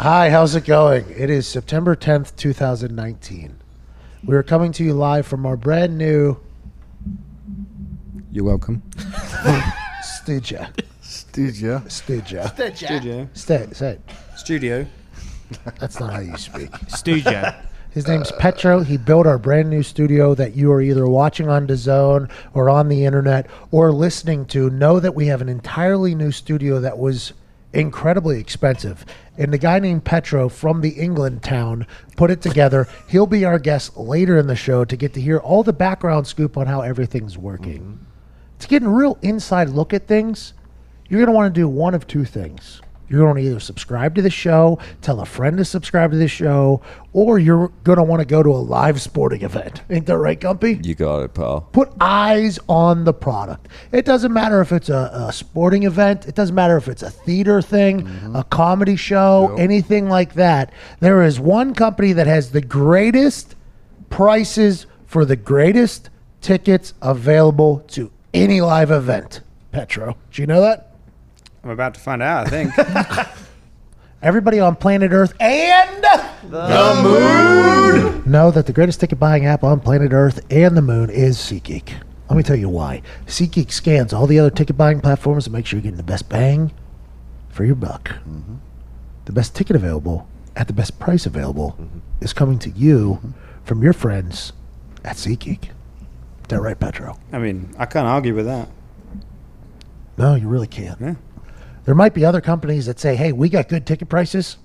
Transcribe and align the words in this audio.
Hi, 0.00 0.28
how's 0.28 0.56
it 0.56 0.64
going? 0.64 1.04
It 1.08 1.30
is 1.30 1.46
September 1.46 1.94
10th, 1.94 2.34
2019. 2.34 3.60
We 4.24 4.34
are 4.34 4.42
coming 4.42 4.72
to 4.72 4.82
you 4.82 4.92
live 4.92 5.24
from 5.24 5.46
our 5.46 5.56
brand 5.56 5.96
new 5.96 6.36
You're 8.32 8.44
welcome. 8.44 8.82
studio. 10.02 10.66
Studio. 11.00 11.80
Studio. 11.86 12.46
Studio. 12.74 13.28
Stay, 13.34 13.68
say 13.70 13.90
it. 13.92 14.00
Studio. 14.34 14.84
That's 15.78 16.00
not 16.00 16.12
how 16.12 16.18
you 16.18 16.36
speak. 16.38 16.70
Studio. 16.88 17.54
His 17.92 18.08
name's 18.08 18.32
Petro. 18.32 18.80
He 18.80 18.96
built 18.96 19.28
our 19.28 19.38
brand 19.38 19.70
new 19.70 19.84
studio 19.84 20.34
that 20.34 20.56
you 20.56 20.72
are 20.72 20.82
either 20.82 21.06
watching 21.06 21.48
on 21.48 21.68
DAZN 21.68 22.28
or 22.52 22.68
on 22.68 22.88
the 22.88 23.04
internet 23.04 23.46
or 23.70 23.92
listening 23.92 24.44
to. 24.46 24.70
Know 24.70 24.98
that 24.98 25.14
we 25.14 25.26
have 25.26 25.40
an 25.40 25.48
entirely 25.48 26.16
new 26.16 26.32
studio 26.32 26.80
that 26.80 26.98
was 26.98 27.32
incredibly 27.74 28.38
expensive. 28.38 29.04
And 29.36 29.52
the 29.52 29.58
guy 29.58 29.78
named 29.78 30.04
Petro 30.04 30.48
from 30.48 30.80
the 30.80 30.90
England 30.90 31.42
town 31.42 31.86
put 32.16 32.30
it 32.30 32.40
together. 32.40 32.86
He'll 33.08 33.26
be 33.26 33.44
our 33.44 33.58
guest 33.58 33.96
later 33.96 34.38
in 34.38 34.46
the 34.46 34.56
show 34.56 34.84
to 34.84 34.96
get 34.96 35.12
to 35.14 35.20
hear 35.20 35.38
all 35.38 35.62
the 35.62 35.72
background 35.72 36.26
scoop 36.26 36.56
on 36.56 36.66
how 36.66 36.80
everything's 36.80 37.36
working. 37.36 38.06
To 38.60 38.68
get 38.68 38.82
a 38.82 38.88
real 38.88 39.18
inside 39.22 39.68
look 39.70 39.92
at 39.92 40.06
things, 40.06 40.54
you're 41.08 41.18
going 41.18 41.26
to 41.26 41.32
want 41.32 41.54
to 41.54 41.60
do 41.60 41.68
one 41.68 41.94
of 41.94 42.06
two 42.06 42.24
things. 42.24 42.80
You're 43.08 43.20
going 43.20 43.42
to 43.42 43.50
either 43.50 43.60
subscribe 43.60 44.14
to 44.14 44.22
the 44.22 44.30
show, 44.30 44.78
tell 45.02 45.20
a 45.20 45.26
friend 45.26 45.56
to 45.58 45.64
subscribe 45.64 46.10
to 46.12 46.16
the 46.16 46.28
show, 46.28 46.80
or 47.12 47.38
you're 47.38 47.68
going 47.84 47.98
to 47.98 48.02
want 48.02 48.20
to 48.20 48.26
go 48.26 48.42
to 48.42 48.50
a 48.50 48.58
live 48.58 49.00
sporting 49.00 49.42
event. 49.42 49.82
Ain't 49.90 50.06
that 50.06 50.18
right, 50.18 50.40
Gumpy? 50.40 50.84
You 50.84 50.94
got 50.94 51.22
it, 51.22 51.34
pal. 51.34 51.62
Put 51.72 51.92
eyes 52.00 52.58
on 52.68 53.04
the 53.04 53.12
product. 53.12 53.68
It 53.92 54.04
doesn't 54.04 54.32
matter 54.32 54.60
if 54.60 54.72
it's 54.72 54.88
a, 54.88 55.10
a 55.28 55.32
sporting 55.32 55.82
event, 55.82 56.26
it 56.26 56.34
doesn't 56.34 56.54
matter 56.54 56.76
if 56.76 56.88
it's 56.88 57.02
a 57.02 57.10
theater 57.10 57.60
thing, 57.60 58.02
mm-hmm. 58.02 58.36
a 58.36 58.44
comedy 58.44 58.96
show, 58.96 59.54
anything 59.58 60.08
like 60.08 60.34
that. 60.34 60.72
There 61.00 61.22
is 61.22 61.38
one 61.38 61.74
company 61.74 62.12
that 62.14 62.26
has 62.26 62.50
the 62.50 62.60
greatest 62.60 63.54
prices 64.08 64.86
for 65.06 65.24
the 65.24 65.36
greatest 65.36 66.10
tickets 66.40 66.94
available 67.02 67.80
to 67.88 68.10
any 68.32 68.60
live 68.60 68.90
event. 68.90 69.40
Petro. 69.72 70.16
Do 70.32 70.42
you 70.42 70.46
know 70.46 70.60
that? 70.60 70.93
I'm 71.64 71.70
about 71.70 71.94
to 71.94 72.00
find 72.00 72.22
out, 72.22 72.46
I 72.46 72.50
think. 72.50 72.72
Everybody 74.22 74.60
on 74.60 74.76
planet 74.76 75.12
Earth 75.12 75.34
and 75.40 76.04
the, 76.44 77.00
moon 77.02 78.30
know 78.30 78.50
that 78.50 78.66
the 78.66 78.72
greatest 78.72 79.00
ticket 79.00 79.18
buying 79.18 79.46
app 79.46 79.64
on 79.64 79.80
planet 79.80 80.12
Earth 80.12 80.44
and 80.50 80.76
the 80.76 80.82
moon 80.82 81.08
is 81.08 81.38
SeatGeek. 81.38 81.94
Let 82.28 82.36
me 82.36 82.42
tell 82.42 82.56
you 82.56 82.68
why. 82.68 83.00
SeatGeek 83.26 83.72
scans 83.72 84.12
all 84.12 84.26
the 84.26 84.38
other 84.38 84.50
ticket 84.50 84.76
buying 84.76 85.00
platforms 85.00 85.44
to 85.44 85.50
make 85.50 85.64
sure 85.64 85.78
you're 85.78 85.84
getting 85.84 85.96
the 85.96 86.02
best 86.02 86.28
bang 86.28 86.70
for 87.48 87.64
your 87.64 87.76
buck. 87.76 88.08
Mm-hmm. 88.08 88.56
The 89.24 89.32
best 89.32 89.56
ticket 89.56 89.74
available 89.74 90.28
at 90.56 90.66
the 90.66 90.74
best 90.74 90.98
price 90.98 91.24
available 91.24 91.76
mm-hmm. 91.80 91.98
is 92.20 92.34
coming 92.34 92.58
to 92.60 92.70
you 92.70 93.34
from 93.64 93.82
your 93.82 93.94
friends 93.94 94.52
at 95.02 95.16
SeatGeek. 95.16 95.64
Is 95.64 95.70
that 96.48 96.60
right, 96.60 96.78
Petro? 96.78 97.18
I 97.32 97.38
mean, 97.38 97.74
I 97.78 97.86
can't 97.86 98.06
argue 98.06 98.34
with 98.34 98.44
that. 98.44 98.68
No, 100.18 100.34
you 100.34 100.46
really 100.46 100.66
can't. 100.66 101.00
Yeah. 101.00 101.14
There 101.84 101.94
might 101.94 102.14
be 102.14 102.24
other 102.24 102.40
companies 102.40 102.86
that 102.86 102.98
say, 102.98 103.14
hey, 103.16 103.32
we 103.32 103.48
got 103.48 103.68
good 103.68 103.86
ticket 103.86 104.08
prices. 104.08 104.56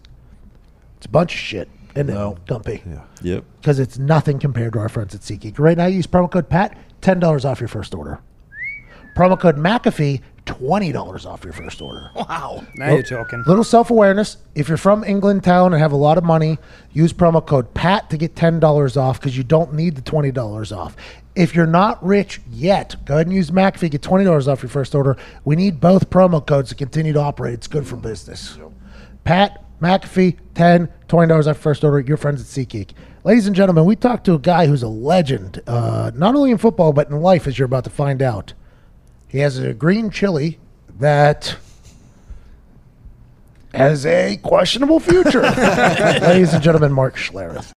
It's 0.98 1.06
a 1.06 1.10
bunch 1.10 1.34
of 1.34 1.40
shit. 1.40 1.70
And 1.96 2.08
No. 2.10 2.38
Dumpy. 2.46 2.84
Yeah. 2.88 3.02
Yep. 3.22 3.44
because 3.62 3.80
it's 3.80 3.98
nothing 3.98 4.40
compared 4.40 4.74
to 4.74 4.80
our 4.80 4.90
friends 4.90 5.16
at 5.16 5.22
SeatGeek. 5.22 5.58
Right 5.60 5.76
now, 5.78 5.88
use 5.88 6.08
promo 6.08 6.32
code 6.32 6.50
PAT, 6.50 6.78
$10 7.02 7.46
off 7.46 7.60
your 7.60 7.68
first 7.68 7.94
order. 7.96 8.20
Promo 9.16 9.38
code 9.40 9.58
McAfee, 9.58 10.22
$20 10.46 11.26
off 11.26 11.44
your 11.44 11.52
first 11.54 11.82
order. 11.82 12.12
Wow. 12.16 12.64
Now 12.76 12.92
you're 12.94 13.04
talking. 13.04 13.44
Little 13.48 13.64
self 13.64 13.90
awareness. 13.90 14.38
If 14.56 14.68
you're 14.68 14.78
from 14.78 15.04
England 15.04 15.44
town 15.44 15.74
and 15.74 15.82
have 15.82 15.92
a 15.92 15.98
lot 15.98 16.18
of 16.18 16.24
money, 16.24 16.58
use 16.92 17.12
promo 17.12 17.46
code 17.46 17.74
PAT 17.74 18.10
to 18.12 18.18
get 18.18 18.36
$10 18.36 18.96
off 18.98 19.20
because 19.20 19.36
you 19.36 19.44
don't 19.44 19.74
need 19.74 19.96
the 19.96 20.02
$20 20.02 20.76
off. 20.78 20.96
If 21.36 21.56
you're 21.56 21.68
not 21.68 22.04
rich 22.06 22.42
yet, 22.50 22.96
go 23.06 23.16
ahead 23.16 23.28
and 23.28 23.36
use 23.36 23.52
McAfee, 23.52 23.92
get 23.92 24.02
$20 24.02 24.48
off 24.48 24.62
your 24.62 24.70
first 24.70 24.94
order. 24.96 25.16
We 25.46 25.56
need 25.56 25.80
both 25.80 26.10
promo 26.10 26.46
codes 26.46 26.70
to 26.70 26.76
continue 26.76 27.14
to 27.14 27.20
operate. 27.20 27.54
It's 27.54 27.68
good 27.68 27.88
for 27.88 27.96
business. 27.96 28.58
Pat, 29.24 29.64
McAfee, 29.82 30.38
10 30.56 30.90
$20 31.08 31.48
off 31.48 31.58
first 31.58 31.84
order. 31.84 32.00
Your 32.00 32.18
friends 32.18 32.42
at 32.42 32.48
SeatGeek. 32.48 32.92
Ladies 33.24 33.48
and 33.48 33.56
gentlemen, 33.56 33.86
we 33.86 33.96
talked 33.96 34.26
to 34.26 34.34
a 34.34 34.40
guy 34.40 34.68
who's 34.68 34.84
a 34.84 34.88
legend, 34.88 35.62
uh, 35.68 36.12
not 36.16 36.36
only 36.36 36.52
in 36.52 36.58
football, 36.58 36.94
but 36.94 37.10
in 37.10 37.20
life, 37.22 37.48
as 37.48 37.60
you're 37.60 37.66
about 37.66 37.84
to 37.84 37.90
find 37.90 38.22
out. 38.22 38.54
He 39.28 39.40
has 39.40 39.58
a 39.60 39.74
green 39.74 40.10
chili 40.10 40.60
that 41.00 41.58
has 43.74 44.06
a 44.06 44.38
questionable 44.38 45.00
future. 45.00 45.42
Ladies 46.22 46.54
and 46.54 46.64
gentlemen, 46.64 46.92
Mark 46.92 47.16
Schlereth. 47.16 47.72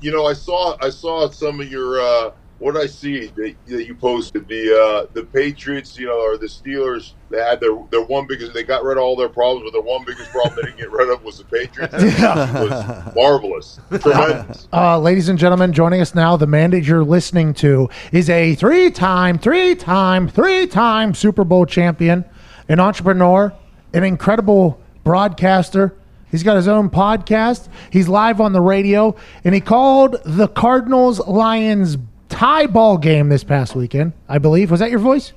You 0.00 0.12
know, 0.12 0.26
I 0.26 0.32
saw 0.32 0.76
I 0.80 0.90
saw 0.90 1.28
some 1.28 1.60
of 1.60 1.68
your 1.70 2.00
uh, 2.00 2.30
what 2.60 2.76
I 2.76 2.86
see 2.86 3.26
that, 3.26 3.54
that 3.66 3.86
you 3.86 3.96
posted 3.96 4.46
the 4.46 4.72
uh, 4.72 5.06
the 5.12 5.24
Patriots, 5.24 5.98
you 5.98 6.06
know, 6.06 6.20
or 6.20 6.36
the 6.36 6.46
Steelers. 6.46 7.14
They 7.30 7.38
had 7.38 7.58
their 7.58 7.76
their 7.90 8.02
one 8.02 8.26
biggest. 8.28 8.54
They 8.54 8.62
got 8.62 8.84
rid 8.84 8.96
of 8.96 9.02
all 9.02 9.16
their 9.16 9.28
problems, 9.28 9.64
but 9.64 9.72
their 9.72 9.82
one 9.82 10.04
biggest 10.04 10.30
problem 10.30 10.54
they 10.54 10.62
didn't 10.62 10.78
get 10.78 10.92
rid 10.92 11.10
of 11.12 11.24
was 11.24 11.38
the 11.38 11.44
Patriots. 11.44 11.94
It 11.98 12.70
was 12.70 13.14
marvelous, 13.14 13.80
tremendous. 14.00 14.68
Uh, 14.72 14.98
ladies 15.00 15.28
and 15.28 15.38
gentlemen, 15.38 15.72
joining 15.72 16.00
us 16.00 16.14
now, 16.14 16.36
the 16.36 16.46
man 16.46 16.70
that 16.70 16.84
you're 16.84 17.04
listening 17.04 17.52
to 17.54 17.88
is 18.12 18.30
a 18.30 18.54
three 18.54 18.90
time, 18.90 19.36
three 19.38 19.74
time, 19.74 20.28
three 20.28 20.66
time 20.68 21.12
Super 21.14 21.42
Bowl 21.42 21.66
champion, 21.66 22.24
an 22.68 22.78
entrepreneur, 22.78 23.52
an 23.92 24.04
incredible 24.04 24.80
broadcaster. 25.02 25.96
He's 26.30 26.42
got 26.42 26.56
his 26.56 26.68
own 26.68 26.90
podcast. 26.90 27.68
He's 27.90 28.08
live 28.08 28.40
on 28.40 28.52
the 28.52 28.60
radio, 28.60 29.16
and 29.44 29.54
he 29.54 29.60
called 29.60 30.16
the 30.24 30.48
Cardinals 30.48 31.20
Lions 31.26 31.96
tie 32.28 32.66
ball 32.66 32.98
game 32.98 33.28
this 33.28 33.44
past 33.44 33.74
weekend, 33.74 34.12
I 34.28 34.38
believe. 34.38 34.70
Was 34.70 34.80
that 34.80 34.90
your 34.90 34.98
voice? 35.00 35.32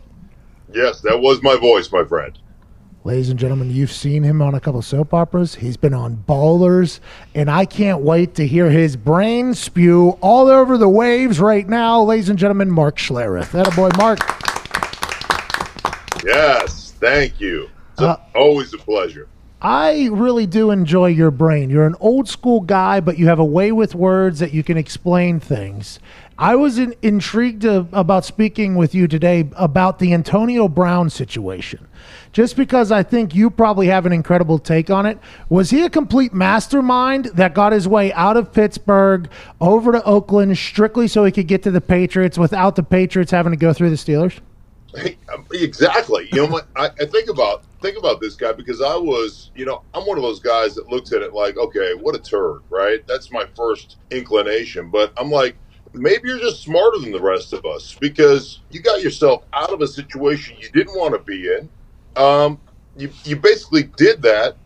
Yes, 0.74 1.02
that 1.02 1.20
was 1.22 1.42
my 1.42 1.56
voice, 1.56 1.92
my 1.92 2.04
friend. 2.04 2.38
Ladies 3.04 3.30
and 3.30 3.40
gentlemen, 3.40 3.72
you've 3.72 3.92
seen 3.92 4.22
him 4.22 4.44
on 4.44 4.54
a 4.54 4.60
couple 4.60 4.82
soap 4.84 5.12
operas. 5.14 5.56
He's 5.56 5.76
been 5.76 5.94
on 5.94 6.24
Ballers, 6.28 7.00
and 7.34 7.50
I 7.50 7.66
can't 7.66 8.02
wait 8.02 8.36
to 8.36 8.46
hear 8.46 8.70
his 8.70 8.96
brain 8.96 9.56
spew 9.56 10.12
all 10.22 10.48
over 10.48 10.78
the 10.78 10.88
waves 10.88 11.40
right 11.40 11.68
now. 11.68 12.04
Ladies 12.04 12.30
and 12.30 12.38
gentlemen, 12.38 12.70
Mark 12.70 12.98
Schlereth. 12.98 13.52
That 13.54 13.76
boy, 13.76 13.90
Mark. 13.98 14.20
Yes, 16.24 16.94
thank 17.00 17.40
you. 17.42 17.70
It's 17.94 18.02
Uh, 18.02 18.18
always 18.36 18.74
a 18.74 18.78
pleasure. 18.78 19.28
I 19.64 20.10
really 20.12 20.48
do 20.48 20.72
enjoy 20.72 21.10
your 21.10 21.30
brain. 21.30 21.70
You're 21.70 21.86
an 21.86 21.96
old 22.00 22.28
school 22.28 22.62
guy, 22.62 23.00
but 23.00 23.20
you 23.20 23.28
have 23.28 23.38
a 23.38 23.46
way 23.46 23.72
with 23.72 23.94
words 23.94 24.40
that 24.40 24.56
you 24.56 24.64
can 24.64 24.76
explain 24.76 25.40
things. 25.40 26.00
I 26.36 26.56
was 26.56 26.80
in, 26.80 26.96
intrigued 27.04 27.64
about 27.64 28.26
speaking 28.26 28.74
with 28.74 28.96
you 28.96 29.08
today 29.08 29.48
about 29.56 30.00
the 30.00 30.16
Antonio 30.16 30.68
Brown 30.68 31.12
situation. 31.12 31.88
Just 32.34 32.56
because 32.56 32.92
I 32.92 33.04
think 33.04 33.36
you 33.36 33.52
probably 33.52 33.86
have 33.86 34.08
an 34.08 34.14
incredible 34.14 34.58
take 34.58 34.90
on 34.90 35.06
it. 35.06 35.20
Was 35.48 35.70
he 35.70 35.84
a 35.84 35.92
complete 35.92 36.34
mastermind 36.34 37.26
that 37.26 37.54
got 37.54 37.72
his 37.72 37.88
way 37.88 38.12
out 38.14 38.38
of 38.38 38.52
Pittsburgh 38.52 39.30
over 39.60 39.92
to 39.92 40.04
Oakland 40.04 40.58
strictly 40.58 41.08
so 41.08 41.24
he 41.24 41.32
could 41.32 41.48
get 41.48 41.62
to 41.64 41.72
the 41.72 41.82
Patriots 41.82 42.40
without 42.40 42.76
the 42.76 42.82
Patriots 42.82 43.30
having 43.30 43.52
to 43.52 43.58
go 43.58 43.74
through 43.74 43.92
the 43.92 43.96
Steelers? 43.96 44.40
Exactly. 45.54 46.30
You 46.34 46.48
know, 46.48 46.62
I, 46.76 46.90
I 47.00 47.06
think 47.06 47.30
about 47.30 47.66
think 47.82 47.98
about 47.98 48.22
this 48.22 48.36
guy 48.36 48.54
because 48.54 48.82
I 48.82 48.96
was, 48.96 49.52
you 49.56 49.66
know, 49.66 49.84
I'm 49.94 50.06
one 50.06 50.18
of 50.18 50.24
those 50.24 50.40
guys 50.40 50.76
that 50.76 50.90
looks 50.90 51.12
at 51.14 51.22
it 51.22 51.34
like, 51.34 51.58
okay, 51.58 51.94
what 52.00 52.16
a 52.16 52.20
turd, 52.20 52.62
right? 52.70 53.00
That's 53.08 53.32
my 53.32 53.46
first 53.56 53.98
inclination. 54.12 54.90
But 54.92 55.14
I'm 55.18 55.32
like, 55.32 55.58
maybe 55.94 56.30
you're 56.30 56.40
just 56.40 56.64
smarter 56.64 57.00
than 57.00 57.12
the 57.12 57.22
rest 57.22 57.54
of 57.54 57.66
us 57.66 57.98
because 58.00 58.62
you 58.70 58.82
got 58.82 59.02
yourself 59.04 59.46
out 59.54 59.72
of 59.74 59.82
a 59.82 59.88
situation 59.88 60.58
you 60.60 60.70
didn't 60.72 60.98
want 60.98 61.14
to 61.16 61.20
be 61.22 61.48
in. 61.48 61.72
Um, 62.22 62.62
you 62.96 63.12
you 63.26 63.38
basically 63.38 63.84
did 63.84 64.22
that 64.24 64.58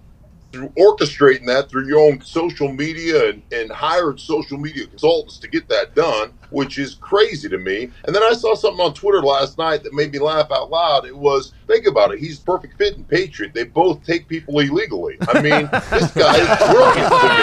through 0.52 0.70
orchestrating 0.80 1.46
that 1.48 1.70
through 1.70 1.88
your 1.88 2.00
own 2.00 2.22
social 2.22 2.72
media 2.72 3.30
and, 3.30 3.44
and 3.52 3.72
hired 3.72 4.20
social 4.20 4.58
media 4.58 4.88
consultants 4.88 5.40
to 5.40 5.48
get 5.48 5.70
that 5.70 5.96
done, 5.96 6.34
which 6.50 6.78
is 6.78 6.96
crazy 6.96 7.50
to 7.50 7.58
me. 7.58 7.90
And 8.06 8.16
then 8.16 8.24
I 8.24 8.34
saw 8.34 8.56
something 8.56 8.84
on 8.84 8.94
Twitter 8.94 9.22
last 9.22 9.58
night 9.58 9.84
that 9.84 9.94
made 9.94 10.12
me 10.12 10.20
laugh 10.20 10.52
out 10.52 10.70
loud. 10.70 11.06
It 11.06 11.16
was, 11.16 11.54
think 11.68 11.88
about 11.88 12.12
it, 12.12 12.20
he's 12.20 12.40
perfect 12.40 12.78
fit 12.78 12.96
and 12.96 13.08
patriot. 13.08 13.54
They 13.54 13.64
both 13.64 14.04
take 14.06 14.28
people 14.28 14.60
illegally. 14.60 15.18
I 15.28 15.42
mean, 15.42 15.70
this 15.90 16.12
guy 16.12 16.38
is 16.38 16.48
brilliant 16.72 17.12
to 17.12 17.28
me. 17.28 17.36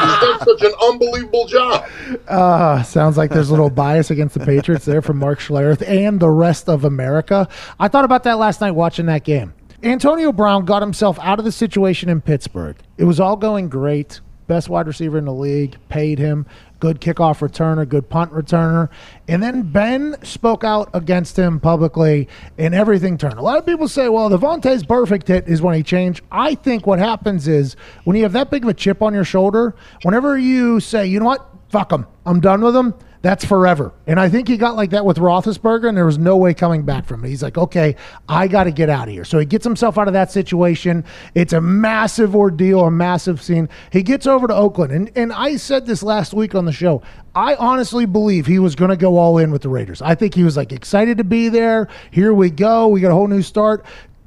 He's 0.00 0.20
done 0.20 0.38
such 0.40 0.62
an 0.62 0.72
unbelievable 0.82 1.46
job. 1.46 1.88
Uh, 2.28 2.82
sounds 2.82 3.16
like 3.16 3.30
there's 3.30 3.48
a 3.48 3.52
little 3.52 3.70
bias 3.70 4.10
against 4.10 4.34
the 4.34 4.44
Patriots 4.44 4.84
there 4.84 5.02
from 5.02 5.18
Mark 5.18 5.40
Schlereth 5.40 5.86
and 5.86 6.20
the 6.20 6.30
rest 6.30 6.68
of 6.68 6.84
America. 6.84 7.48
I 7.78 7.88
thought 7.88 8.04
about 8.04 8.24
that 8.24 8.38
last 8.38 8.60
night 8.60 8.72
watching 8.72 9.06
that 9.06 9.24
game. 9.24 9.54
Antonio 9.82 10.30
Brown 10.30 10.66
got 10.66 10.82
himself 10.82 11.18
out 11.20 11.38
of 11.38 11.44
the 11.46 11.52
situation 11.52 12.10
in 12.10 12.20
Pittsburgh. 12.20 12.76
It 12.98 13.04
was 13.04 13.18
all 13.18 13.36
going 13.36 13.68
great. 13.70 14.20
Best 14.46 14.68
wide 14.68 14.86
receiver 14.86 15.16
in 15.16 15.24
the 15.24 15.32
league, 15.32 15.76
paid 15.88 16.18
him. 16.18 16.44
Good 16.80 17.00
kickoff 17.00 17.46
returner, 17.46 17.88
good 17.88 18.08
punt 18.08 18.32
returner. 18.32 18.88
And 19.28 19.42
then 19.42 19.70
Ben 19.70 20.16
spoke 20.24 20.64
out 20.64 20.90
against 20.94 21.38
him 21.38 21.60
publicly, 21.60 22.28
and 22.58 22.74
everything 22.74 23.18
turned. 23.18 23.34
A 23.38 23.42
lot 23.42 23.58
of 23.58 23.66
people 23.66 23.86
say, 23.86 24.08
well, 24.08 24.28
the 24.28 24.38
Vontaze 24.38 24.82
Burfict 24.82 25.28
hit 25.28 25.46
is 25.46 25.62
when 25.62 25.74
he 25.74 25.82
changed. 25.82 26.24
I 26.32 26.54
think 26.54 26.86
what 26.86 26.98
happens 26.98 27.46
is 27.46 27.76
when 28.04 28.16
you 28.16 28.22
have 28.22 28.32
that 28.32 28.50
big 28.50 28.64
of 28.64 28.70
a 28.70 28.74
chip 28.74 29.02
on 29.02 29.14
your 29.14 29.24
shoulder, 29.24 29.76
whenever 30.02 30.38
you 30.38 30.80
say, 30.80 31.06
you 31.06 31.20
know 31.20 31.26
what, 31.26 31.46
fuck 31.68 31.92
him, 31.92 32.06
I'm 32.26 32.40
done 32.40 32.62
with 32.62 32.74
him 32.74 32.94
that's 33.22 33.44
forever. 33.44 33.92
And 34.06 34.18
I 34.18 34.28
think 34.28 34.48
he 34.48 34.56
got 34.56 34.76
like 34.76 34.90
that 34.90 35.04
with 35.04 35.18
Roethlisberger, 35.18 35.88
and 35.88 35.96
there 35.96 36.06
was 36.06 36.18
no 36.18 36.36
way 36.36 36.54
coming 36.54 36.82
back 36.82 37.06
from 37.06 37.24
it. 37.24 37.28
He's 37.28 37.42
like, 37.42 37.58
okay, 37.58 37.96
I 38.28 38.48
got 38.48 38.64
to 38.64 38.70
get 38.70 38.88
out 38.88 39.08
of 39.08 39.14
here. 39.14 39.24
So 39.24 39.38
he 39.38 39.44
gets 39.44 39.64
himself 39.64 39.98
out 39.98 40.08
of 40.08 40.14
that 40.14 40.30
situation. 40.30 41.04
It's 41.34 41.52
a 41.52 41.60
massive 41.60 42.34
ordeal, 42.34 42.80
a 42.80 42.90
massive 42.90 43.42
scene. 43.42 43.68
He 43.92 44.02
gets 44.02 44.26
over 44.26 44.46
to 44.46 44.54
Oakland, 44.54 44.92
and 44.92 45.10
and 45.16 45.32
I 45.32 45.56
said 45.56 45.86
this 45.86 46.02
last 46.02 46.32
week 46.32 46.54
on 46.54 46.64
the 46.64 46.72
show. 46.72 47.02
I 47.34 47.54
honestly 47.56 48.06
believe 48.06 48.46
he 48.46 48.58
was 48.58 48.74
going 48.74 48.90
to 48.90 48.96
go 48.96 49.16
all 49.16 49.38
in 49.38 49.52
with 49.52 49.62
the 49.62 49.68
Raiders. 49.68 50.02
I 50.02 50.16
think 50.16 50.34
he 50.34 50.42
was 50.42 50.56
like 50.56 50.72
excited 50.72 51.18
to 51.18 51.24
be 51.24 51.48
there. 51.48 51.86
Here 52.10 52.34
we 52.34 52.50
go. 52.50 52.88
We 52.88 53.00
got 53.00 53.12
a 53.12 53.14
whole 53.14 53.28
new 53.28 53.42
start 53.42 53.84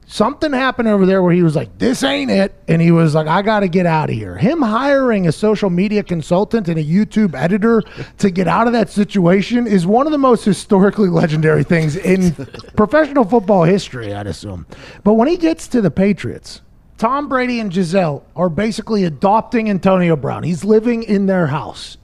something 0.07 0.53
happened 0.53 0.88
over 0.88 1.05
there 1.05 1.21
where 1.21 1.33
he 1.33 1.44
was 1.44 1.55
like, 1.55 1.77
"This 1.77 2.03
ain't 2.03 2.31
it," 2.31 2.53
and 2.67 2.81
he 2.81 2.91
was 2.91 3.15
like, 3.15 3.27
"I 3.27 3.41
got 3.41 3.61
to 3.61 3.67
get 3.67 3.85
out 3.85 4.09
of 4.09 4.15
here." 4.15 4.35
Him 4.35 4.61
hiring 4.61 5.27
a 5.27 5.31
social 5.31 5.69
media 5.69 6.03
consultant 6.03 6.67
and 6.67 6.77
a 6.77 6.83
YouTube 6.83 7.35
editor 7.35 7.83
to 8.19 8.29
get 8.29 8.47
out 8.47 8.67
of 8.67 8.73
that 8.73 8.89
situation 8.89 9.67
is 9.67 9.85
one 9.85 10.05
of 10.05 10.11
the 10.11 10.17
most 10.17 10.45
historically 10.45 11.09
legendary 11.09 11.63
things 11.63 11.95
in 11.95 12.33
professional 12.75 13.23
football 13.25 13.63
history, 13.63 14.13
I'd 14.13 14.27
assume. 14.27 14.65
But 15.03 15.13
when 15.13 15.27
he 15.27 15.38
gets 15.38 15.67
to 15.69 15.81
the 15.81 15.91
Patriots, 15.91 16.61
Tom 16.97 17.27
Brady 17.27 17.59
and 17.59 17.71
Gisele 17.71 18.25
are 18.35 18.49
basically 18.49 19.03
adopting 19.03 19.69
Antonio 19.69 20.15
Brown. 20.15 20.44
He's 20.44 20.63
living 20.63 21.03
in 21.03 21.25
their 21.25 21.47
house. 21.47 21.97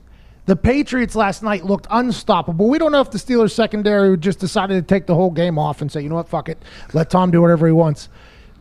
The 0.50 0.56
Patriots 0.56 1.16
last 1.16 1.44
night 1.44 1.64
looked 1.64 1.86
unstoppable. 1.92 2.70
We 2.70 2.80
don't 2.80 2.92
know 2.92 3.02
if 3.02 3.12
the 3.12 3.20
Steelers 3.20 3.52
secondary 3.52 4.18
just 4.18 4.40
decided 4.40 4.74
to 4.74 4.82
take 4.82 5.06
the 5.06 5.14
whole 5.14 5.30
game 5.30 5.60
off 5.60 5.80
and 5.80 5.92
say, 5.92 6.02
you 6.02 6.10
know 6.10 6.16
what, 6.16 6.28
fuck 6.28 6.50
it, 6.50 6.58
let 6.92 7.12
Tom 7.12 7.30
do 7.30 7.40
whatever 7.40 7.68
he 7.68 7.72
wants. 7.72 8.10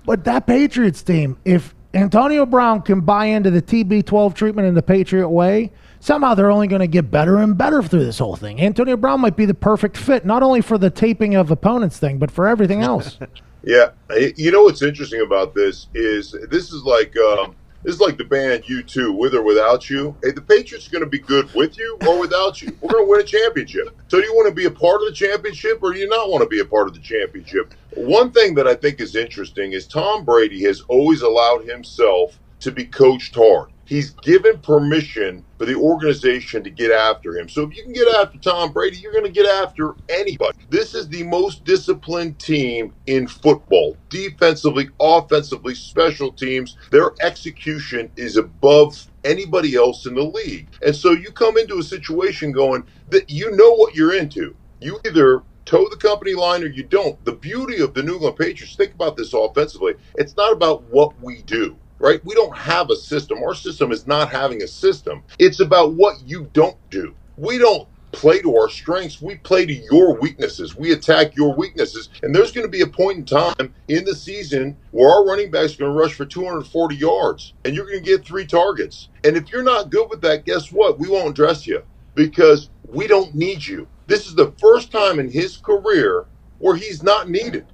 But 0.04 0.24
that 0.24 0.46
Patriots 0.46 1.02
team, 1.02 1.38
if 1.46 1.74
Antonio 1.94 2.44
Brown 2.44 2.82
can 2.82 3.00
buy 3.00 3.24
into 3.24 3.50
the 3.50 3.62
TB12 3.62 4.34
treatment 4.34 4.68
in 4.68 4.74
the 4.74 4.82
Patriot 4.82 5.30
way, 5.30 5.72
somehow 6.00 6.34
they're 6.34 6.50
only 6.50 6.66
going 6.66 6.80
to 6.80 6.86
get 6.86 7.10
better 7.10 7.38
and 7.38 7.56
better 7.56 7.82
through 7.82 8.04
this 8.04 8.18
whole 8.18 8.36
thing. 8.36 8.60
Antonio 8.60 8.98
Brown 8.98 9.22
might 9.22 9.36
be 9.36 9.46
the 9.46 9.54
perfect 9.54 9.96
fit, 9.96 10.26
not 10.26 10.42
only 10.42 10.60
for 10.60 10.76
the 10.76 10.90
taping 10.90 11.36
of 11.36 11.50
opponents 11.50 11.98
thing, 11.98 12.18
but 12.18 12.30
for 12.30 12.46
everything 12.46 12.82
else. 12.82 13.18
yeah. 13.62 13.92
You 14.36 14.52
know 14.52 14.64
what's 14.64 14.82
interesting 14.82 15.22
about 15.22 15.54
this 15.54 15.86
is 15.94 16.36
this 16.50 16.70
is 16.70 16.82
like. 16.82 17.16
Um, 17.16 17.56
this 17.82 17.94
is 17.94 18.00
like 18.00 18.18
the 18.18 18.24
band 18.24 18.64
U2, 18.64 19.16
with 19.16 19.34
or 19.34 19.42
without 19.42 19.88
you. 19.88 20.16
Hey, 20.22 20.32
the 20.32 20.42
Patriots 20.42 20.88
are 20.88 20.90
going 20.90 21.04
to 21.04 21.10
be 21.10 21.20
good 21.20 21.52
with 21.54 21.78
you 21.78 21.96
or 22.06 22.18
without 22.18 22.60
you. 22.60 22.76
We're 22.80 22.90
going 22.90 23.04
to 23.04 23.10
win 23.10 23.20
a 23.20 23.24
championship. 23.24 23.96
So, 24.08 24.20
do 24.20 24.26
you 24.26 24.34
want 24.34 24.48
to 24.48 24.54
be 24.54 24.64
a 24.64 24.70
part 24.70 25.00
of 25.00 25.08
the 25.08 25.14
championship 25.14 25.78
or 25.82 25.92
do 25.92 25.98
you 25.98 26.08
not 26.08 26.28
want 26.28 26.42
to 26.42 26.48
be 26.48 26.60
a 26.60 26.64
part 26.64 26.88
of 26.88 26.94
the 26.94 27.00
championship? 27.00 27.74
One 27.94 28.32
thing 28.32 28.54
that 28.56 28.66
I 28.66 28.74
think 28.74 29.00
is 29.00 29.14
interesting 29.14 29.72
is 29.72 29.86
Tom 29.86 30.24
Brady 30.24 30.64
has 30.64 30.80
always 30.88 31.22
allowed 31.22 31.66
himself 31.66 32.38
to 32.60 32.72
be 32.72 32.84
coached 32.84 33.34
hard. 33.36 33.70
He's 33.88 34.12
given 34.22 34.60
permission 34.60 35.46
for 35.58 35.66
the 35.66 35.76
organization 35.76 36.64
to 36.64 36.70
get 36.70 36.92
after 36.92 37.36
him. 37.38 37.48
So 37.50 37.64
if 37.64 37.76
you 37.76 37.84
can 37.84 37.94
get 37.94 38.08
after 38.16 38.38
Tom 38.38 38.72
Brady, 38.72 38.98
you're 38.98 39.12
going 39.12 39.24
to 39.26 39.30
get 39.32 39.46
after 39.46 39.96
anybody. 40.08 40.52
This 40.70 40.94
is 40.94 41.08
the 41.10 41.24
most 41.24 41.64
disciplined 41.64 42.40
team 42.40 42.94
in 43.06 43.28
football. 43.28 43.98
Defensively, 44.10 44.90
offensively, 45.00 45.74
special 45.76 46.32
teams, 46.32 46.76
their 46.92 47.12
execution 47.22 48.12
is 48.16 48.38
above 48.38 49.08
anybody 49.24 49.76
else 49.76 50.06
in 50.06 50.14
the 50.16 50.24
league. 50.24 50.70
And 50.82 50.96
so 50.96 51.12
you 51.12 51.32
come 51.32 51.58
into 51.58 51.78
a 51.78 51.84
situation 51.84 52.52
going 52.52 52.84
that 53.08 53.30
you 53.30 53.52
know 53.52 53.74
what 53.74 53.94
you're 53.96 54.16
into. 54.16 54.56
You 54.80 55.00
either 55.06 55.44
toe 55.66 55.88
the 55.90 55.96
company 55.98 56.34
line 56.34 56.64
or 56.64 56.68
you 56.68 56.84
don't. 56.84 57.24
The 57.24 57.32
beauty 57.34 57.80
of 57.82 57.94
the 57.94 58.04
New 58.04 58.14
England 58.16 58.36
Patriots, 58.36 58.76
think 58.76 58.94
about 58.94 59.16
this 59.16 59.34
offensively. 59.34 59.94
It's 60.16 60.36
not 60.36 60.52
about 60.52 60.84
what 60.84 61.20
we 61.20 61.42
do 61.42 61.78
right? 61.98 62.24
We 62.24 62.34
don't 62.34 62.56
have 62.56 62.90
a 62.90 62.96
system. 62.96 63.42
Our 63.42 63.54
system 63.54 63.92
is 63.92 64.06
not 64.06 64.30
having 64.30 64.62
a 64.62 64.68
system. 64.68 65.22
It's 65.38 65.60
about 65.60 65.94
what 65.94 66.16
you 66.26 66.50
don't 66.52 66.76
do. 66.90 67.14
We 67.36 67.58
don't 67.58 67.88
play 68.12 68.40
to 68.40 68.56
our 68.56 68.68
strengths. 68.68 69.20
We 69.20 69.36
play 69.36 69.66
to 69.66 69.72
your 69.72 70.18
weaknesses. 70.18 70.76
We 70.76 70.92
attack 70.92 71.36
your 71.36 71.54
weaknesses. 71.54 72.08
And 72.22 72.34
there's 72.34 72.52
going 72.52 72.66
to 72.66 72.70
be 72.70 72.80
a 72.80 72.86
point 72.86 73.18
in 73.18 73.24
time 73.24 73.74
in 73.88 74.04
the 74.04 74.14
season 74.14 74.76
where 74.92 75.10
our 75.10 75.26
running 75.26 75.50
backs 75.50 75.74
are 75.74 75.78
going 75.78 75.92
to 75.92 75.98
rush 75.98 76.14
for 76.14 76.24
240 76.24 76.96
yards 76.96 77.54
and 77.64 77.74
you're 77.74 77.86
going 77.86 78.02
to 78.02 78.10
get 78.10 78.24
three 78.24 78.46
targets. 78.46 79.08
And 79.24 79.36
if 79.36 79.50
you're 79.52 79.62
not 79.62 79.90
good 79.90 80.08
with 80.08 80.22
that, 80.22 80.44
guess 80.46 80.72
what? 80.72 80.98
We 80.98 81.08
won't 81.08 81.36
dress 81.36 81.66
you 81.66 81.82
because 82.14 82.70
we 82.86 83.06
don't 83.06 83.34
need 83.34 83.64
you. 83.64 83.86
This 84.06 84.26
is 84.26 84.34
the 84.34 84.52
first 84.58 84.90
time 84.90 85.18
in 85.18 85.30
his 85.30 85.58
career 85.58 86.26
where 86.58 86.76
he's 86.76 87.02
not 87.02 87.28
needed. 87.28 87.66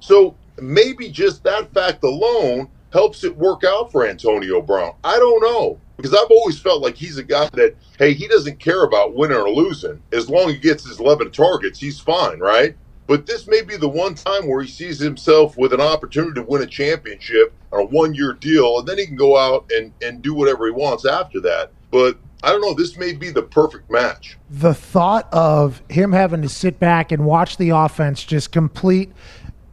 So 0.00 0.36
maybe 0.60 1.08
just 1.08 1.42
that 1.44 1.72
fact 1.72 2.04
alone 2.04 2.68
helps 2.92 3.24
it 3.24 3.36
work 3.36 3.64
out 3.64 3.90
for 3.90 4.06
Antonio 4.06 4.60
Brown? 4.60 4.94
I 5.02 5.16
don't 5.18 5.42
know. 5.42 5.78
Because 5.96 6.14
I've 6.14 6.30
always 6.30 6.58
felt 6.58 6.82
like 6.82 6.96
he's 6.96 7.18
a 7.18 7.22
guy 7.22 7.48
that, 7.52 7.76
hey, 7.98 8.12
he 8.12 8.26
doesn't 8.26 8.58
care 8.58 8.84
about 8.84 9.14
winning 9.14 9.36
or 9.36 9.48
losing. 9.48 10.02
As 10.12 10.28
long 10.28 10.48
as 10.48 10.54
he 10.54 10.60
gets 10.60 10.86
his 10.86 10.98
11 10.98 11.30
targets, 11.30 11.78
he's 11.78 12.00
fine, 12.00 12.40
right? 12.40 12.74
But 13.06 13.26
this 13.26 13.46
may 13.46 13.62
be 13.62 13.76
the 13.76 13.88
one 13.88 14.14
time 14.14 14.48
where 14.48 14.62
he 14.62 14.68
sees 14.68 14.98
himself 14.98 15.56
with 15.56 15.72
an 15.72 15.80
opportunity 15.80 16.34
to 16.34 16.42
win 16.42 16.62
a 16.62 16.66
championship 16.66 17.52
on 17.72 17.82
a 17.82 17.84
one 17.84 18.14
year 18.14 18.32
deal, 18.32 18.78
and 18.78 18.88
then 18.88 18.98
he 18.98 19.06
can 19.06 19.16
go 19.16 19.36
out 19.36 19.70
and, 19.70 19.92
and 20.02 20.22
do 20.22 20.34
whatever 20.34 20.66
he 20.66 20.72
wants 20.72 21.04
after 21.04 21.40
that. 21.40 21.72
But 21.90 22.18
I 22.42 22.50
don't 22.50 22.60
know. 22.60 22.74
This 22.74 22.96
may 22.96 23.12
be 23.12 23.30
the 23.30 23.42
perfect 23.42 23.90
match. 23.90 24.38
The 24.50 24.74
thought 24.74 25.28
of 25.32 25.82
him 25.88 26.12
having 26.12 26.42
to 26.42 26.48
sit 26.48 26.80
back 26.80 27.12
and 27.12 27.24
watch 27.24 27.56
the 27.56 27.70
offense 27.70 28.24
just 28.24 28.50
complete 28.50 29.12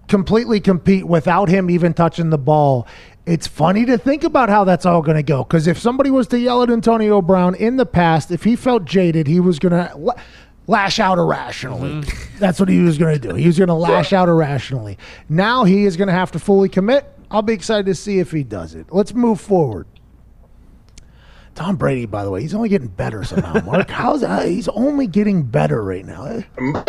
completely 0.09 0.59
compete 0.59 1.05
without 1.05 1.47
him 1.47 1.69
even 1.69 1.93
touching 1.93 2.31
the 2.31 2.37
ball. 2.37 2.87
It's 3.25 3.47
funny 3.47 3.85
to 3.85 3.97
think 3.97 4.23
about 4.23 4.49
how 4.49 4.63
that's 4.63 4.85
all 4.85 5.01
going 5.01 5.17
to 5.17 5.23
go. 5.23 5.43
Because 5.43 5.67
if 5.67 5.77
somebody 5.77 6.09
was 6.09 6.27
to 6.27 6.39
yell 6.39 6.63
at 6.63 6.69
Antonio 6.69 7.21
Brown 7.21 7.53
in 7.55 7.77
the 7.77 7.85
past, 7.85 8.31
if 8.31 8.43
he 8.43 8.55
felt 8.55 8.85
jaded, 8.85 9.27
he 9.27 9.39
was 9.39 9.59
going 9.59 9.73
to 9.73 10.15
lash 10.67 10.99
out 10.99 11.17
irrationally. 11.17 12.01
Mm-hmm. 12.01 12.37
That's 12.39 12.59
what 12.59 12.69
he 12.69 12.79
was 12.79 12.97
going 12.97 13.19
to 13.19 13.27
do. 13.29 13.35
He 13.35 13.47
was 13.47 13.57
going 13.57 13.67
to 13.67 13.73
lash 13.73 14.13
out 14.13 14.29
irrationally. 14.29 14.97
Now 15.27 15.63
he 15.63 15.85
is 15.85 15.97
going 15.97 16.07
to 16.07 16.13
have 16.13 16.31
to 16.31 16.39
fully 16.39 16.69
commit. 16.69 17.05
I'll 17.31 17.41
be 17.41 17.53
excited 17.53 17.85
to 17.87 17.95
see 17.95 18.19
if 18.19 18.31
he 18.31 18.43
does 18.43 18.73
it. 18.75 18.87
Let's 18.91 19.13
move 19.13 19.39
forward. 19.39 19.85
Tom 21.55 21.75
Brady, 21.75 22.05
by 22.05 22.23
the 22.23 22.31
way, 22.31 22.41
he's 22.41 22.53
only 22.53 22.69
getting 22.69 22.87
better 22.87 23.23
somehow. 23.23 23.61
Mark, 23.65 23.89
how's 23.89 24.21
that? 24.21 24.47
He's 24.47 24.69
only 24.69 25.07
getting 25.07 25.43
better 25.43 25.83
right 25.83 26.05
now. 26.05 26.43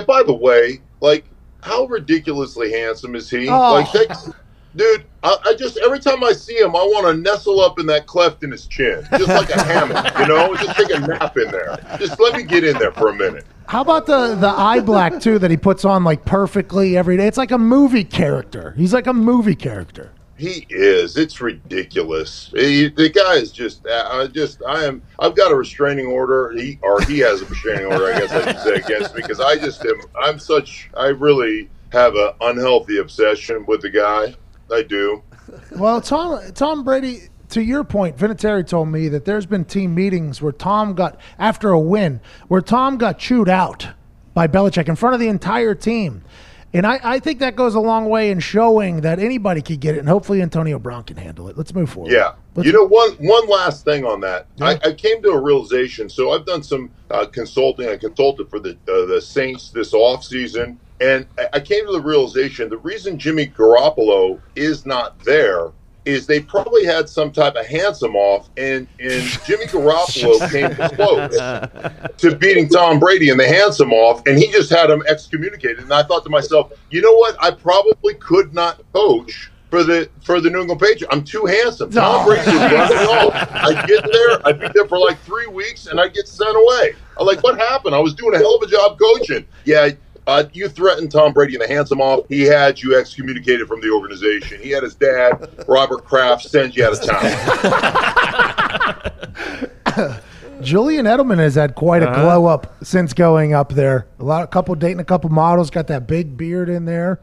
By 0.06 0.22
the 0.22 0.32
way, 0.32 0.80
like 1.00 1.24
how 1.62 1.86
ridiculously 1.86 2.72
handsome 2.72 3.14
is 3.14 3.28
he? 3.28 3.48
Oh. 3.48 3.72
Like, 3.72 3.92
that, 3.92 4.34
dude, 4.76 5.04
I, 5.22 5.36
I, 5.44 5.54
just 5.54 5.78
every 5.78 5.98
time 5.98 6.22
I 6.24 6.32
see 6.32 6.56
him, 6.56 6.74
I 6.76 6.80
want 6.80 7.06
to 7.06 7.14
nestle 7.14 7.60
up 7.60 7.78
in 7.78 7.86
that 7.86 8.06
cleft 8.06 8.42
in 8.42 8.50
his 8.50 8.66
chin, 8.66 9.06
just 9.10 9.28
like 9.28 9.50
a 9.50 9.62
hammock, 9.62 10.18
you 10.18 10.26
know, 10.26 10.54
just 10.56 10.76
take 10.76 10.90
a 10.90 11.00
nap 11.00 11.36
in 11.36 11.50
there. 11.50 11.78
Just 11.98 12.18
let 12.20 12.36
me 12.36 12.42
get 12.42 12.64
in 12.64 12.78
there 12.78 12.92
for 12.92 13.08
a 13.08 13.14
minute. 13.14 13.44
How 13.66 13.82
about 13.82 14.06
the 14.06 14.34
the 14.34 14.48
eye 14.48 14.80
black 14.80 15.20
too 15.20 15.38
that 15.38 15.50
he 15.50 15.56
puts 15.56 15.84
on 15.84 16.02
like 16.02 16.24
perfectly 16.24 16.96
every 16.96 17.16
day? 17.16 17.26
It's 17.26 17.38
like 17.38 17.52
a 17.52 17.58
movie 17.58 18.04
character. 18.04 18.74
He's 18.76 18.92
like 18.92 19.06
a 19.06 19.12
movie 19.12 19.54
character. 19.54 20.12
He 20.36 20.66
is. 20.70 21.18
It's 21.18 21.40
ridiculous. 21.40 22.50
He, 22.54 22.88
the 22.88 23.10
guy 23.10 23.34
is 23.34 23.52
just. 23.52 23.86
I 23.86 24.26
just. 24.26 24.62
I 24.66 24.86
am. 24.86 25.02
I've 25.18 25.36
got 25.36 25.52
a 25.52 25.54
restraining 25.54 26.06
order. 26.06 26.50
He 26.56 26.78
or 26.82 27.02
he 27.02 27.18
has 27.18 27.42
a 27.42 27.46
restraining 27.46 27.86
order. 27.86 28.06
I 28.06 28.20
guess 28.20 28.32
I 28.32 28.52
should 28.52 28.60
say 28.62 28.74
against 28.76 29.14
me 29.14 29.20
because 29.20 29.38
I 29.38 29.56
just 29.56 29.84
am. 29.84 30.00
I'm 30.20 30.38
such. 30.38 30.88
I 30.96 31.08
really 31.08 31.68
have 31.92 32.14
an 32.14 32.30
unhealthy 32.40 32.98
obsession 32.98 33.66
with 33.66 33.82
the 33.82 33.90
guy. 33.90 34.34
I 34.72 34.82
do. 34.82 35.22
Well, 35.72 36.00
Tom 36.00 36.40
Tom 36.52 36.84
Brady. 36.84 37.22
To 37.50 37.60
your 37.60 37.82
point, 37.82 38.16
Vinatieri 38.16 38.64
told 38.64 38.90
me 38.90 39.08
that 39.08 39.24
there's 39.24 39.44
been 39.44 39.64
team 39.64 39.92
meetings 39.92 40.40
where 40.40 40.52
Tom 40.52 40.94
got 40.94 41.18
after 41.36 41.70
a 41.70 41.80
win, 41.80 42.20
where 42.46 42.60
Tom 42.60 42.96
got 42.96 43.18
chewed 43.18 43.48
out 43.48 43.88
by 44.34 44.46
Belichick 44.46 44.88
in 44.88 44.94
front 44.94 45.14
of 45.14 45.20
the 45.20 45.26
entire 45.26 45.74
team. 45.74 46.22
And 46.72 46.86
I, 46.86 47.00
I 47.02 47.18
think 47.18 47.40
that 47.40 47.56
goes 47.56 47.74
a 47.74 47.80
long 47.80 48.08
way 48.08 48.30
in 48.30 48.38
showing 48.38 49.00
that 49.00 49.18
anybody 49.18 49.60
could 49.60 49.80
get 49.80 49.96
it, 49.96 49.98
and 49.98 50.08
hopefully 50.08 50.40
Antonio 50.40 50.78
Brown 50.78 51.02
can 51.02 51.16
handle 51.16 51.48
it. 51.48 51.58
Let's 51.58 51.74
move 51.74 51.90
forward. 51.90 52.12
Yeah. 52.12 52.34
Let's 52.54 52.66
you 52.66 52.72
know, 52.72 52.84
one 52.84 53.10
one 53.14 53.48
last 53.48 53.84
thing 53.84 54.04
on 54.04 54.20
that. 54.20 54.46
Yeah. 54.56 54.66
I, 54.66 54.80
I, 54.84 54.92
came 54.92 55.20
to 55.22 55.30
a 55.30 55.40
realization. 55.40 56.08
So 56.08 56.30
I've 56.30 56.46
done 56.46 56.62
some 56.62 56.90
uh, 57.10 57.26
consulting. 57.26 57.88
I 57.88 57.96
consulted 57.96 58.48
for 58.48 58.60
the 58.60 58.70
uh, 58.88 59.06
the 59.06 59.20
Saints 59.20 59.70
this 59.70 59.92
off 59.94 60.24
season, 60.24 60.78
and 61.00 61.26
I 61.52 61.60
came 61.60 61.86
to 61.86 61.92
the 61.92 62.00
realization 62.00 62.68
the 62.68 62.78
reason 62.78 63.18
Jimmy 63.18 63.46
Garoppolo 63.46 64.40
is 64.54 64.86
not 64.86 65.18
there 65.20 65.72
is 66.04 66.26
they 66.26 66.40
probably 66.40 66.84
had 66.84 67.08
some 67.08 67.30
type 67.30 67.56
of 67.56 67.66
handsome 67.66 68.16
off, 68.16 68.48
and 68.56 68.86
and 68.98 69.22
Jimmy 69.46 69.66
Garoppolo 69.66 70.50
came 70.52 70.74
close 70.96 71.36
to 72.18 72.36
beating 72.36 72.68
Tom 72.68 72.98
Brady 72.98 73.28
in 73.28 73.36
the 73.36 73.46
handsome 73.46 73.92
off, 73.92 74.26
and 74.26 74.38
he 74.38 74.50
just 74.50 74.70
had 74.70 74.90
him 74.90 75.02
excommunicated. 75.08 75.80
And 75.80 75.92
I 75.92 76.02
thought 76.02 76.24
to 76.24 76.30
myself, 76.30 76.72
you 76.90 77.00
know 77.02 77.12
what? 77.14 77.36
I 77.42 77.50
probably 77.50 78.14
could 78.14 78.54
not 78.54 78.80
coach 78.92 79.50
for 79.70 79.84
the 79.84 80.08
for 80.22 80.40
the 80.40 80.50
New 80.50 80.60
England 80.60 80.80
Patriots. 80.80 81.06
I'm 81.10 81.24
too 81.24 81.44
handsome. 81.44 81.90
Tom 81.90 82.26
Brady 82.26 82.50
would 82.50 82.72
run 82.72 82.90
me 82.90 82.96
off. 82.96 83.34
I 83.34 83.86
get 83.86 84.04
there, 84.10 84.46
I'd 84.46 84.60
be 84.60 84.68
there 84.74 84.86
for 84.86 84.98
like 84.98 85.18
three 85.20 85.46
weeks, 85.46 85.86
and 85.86 86.00
I 86.00 86.08
get 86.08 86.26
sent 86.26 86.56
away. 86.56 86.94
I'm 87.18 87.26
like, 87.26 87.42
what 87.42 87.58
happened? 87.58 87.94
I 87.94 88.00
was 88.00 88.14
doing 88.14 88.34
a 88.34 88.38
hell 88.38 88.56
of 88.56 88.62
a 88.62 88.66
job 88.66 88.98
coaching. 88.98 89.46
Yeah. 89.64 89.90
Uh, 90.30 90.44
you 90.52 90.68
threatened 90.68 91.10
Tom 91.10 91.32
Brady 91.32 91.54
and 91.56 91.62
the 91.62 91.66
handsome 91.66 92.00
off. 92.00 92.24
He 92.28 92.42
had 92.42 92.80
you 92.80 92.96
excommunicated 92.96 93.66
from 93.66 93.80
the 93.80 93.90
organization. 93.90 94.60
He 94.62 94.70
had 94.70 94.84
his 94.84 94.94
dad, 94.94 95.50
Robert 95.66 96.04
Kraft, 96.04 96.48
send 96.48 96.76
you 96.76 96.84
out 96.86 96.92
of 96.92 97.02
town. 99.90 100.20
Julian 100.60 101.06
Edelman 101.06 101.38
has 101.38 101.54
had 101.56 101.74
quite 101.74 102.02
a 102.04 102.10
Uh-huh. 102.10 102.22
glow 102.22 102.46
up 102.46 102.76
since 102.84 103.12
going 103.12 103.54
up 103.54 103.72
there. 103.72 104.06
A 104.20 104.24
lot, 104.24 104.44
a 104.44 104.46
couple 104.46 104.74
dating 104.76 105.00
a 105.00 105.04
couple 105.04 105.30
models, 105.30 105.68
got 105.70 105.86
that 105.88 106.06
big 106.06 106.36
beard 106.36 106.68
in 106.68 106.84
there. 106.84 107.18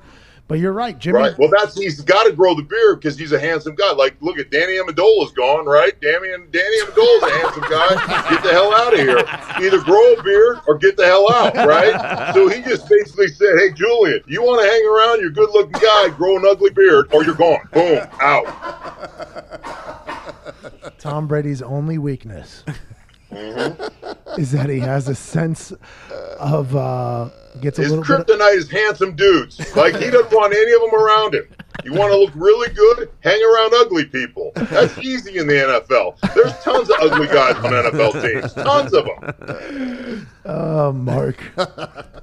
But 0.47 0.59
you're 0.59 0.71
right, 0.71 0.97
Jimmy. 0.97 1.19
Right. 1.19 1.37
Well, 1.37 1.49
that's 1.49 1.77
he's 1.77 1.99
got 1.99 2.23
to 2.23 2.31
grow 2.31 2.55
the 2.55 2.63
beard 2.63 3.01
because 3.01 3.17
he's 3.17 3.33
a 3.33 3.39
handsome 3.39 3.75
guy. 3.75 3.91
Like, 3.91 4.15
look 4.21 4.39
at 4.39 4.49
Danny 4.49 4.77
Amendola's 4.77 5.33
gone, 5.33 5.65
right? 5.65 5.99
Danny 5.99 6.31
and 6.31 6.49
Danny 6.53 6.81
Amendola's 6.83 7.23
a 7.23 7.29
handsome 7.37 7.63
guy. 7.63 8.29
Get 8.29 8.43
the 8.43 8.51
hell 8.51 8.73
out 8.73 8.93
of 8.93 8.99
here. 8.99 9.23
Either 9.59 9.81
grow 9.83 10.13
a 10.13 10.23
beard 10.23 10.59
or 10.65 10.77
get 10.77 10.95
the 10.95 11.05
hell 11.05 11.29
out, 11.33 11.53
right? 11.55 12.33
So 12.33 12.47
he 12.47 12.61
just 12.61 12.87
basically 12.87 13.27
said, 13.27 13.57
"Hey, 13.57 13.73
Julian, 13.73 14.21
you 14.27 14.41
want 14.41 14.61
to 14.61 14.69
hang 14.69 14.85
around? 14.87 15.19
You're 15.19 15.31
a 15.31 15.33
good-looking 15.33 15.81
guy. 15.81 16.09
Grow 16.15 16.37
an 16.37 16.45
ugly 16.49 16.69
beard, 16.69 17.13
or 17.13 17.25
you're 17.25 17.35
gone. 17.35 17.67
Boom, 17.73 18.07
out." 18.21 18.45
Tom 20.97 21.27
Brady's 21.27 21.61
only 21.61 21.97
weakness 21.97 22.63
Mm-hmm. 23.31 24.39
is 24.39 24.51
that 24.53 24.69
he 24.69 24.79
has 24.79 25.07
a 25.09 25.15
sense 25.15 25.73
of 26.39 26.75
uh, 26.75 27.29
gets 27.61 27.77
a 27.79 27.81
His 27.83 27.91
little 27.91 28.05
bit. 28.17 28.27
kryptonite 28.27 28.55
is 28.55 28.69
handsome 28.69 29.15
dudes. 29.15 29.59
Like 29.75 29.95
he 29.95 30.09
doesn't 30.09 30.31
want 30.31 30.53
any 30.53 30.71
of 30.73 30.81
them 30.81 30.95
around 30.95 31.35
him. 31.35 31.47
You 31.83 31.93
want 31.93 32.11
to 32.11 32.17
look 32.17 32.31
really 32.35 32.73
good? 32.73 33.09
Hang 33.21 33.39
around 33.43 33.73
ugly 33.75 34.05
people. 34.05 34.51
That's 34.55 34.97
easy 34.99 35.37
in 35.37 35.47
the 35.47 35.53
NFL. 35.53 36.33
There's 36.33 36.53
tons 36.63 36.89
of 36.89 36.95
ugly 36.99 37.27
guys 37.27 37.55
on 37.57 37.71
NFL 37.71 38.21
teams. 38.21 38.53
Tons 38.53 38.93
of 38.93 39.05
them. 39.05 40.27
Oh, 40.45 40.91
Mark, 40.93 41.37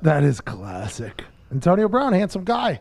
that 0.03 0.25
is 0.25 0.41
classic. 0.41 1.23
Antonio 1.53 1.89
Brown, 1.89 2.13
handsome 2.15 2.45
guy. 2.45 2.81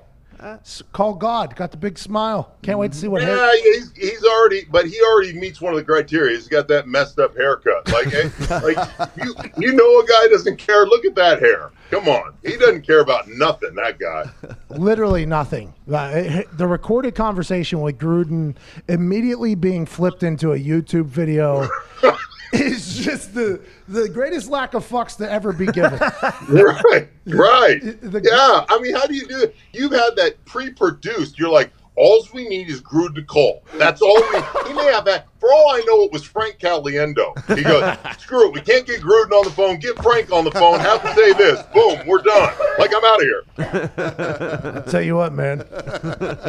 Call 0.92 1.14
God, 1.16 1.56
got 1.56 1.72
the 1.72 1.78
big 1.78 1.98
smile. 1.98 2.56
Can't 2.62 2.78
wait 2.80 2.92
to 2.92 2.98
see 2.98 3.08
what. 3.08 3.22
hair- 3.22 3.36
Yeah, 3.38 3.54
he's, 3.62 3.92
he's 3.96 4.24
already, 4.24 4.66
but 4.70 4.86
he 4.86 5.00
already 5.02 5.34
meets 5.40 5.62
one 5.62 5.74
of 5.74 5.78
the 5.78 5.84
criteria. 5.86 6.36
He's 6.36 6.48
got 6.48 6.68
that 6.68 6.88
messed 6.88 7.18
up 7.20 7.36
haircut. 7.36 7.92
Like, 7.92 8.14
eh, 8.14 8.30
like 8.64 9.10
you, 9.24 9.36
you 9.58 9.74
know, 9.74 10.00
a 10.00 10.06
guy 10.06 10.28
doesn't 10.30 10.58
care. 10.58 10.86
Look 10.86 11.06
at 11.06 11.16
that 11.16 11.40
hair. 11.40 11.72
Come 11.92 12.08
on, 12.10 12.34
he 12.44 12.58
doesn't 12.58 12.82
care 12.82 13.02
about 13.02 13.28
nothing. 13.28 13.76
That 13.76 14.00
guy. 14.00 14.26
Literally 14.70 15.26
nothing. 15.26 15.74
Uh, 15.92 16.42
The 16.54 16.68
recorded 16.68 17.14
conversation 17.16 17.82
with 17.82 17.98
Gruden 18.00 18.56
immediately 18.88 19.54
being 19.56 19.86
flipped 19.86 20.24
into 20.24 20.54
a 20.54 20.58
YouTube 20.60 21.06
video 21.06 21.68
is 22.54 22.98
just 22.98 23.34
the 23.34 23.62
the 23.88 24.08
greatest 24.10 24.50
lack 24.50 24.74
of 24.74 24.88
fucks 24.88 25.18
to 25.18 25.30
ever 25.32 25.54
be 25.54 25.66
given. 25.68 26.00
Right, 26.50 27.08
right. 27.28 27.82
The- 28.02 28.22
yeah, 28.24 28.66
I 28.70 28.80
mean, 28.82 28.94
how 28.96 29.06
do 29.06 29.16
you 29.16 29.28
do 29.28 29.42
it? 29.44 29.56
You've 29.72 29.92
had 29.94 30.16
that 30.18 30.44
pre-produced. 30.46 31.40
You're 31.40 31.50
like, 31.50 31.72
all 31.96 32.26
we 32.34 32.48
need 32.48 32.70
is 32.70 32.82
Gruden 32.82 33.16
to 33.16 33.24
call. 33.24 33.64
That's 33.78 34.02
all 34.02 34.16
we. 34.16 34.68
He 34.68 34.74
may 34.74 34.92
have 34.92 35.06
that. 35.06 35.28
For 35.40 35.52
all 35.54 35.70
I 35.70 35.80
know, 35.86 36.04
it 36.04 36.12
was 36.12 36.24
Frank 36.24 36.58
Caliendo. 36.58 37.34
He 37.56 37.64
goes, 37.64 37.96
screw 38.20 38.48
it. 38.48 38.54
We 38.54 38.62
can't 38.62 38.86
get 38.86 39.00
Gruden 39.02 39.32
on 39.32 39.44
the 39.46 39.52
phone. 39.52 39.78
Get 39.78 40.02
Frank 40.02 40.32
on 40.32 40.44
the 40.44 40.52
phone. 40.52 40.80
Have 40.80 41.02
to 41.04 41.14
say 41.14 41.34
this. 41.34 41.62
Boom, 41.74 42.00
we're 42.08 42.22
done. 42.22 42.54
Like 42.80 42.92
I'm 42.96 43.04
out 43.06 43.22
of 43.22 43.22
here. 43.22 44.74
I'll 44.76 44.84
tell 44.84 45.02
you 45.04 45.16
what, 45.16 45.34
man. 45.34 45.60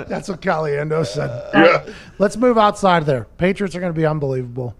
That's 0.09 0.29
what 0.29 0.41
Caliendo 0.41 1.07
said. 1.07 1.51
Yeah. 1.53 1.61
right, 1.61 1.89
let's 2.19 2.37
move 2.37 2.57
outside 2.57 3.05
there. 3.05 3.25
Patriots 3.37 3.75
are 3.77 3.81
going 3.81 3.93
to 3.93 3.99
be 3.99 4.07
unbelievable. 4.07 4.75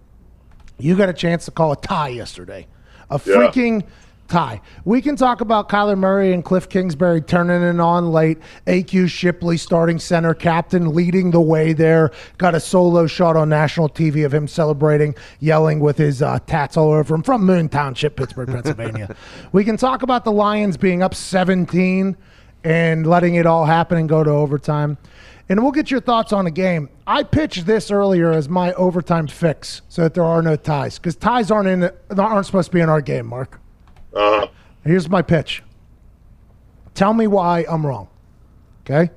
You 0.77 0.95
got 0.95 1.09
a 1.09 1.13
chance 1.13 1.45
to 1.45 1.51
call 1.51 1.71
a 1.71 1.75
tie 1.77 2.09
yesterday. 2.09 2.67
A 3.09 3.19
Yeah. 3.23 3.35
freaking 3.35 3.83
tie. 4.27 4.59
We 4.85 5.01
can 5.01 5.15
talk 5.15 5.41
about 5.41 5.69
Kyler 5.69 5.97
Murray 5.97 6.33
and 6.33 6.43
Cliff 6.43 6.67
Kingsbury 6.67 7.21
turning 7.21 7.61
it 7.61 7.79
on 7.79 8.11
late. 8.11 8.39
AQ 8.65 9.07
Shipley, 9.07 9.55
starting 9.57 9.99
center 9.99 10.33
captain, 10.33 10.93
leading 10.95 11.29
the 11.31 11.39
way 11.39 11.73
there. 11.73 12.11
Got 12.39 12.55
a 12.55 12.59
solo 12.59 13.05
shot 13.05 13.35
on 13.37 13.49
national 13.49 13.89
TV 13.89 14.25
of 14.25 14.33
him 14.33 14.47
celebrating, 14.47 15.13
yelling 15.39 15.79
with 15.79 15.97
his 15.97 16.21
uh, 16.23 16.39
tats 16.47 16.75
all 16.75 16.91
over 16.91 17.13
him 17.15 17.21
from 17.21 17.45
Moon 17.45 17.69
Township, 17.69 18.15
Pittsburgh, 18.15 18.49
Pennsylvania. 18.49 19.15
we 19.51 19.63
can 19.63 19.77
talk 19.77 20.01
about 20.01 20.25
the 20.25 20.31
Lions 20.31 20.75
being 20.75 21.03
up 21.03 21.13
17 21.13 22.17
and 22.63 23.05
letting 23.05 23.35
it 23.35 23.45
all 23.45 23.65
happen 23.65 23.97
and 23.99 24.09
go 24.09 24.23
to 24.23 24.31
overtime. 24.31 24.97
And 25.47 25.61
we'll 25.61 25.71
get 25.71 25.91
your 25.91 25.99
thoughts 26.01 26.33
on 26.33 26.45
the 26.45 26.51
game. 26.51 26.89
I 27.05 27.21
pitched 27.23 27.67
this 27.67 27.91
earlier 27.91 28.31
as 28.31 28.49
my 28.49 28.73
overtime 28.73 29.27
fix 29.27 29.83
so 29.89 30.01
that 30.03 30.15
there 30.15 30.23
are 30.23 30.41
no 30.41 30.55
ties 30.55 30.97
because 30.97 31.15
ties 31.15 31.51
aren't 31.51 31.67
in 31.67 31.89
aren't 32.17 32.45
supposed 32.45 32.71
to 32.71 32.73
be 32.75 32.81
in 32.81 32.89
our 32.89 33.01
game, 33.01 33.27
Mark. 33.27 33.59
uh-huh. 34.13 34.47
Here's 34.83 35.09
my 35.09 35.21
pitch. 35.21 35.63
Tell 36.93 37.13
me 37.13 37.27
why 37.27 37.65
I'm 37.69 37.85
wrong. 37.85 38.07
Okay? 38.83 39.11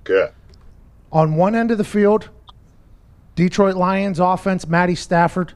okay. 0.00 0.32
On 1.12 1.36
one 1.36 1.54
end 1.54 1.70
of 1.70 1.78
the 1.78 1.84
field, 1.84 2.28
Detroit 3.36 3.76
Lions 3.76 4.18
offense, 4.18 4.66
Matty 4.66 4.94
Stafford, 4.96 5.52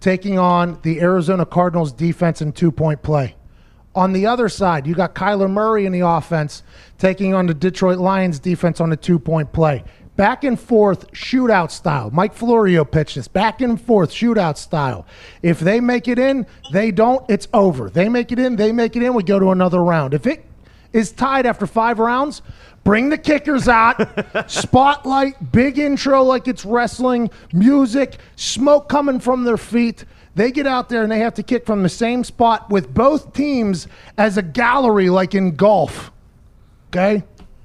taking 0.00 0.38
on 0.38 0.78
the 0.82 1.00
Arizona 1.00 1.44
Cardinals 1.44 1.92
defense 1.92 2.40
in 2.40 2.52
two 2.52 2.72
point 2.72 3.02
play. 3.02 3.34
On 3.96 4.12
the 4.12 4.26
other 4.26 4.50
side, 4.50 4.86
you 4.86 4.94
got 4.94 5.14
Kyler 5.14 5.50
Murray 5.50 5.86
in 5.86 5.92
the 5.92 6.06
offense 6.06 6.62
taking 6.98 7.32
on 7.32 7.46
the 7.46 7.54
Detroit 7.54 7.98
Lions 7.98 8.38
defense 8.38 8.78
on 8.78 8.92
a 8.92 8.96
two 8.96 9.18
point 9.18 9.52
play. 9.54 9.82
Back 10.16 10.44
and 10.44 10.60
forth, 10.60 11.10
shootout 11.12 11.70
style. 11.70 12.10
Mike 12.10 12.34
Florio 12.34 12.84
pitched 12.84 13.16
this. 13.16 13.26
Back 13.26 13.62
and 13.62 13.80
forth, 13.80 14.10
shootout 14.10 14.58
style. 14.58 15.06
If 15.42 15.60
they 15.60 15.80
make 15.80 16.08
it 16.08 16.18
in, 16.18 16.46
they 16.72 16.90
don't, 16.90 17.28
it's 17.28 17.48
over. 17.54 17.88
They 17.88 18.08
make 18.08 18.32
it 18.32 18.38
in, 18.38 18.56
they 18.56 18.70
make 18.70 18.96
it 18.96 19.02
in, 19.02 19.14
we 19.14 19.22
go 19.22 19.38
to 19.38 19.50
another 19.50 19.82
round. 19.82 20.14
If 20.14 20.26
it 20.26 20.44
is 20.92 21.12
tied 21.12 21.44
after 21.44 21.66
five 21.66 21.98
rounds, 21.98 22.40
bring 22.84 23.10
the 23.10 23.18
kickers 23.18 23.68
out, 23.68 24.00
spotlight, 24.50 25.52
big 25.52 25.78
intro 25.78 26.22
like 26.22 26.48
it's 26.48 26.64
wrestling, 26.64 27.30
music, 27.52 28.16
smoke 28.36 28.88
coming 28.88 29.20
from 29.20 29.44
their 29.44 29.58
feet. 29.58 30.04
They 30.36 30.52
get 30.52 30.66
out 30.66 30.90
there 30.90 31.02
and 31.02 31.10
they 31.10 31.20
have 31.20 31.32
to 31.34 31.42
kick 31.42 31.64
from 31.64 31.82
the 31.82 31.88
same 31.88 32.22
spot 32.22 32.68
with 32.68 32.92
both 32.92 33.32
teams 33.32 33.88
as 34.18 34.36
a 34.36 34.42
gallery, 34.42 35.08
like 35.08 35.34
in 35.34 35.56
golf. 35.56 36.12
Okay? 36.90 37.24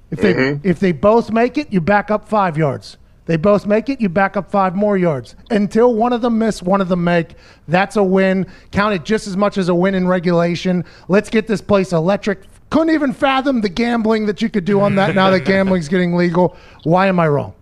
If 0.10 0.22
they 0.22 0.34
mm-hmm. 0.34 0.68
if 0.68 0.80
they 0.80 0.94
both 0.94 1.32
make 1.32 1.58
it, 1.58 1.72
you 1.72 1.82
back 1.82 2.10
up 2.10 2.30
five 2.30 2.58
yards. 2.58 2.98
They 3.26 3.36
both 3.36 3.66
make 3.66 3.90
it, 3.90 4.00
you 4.00 4.08
back 4.08 4.38
up 4.38 4.50
five 4.50 4.74
more 4.74 4.98
yards. 4.98 5.36
Until 5.50 5.94
one 5.94 6.14
of 6.14 6.22
them 6.22 6.38
miss, 6.40 6.62
one 6.62 6.80
of 6.80 6.88
them 6.88 7.04
make. 7.04 7.36
That's 7.68 7.98
a 7.98 8.04
win. 8.04 8.48
Count 8.72 8.96
it 8.96 9.04
just 9.04 9.28
as 9.28 9.36
much 9.36 9.58
as 9.58 9.68
a 9.68 9.76
win 9.76 9.94
in 9.94 10.08
regulation. 10.08 10.86
Let's 11.10 11.30
get 11.30 11.48
this 11.48 11.62
place 11.62 11.92
electric. 11.92 12.40
Couldn't 12.70 12.94
even 12.94 13.12
fathom 13.12 13.60
the 13.62 13.70
gambling 13.70 14.28
that 14.28 14.42
you 14.42 14.50
could 14.50 14.64
do 14.64 14.80
on 14.80 14.96
that 14.96 15.14
now 15.14 15.30
that 15.30 15.42
gambling's 15.46 15.90
getting 15.90 16.16
legal. 16.16 16.56
Why 16.84 17.08
am 17.08 17.20
I 17.20 17.28
wrong? 17.28 17.54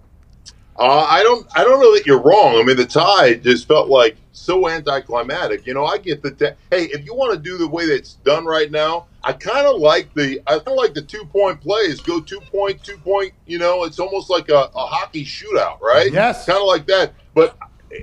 Uh, 0.80 1.06
I 1.10 1.24
don't. 1.24 1.46
I 1.56 1.66
don't 1.66 1.82
know 1.82 1.94
that 1.94 2.06
you're 2.06 2.22
wrong. 2.22 2.56
I 2.56 2.64
mean, 2.64 2.78
the 2.78 2.86
tie 2.86 3.34
just 3.34 3.68
felt 3.68 3.90
like 3.90 4.16
so 4.32 4.70
anticlimactic. 4.70 5.68
You 5.68 5.74
know, 5.74 5.86
I 5.86 5.98
get 5.98 6.22
the. 6.22 6.56
Hey, 6.72 6.86
if 6.86 7.06
you 7.06 7.14
want 7.14 7.34
to 7.34 7.40
do 7.40 7.58
the 7.58 7.68
way 7.68 7.86
that 7.86 7.96
it's 7.96 8.14
done 8.24 8.46
right 8.46 8.72
now, 8.72 9.08
I 9.22 9.34
kind 9.34 9.68
of 9.68 9.82
like 9.82 10.14
the. 10.14 10.42
I 10.48 10.54
kind 10.54 10.70
of 10.70 10.76
like 10.76 10.94
the 10.94 11.02
two 11.02 11.26
point 11.26 11.60
plays. 11.60 12.00
Go 12.00 12.22
two 12.22 12.40
point, 12.40 12.82
two 12.82 12.98
point. 12.98 13.34
You 13.46 13.60
know, 13.60 13.84
it's 13.84 14.00
almost 14.00 14.30
like 14.30 14.48
a, 14.48 14.70
a 14.74 14.86
hockey 14.86 15.26
shootout, 15.26 15.82
right? 15.82 16.14
Yes. 16.14 16.46
Kind 16.46 16.60
of 16.60 16.66
like 16.68 16.88
that. 16.88 17.14
But 17.36 17.58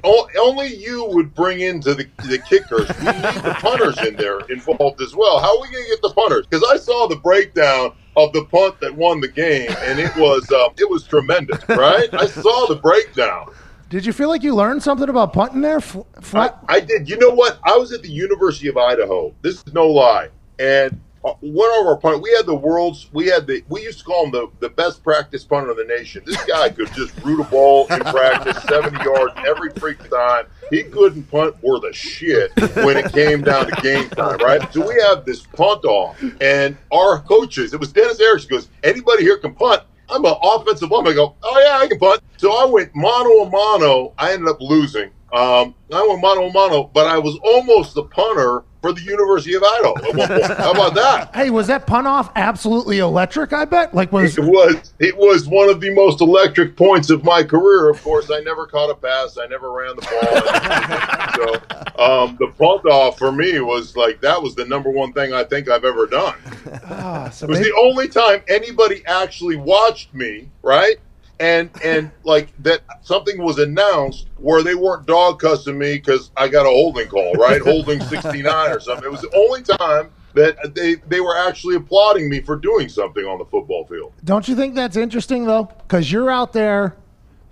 only 0.04 0.75
you 0.75 1.06
would 1.06 1.35
bring 1.35 1.61
into 1.61 1.95
the 1.95 2.06
the 2.28 2.38
kickers. 2.38 2.88
We 2.99 3.06
need 3.06 3.42
the 3.42 3.56
punters 3.59 3.97
in 4.06 4.16
there 4.16 4.40
involved 4.50 5.00
as 5.00 5.14
well. 5.14 5.38
How 5.38 5.56
are 5.56 5.62
we 5.62 5.71
going 5.71 5.85
to 5.85 5.90
get 5.90 6.02
the 6.02 6.12
punters? 6.14 6.47
Because 6.47 6.66
I 6.71 6.76
saw 6.76 7.06
the 7.06 7.16
breakdown 7.16 7.95
of 8.17 8.33
the 8.33 8.45
punt 8.47 8.81
that 8.81 8.95
won 8.95 9.21
the 9.21 9.29
game, 9.29 9.71
and 9.81 9.99
it 9.99 10.15
was 10.17 10.51
uh, 10.51 10.69
it 10.79 10.89
was 10.89 11.05
tremendous, 11.05 11.59
right? 11.69 12.13
I 12.15 12.27
saw 12.27 12.67
the 12.67 12.77
breakdown. 12.77 13.53
Did 13.89 14.05
you 14.05 14.13
feel 14.13 14.29
like 14.29 14.43
you 14.43 14.55
learned 14.55 14.83
something 14.83 15.09
about 15.09 15.33
punting 15.33 15.61
there? 15.61 15.77
F- 15.77 15.97
I, 16.69 16.81
did. 16.81 17.09
You 17.09 17.19
know 17.19 17.31
what? 17.31 17.61
I 17.63 17.77
was 17.77 17.93
at 17.93 18.03
the 18.03 18.11
University 18.11 18.67
of 18.69 18.77
Idaho. 18.77 19.33
This 19.43 19.63
is 19.65 19.73
no 19.73 19.87
lie. 19.87 20.31
And 20.59 21.01
Uh, 21.26 21.35
one 21.40 21.68
of 21.80 21.87
our 21.88 21.97
punt, 21.97 22.23
we 22.23 22.30
had 22.37 22.47
the 22.47 22.54
world's, 22.54 23.09
we 23.12 23.26
had 23.26 23.49
the, 23.49 23.61
we 23.68 23.83
used 23.83 23.99
to 23.99 24.04
call 24.04 24.26
him 24.26 24.30
the, 24.30 24.49
the 24.61 24.68
best 24.68 25.02
practice 25.02 25.42
punter 25.42 25.73
in 25.73 25.76
the 25.76 25.85
nation. 25.85 26.23
This 26.25 26.42
guy 26.45 26.68
could 26.68 26.92
just 26.92 27.21
root 27.25 27.40
a 27.40 27.50
ball 27.50 27.88
in 27.88 27.99
practice, 27.99 28.62
70 28.68 29.02
yards 29.02 29.35
every 29.45 29.71
freaking 29.71 30.09
time. 30.09 30.47
He 30.71 30.85
couldn't 30.85 31.25
punt 31.25 31.61
worth 31.64 31.83
a 31.83 31.92
shit 31.92 32.52
when 32.76 32.97
it 32.97 33.12
came 33.12 33.42
down 33.42 33.66
to 33.66 33.83
game 33.83 34.09
time, 34.11 34.38
right? 34.38 34.73
So 34.73 34.87
we 34.87 34.95
have 35.02 35.25
this 35.25 35.45
punt 35.45 35.85
off, 35.85 36.16
and 36.40 36.76
our 36.92 37.21
coaches, 37.23 37.75
it 37.75 37.80
was 37.80 37.92
Dennis 37.92 38.21
Erickson 38.21 38.50
goes, 38.50 38.68
anybody 38.85 39.25
here 39.25 39.38
can 39.38 39.52
punt. 39.52 39.83
I'm 40.09 40.25
an 40.25 40.35
offensive 40.40 40.92
lineman. 40.92 41.14
I 41.14 41.16
go, 41.16 41.35
oh 41.42 41.61
yeah, 41.61 41.78
I 41.78 41.88
can 41.88 41.99
punt. 41.99 42.21
So 42.37 42.52
I 42.52 42.71
went 42.71 42.95
mano 42.95 43.42
a 43.42 43.50
mano. 43.50 44.14
I 44.16 44.33
ended 44.33 44.49
up 44.49 44.61
losing. 44.61 45.11
Um, 45.37 45.75
I 45.93 46.07
went 46.09 46.21
mano 46.23 46.47
a 46.47 46.52
mano, 46.52 46.85
but 46.95 47.07
I 47.07 47.19
was 47.19 47.37
almost 47.45 47.95
the 47.95 48.05
punter 48.05 48.62
for 48.81 48.93
the 48.93 49.02
University 49.02 49.55
of 49.55 49.62
Idaho. 49.62 49.95
How 50.55 50.71
about 50.73 50.95
that? 50.95 51.31
Hey, 51.37 51.50
was 51.50 51.66
that 51.66 51.87
punt 51.87 52.07
off 52.07 52.31
absolutely 52.37 53.00
electric? 53.00 53.52
I 53.52 53.66
bet. 53.66 53.95
Like 53.95 54.11
was 54.12 54.38
It 54.38 54.45
was 54.45 54.95
it 54.99 55.14
was 55.16 55.47
one 55.47 55.69
of 55.69 55.81
the 55.81 55.93
most 55.95 56.23
electric 56.23 56.75
points 56.76 57.11
of 57.11 57.23
my 57.23 57.43
career. 57.43 57.90
Of 57.90 58.02
course, 58.02 58.31
I 58.31 58.40
never 58.40 58.66
caught 58.66 58.88
a 58.88 58.95
pass. 58.95 59.37
I 59.37 59.47
never 59.47 59.71
ran 59.73 59.95
the 59.97 60.02
ball. 60.02 61.97
so 61.97 62.02
um, 62.02 62.37
the 62.40 62.47
punt 62.57 62.87
off 62.87 63.19
for 63.19 63.31
me 63.31 63.61
was 63.61 63.95
like 63.97 64.21
that 64.23 64.40
was 64.43 64.55
the 64.55 64.64
number 64.64 64.88
one 64.90 65.12
thing 65.12 65.35
I 65.35 65.45
think 65.45 65.69
I've 65.69 65.85
ever 65.85 66.07
done. 66.07 66.37
ah, 66.85 67.28
so 67.28 67.45
It 67.45 67.50
was 67.50 67.59
maybe- 67.59 67.71
the 67.71 67.76
only 67.76 68.09
time 68.09 68.40
anybody 68.49 69.02
actually 69.07 69.57
watched 69.57 70.14
me, 70.14 70.49
right? 70.62 70.97
And 71.38 71.71
and 71.85 72.11
like 72.25 72.49
that 72.62 72.81
something 73.02 73.43
was 73.43 73.59
announced 73.59 74.28
where 74.38 74.62
they 74.62 74.75
weren't 74.75 75.07
dog 75.07 75.38
cussing 75.38 75.78
me 75.78 75.97
because 75.97 76.31
I 76.37 76.49
got 76.49 76.64
a 76.64 76.71
holding 76.71 77.09
call, 77.09 77.35
right? 77.35 77.61
holding 77.64 78.00
sixty 78.00 78.40
nine 78.43 78.71
or 78.71 78.81
something. 78.81 79.05
It 79.05 79.11
was 79.12 79.21
the 79.21 79.37
only 79.37 79.62
time 79.62 80.11
that 80.33 80.75
they 80.75 80.95
they 81.09 81.21
were 81.21 81.37
actually 81.37 81.76
applauding 81.76 82.31
me 82.31 82.40
for 82.40 82.57
doing 82.57 82.88
something 82.88 83.25
on 83.25 83.38
the 83.38 83.45
football 83.45 83.85
field. 83.87 84.14
Don't 84.25 84.49
you 84.49 84.57
think 84.57 84.75
that's 84.75 84.97
interesting 84.97 85.45
though? 85.45 85.64
Because 85.64 86.11
you're 86.11 86.31
out 86.31 86.55
there 86.55 86.97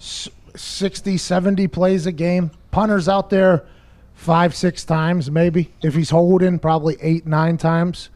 s- 0.01 0.29
60, 0.57 1.19
70 1.19 1.67
plays 1.69 2.07
a 2.07 2.13
game. 2.13 2.51
Punter's 2.71 3.09
out 3.09 3.29
there 3.29 3.67
five, 4.15 4.55
six 4.55 4.85
times 4.85 5.31
maybe. 5.31 5.73
If 5.83 5.95
he's 5.95 6.11
holding, 6.11 6.59
probably 6.59 6.97
eight, 7.03 7.27
nine 7.27 7.59
times. 7.59 8.09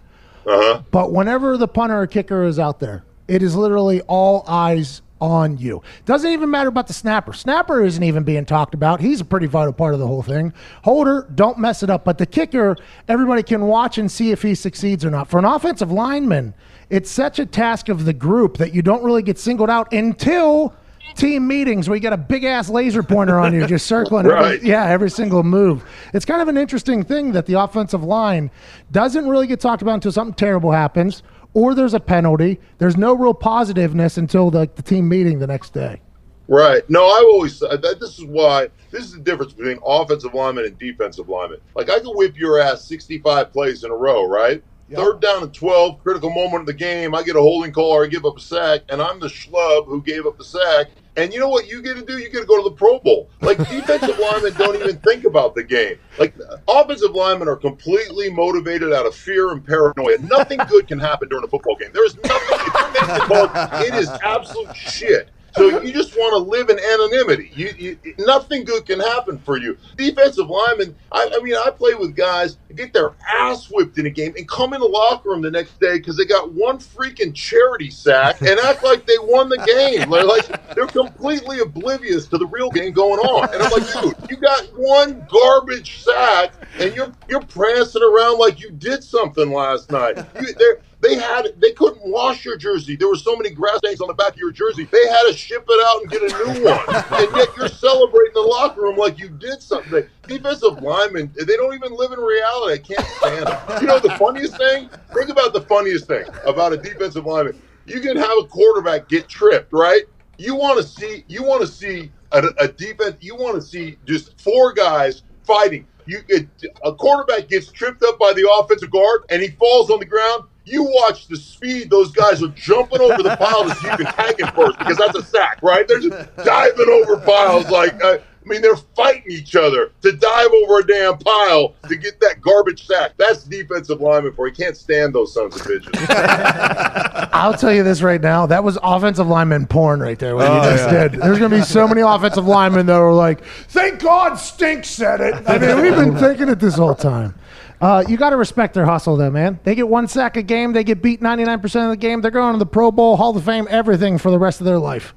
Uh 0.47 0.57
huh. 0.63 0.83
But 0.91 1.13
whenever 1.13 1.59
the 1.59 1.69
punter 1.69 2.01
or 2.01 2.07
kicker 2.07 2.45
is 2.45 2.59
out 2.59 2.81
there, 2.81 3.05
it 3.27 3.43
is 3.43 3.55
literally 3.55 4.01
all 4.03 4.45
eyes 4.49 5.03
on 5.21 5.59
you. 5.59 5.83
Doesn't 6.05 6.31
even 6.31 6.51
matter 6.51 6.69
about 6.69 6.87
the 6.87 6.93
snapper. 6.93 7.33
Snapper 7.33 7.85
isn't 7.85 8.03
even 8.03 8.25
being 8.25 8.45
talked 8.45 8.75
about. 8.75 9.01
He's 9.01 9.21
a 9.21 9.25
pretty 9.25 9.47
vital 9.47 9.73
part 9.73 9.95
of 9.95 10.01
the 10.01 10.07
whole 10.07 10.23
thing. 10.23 10.53
Holder, 10.85 11.29
don't 11.35 11.59
mess 11.59 11.83
it 11.83 11.91
up. 11.91 12.05
But 12.05 12.19
the 12.19 12.27
kicker, 12.27 12.77
everybody 13.09 13.43
can 13.43 13.63
watch 13.67 13.99
and 13.99 14.11
see 14.11 14.31
if 14.31 14.43
he 14.43 14.55
succeeds 14.55 15.05
or 15.05 15.11
not. 15.11 15.29
For 15.29 15.39
an 15.39 15.45
offensive 15.45 15.91
lineman, 15.93 16.55
it's 16.91 17.11
such 17.11 17.39
a 17.39 17.47
task 17.47 17.89
of 17.89 18.05
the 18.05 18.13
group 18.13 18.57
that 18.59 18.75
you 18.75 18.83
don't 18.83 19.03
really 19.03 19.23
get 19.23 19.39
singled 19.39 19.71
out 19.71 19.93
until 19.93 20.75
team 21.17 21.47
meetings 21.49 21.89
where 21.89 21.97
you 21.97 22.03
got 22.03 22.13
a 22.13 22.17
big 22.19 22.45
ass 22.45 22.69
laser 22.69 23.03
pointer 23.03 23.41
on 23.41 23.53
you 23.53 23.67
just 23.67 23.87
circling 23.87 24.27
every- 24.27 24.69
yeah, 24.69 24.85
every 24.87 25.11
single 25.11 25.43
move. 25.43 25.85
It's 26.15 26.25
kind 26.25 26.41
of 26.41 26.49
an 26.49 26.57
interesting 26.57 27.03
thing 27.03 27.33
that 27.33 27.47
the 27.47 27.55
offensive 27.55 28.05
line 28.05 28.51
doesn't 28.93 29.27
really 29.29 29.47
get 29.49 29.59
talked 29.59 29.83
about 29.83 29.95
until 29.95 30.13
something 30.13 30.35
terrible 30.35 30.71
happens 30.71 31.23
or 31.55 31.75
there's 31.75 31.95
a 31.95 32.01
penalty. 32.01 32.59
There's 32.79 32.97
no 32.97 33.15
real 33.15 33.35
positiveness 33.35 34.19
until 34.19 34.51
the, 34.51 34.69
the 34.75 34.83
team 34.83 35.09
meeting 35.09 35.39
the 35.39 35.47
next 35.47 35.73
day. 35.73 36.01
Right. 36.49 36.89
No, 36.89 37.07
I've 37.07 37.25
always 37.25 37.57
said 37.57 37.83
that 37.83 38.01
this 38.01 38.19
is 38.19 38.25
why 38.25 38.69
this 38.91 39.05
is 39.05 39.13
the 39.13 39.21
difference 39.21 39.53
between 39.53 39.79
offensive 39.85 40.33
lineman 40.33 40.65
and 40.65 40.79
defensive 40.79 41.29
lineman. 41.29 41.61
Like 41.75 41.91
I 41.91 41.99
can 41.99 42.09
whip 42.09 42.39
your 42.39 42.59
ass 42.59 42.85
65 42.85 43.53
plays 43.53 43.85
in 43.85 43.91
a 43.91 43.95
row, 43.95 44.27
right? 44.27 44.63
Yep. 44.89 44.99
Third 44.99 45.21
down 45.21 45.43
and 45.43 45.53
12, 45.53 46.03
critical 46.03 46.31
moment 46.31 46.61
of 46.61 46.67
the 46.67 46.73
game. 46.73 47.15
I 47.15 47.23
get 47.23 47.37
a 47.37 47.41
holding 47.41 47.73
call 47.73 47.91
or 47.91 48.05
I 48.05 48.09
give 48.09 48.25
up 48.25 48.39
a 48.39 48.41
sack, 48.41 48.83
and 48.89 49.03
I'm 49.03 49.21
the 49.21 49.27
schlub 49.27 49.85
who 49.85 50.01
gave 50.01 50.25
up 50.25 50.39
the 50.39 50.45
sack. 50.45 50.87
And 51.19 51.33
you 51.35 51.41
know 51.41 51.49
what 51.49 51.67
you 51.67 51.83
get 51.83 51.97
to 51.97 52.05
do? 52.05 52.19
You 52.19 52.31
get 52.31 52.43
to 52.43 52.47
go 52.47 52.63
to 52.63 52.63
the 52.63 52.77
Pro 52.77 53.01
Bowl. 53.01 53.29
Like 53.41 53.59
defensive 53.69 54.17
linemen 54.21 54.55
don't 54.55 54.77
even 54.77 54.99
think 54.99 55.25
about 55.25 55.57
the 55.57 55.65
game. 55.65 55.99
Like 56.17 56.33
offensive 56.69 57.11
linemen 57.11 57.49
are 57.49 57.57
completely 57.57 58.31
motivated 58.31 58.93
out 58.93 59.05
of 59.05 59.17
fear 59.17 59.51
and 59.51 59.67
paranoia. 59.67 60.19
Nothing 60.19 60.61
good 60.69 60.87
can 60.87 61.01
happen 61.01 61.29
during 61.29 61.45
a 61.45 61.49
football 61.49 61.75
game. 61.75 61.91
There 61.93 62.07
is 62.07 62.17
nothing. 62.23 62.59
If 62.61 62.73
you're 62.73 62.93
making 62.93 63.15
the 63.15 63.27
ball, 63.29 63.81
it 63.83 63.95
is 63.95 64.09
absolute 64.23 64.77
shit. 64.77 65.31
So 65.59 65.83
you 65.83 65.93
just 65.93 66.15
want 66.15 66.33
to 66.35 66.51
live 66.51 66.71
in 66.71 66.79
anonymity. 66.79 67.51
You, 67.55 67.75
you, 67.77 68.15
nothing 68.21 68.65
good 68.65 68.87
can 68.87 69.01
happen 69.01 69.39
for 69.39 69.57
you. 69.57 69.77
Defensive 69.97 70.49
linemen. 70.49 70.97
I, 71.11 71.31
I 71.35 71.43
mean, 71.43 71.55
I 71.55 71.71
play 71.71 71.95
with 71.95 72.15
guys 72.15 72.59
get 72.75 72.93
their 72.93 73.15
ass 73.29 73.69
whipped 73.71 73.99
in 73.99 74.07
a 74.07 74.11
game 74.11 74.35
and 74.37 74.49
come 74.49 74.73
in 74.73 74.81
the 74.81 74.87
locker 74.87 75.31
room 75.31 75.43
the 75.43 75.51
next 75.51 75.81
day 75.81 75.99
because 75.99 76.17
they 76.17 76.25
got 76.25 76.53
one 76.53 76.79
freaking 76.79 77.35
charity 77.35 77.91
sack 77.91 78.41
and 78.41 78.59
act 78.61 78.85
like 78.85 79.05
they 79.07 79.19
won 79.21 79.49
the 79.49 79.59
game. 79.67 80.09
They're 80.09 80.25
like 80.25 80.75
they're 80.75 80.87
completely 80.87 81.61
oblivious 81.61 82.29
to 82.29 82.39
the 82.39 82.47
real 82.47 82.71
game 82.71 82.93
going 82.93 83.21
on. 83.21 83.53
And 83.53 83.63
I'm 83.63 83.71
like, 83.71 83.93
dude, 83.93 84.31
you 84.31 84.37
got 84.37 84.65
one 84.77 85.27
garbage 85.29 86.03
sack 86.03 86.53
and 86.79 86.95
you're 86.95 87.13
you're 87.29 87.43
prancing 87.43 88.03
around 88.03 88.39
like 88.39 88.61
you 88.61 88.71
did 88.71 89.03
something 89.03 89.51
last 89.51 89.91
night. 89.91 90.19
You, 90.41 90.77
they 91.01 91.15
had 91.15 91.49
they 91.59 91.73
couldn't 91.73 92.05
wash 92.05 92.45
your 92.45 92.57
jersey. 92.57 92.97
There 92.97 93.09
were 93.09 93.17
so 93.17 93.37
many 93.37 93.51
grass 93.51 93.79
stains 93.79 94.01
on 94.01 94.09
the 94.09 94.15
back 94.15 94.31
of 94.31 94.39
your 94.39 94.51
jersey. 94.51 94.85
They 94.91 95.07
had 95.07 95.23
to 95.29 95.33
ship 95.33 95.65
it 95.69 95.87
out 95.87 96.03
and 96.03 96.11
get 96.11 96.23
a 96.23 96.39
new 96.39 96.65
one. 96.65 96.79
And 97.21 97.37
yet 97.37 97.49
you're 97.57 97.69
celebrating 97.69 98.35
the 98.35 98.41
locker 98.41 98.83
room 98.83 98.97
like 98.97 99.19
you 99.19 99.29
did 99.29 99.63
something. 99.63 100.09
Defensive 100.27 100.83
linemen, 100.83 101.33
they 101.37 101.57
don't 101.57 101.75
even 101.75 101.93
live 101.95 102.13
in 102.13 102.19
reality. 102.19 102.75
I 102.75 102.79
can't 102.79 103.07
stand 103.07 103.47
them. 103.47 103.81
You 103.81 103.87
know 103.87 103.99
the 103.99 104.17
funniest 104.19 104.57
thing? 104.57 104.91
Think 105.15 105.29
about 105.29 105.53
the 105.53 105.63
funniest 105.63 106.07
thing 106.07 106.25
about 106.45 106.73
a 106.73 106.77
defensive 106.77 107.27
lineman. 107.27 107.61
You 107.87 108.01
can 108.01 108.17
have 108.17 108.39
a 108.41 108.45
quarterback 108.45 109.09
get 109.09 109.29
tripped, 109.29 109.73
right? 109.73 110.03
You 110.37 110.55
want 110.55 110.79
to 110.79 110.85
see 110.87 111.25
you 111.29 111.43
want 111.43 111.63
to 111.63 111.67
see 111.67 112.11
a, 112.33 112.43
a 112.59 112.69
defense. 112.69 113.17
You 113.21 113.37
want 113.37 113.57
to 113.57 113.63
see 113.63 113.97
just 114.05 114.41
four 114.41 114.73
guys 114.73 115.23
fighting. 115.45 115.87
You 116.07 116.21
it, 116.29 116.49
a 116.85 116.95
quarterback 116.95 117.49
gets 117.49 117.71
tripped 117.71 118.03
up 118.03 118.19
by 118.19 118.33
the 118.33 118.49
offensive 118.61 118.91
guard 118.91 119.23
and 119.31 119.43
he 119.43 119.49
falls 119.49 119.91
on 119.91 120.01
the 120.01 120.07
ground. 120.07 120.45
You 120.69 120.85
watch 120.85 121.27
the 121.29 121.37
speed 121.37 121.91
those 121.91 122.11
guys 122.13 122.43
are 122.43 122.49
jumping 122.49 123.01
over 123.01 123.23
the 123.23 123.37
piles 123.37 123.79
so 123.81 123.91
you 123.91 123.97
can 123.97 124.07
tag 124.15 124.37
it 124.39 124.55
first 124.55 124.79
because 124.79 124.97
that's 124.97 125.17
a 125.17 125.23
sack, 125.23 125.61
right? 125.63 125.87
They're 125.89 126.01
just 126.01 126.37
diving 126.37 126.89
over 126.89 127.17
piles 127.19 127.69
like. 127.71 128.03
Uh, 128.03 128.19
I 128.41 128.51
mean, 128.51 128.63
they're 128.63 128.77
fighting 128.77 129.31
each 129.31 129.57
other 129.57 129.91
to 130.01 130.11
dive 130.13 130.51
over 130.51 130.79
a 130.79 130.87
damn 130.87 131.19
pile 131.19 131.75
to 131.87 131.97
get 131.97 132.19
that 132.21 132.41
garbage 132.41 132.87
sack. 132.87 133.13
That's 133.19 133.45
defensive 133.45 134.01
lineman 134.01 134.33
for 134.33 134.47
you. 134.49 134.55
Can't 134.55 134.75
stand 134.75 135.15
those 135.15 135.35
sons 135.35 135.57
of 135.57 135.67
bitches. 135.67 135.93
I'll 137.33 137.53
tell 137.53 137.75
you 137.75 137.83
this 137.83 138.01
right 138.01 138.21
now. 138.23 138.47
That 138.47 138.65
was 138.65 138.79
offensive 138.83 139.27
lineman 139.27 139.67
porn 139.67 140.01
right 140.01 140.19
there. 140.19 140.35
What 140.35 140.45
you 140.51 140.59
Oh, 140.61 140.63
just 140.77 140.91
yeah. 140.91 141.09
did. 141.09 141.21
There's 141.21 141.39
going 141.39 141.51
to 141.51 141.59
be 141.59 141.63
so 141.63 141.87
many 141.87 142.01
offensive 142.01 142.47
linemen 142.47 142.87
that 142.87 142.99
were 142.99 143.13
like, 143.13 143.45
"Thank 143.69 144.01
God, 144.01 144.37
Stink 144.37 144.87
said 144.87 145.21
it." 145.21 145.35
I 145.47 145.59
mean, 145.59 145.83
we've 145.83 145.95
been 145.95 146.17
thinking 146.19 146.49
it 146.49 146.59
this 146.59 146.77
whole 146.77 146.95
time. 146.95 147.35
Uh, 147.81 148.05
you 148.09 148.17
got 148.17 148.31
to 148.31 148.37
respect 148.37 148.75
their 148.75 148.85
hustle, 148.87 149.17
though, 149.17 149.31
man. 149.31 149.61
They 149.65 149.75
get 149.75 149.89
one 149.89 150.09
sack 150.09 150.37
a 150.37 150.43
game. 150.43 150.73
They 150.73 150.83
get 150.85 151.01
beat 151.01 151.21
99% 151.21 151.65
of 151.85 151.91
the 151.91 151.97
game. 151.97 152.21
They're 152.21 152.31
going 152.31 152.53
to 152.55 152.59
the 152.59 152.67
Pro 152.67 152.91
Bowl, 152.91 153.17
Hall 153.17 153.37
of 153.37 153.45
Fame, 153.45 153.67
everything 153.71 154.19
for 154.19 154.31
the 154.31 154.39
rest 154.39 154.61
of 154.61 154.65
their 154.65 154.79
life. 154.79 155.15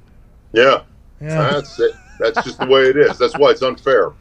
Yeah, 0.52 0.82
Yeah. 1.20 1.50
that's 1.52 1.78
it. 1.80 1.92
That's 2.20 2.44
just 2.44 2.58
the 2.60 2.66
way 2.66 2.82
it 2.82 2.96
is. 2.96 3.18
That's 3.18 3.36
why 3.36 3.50
it's 3.50 3.62
unfair. 3.62 4.12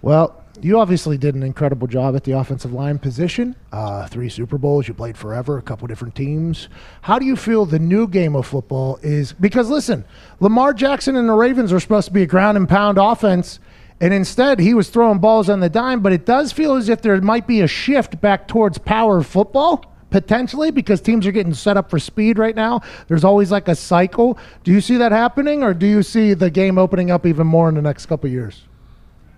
Well, 0.00 0.38
you 0.60 0.78
obviously 0.78 1.16
did 1.18 1.34
an 1.34 1.42
incredible 1.42 1.88
job 1.88 2.14
at 2.14 2.22
the 2.24 2.32
offensive 2.32 2.72
line 2.72 2.98
position. 2.98 3.56
Uh, 3.72 4.06
three 4.06 4.28
Super 4.28 4.58
Bowls. 4.58 4.86
You 4.86 4.94
played 4.94 5.16
forever, 5.16 5.58
a 5.58 5.62
couple 5.62 5.88
different 5.88 6.14
teams. 6.14 6.68
How 7.00 7.18
do 7.18 7.24
you 7.24 7.34
feel 7.34 7.64
the 7.66 7.78
new 7.80 8.06
game 8.06 8.36
of 8.36 8.46
football 8.46 8.98
is? 9.02 9.32
Because 9.32 9.70
listen, 9.70 10.04
Lamar 10.40 10.72
Jackson 10.72 11.16
and 11.16 11.28
the 11.28 11.32
Ravens 11.32 11.72
were 11.72 11.80
supposed 11.80 12.06
to 12.08 12.12
be 12.12 12.22
a 12.22 12.26
ground 12.26 12.56
and 12.56 12.68
pound 12.68 12.98
offense, 12.98 13.58
and 14.02 14.12
instead 14.12 14.58
he 14.58 14.74
was 14.74 14.90
throwing 14.90 15.20
balls 15.20 15.48
on 15.48 15.60
the 15.60 15.70
dime. 15.70 16.00
But 16.00 16.12
it 16.12 16.26
does 16.26 16.52
feel 16.52 16.74
as 16.74 16.88
if 16.88 17.00
there 17.00 17.18
might 17.22 17.46
be 17.46 17.60
a 17.60 17.68
shift 17.68 18.20
back 18.20 18.48
towards 18.48 18.76
power 18.76 19.22
football. 19.22 19.86
Potentially, 20.10 20.70
because 20.70 21.00
teams 21.00 21.26
are 21.26 21.32
getting 21.32 21.54
set 21.54 21.78
up 21.78 21.88
for 21.88 21.98
speed 21.98 22.38
right 22.38 22.54
now. 22.54 22.82
There's 23.08 23.24
always 23.24 23.50
like 23.50 23.66
a 23.66 23.74
cycle. 23.74 24.36
Do 24.62 24.70
you 24.70 24.82
see 24.82 24.98
that 24.98 25.10
happening, 25.10 25.62
or 25.62 25.72
do 25.72 25.86
you 25.86 26.02
see 26.02 26.34
the 26.34 26.50
game 26.50 26.76
opening 26.76 27.10
up 27.10 27.24
even 27.24 27.46
more 27.46 27.70
in 27.70 27.76
the 27.76 27.80
next 27.80 28.04
couple 28.04 28.28
years? 28.28 28.64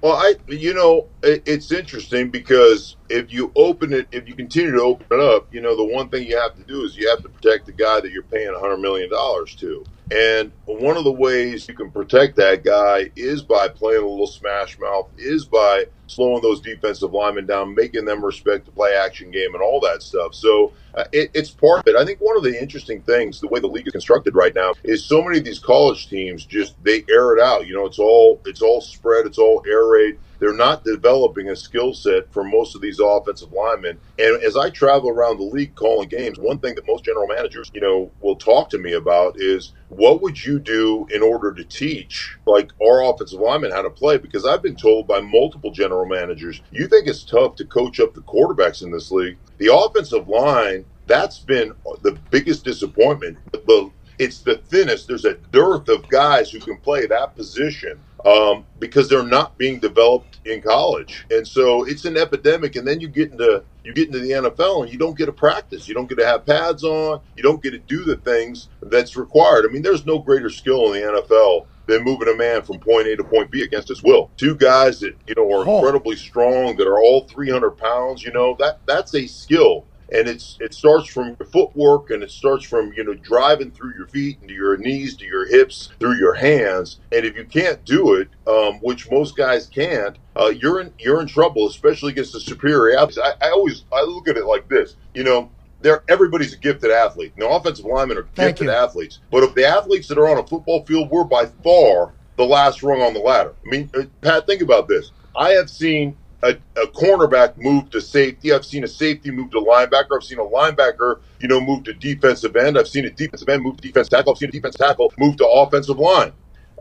Well, 0.03 0.17
I, 0.17 0.35
you 0.49 0.75
know, 0.75 1.07
it, 1.23 1.45
it's 1.47 1.71
interesting 1.71 2.29
because 2.29 2.97
if 3.09 3.33
you 3.33 3.53
open 3.55 3.93
it, 3.93 4.09
if 4.11 4.27
you 4.29 4.35
continue 4.35 4.73
to 4.73 4.83
open 4.83 5.07
it 5.13 5.21
up, 5.21 5.47
you 5.55 5.61
know, 5.61 5.77
the 5.77 5.85
one 5.85 6.09
thing 6.09 6.27
you 6.27 6.37
have 6.37 6.57
to 6.57 6.65
do 6.65 6.83
is 6.83 6.97
you 6.97 7.09
have 7.09 7.23
to 7.23 7.29
protect 7.29 7.67
the 7.67 7.73
guy 7.73 8.01
that 8.01 8.11
you're 8.11 8.25
paying 8.25 8.53
a 8.53 8.59
hundred 8.59 8.79
million 8.79 9.09
dollars 9.11 9.55
to. 9.55 9.85
And 10.15 10.53
one 10.67 10.97
of 10.97 11.03
the 11.03 11.13
ways 11.13 11.67
you 11.69 11.75
can 11.75 11.91
protect 11.91 12.37
that 12.37 12.63
guy 12.63 13.11
is 13.17 13.43
by 13.43 13.67
playing 13.69 14.03
a 14.03 14.07
little 14.07 14.29
smash 14.29 14.79
mouth, 14.79 15.11
is 15.19 15.45
by 15.45 15.87
slowing 16.07 16.41
those 16.41 16.61
defensive 16.61 17.13
linemen 17.13 17.47
down, 17.47 17.75
making 17.75 18.05
them 18.05 18.25
respect 18.25 18.67
the 18.67 18.71
play 18.71 18.95
action 18.95 19.33
game 19.33 19.55
and 19.55 19.63
all 19.63 19.81
that 19.81 20.03
stuff. 20.03 20.35
So 20.35 20.73
uh, 20.95 21.05
it, 21.11 21.33
it's 21.35 21.51
part 21.51 21.81
of 21.81 21.87
it. 21.89 21.97
I 21.97 22.05
think 22.05 22.21
one 22.21 22.37
of 22.37 22.45
the 22.45 22.61
interesting 22.61 23.03
things, 23.03 23.41
the 23.41 23.49
way 23.49 23.59
the 23.59 23.67
league 23.67 23.89
is 23.89 23.93
constructed 23.93 24.37
right 24.37 24.55
now, 24.55 24.75
is 24.85 25.05
so 25.05 25.21
many 25.21 25.39
of 25.39 25.45
these 25.45 25.59
college 25.59 26.09
teams 26.09 26.47
just 26.47 26.83
they 26.85 27.05
air 27.11 27.35
it 27.37 27.43
out. 27.43 27.67
You 27.67 27.75
know, 27.75 27.87
it's 27.87 27.99
all 27.99 28.41
it's 28.45 28.63
all 28.63 28.81
spread, 28.81 29.27
it's 29.27 29.39
all 29.39 29.65
air 29.67 29.87
raid. 29.87 30.19
They're 30.41 30.55
not 30.55 30.85
developing 30.85 31.49
a 31.51 31.57
skill 31.57 31.95
set 31.95 32.33
for 32.33 32.45
most 32.45 32.75
of 32.75 32.83
these 32.83 33.01
offensive 33.01 33.53
linemen. 33.53 34.01
And 34.19 34.43
as 34.43 34.57
I 34.57 34.71
travel 34.71 35.11
around 35.11 35.39
the 35.39 35.45
league 35.45 35.75
calling 35.75 36.09
games, 36.09 36.39
one 36.39 36.59
thing 36.61 36.75
that 36.77 36.87
most 36.87 37.05
general 37.05 37.27
managers, 37.29 37.71
you 37.75 37.81
know, 37.81 38.13
will 38.21 38.37
talk 38.37 38.71
to 38.71 38.79
me 38.79 38.93
about 38.93 39.37
is 39.39 39.73
what 39.89 40.23
would 40.23 40.45
you 40.45 40.59
do 40.59 41.07
in 41.11 41.23
order 41.23 41.53
to 41.55 41.65
teach 41.65 42.39
like 42.47 42.73
our 42.83 43.05
offensive 43.05 43.41
linemen 43.41 43.73
how 43.73 43.83
to 43.83 43.91
play? 43.91 44.19
Because 44.19 44.47
I've 44.47 44.63
been 44.63 44.77
told 44.77 45.07
by 45.09 45.21
multiple 45.21 45.73
general 45.73 46.07
managers, 46.07 46.63
you 46.71 46.89
think 46.89 47.09
it's 47.09 47.25
tough 47.25 47.57
to 47.57 47.67
coach 47.67 48.01
up 48.01 48.15
the 48.15 48.23
quarterbacks 48.23 48.83
in 48.83 48.93
this 48.93 49.11
league. 49.11 49.39
The 49.59 49.75
offensive 49.75 50.29
line, 50.29 50.87
that's 51.07 51.41
been 51.41 51.75
the 52.03 52.13
biggest 52.31 52.65
disappointment. 52.65 53.39
The 53.53 53.91
it's 54.19 54.43
the 54.43 54.57
thinnest. 54.57 55.09
There's 55.09 55.25
a 55.27 55.35
dearth 55.35 55.89
of 55.89 56.09
guys 56.09 56.51
who 56.51 56.61
can 56.61 56.79
play 56.79 57.07
that 57.07 57.37
position 57.37 58.05
um, 58.25 58.67
because 58.79 59.09
they're 59.09 59.23
not 59.25 59.59
being 59.59 59.81
developed 59.81 60.41
in 60.47 60.63
college, 60.63 61.27
and 61.31 61.47
so 61.49 61.85
it's 61.85 62.05
an 62.05 62.17
epidemic. 62.17 62.77
And 62.77 62.87
then 62.87 63.01
you 63.01 63.09
get 63.09 63.33
into 63.33 63.65
you 63.85 63.95
get 63.95 64.09
into 64.09 64.21
the 64.21 64.31
NFL 64.33 64.85
and 64.85 64.93
you 64.93 64.99
don't 64.99 65.17
get 65.19 65.27
to 65.27 65.33
practice, 65.33 65.89
you 65.89 65.95
don't 65.95 66.09
get 66.09 66.19
to 66.19 66.27
have 66.27 66.47
pads 66.47 66.85
on, 66.85 67.21
you 67.37 67.43
don't 67.43 67.63
get 67.63 67.73
to 67.73 67.79
do 67.79 68.05
the 68.05 68.17
things 68.17 68.69
that's 68.83 69.17
required. 69.17 69.67
I 69.69 69.73
mean, 69.73 69.83
there's 69.83 70.07
no 70.07 70.19
greater 70.21 70.51
skill 70.51 70.93
in 70.93 71.03
the 71.03 71.23
NFL 71.23 71.67
than 71.87 72.05
moving 72.05 72.29
a 72.29 72.37
man 72.37 72.63
from 72.63 72.81
point 72.81 73.09
A 73.09 73.17
to 73.17 73.25
point 73.25 73.51
B 73.51 73.63
against 73.63 73.89
his 73.89 74.03
will. 74.03 74.33
Two 74.37 74.57
guys 74.57 75.01
that 75.01 75.15
you 75.27 75.35
know 75.37 75.51
are 75.53 75.69
Oh. 75.69 75.79
incredibly 75.79 76.17
strong, 76.17 76.77
that 76.77 76.89
are 76.89 77.01
all 77.01 77.29
300 77.29 77.73
pounds. 77.73 78.23
You 78.25 78.33
know 78.33 78.57
that 78.61 78.81
that's 78.87 79.15
a 79.15 79.27
skill, 79.27 79.87
and 80.13 80.29
it's 80.29 80.57
it 80.61 80.75
starts 80.75 81.09
from 81.09 81.37
your 81.39 81.49
footwork, 81.49 82.11
and 82.11 82.23
it 82.23 82.31
starts 82.31 82.65
from 82.65 82.93
you 82.97 83.05
know 83.05 83.15
driving 83.15 83.71
through 83.71 83.95
your 83.97 84.07
feet 84.07 84.39
into 84.43 84.55
your 84.55 84.77
knees 84.77 85.17
to 85.17 85.25
your 85.25 85.47
hips 85.47 85.91
through 85.99 86.17
your 86.19 86.35
hands. 86.35 87.01
And 87.13 87.25
if 87.25 87.37
you 87.37 87.45
can't 87.45 87.85
do 87.85 88.15
it, 88.15 88.29
um, 88.47 88.79
which 88.81 89.11
most 89.11 89.37
guys 89.37 89.67
can't, 89.67 90.17
uh, 90.37 90.53
you're 90.57 90.81
in 90.81 90.93
you're 90.99 91.21
in 91.21 91.27
trouble, 91.27 91.67
especially 91.67 92.13
against 92.13 92.33
the 92.33 92.41
superior 92.41 92.99
athletes. 92.99 93.19
I, 93.19 93.47
I 93.47 93.51
always 93.51 93.85
I 93.93 94.03
look 94.03 94.29
at 94.29 94.37
it 94.37 94.47
like 94.47 94.69
this, 94.69 94.97
you 95.15 95.25
know. 95.25 95.51
They're, 95.81 96.03
everybody's 96.09 96.55
a 96.55 96.57
gifted 96.57 96.91
athlete. 96.91 97.35
No 97.37 97.51
offensive 97.51 97.85
linemen 97.85 98.17
are 98.17 98.23
gifted 98.23 98.71
athletes. 98.71 99.19
But 99.31 99.43
of 99.45 99.55
the 99.55 99.67
athletes 99.67 100.09
that 100.09 100.17
are 100.17 100.31
on 100.31 100.39
a 100.39 100.47
football 100.47 100.83
field, 100.87 101.11
we're 101.11 101.25
by 101.25 101.45
far 101.63 102.15
the 102.37 102.45
last 102.45 102.83
rung 102.83 103.03
on 103.03 103.13
the 103.13 103.21
ladder. 103.21 103.55
I 103.67 103.71
mean, 103.71 103.91
uh, 103.95 104.05
Pat, 104.23 104.47
think 104.47 104.63
about 104.63 104.89
this. 104.89 105.13
I 105.37 105.51
have 105.51 105.69
seen 105.69 106.17
a, 106.45 106.51
a 106.81 106.87
cornerback 106.89 107.57
move 107.57 107.91
to 107.91 108.01
safety. 108.01 108.53
I've 108.53 108.65
seen 108.65 108.85
a 108.85 108.89
safety 108.89 109.31
move 109.31 109.51
to 109.53 109.59
linebacker. 109.59 110.17
I've 110.17 110.25
seen 110.25 110.39
a 110.39 110.45
linebacker, 110.45 111.21
you 111.41 111.49
know, 111.49 111.61
move 111.61 111.85
to 111.85 111.95
defensive 111.95 112.55
end. 112.55 112.79
I've 112.79 112.89
seen 112.89 113.07
a 113.07 113.11
defensive 113.11 113.49
end 113.49 113.63
move 113.63 113.79
to 113.79 113.83
defense 113.83 114.09
tackle. 114.09 114.33
I've 114.33 114.39
seen 114.39 114.51
a 114.51 114.53
defense 114.53 114.77
tackle 114.77 115.13
move 115.19 115.37
to 115.39 115.49
offensive 115.49 115.99
line. 115.99 116.33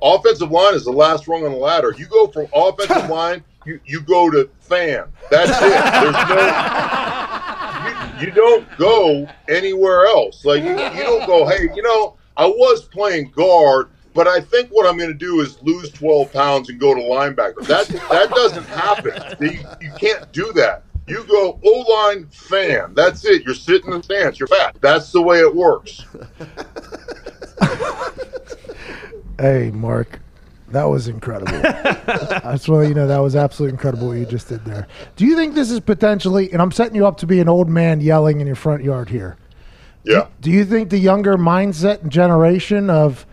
Offensive 0.02 0.52
line 0.52 0.76
is 0.76 0.84
the 0.84 0.92
last 0.92 1.28
rung 1.28 1.46
on 1.46 1.52
the 1.52 1.58
ladder. 1.58 1.94
You 1.98 2.08
go 2.08 2.28
from 2.28 2.48
offensive 2.54 3.10
line, 3.10 3.44
you, 3.66 3.80
you 3.86 4.02
go 4.02 4.30
to 4.30 4.50
fan. 4.60 5.06
That's 5.32 5.50
it. 5.50 5.92
There's 6.02 6.30
no 6.30 7.24
you, 7.84 8.26
you 8.26 8.32
don't 8.32 8.78
go 8.78 9.28
anywhere 9.48 10.06
else. 10.08 10.44
Like 10.44 10.64
you, 10.64 10.72
you 10.72 11.04
don't 11.04 11.26
go, 11.26 11.48
hey, 11.48 11.70
you 11.74 11.82
know, 11.82 12.18
I 12.36 12.46
was 12.48 12.84
playing 12.84 13.32
guard, 13.32 13.90
but 14.14 14.28
I 14.28 14.40
think 14.40 14.70
what 14.70 14.88
I'm 14.88 14.98
going 14.98 15.10
to 15.10 15.18
do 15.18 15.42
is 15.42 15.62
lose 15.62 15.92
12 15.92 16.32
pounds 16.32 16.70
and 16.70 16.80
go 16.80 16.94
to 16.94 17.02
linebacker. 17.02 17.66
That 17.68 17.88
that 17.88 18.30
doesn't 18.32 18.66
happen. 18.66 19.22
You, 19.40 19.60
you 19.82 19.92
can't 20.00 20.32
do 20.32 20.52
that. 20.54 20.84
You 21.08 21.24
go 21.26 21.60
O 21.64 22.06
line 22.10 22.28
fan. 22.28 22.94
That's 22.94 23.26
it. 23.26 23.44
You're 23.44 23.56
sitting 23.56 23.92
in 23.92 23.98
the 23.98 24.04
stance. 24.04 24.40
You're 24.40 24.48
fat. 24.48 24.78
That's 24.82 25.12
the 25.12 25.22
way 25.22 25.40
it 25.40 25.54
works. 25.54 26.06
Hey, 29.40 29.72
Mark, 29.72 30.20
that 30.70 30.86
was 30.86 31.08
incredible. 31.08 31.54
I 31.66 32.54
just 32.54 32.70
want 32.70 32.84
to 32.84 32.88
you 32.88 32.94
know 32.94 33.08
that 33.08 33.18
was 33.18 33.36
absolutely 33.36 33.74
incredible 33.74 34.08
what 34.08 34.18
you 34.18 34.26
just 34.26 34.48
did 34.48 34.64
there. 34.64 34.88
Do 35.16 35.26
you 35.26 35.36
think 35.36 35.56
this 35.56 35.72
is 35.72 35.80
potentially, 35.80 36.52
and 36.54 36.62
I'm 36.62 36.72
setting 36.72 36.96
you 36.96 37.06
up 37.06 37.18
to 37.18 37.28
be 37.28 37.40
an 37.40 37.50
old 37.50 37.68
man 37.68 38.00
yelling 38.00 38.42
in 38.42 38.48
your 38.48 38.56
front 38.56 38.84
yard 38.84 39.10
here. 39.10 39.38
Yeah. 40.06 40.28
Do 40.40 40.52
you 40.52 40.66
think 40.66 40.90
the 40.90 40.98
younger 40.98 41.38
mindset 41.38 42.04
and 42.04 42.12
generation 42.12 42.90
of 42.90 43.26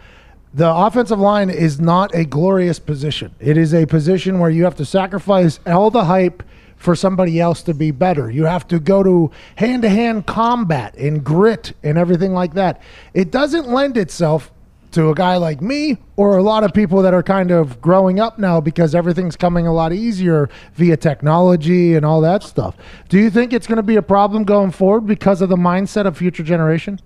the 0.52 0.68
offensive 0.68 1.20
line 1.20 1.50
is 1.50 1.80
not 1.80 2.14
a 2.14 2.24
glorious 2.24 2.78
position? 2.78 3.34
It 3.38 3.56
is 3.56 3.72
a 3.72 3.86
position 3.86 4.38
where 4.38 4.50
you 4.50 4.64
have 4.64 4.76
to 4.76 4.84
sacrifice 4.84 5.60
all 5.66 5.90
the 5.90 6.04
hype 6.04 6.42
for 6.76 6.96
somebody 6.96 7.38
else 7.38 7.62
to 7.62 7.74
be 7.74 7.90
better. 7.90 8.30
You 8.30 8.44
have 8.46 8.66
to 8.68 8.80
go 8.80 9.02
to 9.02 9.30
hand 9.56 9.82
to 9.82 9.88
hand 9.88 10.26
combat 10.26 10.96
and 10.96 11.22
grit 11.22 11.72
and 11.82 11.98
everything 11.98 12.32
like 12.32 12.54
that. 12.54 12.80
It 13.12 13.30
doesn't 13.30 13.68
lend 13.68 13.96
itself 13.96 14.50
to 14.92 15.10
a 15.10 15.14
guy 15.14 15.36
like 15.36 15.60
me 15.60 15.98
or 16.16 16.36
a 16.36 16.42
lot 16.42 16.64
of 16.64 16.72
people 16.72 17.02
that 17.02 17.14
are 17.14 17.22
kind 17.22 17.50
of 17.50 17.80
growing 17.80 18.18
up 18.18 18.38
now 18.38 18.60
because 18.60 18.94
everything's 18.94 19.36
coming 19.36 19.66
a 19.66 19.72
lot 19.72 19.92
easier 19.92 20.48
via 20.74 20.96
technology 20.96 21.94
and 21.94 22.04
all 22.04 22.20
that 22.22 22.42
stuff. 22.42 22.76
Do 23.08 23.18
you 23.18 23.30
think 23.30 23.52
it's 23.52 23.66
going 23.66 23.76
to 23.76 23.82
be 23.82 23.96
a 23.96 24.02
problem 24.02 24.44
going 24.44 24.72
forward 24.72 25.06
because 25.06 25.42
of 25.42 25.48
the 25.48 25.56
mindset 25.56 26.06
of 26.06 26.16
future 26.16 26.42
generation? 26.42 26.98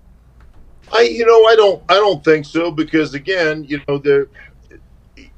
I 0.94 1.02
you 1.02 1.26
know 1.26 1.46
I 1.46 1.56
don't 1.56 1.84
I 1.90 1.94
don't 1.94 2.24
think 2.24 2.46
so 2.46 2.70
because 2.72 3.14
again 3.14 3.64
you 3.64 3.82
know 3.88 4.02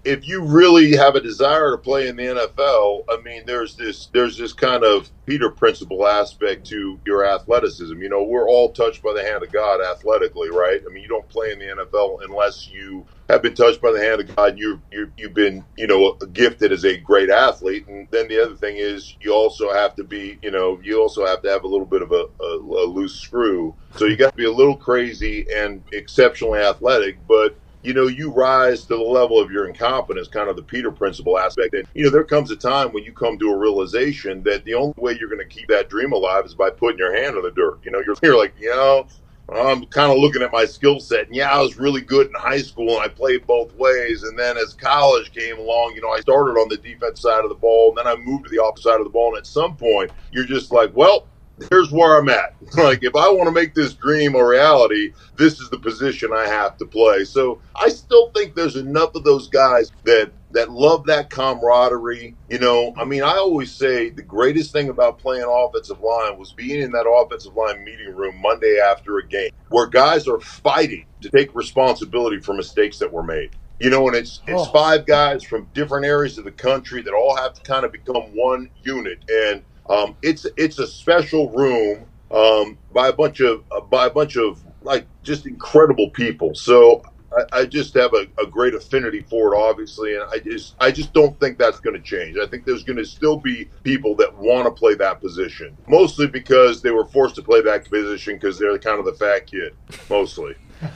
if 0.05 0.27
you 0.27 0.45
really 0.45 0.97
have 0.97 1.17
a 1.17 1.21
desire 1.21 1.73
to 1.73 1.79
play 1.79 2.09
in 2.09 2.17
the 2.17 2.25
NFL 2.25 3.03
I 3.11 3.21
mean 3.23 3.45
there's 3.47 3.77
this 3.77 4.09
there's 4.15 4.39
this 4.39 4.53
kind 4.55 4.85
of 4.85 5.11
Peter 5.27 5.51
principle 5.51 6.07
aspect 6.07 6.67
to 6.69 7.01
your 7.07 7.25
athleticism. 7.27 8.01
You 8.03 8.11
know 8.11 8.25
we're 8.25 8.49
all 8.49 8.73
touched 8.73 9.03
by 9.03 9.15
the 9.15 9.25
hand 9.25 9.45
of 9.45 9.53
God 9.53 9.81
athletically 9.83 10.51
right? 10.51 10.81
I 10.89 10.93
mean 10.93 11.03
you 11.03 11.09
don't 11.11 11.29
play 11.29 11.53
in 11.53 11.61
the 11.61 11.67
NFL 11.67 12.21
unless 12.25 12.69
you 12.69 13.07
have 13.29 13.43
been 13.43 13.55
touched 13.55 13.81
by 13.81 13.91
the 13.93 14.01
hand 14.01 14.21
of 14.21 14.35
God 14.35 14.59
you 14.59 14.81
you 14.93 15.13
you've 15.17 15.35
been 15.35 15.65
you 15.77 15.87
know 15.87 16.17
gifted 16.33 16.73
as 16.73 16.85
a 16.85 16.97
great 16.97 17.31
athlete 17.31 17.87
and 17.89 18.09
then 18.11 18.29
the 18.29 18.43
other 18.43 18.55
thing 18.55 18.77
is 18.77 19.17
you 19.21 19.33
also 19.33 19.73
have 19.73 19.95
to 19.97 20.05
be 20.05 20.39
you 20.43 20.51
know 20.51 20.81
you 20.83 21.01
also 21.01 21.27
have 21.27 21.43
to 21.43 21.49
have 21.49 21.65
a 21.65 21.69
little 21.69 21.87
bit 21.87 22.03
of 22.03 22.13
a, 22.13 22.25
a, 22.41 22.59
a 22.59 22.85
loose 22.87 23.21
screw 23.21 23.75
so 23.97 24.05
you 24.05 24.17
got 24.17 24.31
to 24.31 24.37
be 24.37 24.45
a 24.45 24.53
little 24.53 24.77
crazy 24.77 25.47
and 25.55 25.83
exceptionally 25.93 26.61
athletic 26.61 27.27
but 27.27 27.59
you 27.87 27.95
know, 27.95 28.09
you 28.09 28.33
rise 28.33 28.85
to 28.87 28.97
the 28.97 29.01
level 29.01 29.41
of 29.41 29.53
your 29.53 29.69
incompetence, 29.69 30.27
kind 30.27 30.51
of 30.51 30.57
the 30.57 30.63
Peter 30.63 30.91
principle 30.91 31.39
aspect. 31.39 31.73
And, 31.73 31.87
you 31.95 32.03
know, 32.03 32.11
there 32.11 32.25
comes 32.25 32.51
a 32.51 32.57
time 32.57 32.93
when 32.93 33.05
you 33.05 33.13
come 33.13 33.39
to 33.39 33.53
a 33.53 33.57
realization 33.57 34.43
that 34.43 34.65
the 34.65 34.75
only 34.75 34.93
way 34.99 35.17
you're 35.19 35.29
going 35.29 35.39
to 35.39 35.47
keep 35.47 35.69
that 35.69 35.89
dream 35.89 36.13
alive 36.13 36.45
is 36.45 36.55
by 36.57 36.71
putting 36.71 36.99
your 36.99 37.15
hand 37.15 37.37
in 37.37 37.45
the 37.45 37.53
dirt. 37.53 37.79
You 37.85 37.93
know, 37.93 38.03
you're, 38.05 38.17
you're 38.25 38.37
like, 38.37 38.55
you 38.59 38.71
know, 38.71 39.07
I'm 39.49 39.87
kind 39.87 40.11
of 40.11 40.19
looking 40.19 40.43
at 40.43 40.53
my 40.53 40.65
skill 40.65 40.99
set. 40.99 41.27
And 41.29 41.37
yeah, 41.37 41.51
I 41.51 41.61
was 41.61 41.79
really 41.79 42.01
good 42.01 42.27
in 42.27 42.35
high 42.35 42.61
school 42.63 42.97
and 42.97 43.03
I 43.03 43.09
played 43.09 43.47
both 43.47 43.73
ways. 43.77 44.25
And 44.25 44.39
then 44.39 44.57
as 44.57 44.75
college 44.75 45.33
came 45.33 45.59
along, 45.59 45.93
you 45.95 46.01
know, 46.01 46.11
I 46.11 46.21
started 46.21 46.59
on 46.59 46.69
the 46.69 46.77
defense 46.77 47.21
side 47.21 47.45
of 47.45 47.49
the 47.49 47.55
ball 47.55 47.91
and 47.91 47.99
then 47.99 48.07
I 48.07 48.17
moved 48.17 48.45
to 48.45 48.51
the 48.51 48.63
opposite 48.63 48.85
side 48.85 48.99
of 48.99 49.05
the 49.05 49.11
ball. 49.11 49.29
And 49.31 49.39
at 49.39 49.47
some 49.47 49.77
point, 49.77 50.11
you're 50.33 50.47
just 50.47 50.73
like, 50.73 50.91
well, 50.95 51.27
here's 51.71 51.93
where 51.93 52.19
I'm 52.19 52.29
at. 52.29 52.57
like, 52.77 53.05
if 53.05 53.15
I 53.15 53.29
want 53.29 53.47
to 53.47 53.53
make 53.53 53.75
this 53.75 53.95
dream 53.95 54.35
a 54.35 54.45
reality, 54.45 55.13
this 55.37 55.61
is 55.61 55.71
the 55.71 55.79
position 55.79 56.31
I 56.35 56.47
have 56.49 56.77
to 56.79 56.85
play. 56.85 57.25
So 57.25 57.61
I 57.77 57.89
still 57.89 58.31
think 58.33 58.57
there's 58.57 58.77
enough 58.77 59.15
of 59.15 59.23
those 59.23 59.49
guys 59.49 59.93
that 60.05 60.33
that 60.57 60.73
love 60.73 61.07
that 61.07 61.31
camaraderie. 61.31 62.37
You 62.51 62.61
know, 62.61 62.95
I 62.99 63.07
mean, 63.07 63.25
I 63.25 63.37
always 63.39 63.73
say 63.75 64.11
the 64.11 64.23
greatest 64.25 64.73
thing 64.73 64.91
about 64.91 65.21
playing 65.21 65.47
offensive 65.49 66.01
line 66.01 66.39
was 66.39 66.53
being 66.55 66.83
in 66.83 66.93
that 66.93 67.09
offensive 67.09 67.55
line 67.57 67.85
meeting 67.85 68.15
room 68.17 68.37
Monday 68.43 68.81
after 68.81 69.19
a 69.19 69.29
game 69.29 69.51
where 69.71 69.89
guys 69.89 70.29
are 70.29 70.41
fighting 70.41 71.07
to 71.23 71.31
take 71.31 71.55
responsibility 71.55 72.41
for 72.41 72.55
mistakes 72.55 72.99
that 73.01 73.13
were 73.13 73.25
made. 73.25 73.51
You 73.81 73.91
know, 73.91 74.09
and 74.09 74.17
it's 74.17 74.43
it's 74.49 74.69
Oh. 74.69 74.73
five 74.73 75.07
guys 75.07 75.45
from 75.45 75.71
different 75.75 76.07
areas 76.07 76.39
of 76.39 76.45
the 76.47 76.53
country 76.53 77.03
that 77.03 77.15
all 77.15 77.37
have 77.37 77.55
to 77.55 77.63
kind 77.63 77.85
of 77.87 77.93
become 77.93 78.35
one 78.35 78.71
unit, 78.83 79.21
and 79.29 79.65
um, 79.91 80.17
it's 80.23 80.47
it's 80.59 80.81
a 80.81 80.89
special 80.89 81.51
room 81.53 82.07
um, 82.33 82.79
by 82.93 83.09
a 83.09 83.15
bunch 83.15 83.41
of 83.41 83.65
uh, 83.73 83.83
by 83.83 84.07
a 84.07 84.11
bunch 84.11 84.37
of 84.37 84.65
like 84.83 85.09
just 85.25 85.47
incredible 85.47 86.11
people. 86.13 86.55
So 86.57 87.03
I, 87.33 87.61
I 87.61 87.65
just 87.67 87.95
have 87.95 88.13
a, 88.15 88.27
a 88.43 88.47
great 88.47 88.75
affinity 88.75 89.21
for 89.23 89.55
it, 89.55 89.59
obviously, 89.59 90.15
and 90.15 90.25
I 90.31 90.39
just 90.39 90.75
I 90.81 90.91
just 90.91 91.13
don't 91.13 91.39
think 91.41 91.59
that's 91.59 91.81
going 91.81 91.95
to 91.95 92.03
change. 92.03 92.37
I 92.39 92.47
think 92.47 92.65
there's 92.65 92.85
going 92.85 92.99
to 92.99 93.05
still 93.05 93.37
be 93.39 93.69
people 93.83 94.15
that 94.17 94.37
want 94.37 94.67
to 94.67 94.71
play 94.71 94.95
that 94.97 95.21
position, 95.21 95.77
mostly 95.89 96.27
because 96.27 96.83
they 96.83 96.91
were 96.91 97.05
forced 97.07 97.35
to 97.37 97.43
play 97.43 97.61
that 97.63 97.91
position 97.91 98.35
because 98.35 98.59
they're 98.59 98.79
kind 98.79 98.99
of 98.99 99.05
the 99.07 99.13
fat 99.15 99.47
kid, 99.47 99.75
mostly. 100.11 100.55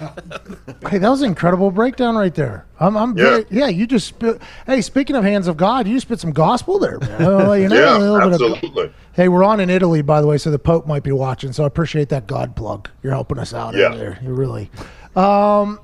Hey, 0.89 0.97
that 0.99 1.11
was 1.11 1.21
an 1.21 1.29
incredible 1.29 1.71
breakdown 1.71 2.17
right 2.17 2.35
there. 2.35 2.67
I'm, 2.81 2.97
I'm 2.97 3.17
Yeah. 3.17 3.25
very, 3.25 3.45
yeah. 3.51 3.69
You 3.69 3.87
just 3.87 4.07
spit. 4.09 4.41
Hey, 4.67 4.81
speaking 4.81 5.15
of 5.15 5.25
hands 5.25 5.47
of 5.47 5.57
God, 5.59 5.87
you 5.87 6.01
spit 6.01 6.21
some 6.21 6.33
gospel 6.33 6.79
there, 6.79 6.99
man. 6.99 7.21
You 7.21 7.27
know, 7.27 7.53
a 7.53 7.59
Yeah, 7.59 7.97
little 7.99 8.31
bit 8.31 8.41
of- 8.41 8.53
absolutely. 8.53 8.93
hey, 9.13 9.29
we're 9.29 9.45
on 9.45 9.61
in 9.61 9.69
Italy, 9.69 10.01
by 10.03 10.21
the 10.23 10.27
way, 10.27 10.39
so 10.39 10.51
the 10.51 10.59
Pope 10.59 10.87
might 10.87 11.03
be 11.03 11.13
watching. 11.13 11.53
So 11.53 11.65
I 11.65 11.67
appreciate 11.67 12.09
that 12.09 12.27
God 12.27 12.57
plug. 12.57 12.89
You're 13.03 13.13
helping 13.13 13.39
us 13.39 13.53
out 13.53 13.75
Yeah. 13.75 13.89
over 13.89 13.99
there. 13.99 14.19
You 14.23 14.33
really. 14.33 14.71
Um, 15.17 15.81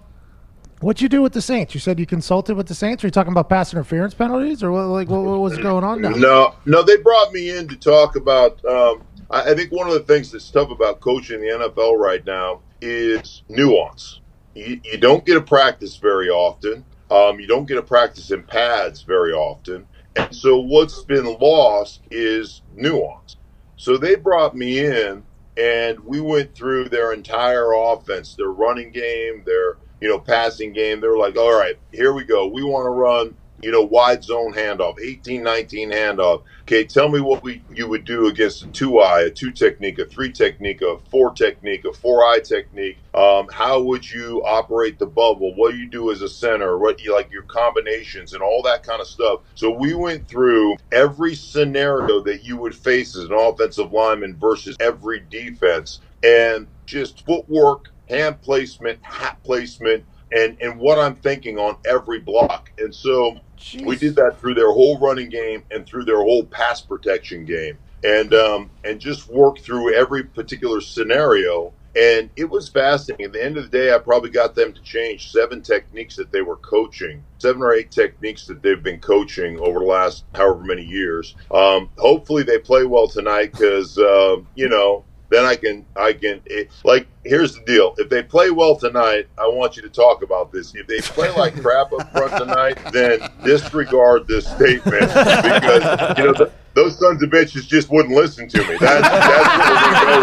what 0.81 1.01
you 1.01 1.09
do 1.09 1.23
with 1.23 1.33
the 1.33 1.41
Saints? 1.41 1.75
You 1.75 1.81
said 1.81 1.99
you 1.99 2.07
consulted 2.07 2.57
with 2.57 2.67
the 2.67 2.75
Saints. 2.75 3.03
Are 3.03 3.07
you 3.07 3.11
talking 3.11 3.33
about 3.33 3.49
pass 3.49 3.73
interference 3.73 4.15
penalties, 4.15 4.63
or 4.63 4.73
what? 4.73 4.87
Like 4.87 5.09
what, 5.09 5.23
what 5.23 5.41
was 5.41 5.57
going 5.59 5.85
on 5.85 6.03
now? 6.03 6.11
No, 6.11 6.55
no, 6.67 6.83
they 6.83 6.97
brought 6.99 7.33
me 7.33 7.57
in 7.57 7.69
to 7.69 7.77
talk 7.77 8.17
about. 8.17 8.63
Um, 8.65 9.03
I, 9.31 9.53
I 9.53 9.55
think 9.55 9.73
one 9.73 9.87
of 9.87 9.95
the 9.95 10.01
things 10.01 10.31
that's 10.31 10.51
tough 10.51 10.71
about 10.71 11.01
coaching 11.01 11.41
the 11.41 11.49
NFL 11.49 11.99
right 11.99 12.25
now 12.27 12.61
is 12.81 13.43
nuance. 13.49 14.21
You, 14.55 14.81
you 14.85 14.99
don't 14.99 15.25
get 15.25 15.35
to 15.35 15.41
practice 15.41 15.97
very 15.97 16.29
often. 16.29 16.85
Um, 17.11 17.41
you 17.41 17.47
don't 17.47 17.67
get 17.67 17.77
to 17.77 17.83
practice 17.83 18.31
in 18.31 18.43
pads 18.43 19.03
very 19.03 19.33
often, 19.33 19.87
and 20.17 20.35
so 20.35 20.59
what's 20.59 21.03
been 21.05 21.25
lost 21.39 22.03
is 22.11 22.63
nuance. 22.75 23.37
So 23.77 23.97
they 23.97 24.15
brought 24.15 24.57
me 24.57 24.85
in, 24.85 25.23
and 25.57 26.01
we 26.01 26.21
went 26.21 26.55
through 26.55 26.89
their 26.89 27.13
entire 27.13 27.73
offense, 27.73 28.35
their 28.35 28.49
running 28.49 28.91
game, 28.91 29.43
their 29.47 29.77
you 30.01 30.09
know 30.09 30.19
passing 30.21 30.73
game. 30.73 31.01
They 31.01 31.09
were 31.09 31.19
like, 31.19 31.37
"All 31.37 31.53
right, 31.59 31.77
here 31.93 32.13
we 32.15 32.25
go. 32.25 32.47
We 32.49 32.63
want 32.65 32.87
to 32.87 32.91
run 32.91 33.37
you 33.63 33.73
know, 33.73 33.83
wide 33.83 34.23
zone 34.25 34.53
handoff, 34.55 34.97
18, 35.03 35.43
19 35.43 35.91
handoff. 35.93 36.43
Okay, 36.63 36.85
tell 36.85 37.09
me 37.09 37.21
what 37.21 37.43
we 37.43 37.65
you 37.75 37.89
would 37.89 38.05
do 38.05 38.27
against 38.27 38.63
a 38.63 38.69
two 38.69 39.01
eye, 39.01 39.23
a 39.23 39.31
two 39.31 39.51
technique, 39.53 39.99
a 39.99 40.05
three 40.07 40.33
technique, 40.33 40.83
a 40.83 40.99
four 41.11 41.33
technique, 41.33 41.85
a 41.87 41.93
four 41.93 42.25
eye 42.25 42.41
technique. 42.41 42.99
Um, 43.15 43.49
how 43.53 43.83
would 43.83 44.11
you 44.11 44.45
operate 44.45 44.99
the 44.99 45.07
bubble? 45.07 45.55
What 45.57 45.73
do 45.73 45.79
you 45.79 45.89
do 45.89 46.11
as 46.13 46.23
a 46.23 46.29
center? 46.29 46.79
What 46.79 47.03
you 47.03 47.15
like 47.15 47.33
your 47.33 47.45
combinations 47.45 48.35
and 48.35 48.43
all 48.43 48.63
that 48.65 48.83
kind 48.83 49.01
of 49.01 49.07
stuff. 49.09 49.41
So 49.55 49.71
we 49.71 49.95
went 49.95 50.29
through 50.29 50.77
every 50.93 51.35
scenario 51.35 52.23
that 52.25 52.45
you 52.45 52.59
would 52.59 52.75
face 52.75 53.17
as 53.17 53.25
an 53.25 53.33
offensive 53.35 53.93
lineman 53.93 54.37
versus 54.37 54.77
every 54.81 55.21
defense, 55.21 56.01
and 56.23 56.69
just 56.87 57.25
footwork, 57.27 57.91
hand 58.09 58.41
placement, 58.43 58.99
hat 59.03 59.39
placement 59.45 60.05
and 60.33 60.57
and 60.61 60.79
what 60.79 60.99
I'm 60.99 61.15
thinking 61.15 61.59
on 61.59 61.77
every 61.87 62.19
block. 62.19 62.71
And 62.79 62.95
so 62.95 63.39
we 63.85 63.97
did 63.97 64.17
that 64.17 64.39
through 64.41 64.55
their 64.55 64.73
whole 64.73 64.99
running 64.99 65.29
game 65.29 65.65
and 65.71 65.87
through 65.87 66.05
their 66.05 66.23
whole 66.23 66.45
pass 66.45 66.81
protection 66.81 67.45
game, 67.45 67.79
and 68.05 68.35
um, 68.35 68.71
and 68.85 69.01
just 69.01 69.29
work 69.29 69.59
through 69.59 69.95
every 69.95 70.25
particular 70.25 70.81
scenario. 70.81 71.73
And 71.99 72.29
it 72.37 72.51
was 72.51 72.69
fascinating. 72.69 73.25
At 73.25 73.33
the 73.33 73.43
end 73.43 73.57
of 73.57 73.71
the 73.71 73.79
day, 73.79 73.95
I 73.95 73.97
probably 73.97 74.29
got 74.29 74.55
them 74.55 74.75
to 74.75 74.83
change 74.83 75.33
seven 75.33 75.63
techniques 75.63 76.15
that 76.17 76.31
they 76.31 76.43
were 76.43 76.57
coaching, 76.57 77.25
seven 77.39 77.63
or 77.63 77.73
eight 77.73 77.91
techniques 77.91 78.47
that 78.49 78.63
they've 78.63 78.83
been 78.83 79.01
coaching 79.01 79.59
over 79.61 79.79
the 79.79 79.87
last 79.87 80.27
however 80.35 80.63
many 80.63 80.85
years. 80.85 81.35
Um, 81.51 81.89
hopefully, 81.97 82.43
they 82.43 82.59
play 82.59 82.85
well 82.85 83.09
tonight 83.09 83.53
because 83.53 83.97
uh, 83.97 84.37
you 84.55 84.69
know 84.69 85.07
then 85.29 85.45
I 85.45 85.57
can 85.57 85.85
I 85.97 86.13
can 86.13 86.41
it, 86.47 86.71
like 86.85 87.07
here's 87.25 87.55
the 87.55 87.61
deal. 87.65 87.95
If 87.99 88.09
they 88.09 88.23
play 88.23 88.51
well 88.51 88.77
tonight, 88.77 89.27
I 89.39 89.47
want 89.49 89.77
you 89.77 89.83
to 89.83 89.89
talk 89.89 90.23
about 90.23 90.53
this. 90.53 90.75
If 90.75 90.87
they 90.87 91.01
play 91.01 91.31
like 91.37 91.61
crap 91.63 91.93
up 91.93 92.11
front 92.13 92.37
tonight, 92.37 92.79
then 92.93 93.21
disregard 93.45 94.27
this 94.29 94.47
statement 94.47 95.03
because 95.03 96.19
you 96.19 96.25
know 96.25 96.33
the, 96.33 96.51
those 96.75 96.99
sons 96.99 97.23
of 97.23 97.31
bitches 97.31 97.67
just 97.67 97.91
wouldn't 97.91 98.15
listen 98.15 98.49
to 98.49 98.59
me. 98.59 98.77
That's 98.79 99.09
that's 99.09 99.59
what 99.59 100.21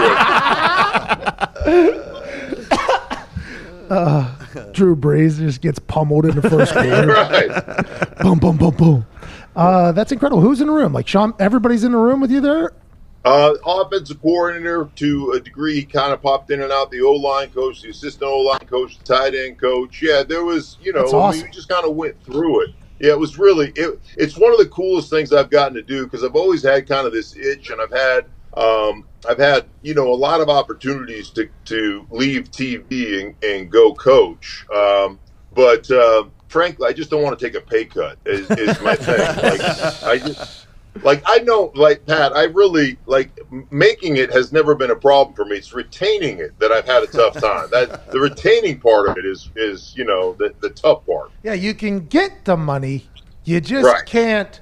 we 1.66 1.82
go 1.82 1.89
with. 1.98 2.00
Uh, 3.89 4.36
Drew 4.72 4.96
Brees 4.96 5.38
just 5.38 5.62
gets 5.62 5.80
pummeled 5.80 6.26
in 6.26 6.36
the 6.36 6.50
first 6.50 6.74
quarter. 6.74 7.08
right. 7.08 8.18
boom, 8.20 8.39
boom, 8.39 8.58
boom, 8.58 8.76
boom. 8.76 9.06
Uh, 9.56 9.92
that's 9.92 10.12
incredible. 10.12 10.42
Who's 10.42 10.62
in 10.62 10.68
the 10.68 10.74
room? 10.74 10.94
Like 10.94 11.08
Sean, 11.08 11.34
everybody's 11.39 11.84
in 11.84 11.92
the 11.92 11.98
room 11.98 12.22
with 12.22 12.32
you 12.32 12.42
there. 12.42 12.72
Uh, 13.26 13.54
offensive 13.66 14.22
coordinator 14.22 14.90
to 14.96 15.32
a 15.32 15.40
degree, 15.40 15.76
he 15.76 15.86
kind 15.86 16.12
of 16.12 16.22
popped 16.22 16.52
in 16.52 16.62
and 16.62 16.74
out. 16.74 16.92
The 16.92 17.02
O 17.02 17.14
line 17.14 17.50
coach, 17.50 17.82
the 17.82 17.90
assistant 17.90 18.30
O 18.30 18.40
line 18.40 18.60
coach, 18.68 18.98
the 18.98 19.06
tight 19.06 19.34
end 19.34 19.60
coach. 19.60 20.02
Yeah, 20.02 20.24
there 20.24 20.44
was, 20.44 20.78
you 20.82 20.92
know, 20.92 21.06
awesome. 21.06 21.22
I 21.22 21.32
mean, 21.32 21.44
we 21.44 21.52
just 21.52 21.70
kind 21.70 21.86
of 21.86 21.96
went 21.96 22.22
through 22.24 22.66
it. 22.66 22.72
Yeah, 23.00 23.12
it 23.12 23.20
was 23.20 23.38
really, 23.38 23.72
it, 23.76 24.00
it's 24.18 24.38
one 24.38 24.52
of 24.52 24.58
the 24.58 24.68
coolest 24.68 25.10
things 25.10 25.32
I've 25.32 25.50
gotten 25.50 25.74
to 25.76 25.82
do 25.82 26.04
because 26.04 26.24
I've 26.24 26.36
always 26.36 26.64
had 26.64 26.88
kind 26.88 27.08
of 27.08 27.14
this 27.14 27.36
itch 27.36 27.70
and 27.70 27.82
I've 27.82 27.92
had, 27.92 28.26
um, 28.56 29.06
I've 29.28 29.40
had, 29.40 29.66
you 29.82 29.94
know, 29.94 30.12
a 30.12 30.16
lot 30.16 30.42
of 30.42 30.50
opportunities 30.50 31.30
to, 31.32 31.50
to 31.66 32.06
leave 32.12 32.52
TV 32.52 33.24
and, 33.24 33.36
and 33.44 33.72
go 33.72 33.94
coach. 33.94 34.66
Um, 34.74 35.18
but, 35.54 35.90
uh, 35.90 36.26
frankly, 36.50 36.88
I 36.88 36.94
just 36.94 37.10
don't 37.10 37.24
want 37.24 37.40
to 37.40 37.46
take 37.46 37.56
a 37.56 37.66
pay 37.66 37.86
cut 37.86 38.18
is, 38.26 38.50
is 38.52 38.80
my 38.82 38.96
thing. 38.96 39.18
Like, 39.18 40.04
I 40.04 40.18
just, 40.18 40.62
like 41.01 41.23
I 41.25 41.39
know, 41.39 41.71
like 41.75 42.06
Pat, 42.06 42.36
I 42.36 42.43
really 42.43 42.97
like 43.08 43.32
making 43.71 44.17
it 44.17 44.32
has 44.32 44.51
never 44.51 44.75
been 44.75 44.91
a 44.91 44.95
problem 44.95 45.36
for 45.36 45.43
me. 45.45 45.58
It's 45.58 45.73
retaining 45.73 46.39
it 46.39 46.58
that 46.60 46.71
I've 46.71 46.86
had 46.86 47.03
a 47.03 47.08
tough 47.08 47.34
time. 47.34 47.67
that 47.71 48.08
the 48.12 48.19
retaining 48.19 48.79
part 48.79 49.10
of 49.10 49.17
it 49.17 49.25
is 49.25 49.49
is 49.56 49.93
you 49.97 50.06
know 50.06 50.34
the 50.34 50.53
the 50.62 50.69
tough 50.69 51.06
part. 51.06 51.32
Yeah, 51.43 51.53
you 51.53 51.73
can 51.73 52.06
get 52.08 52.45
the 52.45 52.56
money, 52.58 53.08
you 53.43 53.60
just 53.60 53.86
Right. 53.86 54.06
can't 54.06 54.60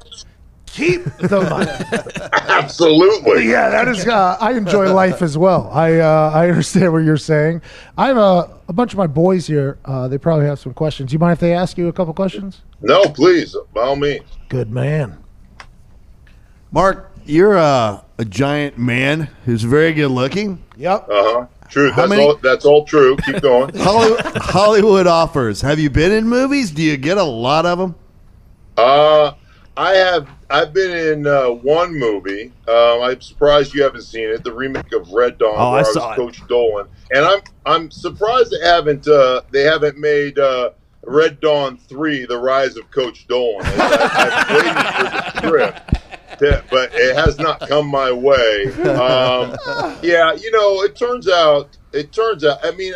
keep 0.68 1.04
the 1.18 1.42
money. 1.50 2.32
Absolutely. 2.50 3.50
yeah, 3.50 3.70
that 3.70 3.88
is. 3.90 4.08
Uh, 4.08 4.38
I 4.40 4.54
enjoy 4.54 4.94
life 4.94 5.22
as 5.22 5.38
well. 5.38 5.70
I 5.74 5.98
uh, 6.00 6.32
I 6.34 6.48
understand 6.50 6.94
what 6.94 7.00
you're 7.00 7.18
saying. 7.18 7.62
I 7.98 8.08
have 8.08 8.18
a, 8.18 8.58
a 8.70 8.74
bunch 8.74 8.94
of 8.94 8.98
my 8.98 9.08
boys 9.08 9.48
here. 9.48 9.80
Uh, 9.86 10.08
they 10.08 10.18
probably 10.18 10.46
have 10.46 10.60
some 10.60 10.74
questions. 10.74 11.12
You 11.12 11.20
mind 11.20 11.34
if 11.34 11.40
they 11.40 11.54
ask 11.54 11.78
you 11.78 11.88
a 11.90 11.94
couple 11.94 12.14
questions? 12.14 12.62
No, 12.82 13.04
please, 13.04 13.56
by 13.74 13.82
all 13.82 13.96
means. 13.96 14.26
Good 14.50 14.72
man. 14.72 15.18
Mark, 16.72 17.12
you're 17.26 17.56
a, 17.58 18.04
a 18.18 18.26
giant 18.26 18.78
man 18.78 19.30
who's 19.46 19.64
very 19.64 19.94
good 19.94 20.10
looking. 20.10 20.64
Yep. 20.78 21.08
Uh 21.10 21.24
huh. 21.24 21.46
True. 21.70 21.92
That's 21.96 22.10
many- 22.10 22.24
all. 22.24 22.36
That's 22.38 22.66
all 22.66 22.86
true. 22.86 23.16
Keep 23.18 23.42
going. 23.42 23.74
Hollywood, 23.78 24.22
Hollywood 24.38 25.08
offers. 25.08 25.62
Have 25.62 25.80
you 25.80 25.90
been 25.90 26.12
in 26.12 26.28
movies? 26.28 26.72
Do 26.72 26.82
you 26.82 26.98
get 26.98 27.18
a 27.18 27.24
lot 27.24 27.66
of 27.66 27.78
them? 27.80 27.96
Uh, 28.78 29.34
I 29.78 29.92
have. 29.94 30.28
I've 30.50 30.74
been 30.74 30.92
in 30.92 31.28
uh, 31.28 31.48
one 31.50 31.98
movie. 31.98 32.52
Um, 32.68 33.02
I'm 33.04 33.22
surprised 33.22 33.74
you 33.74 33.84
haven't 33.84 34.02
seen 34.02 34.30
it. 34.30 34.44
The 34.44 34.52
remake 34.54 34.92
of 34.94 35.10
Red 35.12 35.38
Dawn, 35.38 35.54
Oh, 35.58 35.72
where 35.72 35.80
I 35.80 35.84
I, 35.84 35.88
was 35.88 35.94
saw 35.94 36.12
it. 36.12 36.16
Coach 36.18 36.46
Dolan, 36.48 36.88
and 37.12 37.26
I'm 37.26 37.40
I'm 37.66 37.92
surprised 37.92 38.52
they 38.52 38.66
haven't 38.68 39.08
uh, 39.08 39.42
they 39.52 39.64
haven't 39.64 39.98
made 39.98 40.38
uh, 40.40 40.72
Red 41.04 41.40
Dawn 41.40 41.78
three: 41.78 42.26
The 42.26 42.38
Rise 42.38 42.76
of 42.76 42.90
Coach 42.92 43.28
Dolan. 43.28 43.66
I, 43.66 44.46
I'm 44.50 44.56
waiting 44.56 44.74
for 44.74 45.04
the 45.04 45.38
script. 45.78 46.01
But 46.70 46.92
it 46.94 47.16
has 47.16 47.38
not 47.38 47.60
come 47.62 47.88
my 47.88 48.12
way. 48.12 48.66
Um, 48.92 49.56
yeah, 50.04 50.34
you 50.34 50.52
know, 50.52 50.82
it 50.84 50.96
turns 50.96 51.28
out. 51.30 51.78
It 51.94 52.12
turns 52.12 52.44
out. 52.44 52.60
I 52.64 52.72
mean, 52.72 52.94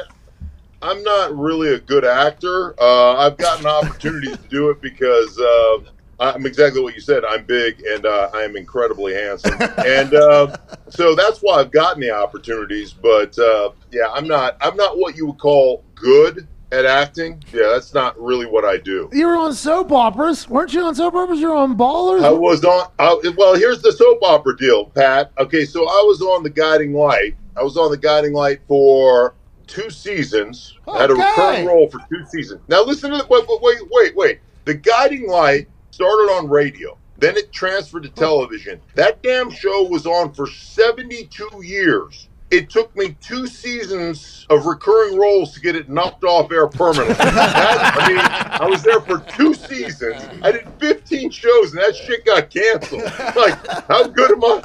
I'm 0.81 1.01
not 1.03 1.35
really 1.35 1.73
a 1.73 1.79
good 1.79 2.05
actor. 2.05 2.75
Uh, 2.79 3.17
I've 3.17 3.37
gotten 3.37 3.65
opportunities 3.65 4.37
to 4.37 4.47
do 4.49 4.69
it 4.69 4.81
because 4.81 5.39
uh, 5.39 5.77
I'm 6.19 6.45
exactly 6.45 6.81
what 6.81 6.95
you 6.95 7.01
said. 7.01 7.23
I'm 7.25 7.45
big 7.45 7.81
and 7.81 8.05
uh, 8.05 8.29
I 8.33 8.41
am 8.41 8.55
incredibly 8.55 9.13
handsome, 9.13 9.57
and 9.85 10.13
uh, 10.13 10.55
so 10.89 11.15
that's 11.15 11.39
why 11.39 11.55
I've 11.59 11.71
gotten 11.71 12.01
the 12.01 12.11
opportunities. 12.11 12.93
But 12.93 13.37
uh, 13.37 13.71
yeah, 13.91 14.09
I'm 14.13 14.27
not. 14.27 14.57
I'm 14.61 14.75
not 14.75 14.97
what 14.97 15.15
you 15.15 15.27
would 15.27 15.39
call 15.39 15.83
good 15.95 16.47
at 16.75 16.85
acting. 16.85 17.41
Yeah, 17.53 17.69
that's 17.73 17.93
not 17.93 18.19
really 18.21 18.45
what 18.45 18.65
I 18.65 18.77
do. 18.77 19.09
You 19.13 19.27
were 19.27 19.35
on 19.35 19.53
soap 19.53 19.91
operas, 19.91 20.49
weren't 20.49 20.73
you? 20.73 20.83
On 20.83 20.93
soap 20.93 21.15
operas, 21.15 21.39
you 21.39 21.49
were 21.49 21.55
on 21.55 21.77
Ballers. 21.77 22.23
I 22.23 22.31
was 22.31 22.63
on. 22.63 22.91
I, 22.99 23.33
well, 23.37 23.55
here's 23.55 23.81
the 23.81 23.91
soap 23.91 24.19
opera 24.21 24.57
deal, 24.57 24.85
Pat. 24.87 25.31
Okay, 25.37 25.65
so 25.65 25.83
I 25.83 26.03
was 26.05 26.21
on 26.21 26.43
the 26.43 26.49
Guiding 26.49 26.93
Light. 26.93 27.35
I 27.55 27.63
was 27.63 27.77
on 27.77 27.89
the 27.89 27.97
Guiding 27.97 28.33
Light 28.33 28.59
for 28.67 29.35
two 29.67 29.89
seasons. 29.89 30.77
I 30.87 31.01
had 31.01 31.11
a 31.11 31.15
recurring 31.15 31.65
role 31.65 31.89
for 31.89 31.99
two 32.09 32.25
seasons. 32.25 32.61
Now 32.67 32.83
listen 32.83 33.11
to 33.11 33.17
the, 33.17 33.25
wait, 33.27 33.45
wait, 33.47 33.61
wait, 33.61 33.81
wait, 33.89 34.15
wait. 34.15 34.39
The 34.65 34.73
Guiding 34.73 35.27
Light 35.27 35.67
started 35.91 36.31
on 36.33 36.49
radio. 36.49 36.97
Then 37.17 37.37
it 37.37 37.53
transferred 37.53 38.03
to 38.03 38.09
television. 38.09 38.81
That 38.95 39.23
damn 39.23 39.49
show 39.49 39.83
was 39.83 40.05
on 40.05 40.33
for 40.33 40.47
72 40.47 41.47
years. 41.63 42.27
It 42.51 42.69
took 42.69 42.95
me 42.95 43.17
two 43.21 43.47
seasons 43.47 44.45
of 44.51 44.65
recurring 44.67 45.17
roles 45.17 45.53
to 45.55 45.59
get 45.59 45.75
it 45.75 45.89
knocked 45.89 46.23
off 46.23 46.51
air 46.51 46.67
permanently. 46.67 47.15
That- 47.25 47.95
I 47.97 48.07
mean, 48.07 48.19
I 48.61 48.69
was 48.69 48.83
there 48.83 49.01
for 49.01 49.17
two 49.19 49.53
seasons. 49.55 50.21
I 50.43 50.51
did 50.51 50.67
15 50.79 51.31
shows, 51.31 51.73
and 51.73 51.81
that 51.81 51.95
shit 51.95 52.23
got 52.25 52.49
canceled. 52.51 53.01
Like, 53.35 53.65
how 53.87 54.07
good 54.07 54.31
am 54.31 54.43
I? 54.43 54.61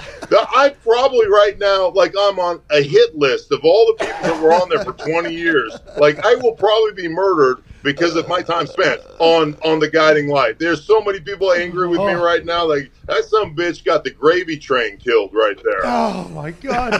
I'm 0.53 0.75
probably 0.83 1.27
right 1.29 1.59
now, 1.59 1.88
like, 1.90 2.12
I'm 2.19 2.38
on 2.38 2.61
a 2.71 2.83
hit 2.83 3.16
list 3.16 3.51
of 3.51 3.61
all 3.64 3.87
the 3.87 4.05
people 4.05 4.23
that 4.23 4.43
were 4.43 4.53
on 4.53 4.69
there 4.69 4.85
for 4.85 4.93
20 4.93 5.33
years. 5.35 5.77
Like, 5.97 6.25
I 6.25 6.35
will 6.37 6.53
probably 6.53 6.93
be 6.93 7.09
murdered 7.09 7.62
because 7.83 8.16
of 8.16 8.29
my 8.29 8.43
time 8.43 8.66
spent 8.66 9.01
on 9.19 9.57
on 9.64 9.79
the 9.79 9.88
guiding 9.88 10.29
light. 10.29 10.59
There's 10.59 10.85
so 10.85 11.01
many 11.01 11.21
people 11.21 11.53
angry 11.53 11.88
with 11.88 12.01
me 12.01 12.14
Oh. 12.14 12.23
right 12.25 12.45
now. 12.45 12.66
Like 12.66 12.90
that 13.07 13.25
some 13.25 13.55
bitch 13.57 13.85
got 13.85 14.05
the 14.05 14.11
gravy 14.11 14.59
train 14.59 14.97
killed 14.99 15.31
right 15.33 15.57
there. 15.62 15.81
Oh 15.85 16.29
my 16.35 16.51
god! 16.53 16.93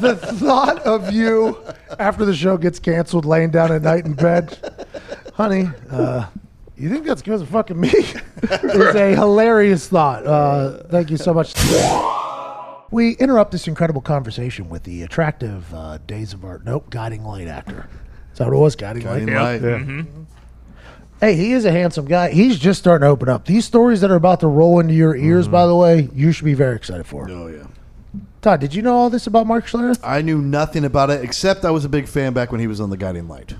the 0.00 0.16
thought 0.16 0.80
of 0.80 1.12
you 1.12 1.58
after 1.98 2.24
the 2.24 2.34
show 2.34 2.56
gets 2.56 2.78
canceled, 2.78 3.24
laying 3.24 3.50
down 3.50 3.72
at 3.72 3.82
night 3.82 4.04
in 4.06 4.14
bed, 4.14 4.58
honey. 5.34 5.68
Uh, 5.90 6.26
you 6.76 6.90
think 6.90 7.06
that's 7.06 7.22
because 7.22 7.40
of 7.40 7.48
fucking 7.50 7.78
me? 7.80 7.90
it's 8.42 8.96
a 8.96 9.14
hilarious 9.14 9.88
thought. 9.88 10.26
Uh, 10.26 10.82
thank 10.88 11.08
you 11.10 11.16
so 11.16 11.32
much. 11.32 11.54
We 12.90 13.12
interrupt 13.16 13.50
this 13.50 13.66
incredible 13.66 14.00
conversation 14.02 14.68
with 14.68 14.84
the 14.84 15.02
attractive 15.02 15.72
uh, 15.74 15.98
Days 16.06 16.32
of 16.32 16.44
Art. 16.44 16.64
Nope, 16.64 16.90
Guiding 16.90 17.24
Light 17.24 17.48
actor. 17.48 17.88
Is 18.34 18.38
that 18.38 18.48
what 18.48 18.56
it 18.56 18.60
was? 18.60 18.74
Guiding, 18.74 19.04
Guiding 19.04 19.32
Light. 19.32 19.62
Light. 19.62 20.06
Hey, 21.20 21.36
he 21.36 21.52
is 21.52 21.64
a 21.64 21.70
handsome 21.70 22.04
guy. 22.04 22.32
He's 22.32 22.58
just 22.58 22.80
starting 22.80 23.06
to 23.06 23.10
open 23.10 23.28
up. 23.28 23.46
These 23.46 23.64
stories 23.64 24.00
that 24.00 24.10
are 24.10 24.16
about 24.16 24.40
to 24.40 24.48
roll 24.48 24.80
into 24.80 24.92
your 24.92 25.14
ears, 25.14 25.46
by 25.46 25.60
mm-hmm. 25.60 25.68
the 25.68 25.76
way, 25.76 26.08
you 26.12 26.32
should 26.32 26.44
be 26.44 26.54
very 26.54 26.74
excited 26.74 27.06
for. 27.06 27.30
Oh 27.30 27.46
yeah. 27.46 27.66
Todd, 28.42 28.58
did 28.58 28.74
you 28.74 28.82
know 28.82 28.96
all 28.96 29.08
this 29.08 29.28
about 29.28 29.46
Mark 29.46 29.66
Schlereth? 29.66 30.00
I 30.02 30.20
knew 30.20 30.42
nothing 30.42 30.84
about 30.84 31.10
it 31.10 31.22
except 31.22 31.64
I 31.64 31.70
was 31.70 31.84
a 31.84 31.88
big 31.88 32.08
fan 32.08 32.32
back 32.32 32.50
when 32.50 32.60
he 32.60 32.66
was 32.66 32.80
on 32.80 32.90
the 32.90 32.96
Guiding 32.96 33.28
Light. 33.28 33.54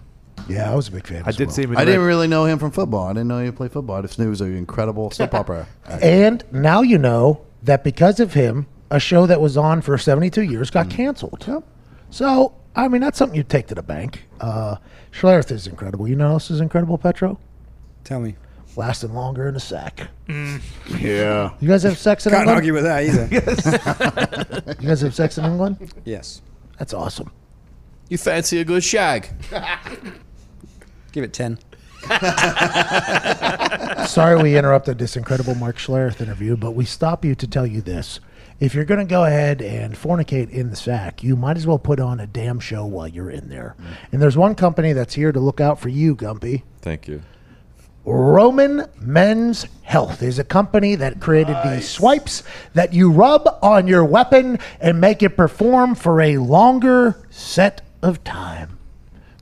Yeah, 0.49 0.71
I 0.71 0.75
was 0.75 0.89
a 0.89 0.91
big 0.91 1.07
fan. 1.07 1.23
I 1.25 1.29
as 1.29 1.37
did 1.37 1.47
well. 1.47 1.55
see 1.55 1.63
him. 1.63 1.71
In 1.71 1.77
I 1.79 1.85
didn't 1.85 2.03
really 2.03 2.27
know 2.27 2.45
him 2.47 2.59
from 2.59 2.73
football. 2.73 3.07
I 3.07 3.13
didn't 3.13 3.29
know 3.29 3.43
he 3.43 3.51
played 3.53 3.71
football. 3.71 3.97
I 3.97 4.03
just 4.03 4.19
knew 4.19 4.25
he 4.25 4.31
was 4.31 4.41
an 4.41 4.57
incredible 4.57 5.13
soap 5.13 5.35
opera. 5.35 5.69
actor. 5.87 6.05
And 6.05 6.45
now 6.51 6.83
you 6.83 6.99
know 6.99 7.47
that 7.63 7.85
because 7.85 8.19
of 8.19 8.35
him, 8.35 8.67
a 8.91 8.99
show 8.99 9.27
that 9.27 9.41
was 9.41 9.57
on 9.57 9.81
for 9.81 9.97
72 9.97 10.43
years 10.43 10.71
got 10.71 10.89
mm. 10.89 10.91
canceled. 10.91 11.65
So, 12.11 12.55
I 12.77 12.89
mean, 12.89 13.01
that's 13.01 13.19
something 13.19 13.37
you 13.37 13.45
take 13.45 13.67
to 13.69 13.75
the 13.75 13.83
bank. 13.83 14.25
Uh, 14.41 14.77
Schlereth 15.13 15.51
is 15.51 15.67
incredible. 15.67 16.09
You 16.09 16.17
know 16.17 16.35
this 16.35 16.51
is 16.51 16.61
incredible, 16.61 16.99
Petro? 16.99 17.39
Tell 18.03 18.21
me. 18.21 18.35
lasting 18.77 19.15
longer 19.15 19.47
in 19.47 19.55
the 19.55 19.61
sack. 19.61 20.09
Yeah. 20.29 21.53
You 21.61 21.69
guys 21.69 21.85
have 21.85 21.97
sex 21.99 22.27
in 22.27 22.33
Can't 22.33 22.43
England? 22.43 22.57
argue 22.57 22.73
with 22.75 22.83
that 22.85 23.05
either. 23.05 24.75
You 24.81 24.89
guys 24.89 25.01
have 25.03 25.15
sex 25.15 25.39
in 25.39 25.45
England? 25.45 25.93
yes. 26.05 26.43
That's 26.79 26.93
awesome. 26.93 27.31
You 28.09 28.19
fancy 28.19 28.59
a 28.61 28.65
good 28.65 28.83
shag? 28.83 29.29
Give 31.13 31.23
it 31.25 31.33
10. 31.33 31.59
Sorry 34.07 34.43
we 34.43 34.59
interrupted 34.59 34.99
this 34.99 35.17
incredible 35.17 35.55
Mark 35.55 35.77
Schlereth 35.77 36.21
interview, 36.21 36.57
but 36.57 36.73
we 36.73 36.85
stop 36.85 37.25
you 37.25 37.35
to 37.37 37.47
tell 37.47 37.67
you 37.67 37.81
this. 37.81 38.21
If 38.61 38.75
you're 38.75 38.85
going 38.85 39.01
to 39.01 39.11
go 39.11 39.25
ahead 39.25 39.61
and 39.61 39.95
fornicate 39.95 40.51
in 40.51 40.71
the 40.71 40.77
sack, 40.77 41.23
you 41.23 41.37
might 41.37 41.57
as 41.57 41.67
well 41.67 41.79
put 41.79 42.01
on 42.01 42.21
a 42.21 42.27
damn 42.27 42.61
show 42.61 42.87
while 42.87 43.09
you're 43.09 43.31
in 43.31 43.49
there. 43.49 43.75
Mm. 43.81 43.85
And 44.13 44.23
there's 44.23 44.37
one 44.37 44.55
company 44.55 44.93
that's 44.93 45.15
here 45.15 45.33
to 45.33 45.41
look 45.41 45.61
out 45.61 45.81
for 45.81 45.89
you, 45.89 46.15
Gumpy. 46.15 46.63
Thank 46.81 47.09
you. 47.09 47.23
Roman 48.05 48.87
Men's 49.01 49.67
Health 49.83 50.23
is 50.23 50.39
a 50.39 50.45
company 50.45 50.95
that 50.95 51.21
created 51.21 51.57
these 51.65 51.89
swipes 51.89 52.43
that 52.75 52.93
you 52.93 53.11
rub 53.11 53.49
on 53.63 53.87
your 53.87 54.05
weapon 54.05 54.59
and 54.79 55.01
make 55.01 55.23
it 55.23 55.37
perform 55.37 55.95
for 55.95 56.21
a 56.21 56.37
longer 56.37 57.17
set 57.31 57.81
of 58.03 58.23
time. 58.23 58.79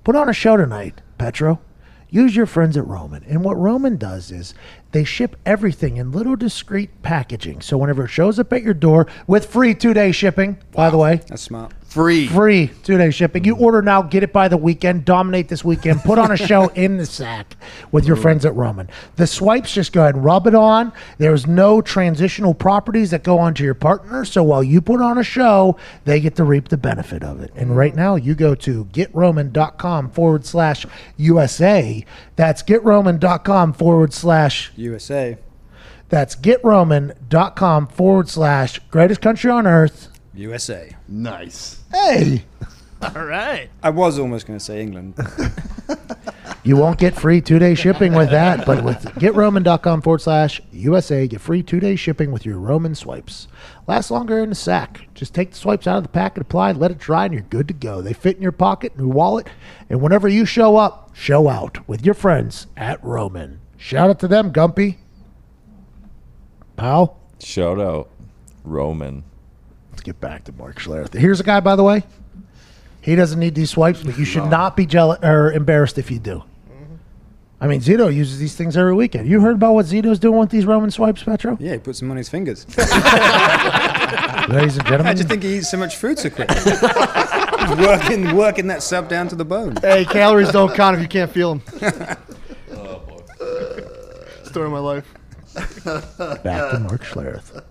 Put 0.05 0.14
on 0.14 0.29
a 0.29 0.33
show 0.33 0.57
tonight, 0.57 1.01
Petro. 1.18 1.61
Use 2.09 2.37
your 2.37 2.46
friends 2.46 2.77
at 2.77 2.87
Roman. 2.87 3.25
And 3.25 3.42
what 3.42 3.57
Roman 3.57 3.96
does 3.96 4.31
is 4.31 4.55
they 4.92 5.05
ship 5.05 5.37
everything 5.44 5.96
in 5.96 6.12
little 6.12 6.37
discreet 6.37 6.90
packaging. 7.02 7.61
So 7.61 7.76
whenever 7.76 8.05
it 8.05 8.09
shows 8.09 8.38
up 8.38 8.52
at 8.52 8.62
your 8.62 8.74
door 8.74 9.07
with 9.26 9.46
free 9.46 9.74
two 9.74 9.94
day 9.94 10.12
shipping, 10.12 10.59
by 10.72 10.90
the 10.90 10.98
way, 10.98 11.16
That's 11.26 11.42
smart. 11.42 11.72
Free. 11.92 12.26
free 12.26 12.68
two 12.83 12.96
day 12.96 13.11
shipping. 13.11 13.44
You 13.44 13.55
order 13.57 13.83
now, 13.83 14.00
get 14.00 14.22
it 14.22 14.33
by 14.33 14.48
the 14.48 14.57
weekend, 14.57 15.05
dominate 15.05 15.48
this 15.48 15.62
weekend, 15.62 16.00
put 16.00 16.18
on 16.18 16.31
a 16.31 16.37
show 16.48 16.68
in 16.68 16.96
the 16.96 17.05
sack 17.05 17.55
with 17.90 18.07
your 18.07 18.16
friends 18.16 18.46
at 18.46 18.55
Roman. 18.55 18.88
The 19.16 19.26
swipes 19.26 19.74
just 19.74 19.92
go 19.92 20.00
ahead 20.02 20.14
and 20.14 20.24
rub 20.24 20.46
it 20.46 20.55
on. 20.55 20.92
There's 21.18 21.46
no 21.46 21.83
transitional 21.83 22.55
properties 22.55 23.11
that 23.11 23.22
go 23.22 23.38
onto 23.38 23.62
your 23.62 23.74
partner. 23.74 24.24
So 24.24 24.42
while 24.42 24.62
you 24.62 24.81
put 24.81 25.02
on 25.02 25.18
a 25.18 25.22
show, 25.22 25.76
they 26.05 26.18
get 26.18 26.35
to 26.37 26.44
reap 26.44 26.68
the 26.68 26.78
benefit 26.78 27.22
of 27.22 27.40
it. 27.42 27.52
And 27.55 27.76
right 27.76 27.94
now, 27.94 28.16
you 28.16 28.35
go 28.35 28.55
to 28.55 28.87
getroman.com 28.87 30.11
forward 30.11 30.46
slash 30.46 30.87
USA. 31.18 32.07
That's 32.37 32.62
getroman.com 32.62 33.74
forward 33.74 34.14
slash 34.14 34.72
USA. 34.76 35.37
that's 36.09 36.37
getroman.com 36.37 37.87
forward 37.88 38.28
slash 38.28 38.78
greatest 38.90 39.20
country 39.20 39.50
on 39.50 39.66
earth. 39.66 40.09
USA. 40.35 40.95
Nice. 41.09 41.81
Hey. 41.90 42.45
All 43.03 43.25
right. 43.25 43.68
I 43.83 43.90
was 43.90 44.18
almost 44.18 44.47
going 44.47 44.59
to 44.59 44.64
say 44.64 44.81
England. 44.81 45.14
You 46.64 46.77
won't 46.77 46.99
get 47.01 47.16
free 47.18 47.40
two 47.40 47.59
day 47.59 47.75
shipping 47.75 48.14
with 48.14 48.31
that, 48.31 48.64
but 48.64 48.85
with 48.85 49.03
getroman.com 49.16 50.01
forward 50.01 50.21
slash 50.21 50.61
USA, 50.71 51.27
get 51.27 51.40
free 51.40 51.61
two 51.61 51.81
day 51.81 51.97
shipping 51.97 52.31
with 52.31 52.47
your 52.47 52.57
Roman 52.59 52.95
swipes. 52.95 53.49
Last 53.88 54.12
longer 54.12 54.38
in 54.38 54.51
the 54.51 54.55
sack. 54.55 55.09
Just 55.12 55.35
take 55.35 55.51
the 55.51 55.57
swipes 55.57 55.88
out 55.88 55.97
of 55.97 56.05
the 56.05 56.09
packet, 56.09 56.42
apply, 56.42 56.71
let 56.71 56.92
it 56.92 56.99
dry, 56.99 57.25
and 57.25 57.35
you're 57.35 57.42
good 57.42 57.66
to 57.66 57.75
go. 57.75 58.01
They 58.01 58.12
fit 58.12 58.37
in 58.37 58.42
your 58.42 58.53
pocket, 58.53 58.92
in 58.92 59.01
your 59.01 59.09
wallet, 59.12 59.49
and 59.90 60.01
whenever 60.01 60.29
you 60.29 60.45
show 60.45 60.77
up, 60.77 61.11
show 61.16 61.49
out 61.49 61.88
with 61.88 62.07
your 62.07 62.14
friends 62.14 62.68
at 62.77 63.03
Roman. 63.03 63.61
Shout 63.77 64.11
out 64.11 64.21
to 64.21 64.29
them, 64.29 64.53
Gumpy. 64.53 64.99
Pal, 66.77 67.18
Shout 67.40 67.81
out, 67.81 68.09
Roman. 68.62 69.25
Let's 69.92 70.02
get 70.02 70.20
back 70.20 70.44
to 70.44 70.52
Mark 70.52 70.81
Schlereth. 70.81 71.14
Here's 71.14 71.38
a 71.38 71.44
guy, 71.44 71.61
by 71.61 71.76
the 71.76 71.85
way. 71.85 72.02
He 73.00 73.14
doesn't 73.14 73.38
need 73.38 73.55
these 73.55 73.70
swipes, 73.70 74.02
but 74.02 74.18
you 74.18 74.24
should 74.24 74.46
not 74.46 74.76
be 74.76 74.87
jealous 74.87 75.18
or 75.22 75.52
embarrassed 75.52 75.98
if 75.98 76.11
you 76.11 76.18
do. 76.18 76.42
I 77.61 77.68
mean, 77.68 77.81
Zito 77.81 78.12
uses 78.12 78.40
these 78.40 78.57
things 78.57 78.76
every 78.76 78.92
weekend. 78.92 79.28
You 79.28 79.40
heard 79.40 79.55
about 79.55 79.74
what 79.74 79.87
Zito's 79.87 80.18
doing 80.18 80.40
with 80.40 80.50
these 80.50 80.66
Roman 80.66 80.90
swipes, 80.90 81.22
Petro? 81.22 81.57
Yeah, 81.61 81.74
he 81.74 81.78
puts 81.78 82.00
them 82.00 82.11
on 82.11 82.16
his 82.16 82.28
fingers. 82.28 82.66
Ladies 82.76 82.88
and 84.76 84.85
gentlemen. 84.85 85.07
I 85.07 85.14
gentlemen, 85.14 85.16
just 85.16 85.28
think 85.28 85.44
he 85.44 85.59
eats 85.59 85.70
so 85.70 85.76
much 85.76 85.94
food 85.94 86.18
so 86.18 86.28
quick. 86.28 86.48
Working, 87.78 88.35
working 88.37 88.66
that 88.66 88.83
sub 88.83 89.09
down 89.09 89.28
to 89.28 89.37
the 89.37 89.44
bone. 89.44 89.76
Hey, 89.81 90.05
calories 90.05 90.50
don't 90.50 90.74
count 90.74 90.96
if 90.96 91.02
you 91.02 91.09
can't 91.09 91.31
feel 91.31 91.55
them. 91.55 91.62
Oh, 92.72 92.98
boy. 92.98 93.22
Story 94.42 94.66
of 94.66 94.72
my 94.72 94.81
life. 94.81 95.07
back 96.42 96.72
to 96.72 96.81
Mark 96.81 97.05
Schlereth. 97.05 97.62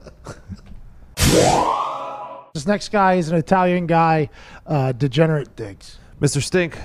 this 2.54 2.68
next 2.68 2.90
guy 2.90 3.16
is 3.16 3.30
an 3.30 3.38
Italian 3.38 3.88
guy, 3.88 4.30
uh, 4.68 4.92
Degenerate 4.92 5.56
Diggs. 5.56 5.98
Mr. 6.20 6.42
Stink, 6.42 6.78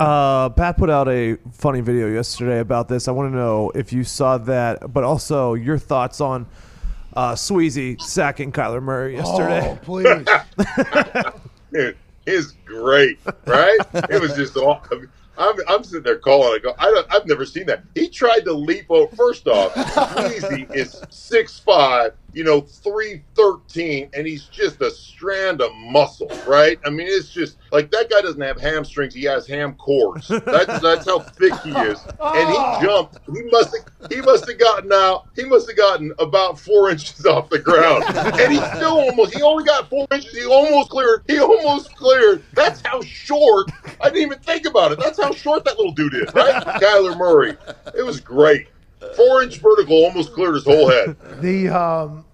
uh, 0.00 0.50
Pat 0.50 0.76
put 0.76 0.90
out 0.90 1.08
a 1.08 1.36
funny 1.52 1.80
video 1.80 2.08
yesterday 2.08 2.58
about 2.58 2.88
this. 2.88 3.08
I 3.08 3.12
want 3.12 3.32
to 3.32 3.36
know 3.36 3.70
if 3.74 3.92
you 3.92 4.04
saw 4.04 4.38
that, 4.38 4.92
but 4.92 5.04
also 5.04 5.54
your 5.54 5.78
thoughts 5.78 6.20
on 6.20 6.46
uh, 7.14 7.32
Sweezy 7.32 8.00
sacking 8.00 8.52
Kyler 8.52 8.82
Murray 8.82 9.14
yesterday. 9.14 9.70
Oh, 9.70 9.78
please. 9.82 10.26
Dude, 11.72 11.96
it's 12.26 12.52
great, 12.64 13.18
right? 13.46 13.78
it 14.10 14.20
was 14.20 14.34
just 14.34 14.56
all. 14.56 14.84
I'm, 15.38 15.56
I'm 15.68 15.84
sitting 15.84 16.02
there 16.02 16.18
calling. 16.18 16.54
I 16.54 16.58
go, 16.62 16.74
I 16.78 16.84
don't, 16.86 17.06
I've 17.14 17.26
never 17.26 17.44
seen 17.44 17.66
that. 17.66 17.84
He 17.94 18.08
tried 18.08 18.40
to 18.40 18.52
leap 18.52 18.86
over. 18.90 19.14
First 19.16 19.46
off, 19.46 19.72
Sweezy 19.74 20.74
is 20.74 21.02
six 21.10 21.58
five, 21.58 22.12
you 22.36 22.44
know, 22.44 22.60
three 22.60 23.22
thirteen, 23.34 24.10
and 24.12 24.26
he's 24.26 24.44
just 24.44 24.82
a 24.82 24.90
strand 24.90 25.62
of 25.62 25.74
muscle, 25.74 26.30
right? 26.46 26.78
I 26.84 26.90
mean, 26.90 27.06
it's 27.08 27.30
just 27.30 27.56
like 27.72 27.90
that 27.92 28.10
guy 28.10 28.20
doesn't 28.20 28.42
have 28.42 28.60
hamstrings; 28.60 29.14
he 29.14 29.24
has 29.24 29.46
ham 29.46 29.72
cores. 29.76 30.28
That's 30.28 30.80
that's 30.82 31.06
how 31.06 31.20
thick 31.20 31.54
he 31.60 31.70
is. 31.70 31.98
And 32.20 32.50
he 32.50 32.86
jumped. 32.86 33.20
He 33.32 33.42
must 33.50 33.74
have. 33.74 34.12
He 34.12 34.20
must 34.20 34.46
have 34.46 34.58
gotten 34.58 34.92
out. 34.92 35.28
He 35.34 35.44
must 35.44 35.66
have 35.66 35.78
gotten 35.78 36.12
about 36.18 36.60
four 36.60 36.90
inches 36.90 37.24
off 37.26 37.48
the 37.48 37.58
ground, 37.58 38.04
and 38.04 38.52
he 38.52 38.58
still 38.76 39.00
almost. 39.00 39.34
He 39.34 39.40
only 39.40 39.64
got 39.64 39.88
four 39.88 40.06
inches. 40.12 40.36
He 40.36 40.44
almost 40.44 40.90
cleared. 40.90 41.22
He 41.26 41.40
almost 41.40 41.96
cleared. 41.96 42.44
That's 42.52 42.82
how 42.84 43.00
short. 43.00 43.70
I 44.02 44.10
didn't 44.10 44.24
even 44.24 44.38
think 44.40 44.66
about 44.66 44.92
it. 44.92 44.98
That's 44.98 45.18
how 45.18 45.32
short 45.32 45.64
that 45.64 45.78
little 45.78 45.92
dude 45.94 46.12
is, 46.12 46.34
right? 46.34 46.62
Kyler 46.82 47.16
Murray. 47.16 47.56
It 47.96 48.04
was 48.04 48.20
great. 48.20 48.66
Four 49.16 49.42
inch 49.42 49.58
vertical 49.60 50.04
almost 50.04 50.34
cleared 50.34 50.54
his 50.54 50.64
whole 50.64 50.90
head. 50.90 51.16
The 51.40 51.68
um, 51.68 52.25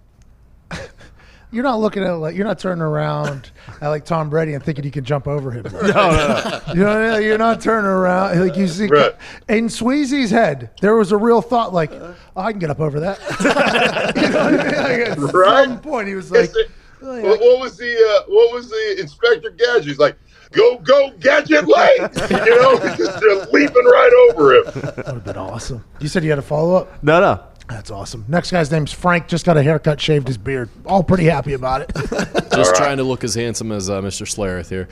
you're 1.53 1.63
not 1.63 1.79
looking 1.81 2.03
at 2.03 2.11
like 2.13 2.35
you're 2.35 2.47
not 2.47 2.59
turning 2.59 2.83
around 2.83 3.51
at 3.81 3.89
like 3.89 4.05
Tom 4.05 4.31
Brady 4.31 4.55
and 4.55 4.65
thinking 4.65 4.85
you 4.85 4.91
can 4.91 5.05
jump 5.05 5.29
over 5.29 5.51
him. 5.53 5.65
No, 5.73 5.81
no, 5.81 5.91
no. 5.91 6.61
You 6.73 6.81
know, 6.81 6.87
what 6.87 6.97
I 6.97 7.19
mean? 7.19 7.23
you're 7.29 7.39
not 7.39 7.61
turning 7.61 7.91
around 7.91 8.41
like 8.41 8.57
you 8.57 8.67
see 8.67 8.87
Right. 8.87 9.15
in 9.49 9.67
Sweezy's 9.69 10.31
head. 10.31 10.71
There 10.81 10.97
was 10.97 11.13
a 11.13 11.17
real 11.17 11.43
thought 11.43 11.73
like, 11.75 11.93
oh, 11.93 12.15
I 12.35 12.51
can 12.53 12.59
get 12.59 12.71
up 12.71 12.81
over 12.81 12.99
that. 13.01 13.19
you 14.17 14.23
know 14.31 14.45
what 14.45 14.61
I 14.61 14.65
mean? 14.65 14.67
Like, 14.67 15.19
at 15.29 15.35
Right. 15.35 15.65
some 15.69 15.81
point, 15.81 16.09
he 16.09 16.15
was 16.15 16.31
like, 16.31 16.45
It's 16.45 16.53
the- 16.55 16.69
what, 17.01 17.41
what 17.41 17.59
was 17.61 17.77
the 17.77 17.93
uh, 17.93 18.23
what 18.31 18.55
was 18.55 18.71
the 18.71 18.97
Inspector 19.01 19.51
Gadget? 19.59 19.85
He's 19.87 19.99
like, 19.99 20.17
"Go, 20.53 20.79
go, 20.79 21.11
Gadget 21.19 21.67
Lane!" 21.67 22.09
you 22.31 22.63
know, 22.63 22.77
he's 22.97 22.97
just 22.97 23.53
leaping 23.53 23.85
right 23.85 24.29
over 24.31 24.55
him. 24.55 24.65
that 24.67 24.97
would 24.99 25.07
have 25.07 25.25
been 25.25 25.37
awesome. 25.37 25.85
You 25.99 26.07
said 26.07 26.23
you 26.23 26.31
had 26.31 26.39
a 26.39 26.43
follow 26.43 26.77
up. 26.77 27.03
No, 27.03 27.21
no. 27.21 27.43
That's 27.73 27.91
awesome. 27.91 28.25
Next 28.29 28.51
guy's 28.51 28.71
name's 28.71 28.93
Frank. 28.93 29.29
Just 29.29 29.47
got 29.47 29.57
a 29.57 29.63
haircut, 29.63 29.99
shaved 30.01 30.29
his 30.29 30.37
beard. 30.37 30.69
All 30.85 31.03
pretty 31.03 31.25
happy 31.25 31.55
about 31.55 31.81
it. 31.81 31.91
Just 32.55 32.77
trying 32.77 32.99
to 32.99 33.03
look 33.03 33.25
as 33.25 33.35
handsome 33.35 33.73
as 33.73 33.89
uh, 33.89 34.01
Mr. 34.03 34.27
Schlereth 34.27 34.69
here. 34.69 34.89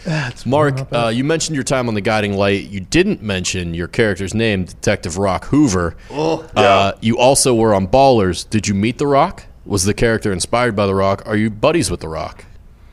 Mark, 0.47 0.91
uh, 0.93 1.09
you 1.15 1.23
mentioned 1.23 1.55
your 1.57 1.63
time 1.63 1.89
on 1.89 1.95
the 1.95 2.01
Guiding 2.01 2.33
Light. 2.37 2.65
You 2.65 2.81
didn't 2.81 3.21
mention 3.23 3.75
your 3.75 3.87
character's 3.87 4.33
name, 4.35 4.65
Detective 4.65 5.19
Rock 5.19 5.45
Hoover. 5.47 5.95
Oh, 6.11 6.49
Uh, 6.57 6.93
you 7.03 7.19
also 7.19 7.55
were 7.55 7.75
on 7.75 7.87
Ballers. 7.87 8.49
Did 8.49 8.67
you 8.67 8.75
meet 8.75 8.97
The 8.99 9.07
Rock? 9.07 9.45
Was 9.67 9.85
the 9.85 9.95
character 9.95 10.33
inspired 10.33 10.75
by 10.75 10.87
The 10.87 10.95
Rock? 10.95 11.23
Are 11.27 11.37
you 11.37 11.51
buddies 11.51 11.91
with 11.91 12.01
The 12.01 12.09
Rock? 12.09 12.47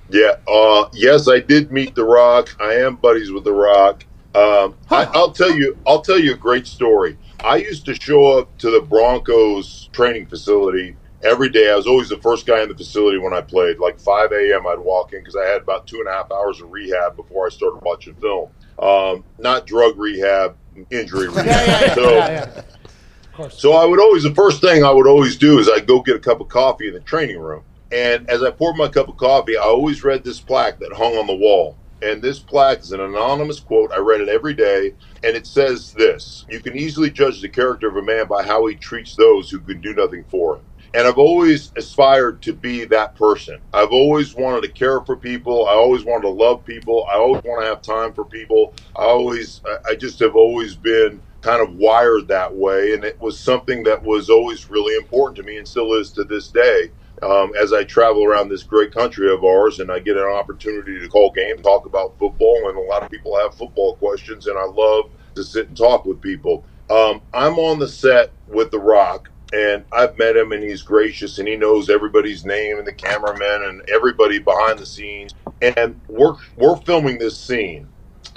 Yeah. 0.10 0.36
Uh, 0.48 0.90
yes, 0.94 1.30
I 1.30 1.40
did 1.40 1.72
meet 1.72 1.96
The 1.96 2.04
Rock. 2.04 2.56
I 2.60 2.74
am 2.74 2.98
buddies 2.98 3.32
with 3.32 3.46
The 3.46 3.54
Rock. 3.54 4.04
Um, 4.36 4.76
I, 4.92 5.06
I'll 5.14 5.32
tell 5.32 5.52
you. 5.52 5.78
I'll 5.88 6.02
tell 6.02 6.20
you 6.20 6.34
a 6.34 6.38
great 6.38 6.68
story. 6.68 7.18
I 7.44 7.58
used 7.58 7.86
to 7.86 7.96
show 7.96 8.40
up 8.40 8.58
to 8.60 8.72
the 8.72 8.82
Broncos 8.82 9.90
training 9.92 10.28
facility 10.28 10.96
every 11.24 11.50
day. 11.50 11.72
I 11.72 11.76
was 11.76 11.88
always 11.88 12.10
the 12.10 12.18
first 12.18 12.46
guy 12.46 12.62
in 12.62 12.70
the 12.70 12.76
facility 12.76 13.18
when 13.18 13.34
I 13.34 13.42
played. 13.42 13.80
Like 13.80 14.00
5 14.00 14.32
a.m., 14.32 14.68
I'd 14.68 14.80
walk 14.80 15.14
in 15.14 15.20
because 15.20 15.36
I 15.36 15.46
had 15.46 15.62
about 15.62 15.88
two 15.88 15.98
and 16.00 16.08
a 16.08 16.12
half 16.12 16.32
hours 16.32 16.62
of 16.62 16.72
rehab 16.72 17.16
before 17.16 17.46
I 17.46 17.50
started 17.50 17.82
watching 17.84 18.16
film. 18.16 18.50
Um, 18.80 19.24
not 19.40 19.66
drug 19.66 19.98
rehab, 19.98 20.56
injury 20.90 21.30
rehab. 21.30 21.96
so, 21.96 23.50
so 23.50 23.74
I 23.74 23.86
would 23.86 24.00
always 24.00 24.24
the 24.24 24.34
first 24.34 24.62
thing 24.62 24.84
I 24.84 24.92
would 24.92 25.08
always 25.08 25.38
do 25.38 25.60
is 25.60 25.70
I'd 25.70 25.88
go 25.88 26.02
get 26.02 26.16
a 26.16 26.20
cup 26.20 26.42
of 26.42 26.50
coffee 26.50 26.88
in 26.88 26.94
the 26.94 27.00
training 27.02 27.40
room. 27.40 27.64
And 27.92 28.30
as 28.30 28.44
I 28.44 28.52
poured 28.52 28.76
my 28.76 28.88
cup 28.88 29.08
of 29.08 29.18
coffee, 29.18 29.58
I 29.58 29.62
always 29.62 30.04
read 30.04 30.24
this 30.24 30.40
plaque 30.40 30.80
that 30.80 30.92
hung 30.94 31.16
on 31.16 31.28
the 31.28 31.36
wall. 31.36 31.78
And 32.02 32.22
this 32.24 32.40
plaque 32.40 32.82
is 32.82 32.92
an 32.94 33.02
anonymous 33.02 33.60
quote. 33.62 33.92
I 33.94 34.00
read 34.00 34.22
it 34.22 34.30
every 34.30 34.54
day. 34.56 34.94
And 35.24 35.36
it 35.38 35.48
says 35.48 35.94
this 35.94 36.46
You 36.50 36.62
can 36.62 36.78
easily 36.78 37.12
judge 37.12 37.42
the 37.42 37.50
character 37.50 37.90
of 37.90 37.98
a 37.98 38.04
man 38.04 38.28
by 38.28 38.44
how 38.44 38.66
he 38.68 38.76
treats 38.76 39.16
those 39.16 39.50
who 39.52 39.62
can 39.62 39.82
do 39.82 39.94
nothing 39.94 40.26
for 40.30 40.58
him. 40.58 40.64
And 40.94 41.08
I've 41.08 41.20
always 41.20 41.72
aspired 41.78 42.42
to 42.44 42.54
be 42.54 42.86
that 42.86 43.16
person. 43.16 43.60
I've 43.74 43.92
always 43.92 44.36
wanted 44.36 44.64
to 44.64 44.74
care 44.74 45.02
for 45.02 45.18
people. 45.18 45.68
I 45.68 45.74
always 45.74 46.06
wanted 46.06 46.24
to 46.24 46.30
love 46.32 46.66
people. 46.66 47.06
I 47.14 47.18
always 47.18 47.44
want 47.46 47.62
to 47.64 47.68
have 47.68 47.82
time 47.84 48.14
for 48.14 48.26
people. 48.26 48.76
I 48.96 49.04
always, 49.06 49.62
I- 49.68 49.92
just 49.96 50.20
have 50.20 50.36
always 50.36 50.76
been 50.78 51.24
kind 51.42 51.62
of 51.62 51.76
wired 51.76 52.30
that 52.30 52.56
way, 52.56 52.94
and 52.94 53.06
it 53.06 53.22
was 53.22 53.40
something 53.42 53.84
that 53.86 54.04
was 54.04 54.30
always 54.30 54.70
really 54.70 54.96
important 54.98 55.38
to 55.38 55.44
me 55.44 55.58
and 55.58 55.68
still 55.68 55.94
is 55.94 56.12
to 56.14 56.26
this 56.26 56.50
day. 56.52 56.92
Um, 57.24 57.52
as 57.62 57.74
I 57.74 57.84
travel 57.84 58.26
around 58.26 58.50
this 58.50 58.64
great 58.64 58.94
country 58.94 59.32
of 59.32 59.44
ours, 59.44 59.80
and 59.80 59.92
I 59.92 60.00
get 60.00 60.18
an 60.18 60.24
opportunity 60.24 61.00
to 61.00 61.08
call 61.10 61.32
game, 61.32 61.58
talk 61.62 61.86
about 61.86 62.18
football, 62.20 62.70
and 62.70 62.78
a 62.78 62.82
lot 62.82 63.04
of 63.04 63.12
people 63.12 63.38
have 63.40 63.56
football 63.56 63.96
questions, 63.98 64.48
and 64.48 64.58
I 64.58 64.66
love 64.66 65.06
to 65.36 65.44
sit 65.44 65.70
and 65.70 65.78
talk 65.78 66.06
with 66.06 66.22
people. 66.22 66.66
Um, 66.90 67.22
I'm 67.34 67.60
on 67.60 67.80
the 67.80 67.88
set 67.90 68.34
with 68.48 68.72
The 68.72 68.80
Rock, 68.80 69.32
and 69.54 69.86
I've 69.92 70.18
met 70.18 70.38
him, 70.38 70.52
and 70.54 70.64
he's 70.64 70.84
gracious, 70.84 71.40
and 71.40 71.48
he 71.48 71.58
knows 71.58 71.90
everybody's 71.90 72.46
name, 72.46 72.78
and 72.80 72.88
the 72.88 72.94
cameraman, 72.94 73.64
and 73.64 73.82
everybody 73.90 74.40
behind 74.40 74.80
the 74.80 74.86
scenes. 74.86 75.34
And 75.62 76.02
we're 76.08 76.36
we're 76.56 76.78
filming 76.78 77.20
this 77.20 77.40
scene, 77.40 77.90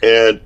and 0.03 0.43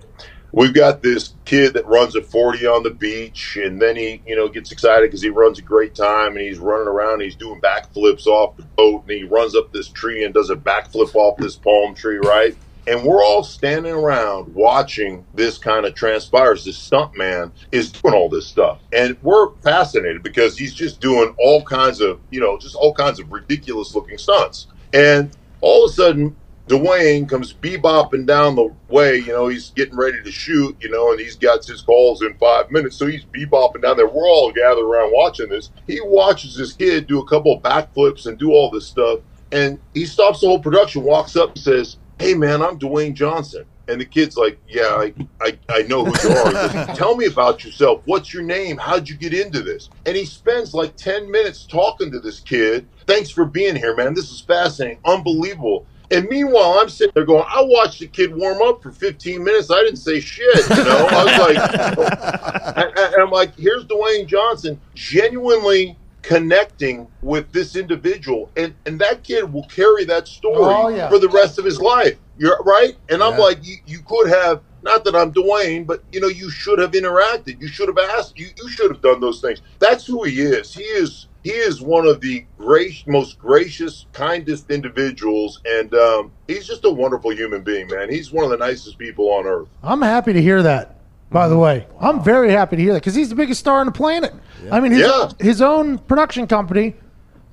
we've 0.54 0.72
got 0.72 1.02
this 1.02 1.34
kid 1.44 1.74
that 1.74 1.86
runs 1.86 2.14
a 2.14 2.22
40 2.22 2.66
on 2.66 2.82
the 2.84 2.90
beach 2.90 3.58
and 3.60 3.82
then 3.82 3.96
he 3.96 4.22
you 4.26 4.36
know 4.36 4.48
gets 4.48 4.70
excited 4.70 5.08
because 5.08 5.22
he 5.22 5.28
runs 5.28 5.58
a 5.58 5.62
great 5.62 5.94
time 5.94 6.36
and 6.36 6.40
he's 6.40 6.58
running 6.58 6.86
around 6.86 7.20
he's 7.20 7.34
doing 7.36 7.60
backflips 7.60 8.26
off 8.26 8.56
the 8.56 8.62
boat 8.62 9.02
and 9.02 9.10
he 9.10 9.24
runs 9.24 9.56
up 9.56 9.72
this 9.72 9.88
tree 9.88 10.24
and 10.24 10.32
does 10.32 10.50
a 10.50 10.56
backflip 10.56 11.14
off 11.14 11.36
this 11.38 11.56
palm 11.56 11.94
tree 11.94 12.18
right? 12.18 12.56
And 12.86 13.02
we're 13.02 13.24
all 13.24 13.42
standing 13.42 13.92
around 13.92 14.54
watching 14.54 15.24
this 15.32 15.56
kind 15.56 15.86
of 15.86 15.94
transpires. 15.94 16.66
This 16.66 16.76
stunt 16.76 17.16
man 17.16 17.50
is 17.72 17.90
doing 17.90 18.14
all 18.14 18.28
this 18.28 18.46
stuff. 18.46 18.82
And 18.92 19.16
we're 19.22 19.54
fascinated 19.62 20.22
because 20.22 20.58
he's 20.58 20.74
just 20.74 21.00
doing 21.00 21.34
all 21.38 21.62
kinds 21.62 22.02
of 22.02 22.20
you 22.30 22.40
know 22.40 22.58
just 22.58 22.74
all 22.74 22.92
kinds 22.92 23.18
of 23.18 23.32
ridiculous 23.32 23.94
looking 23.94 24.18
stunts. 24.18 24.66
And 24.92 25.34
all 25.62 25.86
of 25.86 25.90
a 25.90 25.94
sudden 25.94 26.36
Dwayne 26.68 27.28
comes 27.28 27.52
bebopping 27.52 28.26
down 28.26 28.56
the 28.56 28.74
way, 28.88 29.18
you 29.18 29.28
know, 29.28 29.48
he's 29.48 29.70
getting 29.70 29.96
ready 29.96 30.22
to 30.22 30.32
shoot, 30.32 30.74
you 30.80 30.90
know, 30.90 31.10
and 31.10 31.20
he's 31.20 31.36
got 31.36 31.64
his 31.64 31.82
calls 31.82 32.22
in 32.22 32.34
five 32.38 32.70
minutes. 32.70 32.96
So 32.96 33.06
he's 33.06 33.24
bebopping 33.24 33.82
down 33.82 33.98
there. 33.98 34.08
We're 34.08 34.28
all 34.28 34.50
gathered 34.50 34.84
around 34.84 35.12
watching 35.12 35.50
this. 35.50 35.70
He 35.86 36.00
watches 36.02 36.56
this 36.56 36.72
kid 36.72 37.06
do 37.06 37.20
a 37.20 37.26
couple 37.26 37.54
of 37.54 37.62
backflips 37.62 38.26
and 38.26 38.38
do 38.38 38.50
all 38.50 38.70
this 38.70 38.86
stuff. 38.86 39.20
And 39.52 39.78
he 39.92 40.06
stops 40.06 40.40
the 40.40 40.46
whole 40.46 40.58
production, 40.58 41.02
walks 41.02 41.36
up 41.36 41.50
and 41.50 41.58
says, 41.58 41.98
Hey, 42.18 42.32
man, 42.32 42.62
I'm 42.62 42.78
Dwayne 42.78 43.14
Johnson. 43.14 43.66
And 43.86 44.00
the 44.00 44.06
kid's 44.06 44.38
like, 44.38 44.58
Yeah, 44.66 44.88
I, 44.88 45.14
I, 45.42 45.58
I 45.68 45.82
know 45.82 46.06
who 46.06 46.28
you 46.28 46.34
are. 46.34 46.52
Goes, 46.86 46.86
Tell 46.96 47.14
me 47.14 47.26
about 47.26 47.62
yourself. 47.62 48.00
What's 48.06 48.32
your 48.32 48.42
name? 48.42 48.78
How'd 48.78 49.06
you 49.08 49.16
get 49.16 49.34
into 49.34 49.60
this? 49.62 49.90
And 50.06 50.16
he 50.16 50.24
spends 50.24 50.72
like 50.72 50.96
10 50.96 51.30
minutes 51.30 51.66
talking 51.66 52.10
to 52.10 52.20
this 52.20 52.40
kid. 52.40 52.88
Thanks 53.06 53.28
for 53.28 53.44
being 53.44 53.76
here, 53.76 53.94
man. 53.94 54.14
This 54.14 54.30
is 54.32 54.40
fascinating. 54.40 54.98
Unbelievable. 55.04 55.86
And 56.14 56.28
meanwhile, 56.28 56.78
I'm 56.80 56.88
sitting 56.88 57.12
there 57.14 57.24
going, 57.24 57.44
I 57.48 57.62
watched 57.62 58.00
the 58.00 58.06
kid 58.06 58.34
warm 58.34 58.62
up 58.62 58.82
for 58.82 58.90
15 58.92 59.42
minutes. 59.42 59.70
I 59.70 59.80
didn't 59.82 59.96
say 59.98 60.20
shit. 60.20 60.68
You 60.70 60.84
know, 60.84 61.06
I 61.10 61.24
was 61.24 61.56
like, 61.56 62.76
and, 62.76 62.98
and 62.98 63.22
I'm 63.22 63.30
like, 63.30 63.54
here's 63.56 63.84
Dwayne 63.86 64.26
Johnson 64.26 64.80
genuinely 64.94 65.96
connecting 66.22 67.06
with 67.22 67.50
this 67.52 67.76
individual. 67.76 68.50
And, 68.56 68.74
and 68.86 68.98
that 69.00 69.22
kid 69.22 69.52
will 69.52 69.66
carry 69.66 70.04
that 70.06 70.26
story 70.26 70.56
Oh, 70.74 70.88
yeah. 70.88 71.08
for 71.08 71.18
the 71.18 71.28
rest 71.28 71.58
of 71.58 71.64
his 71.64 71.80
life. 71.80 72.16
You're 72.38 72.58
right. 72.64 72.96
And 73.10 73.22
I'm 73.22 73.38
like, 73.38 73.58
you, 73.64 73.76
you 73.86 74.00
could 74.00 74.28
have, 74.28 74.60
not 74.84 75.04
that 75.04 75.16
I'm 75.16 75.32
Dwayne, 75.32 75.86
but 75.86 76.04
you 76.12 76.20
know, 76.20 76.28
you 76.28 76.50
should 76.50 76.78
have 76.78 76.92
interacted. 76.92 77.60
You 77.60 77.68
should 77.68 77.88
have 77.88 77.98
asked, 77.98 78.38
you, 78.38 78.48
you 78.56 78.68
should 78.68 78.90
have 78.90 79.00
done 79.00 79.20
those 79.20 79.40
things. 79.40 79.62
That's 79.78 80.06
who 80.06 80.22
he 80.24 80.40
is. 80.40 80.74
He 80.74 80.82
is 80.82 81.26
he 81.42 81.50
is 81.50 81.82
one 81.82 82.06
of 82.06 82.20
the 82.20 82.44
great, 82.58 83.06
most 83.06 83.38
gracious, 83.38 84.06
kindest 84.12 84.70
individuals, 84.70 85.60
and 85.66 85.92
um, 85.94 86.32
he's 86.48 86.66
just 86.66 86.84
a 86.84 86.90
wonderful 86.90 87.32
human 87.34 87.62
being, 87.62 87.86
man. 87.88 88.08
He's 88.08 88.32
one 88.32 88.44
of 88.44 88.50
the 88.50 88.56
nicest 88.56 88.98
people 88.98 89.30
on 89.30 89.46
earth. 89.46 89.68
I'm 89.82 90.00
happy 90.00 90.32
to 90.32 90.40
hear 90.40 90.62
that. 90.62 91.00
By 91.30 91.48
the 91.48 91.58
way, 91.58 91.86
I'm 92.00 92.22
very 92.22 92.50
happy 92.52 92.76
to 92.76 92.82
hear 92.82 92.92
that 92.92 93.00
because 93.00 93.14
he's 93.14 93.28
the 93.28 93.34
biggest 93.34 93.60
star 93.60 93.80
on 93.80 93.86
the 93.86 93.92
planet. 93.92 94.32
I 94.70 94.80
mean, 94.80 94.92
his, 94.92 95.00
Yeah. 95.06 95.28
his 95.40 95.60
own 95.60 95.98
production 95.98 96.46
company, 96.46 96.94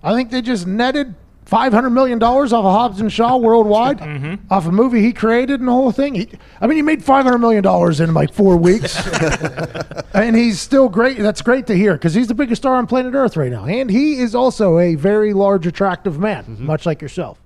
I 0.04 0.14
think 0.14 0.30
they 0.30 0.42
just 0.42 0.68
netted 0.68 1.16
five 1.52 1.74
hundred 1.74 1.90
million 1.90 2.18
dollars 2.18 2.54
off 2.54 2.64
of 2.64 2.72
Hobbs 2.72 3.02
and 3.02 3.12
Shaw 3.12 3.36
worldwide, 3.36 4.00
mm-hmm. 4.00 4.36
off 4.52 4.66
a 4.66 4.72
movie 4.72 5.02
he 5.02 5.12
created 5.12 5.60
and 5.60 5.68
the 5.68 5.74
whole 5.74 5.92
thing. 5.92 6.16
He, 6.16 6.30
I 6.62 6.66
mean, 6.66 6.78
he 6.78 6.82
made 6.82 7.04
five 7.04 7.26
hundred 7.26 7.40
million 7.40 7.62
dollars 7.62 8.00
in 8.00 8.14
like 8.14 8.34
four 8.34 8.56
weeks, 8.56 8.98
and 10.14 10.34
he's 10.34 10.62
still 10.62 10.88
great. 10.88 11.18
That's 11.18 11.42
great 11.42 11.68
to 11.68 11.76
hear 11.76 11.94
because 11.94 12.14
he's 12.14 12.30
the 12.30 12.34
biggest 12.34 12.62
star 12.62 12.76
on 12.76 12.88
planet 12.88 13.14
Earth 13.14 13.36
right 13.36 13.52
now, 13.52 13.66
and 13.66 13.92
he 13.92 14.20
is 14.20 14.34
also 14.34 14.80
a 14.80 14.96
very 14.96 15.34
large, 15.34 15.68
attractive 15.68 16.18
man, 16.18 16.46
mm-hmm. 16.46 16.66
much 16.66 16.86
like 16.86 17.02
yourself. 17.02 17.38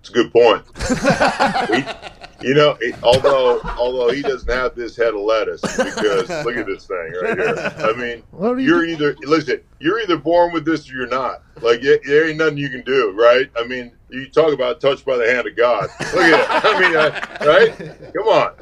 It's 0.00 0.10
a 0.10 0.12
good 0.12 0.32
point. 0.32 0.64
He- 2.10 2.15
you 2.42 2.54
know, 2.54 2.74
he- 2.80 2.92
although 3.02 3.60
although 3.78 4.10
he 4.10 4.22
doesn't 4.22 4.50
have 4.50 4.74
this 4.74 4.96
head 4.96 5.08
of 5.14 5.20
lettuce, 5.20 5.60
because 5.62 6.28
look 6.44 6.56
at 6.56 6.66
this 6.66 6.86
thing 6.86 7.12
right 7.22 7.36
here. 7.38 7.72
I 7.78 7.92
mean, 7.94 8.22
you 8.40 8.58
you're 8.58 8.86
do? 8.86 8.92
either 8.92 9.16
listen, 9.22 9.60
you're 9.80 10.00
either 10.00 10.16
born 10.16 10.52
with 10.52 10.64
this 10.64 10.88
or 10.90 10.94
you're 10.94 11.06
not. 11.08 11.42
Like 11.62 11.82
it, 11.82 12.02
there 12.06 12.28
ain't 12.28 12.38
nothing 12.38 12.58
you 12.58 12.68
can 12.68 12.82
do, 12.82 13.12
right? 13.18 13.50
I 13.56 13.64
mean, 13.66 13.92
you 14.10 14.28
talk 14.28 14.52
about 14.52 14.80
touched 14.80 15.04
by 15.04 15.16
the 15.16 15.26
hand 15.30 15.46
of 15.46 15.56
God. 15.56 15.88
Look 16.00 16.14
at 16.16 16.40
it. 16.40 16.64
I 16.64 16.80
mean, 16.80 16.96
uh, 16.96 17.36
right? 17.46 18.12
Come 18.14 18.28
on. 18.28 18.52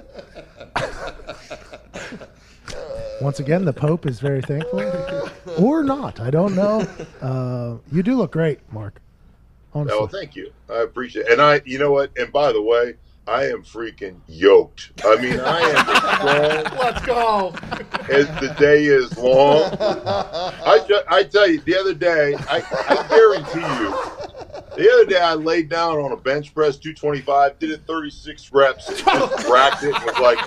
Once 3.21 3.39
again, 3.41 3.65
the 3.65 3.73
Pope 3.73 4.07
is 4.07 4.21
very 4.21 4.43
thankful, 4.43 4.83
or 5.59 5.83
not. 5.85 6.21
I 6.21 6.31
don't 6.31 6.55
know. 6.55 6.87
Uh, 7.23 7.77
you 7.93 8.03
do 8.03 8.17
look 8.17 8.33
great, 8.33 8.61
Mark. 8.73 9.01
Honestly. 9.73 9.99
Oh, 10.01 10.07
thank 10.07 10.37
you. 10.37 10.53
I 10.71 10.83
appreciate 10.83 11.27
it. 11.27 11.33
And 11.33 11.41
I, 11.41 11.61
you 11.65 11.79
know 11.79 11.91
what? 11.93 12.11
And 12.19 12.33
by 12.33 12.53
the 12.53 12.61
way, 12.63 12.95
I 13.27 13.47
am 13.47 13.63
freaking 13.63 14.21
yoked. 14.29 14.93
I 15.05 15.17
mean, 15.17 15.41
I 15.41 15.61
am 15.61 16.65
strong 16.67 16.79
Let's 16.79 17.07
go. 17.07 17.55
as 18.11 18.27
the 18.41 18.55
day 18.59 18.85
is 18.85 19.17
long. 19.17 19.75
I, 19.81 21.03
I 21.09 21.23
tell 21.23 21.49
you, 21.49 21.61
the 21.61 21.77
other 21.79 21.95
day, 21.95 22.35
I, 22.35 22.63
I 22.89 23.09
guarantee 23.09 23.61
you, 23.83 23.91
the 24.77 24.93
other 24.93 25.07
day 25.07 25.21
I 25.21 25.35
laid 25.35 25.71
down 25.71 25.99
on 25.99 26.13
a 26.13 26.17
bench 26.17 26.55
press 26.55 26.77
225, 26.77 27.59
did 27.59 27.71
it 27.71 27.81
36 27.87 28.53
reps, 28.53 28.89
and 28.89 28.99
just 28.99 29.49
racked 29.51 29.83
it, 29.85 29.95
and 29.95 30.05
was 30.05 30.19
like, 30.19 30.39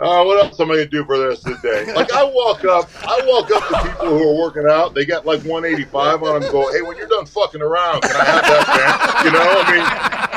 oh, 0.00 0.26
what 0.26 0.44
else 0.44 0.58
am 0.58 0.70
I 0.72 0.74
going 0.74 0.86
to 0.86 0.90
do 0.90 1.04
for 1.04 1.16
the 1.16 1.28
rest 1.28 1.46
of 1.46 1.62
the 1.62 1.68
day? 1.68 1.92
Like, 1.94 2.12
I 2.12 2.24
walk 2.24 2.64
up, 2.64 2.90
I 3.06 3.20
walk 3.24 3.50
up 3.52 3.68
to 3.68 3.88
people 3.92 4.18
who 4.18 4.30
are 4.30 4.36
working 4.42 4.66
out, 4.68 4.94
they 4.94 5.04
got 5.04 5.26
like 5.26 5.42
185 5.42 6.22
on 6.24 6.40
them, 6.40 6.50
go, 6.50 6.72
hey, 6.72 6.82
when 6.82 6.96
you're 6.96 7.06
done 7.06 7.26
fucking 7.26 7.62
around, 7.62 8.02
can 8.02 8.16
I 8.16 8.24
have 8.24 8.42
that 8.42 8.66
bench? 8.66 9.24
You 9.26 9.30
know, 9.30 9.62
I 9.62 9.70
mean, 9.70 10.29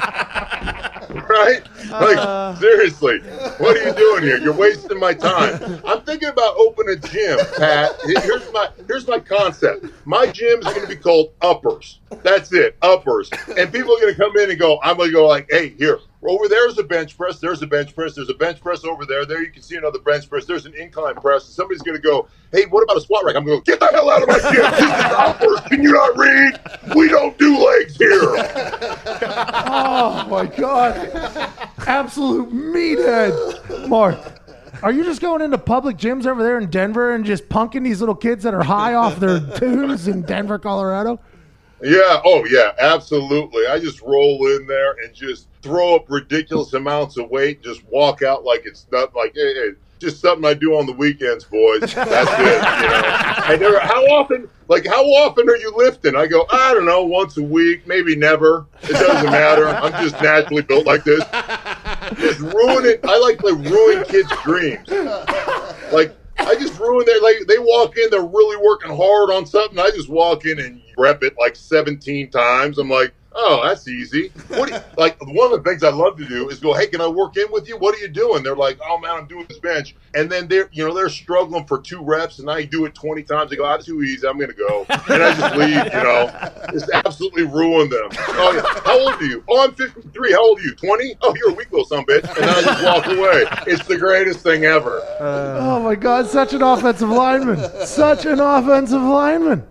right? 1.29 1.61
Like, 1.89 2.17
uh. 2.17 2.55
seriously, 2.55 3.19
what 3.59 3.77
are 3.77 3.83
you 3.87 3.93
doing 3.93 4.23
here? 4.23 4.37
You're 4.37 4.53
wasting 4.53 4.99
my 4.99 5.13
time. 5.13 5.81
I'm 5.85 6.01
thinking 6.01 6.29
about 6.29 6.55
opening 6.57 6.97
a 6.97 7.07
gym, 7.07 7.39
Pat. 7.57 7.91
Here's 8.23 8.51
my 8.51 8.69
here's 8.87 9.07
my 9.07 9.19
concept. 9.19 9.85
My 10.05 10.25
gym 10.25 10.59
is 10.59 10.65
going 10.65 10.81
to 10.81 10.87
be 10.87 10.95
called 10.95 11.33
Uppers. 11.41 11.99
That's 12.23 12.51
it, 12.53 12.77
Uppers. 12.81 13.29
And 13.57 13.71
people 13.71 13.95
are 13.95 14.01
going 14.01 14.15
to 14.15 14.19
come 14.19 14.35
in 14.37 14.49
and 14.49 14.59
go. 14.59 14.79
I'm 14.81 14.97
going 14.97 15.09
to 15.09 15.13
go 15.13 15.27
like, 15.27 15.47
hey, 15.51 15.69
here. 15.69 15.99
Over 16.25 16.47
there's 16.47 16.77
a 16.77 16.83
bench 16.83 17.17
press. 17.17 17.39
There's 17.39 17.61
a 17.61 17.67
bench 17.67 17.93
press. 17.93 18.15
There's 18.15 18.29
a 18.29 18.33
bench 18.33 18.61
press 18.61 18.85
over 18.85 19.05
there. 19.05 19.25
There 19.25 19.43
you 19.43 19.51
can 19.51 19.61
see 19.61 19.75
another 19.75 19.99
bench 19.99 20.29
press. 20.29 20.45
There's 20.45 20.65
an 20.65 20.73
incline 20.75 21.15
press. 21.15 21.45
And 21.45 21.53
somebody's 21.53 21.81
going 21.81 21.97
to 21.97 22.01
go, 22.01 22.27
hey, 22.51 22.65
what 22.65 22.81
about 22.83 22.97
a 22.97 23.01
squat 23.01 23.25
rack? 23.25 23.35
I'm 23.35 23.45
going 23.45 23.61
to 23.61 23.71
go, 23.71 23.77
get 23.77 23.79
the 23.79 23.87
hell 23.87 24.09
out 24.09 24.21
of 24.23 24.29
my 24.29 24.39
gym. 24.39 24.71
This 24.71 24.79
is 24.79 25.13
Uppers. 25.13 25.59
Can 25.69 25.83
you 25.83 25.91
not 25.91 26.17
read? 26.17 26.95
We 26.95 27.09
don't 27.09 27.37
do 27.37 27.57
legs 27.57 27.97
here. 27.97 28.21
Oh 29.65 30.27
my 30.29 30.45
god! 30.45 30.95
Absolute 31.87 32.51
meathead, 32.51 33.87
Mark. 33.87 34.17
Are 34.81 34.91
you 34.91 35.03
just 35.03 35.21
going 35.21 35.41
into 35.41 35.57
public 35.57 35.97
gyms 35.97 36.25
over 36.25 36.43
there 36.43 36.57
in 36.57 36.69
Denver 36.69 37.15
and 37.15 37.23
just 37.23 37.47
punking 37.47 37.83
these 37.83 38.01
little 38.01 38.15
kids 38.15 38.43
that 38.43 38.53
are 38.53 38.63
high 38.63 38.95
off 38.95 39.19
their 39.19 39.39
tunes 39.57 40.07
in 40.07 40.23
Denver, 40.23 40.59
Colorado? 40.59 41.19
Yeah. 41.81 42.21
Oh, 42.25 42.45
yeah. 42.45 42.71
Absolutely. 42.79 43.65
I 43.67 43.79
just 43.79 44.01
roll 44.01 44.45
in 44.57 44.67
there 44.67 44.95
and 45.03 45.13
just 45.13 45.47
throw 45.63 45.95
up 45.95 46.05
ridiculous 46.09 46.73
amounts 46.73 47.17
of 47.17 47.29
weight. 47.29 47.57
and 47.57 47.65
Just 47.65 47.83
walk 47.85 48.21
out 48.21 48.43
like 48.43 48.63
it's 48.65 48.85
not 48.91 49.15
like 49.15 49.33
hey, 49.33 49.53
hey, 49.53 49.69
just 49.99 50.19
something 50.21 50.45
I 50.45 50.53
do 50.53 50.75
on 50.77 50.85
the 50.85 50.91
weekends, 50.93 51.45
boys. 51.45 51.93
That's 51.93 52.31
it. 52.31 52.39
You 52.39 52.89
know. 52.89 53.01
I 53.45 53.57
never. 53.59 53.79
How 53.79 54.03
often? 54.07 54.49
Like 54.67 54.85
how 54.85 55.03
often 55.03 55.49
are 55.49 55.57
you 55.57 55.73
lifting? 55.75 56.15
I 56.15 56.27
go. 56.27 56.45
I 56.51 56.73
don't 56.73 56.85
know. 56.85 57.03
Once 57.03 57.37
a 57.37 57.43
week, 57.43 57.87
maybe 57.87 58.15
never. 58.15 58.65
It 58.83 58.93
doesn't 58.93 59.31
matter. 59.31 59.67
I'm 59.67 60.03
just 60.03 60.21
naturally 60.21 60.61
built 60.61 60.85
like 60.85 61.03
this. 61.03 61.23
Just 62.19 62.39
ruin 62.39 62.85
it. 62.85 62.99
I 63.03 63.17
like 63.19 63.39
to 63.39 63.53
ruin 63.53 64.03
kids' 64.05 64.31
dreams. 64.43 64.89
Like 65.91 66.15
I 66.39 66.55
just 66.55 66.77
ruin 66.79 67.05
their 67.05 67.21
like 67.21 67.37
they 67.47 67.59
walk 67.59 67.97
in, 67.97 68.09
they're 68.09 68.21
really 68.23 68.57
working 68.57 68.95
hard 68.95 69.29
on 69.29 69.45
something. 69.45 69.79
I 69.79 69.89
just 69.91 70.09
walk 70.09 70.45
in 70.45 70.59
and 70.59 70.81
rep 70.97 71.23
it 71.23 71.35
like 71.39 71.55
17 71.55 72.29
times. 72.31 72.77
I'm 72.77 72.89
like, 72.89 73.13
Oh, 73.35 73.61
that's 73.63 73.87
easy. 73.87 74.29
What 74.49 74.69
do 74.69 74.75
you, 74.75 74.81
like 74.97 75.17
one 75.25 75.51
of 75.51 75.63
the 75.63 75.69
things 75.69 75.83
I 75.83 75.89
love 75.89 76.17
to 76.17 76.25
do 76.25 76.49
is 76.49 76.59
go, 76.59 76.73
hey, 76.73 76.87
can 76.87 77.01
I 77.01 77.07
work 77.07 77.37
in 77.37 77.51
with 77.51 77.67
you? 77.67 77.77
What 77.77 77.95
are 77.95 77.99
you 77.99 78.07
doing? 78.07 78.43
They're 78.43 78.55
like, 78.55 78.79
oh 78.87 78.97
man, 78.99 79.11
I'm 79.11 79.27
doing 79.27 79.45
this 79.47 79.59
bench, 79.59 79.95
and 80.13 80.31
then 80.31 80.47
they're 80.47 80.69
you 80.71 80.85
know 80.85 80.93
they're 80.93 81.09
struggling 81.09 81.65
for 81.65 81.81
two 81.81 82.03
reps, 82.03 82.39
and 82.39 82.49
I 82.49 82.63
do 82.63 82.85
it 82.85 82.95
twenty 82.95 83.23
times. 83.23 83.49
They 83.49 83.55
go, 83.55 83.65
ah, 83.65 83.73
that's 83.73 83.85
too 83.85 84.03
easy. 84.03 84.27
I'm 84.27 84.39
gonna 84.39 84.53
go, 84.53 84.85
and 84.89 85.23
I 85.23 85.35
just 85.35 85.55
leave. 85.55 85.93
You 85.93 86.03
know, 86.03 86.49
just 86.71 86.89
absolutely 86.93 87.43
ruin 87.43 87.89
them. 87.89 88.09
Oh, 88.11 88.51
yeah. 88.53 88.81
how 88.83 88.99
old 88.99 89.21
are 89.21 89.25
you? 89.25 89.43
Oh, 89.49 89.63
I'm 89.63 89.73
53. 89.75 90.31
How 90.31 90.43
old 90.45 90.59
are 90.59 90.63
you? 90.63 90.75
20? 90.75 91.15
Oh, 91.21 91.35
you're 91.35 91.51
a 91.51 91.53
weak 91.53 91.71
little 91.71 91.85
son 91.85 91.99
of 91.99 92.05
a 92.05 92.11
bitch, 92.11 92.27
and 92.27 92.37
then 92.37 92.49
I 92.49 92.61
just 92.61 92.83
walk 92.83 93.05
away. 93.07 93.45
It's 93.67 93.85
the 93.87 93.97
greatest 93.97 94.39
thing 94.39 94.65
ever. 94.65 95.01
Oh 95.19 95.81
my 95.81 95.95
God, 95.95 96.27
such 96.27 96.53
an 96.53 96.61
offensive 96.61 97.09
lineman. 97.09 97.85
Such 97.85 98.25
an 98.25 98.39
offensive 98.39 99.01
lineman. 99.01 99.67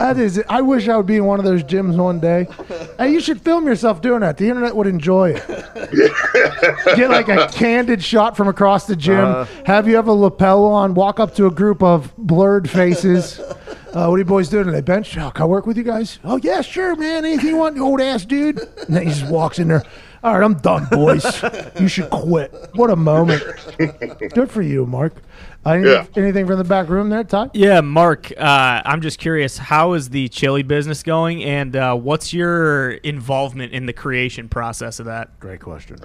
That 0.00 0.18
is, 0.18 0.42
I 0.48 0.62
wish 0.62 0.88
I 0.88 0.96
would 0.96 1.04
be 1.04 1.16
in 1.16 1.26
one 1.26 1.38
of 1.38 1.44
those 1.44 1.62
gyms 1.62 1.96
one 1.96 2.20
day. 2.20 2.48
Hey, 2.98 3.12
you 3.12 3.20
should 3.20 3.40
film 3.40 3.66
yourself 3.66 4.02
doing 4.02 4.20
that. 4.20 4.36
The 4.36 4.46
internet 4.48 4.76
would 4.76 4.86
enjoy 4.86 5.30
it. 5.34 5.46
Get 6.96 7.08
like 7.08 7.28
a 7.28 7.48
candid 7.48 8.02
shot 8.04 8.36
from 8.36 8.46
across 8.46 8.86
the 8.86 8.94
gym. 8.94 9.46
have 9.64 9.88
you 9.88 9.96
have 9.96 10.06
a 10.06 10.12
lapel 10.12 10.66
on? 10.66 10.92
Walk 10.92 11.18
up 11.18 11.34
to 11.36 11.46
a 11.46 11.50
group 11.50 11.82
of 11.82 12.14
blurred 12.16 12.68
faces. 12.68 13.40
Uh, 13.90 14.06
what 14.06 14.14
are 14.14 14.18
you 14.18 14.24
boys 14.24 14.48
doing 14.48 14.66
today? 14.66 14.80
Bench? 14.80 15.18
Oh, 15.18 15.32
can 15.32 15.42
I 15.42 15.46
work 15.46 15.66
with 15.66 15.76
you 15.76 15.82
guys? 15.82 16.20
Oh 16.22 16.36
yeah, 16.36 16.60
sure, 16.60 16.94
man. 16.94 17.24
Anything 17.24 17.48
you 17.48 17.56
want, 17.56 17.74
you 17.74 17.84
old 17.84 18.00
ass 18.00 18.24
dude? 18.24 18.60
And 18.60 18.94
then 18.94 19.02
he 19.02 19.12
just 19.12 19.28
walks 19.28 19.58
in 19.58 19.66
there. 19.66 19.82
All 20.22 20.34
right, 20.34 20.42
I'm 20.44 20.52
done, 20.54 20.86
boys. 20.90 21.24
You 21.80 21.88
should 21.88 22.10
quit. 22.10 22.52
What 22.74 22.90
a 22.90 22.96
moment. 22.96 23.42
Good 24.34 24.50
for 24.50 24.60
you, 24.60 24.84
Mark. 24.84 25.14
Uh, 25.64 25.70
any- 25.70 25.88
Yeah. 25.88 26.04
Anything 26.14 26.46
from 26.46 26.58
the 26.58 26.64
back 26.64 26.90
room 26.90 27.08
there, 27.08 27.24
Todd? 27.24 27.50
Yeah, 27.54 27.80
Mark, 27.80 28.30
uh, 28.36 28.82
I'm 28.84 29.00
just 29.00 29.18
curious, 29.18 29.56
how 29.56 29.94
is 29.94 30.10
the 30.10 30.28
chili 30.28 30.62
business 30.62 31.02
going, 31.02 31.42
and 31.42 31.74
uh, 31.74 31.94
what's 31.96 32.34
your 32.34 32.90
involvement 32.92 33.72
in 33.72 33.86
the 33.86 33.94
creation 33.94 34.46
process 34.48 35.00
of 35.00 35.06
that? 35.06 35.40
Great 35.40 35.60
question. 35.60 35.96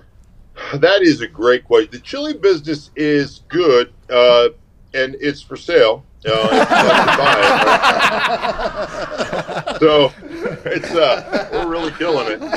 That 0.76 1.02
is 1.02 1.20
a 1.20 1.28
great 1.28 1.66
question. 1.66 1.90
The 1.92 2.00
chili 2.00 2.34
business 2.34 2.92
is 2.96 3.42
good, 3.50 3.92
uh, 4.10 4.48
and 4.94 5.18
it's 5.20 5.42
for 5.42 5.58
sale. 5.58 6.06
Uh, 6.28 6.50
if 6.52 6.68
to 6.68 7.18
buy 7.20 7.32
it. 9.72 9.80
so 9.84 10.12
it's 10.66 10.92
uh, 10.92 11.50
we're 11.52 11.68
really 11.68 11.92
killing 11.94 12.28
it. 12.28 12.42
Um, 12.42 12.50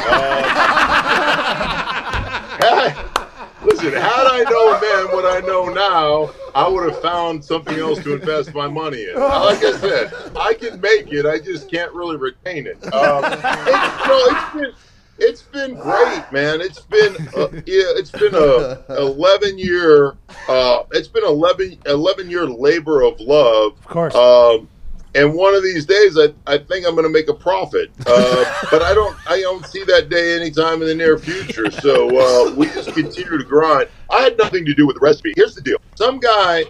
listen, 3.64 3.92
had 3.92 4.26
I 4.26 4.44
known 4.50 4.80
then 4.80 5.06
what 5.16 5.24
I 5.24 5.40
know 5.46 5.66
now, 5.66 6.30
I 6.54 6.68
would 6.68 6.92
have 6.92 7.00
found 7.00 7.42
something 7.44 7.78
else 7.78 8.02
to 8.04 8.14
invest 8.14 8.52
my 8.54 8.68
money 8.68 9.04
in. 9.04 9.14
Like 9.14 9.64
I 9.64 9.72
said, 9.78 10.12
I 10.36 10.52
can 10.54 10.80
make 10.80 11.12
it. 11.12 11.24
I 11.24 11.38
just 11.38 11.70
can't 11.70 11.92
really 11.92 12.16
retain 12.16 12.66
it. 12.66 12.82
Um, 12.92 13.24
it 13.24 13.40
no, 14.06 14.26
it's 14.28 14.52
been 14.54 14.74
it's 15.20 15.42
been 15.42 15.74
great, 15.74 16.24
man. 16.30 16.60
It's 16.60 16.80
been 16.80 17.16
uh, 17.36 17.48
yeah, 17.66 17.92
it's 17.96 18.10
been 18.10 18.34
a 18.34 18.84
11 19.00 19.58
year 19.58 20.16
uh, 20.48 20.84
it's 20.92 21.08
been 21.08 21.24
11, 21.24 21.78
11 21.86 22.30
year 22.30 22.46
labor 22.46 23.02
of 23.02 23.18
love. 23.20 23.72
Of 23.78 23.86
course. 23.86 24.14
Um, 24.14 24.68
and 25.14 25.34
one 25.34 25.54
of 25.54 25.62
these 25.62 25.86
days, 25.86 26.18
I, 26.18 26.34
I 26.46 26.58
think 26.58 26.86
I'm 26.86 26.94
going 26.94 27.04
to 27.04 27.10
make 27.10 27.28
a 27.28 27.34
profit, 27.34 27.90
uh, 28.06 28.44
but 28.70 28.82
I 28.82 28.94
don't 28.94 29.18
I 29.26 29.40
don't 29.40 29.64
see 29.66 29.84
that 29.84 30.08
day 30.08 30.36
anytime 30.36 30.82
in 30.82 30.88
the 30.88 30.94
near 30.94 31.18
future. 31.18 31.70
So 31.70 32.08
uh, 32.08 32.54
we 32.54 32.66
just 32.66 32.92
continue 32.92 33.38
to 33.38 33.44
grind. 33.44 33.88
I 34.10 34.22
had 34.22 34.38
nothing 34.38 34.64
to 34.66 34.74
do 34.74 34.86
with 34.86 34.96
the 34.96 35.00
recipe. 35.00 35.32
Here's 35.36 35.54
the 35.54 35.62
deal: 35.62 35.78
some 35.96 36.20
guy 36.20 36.64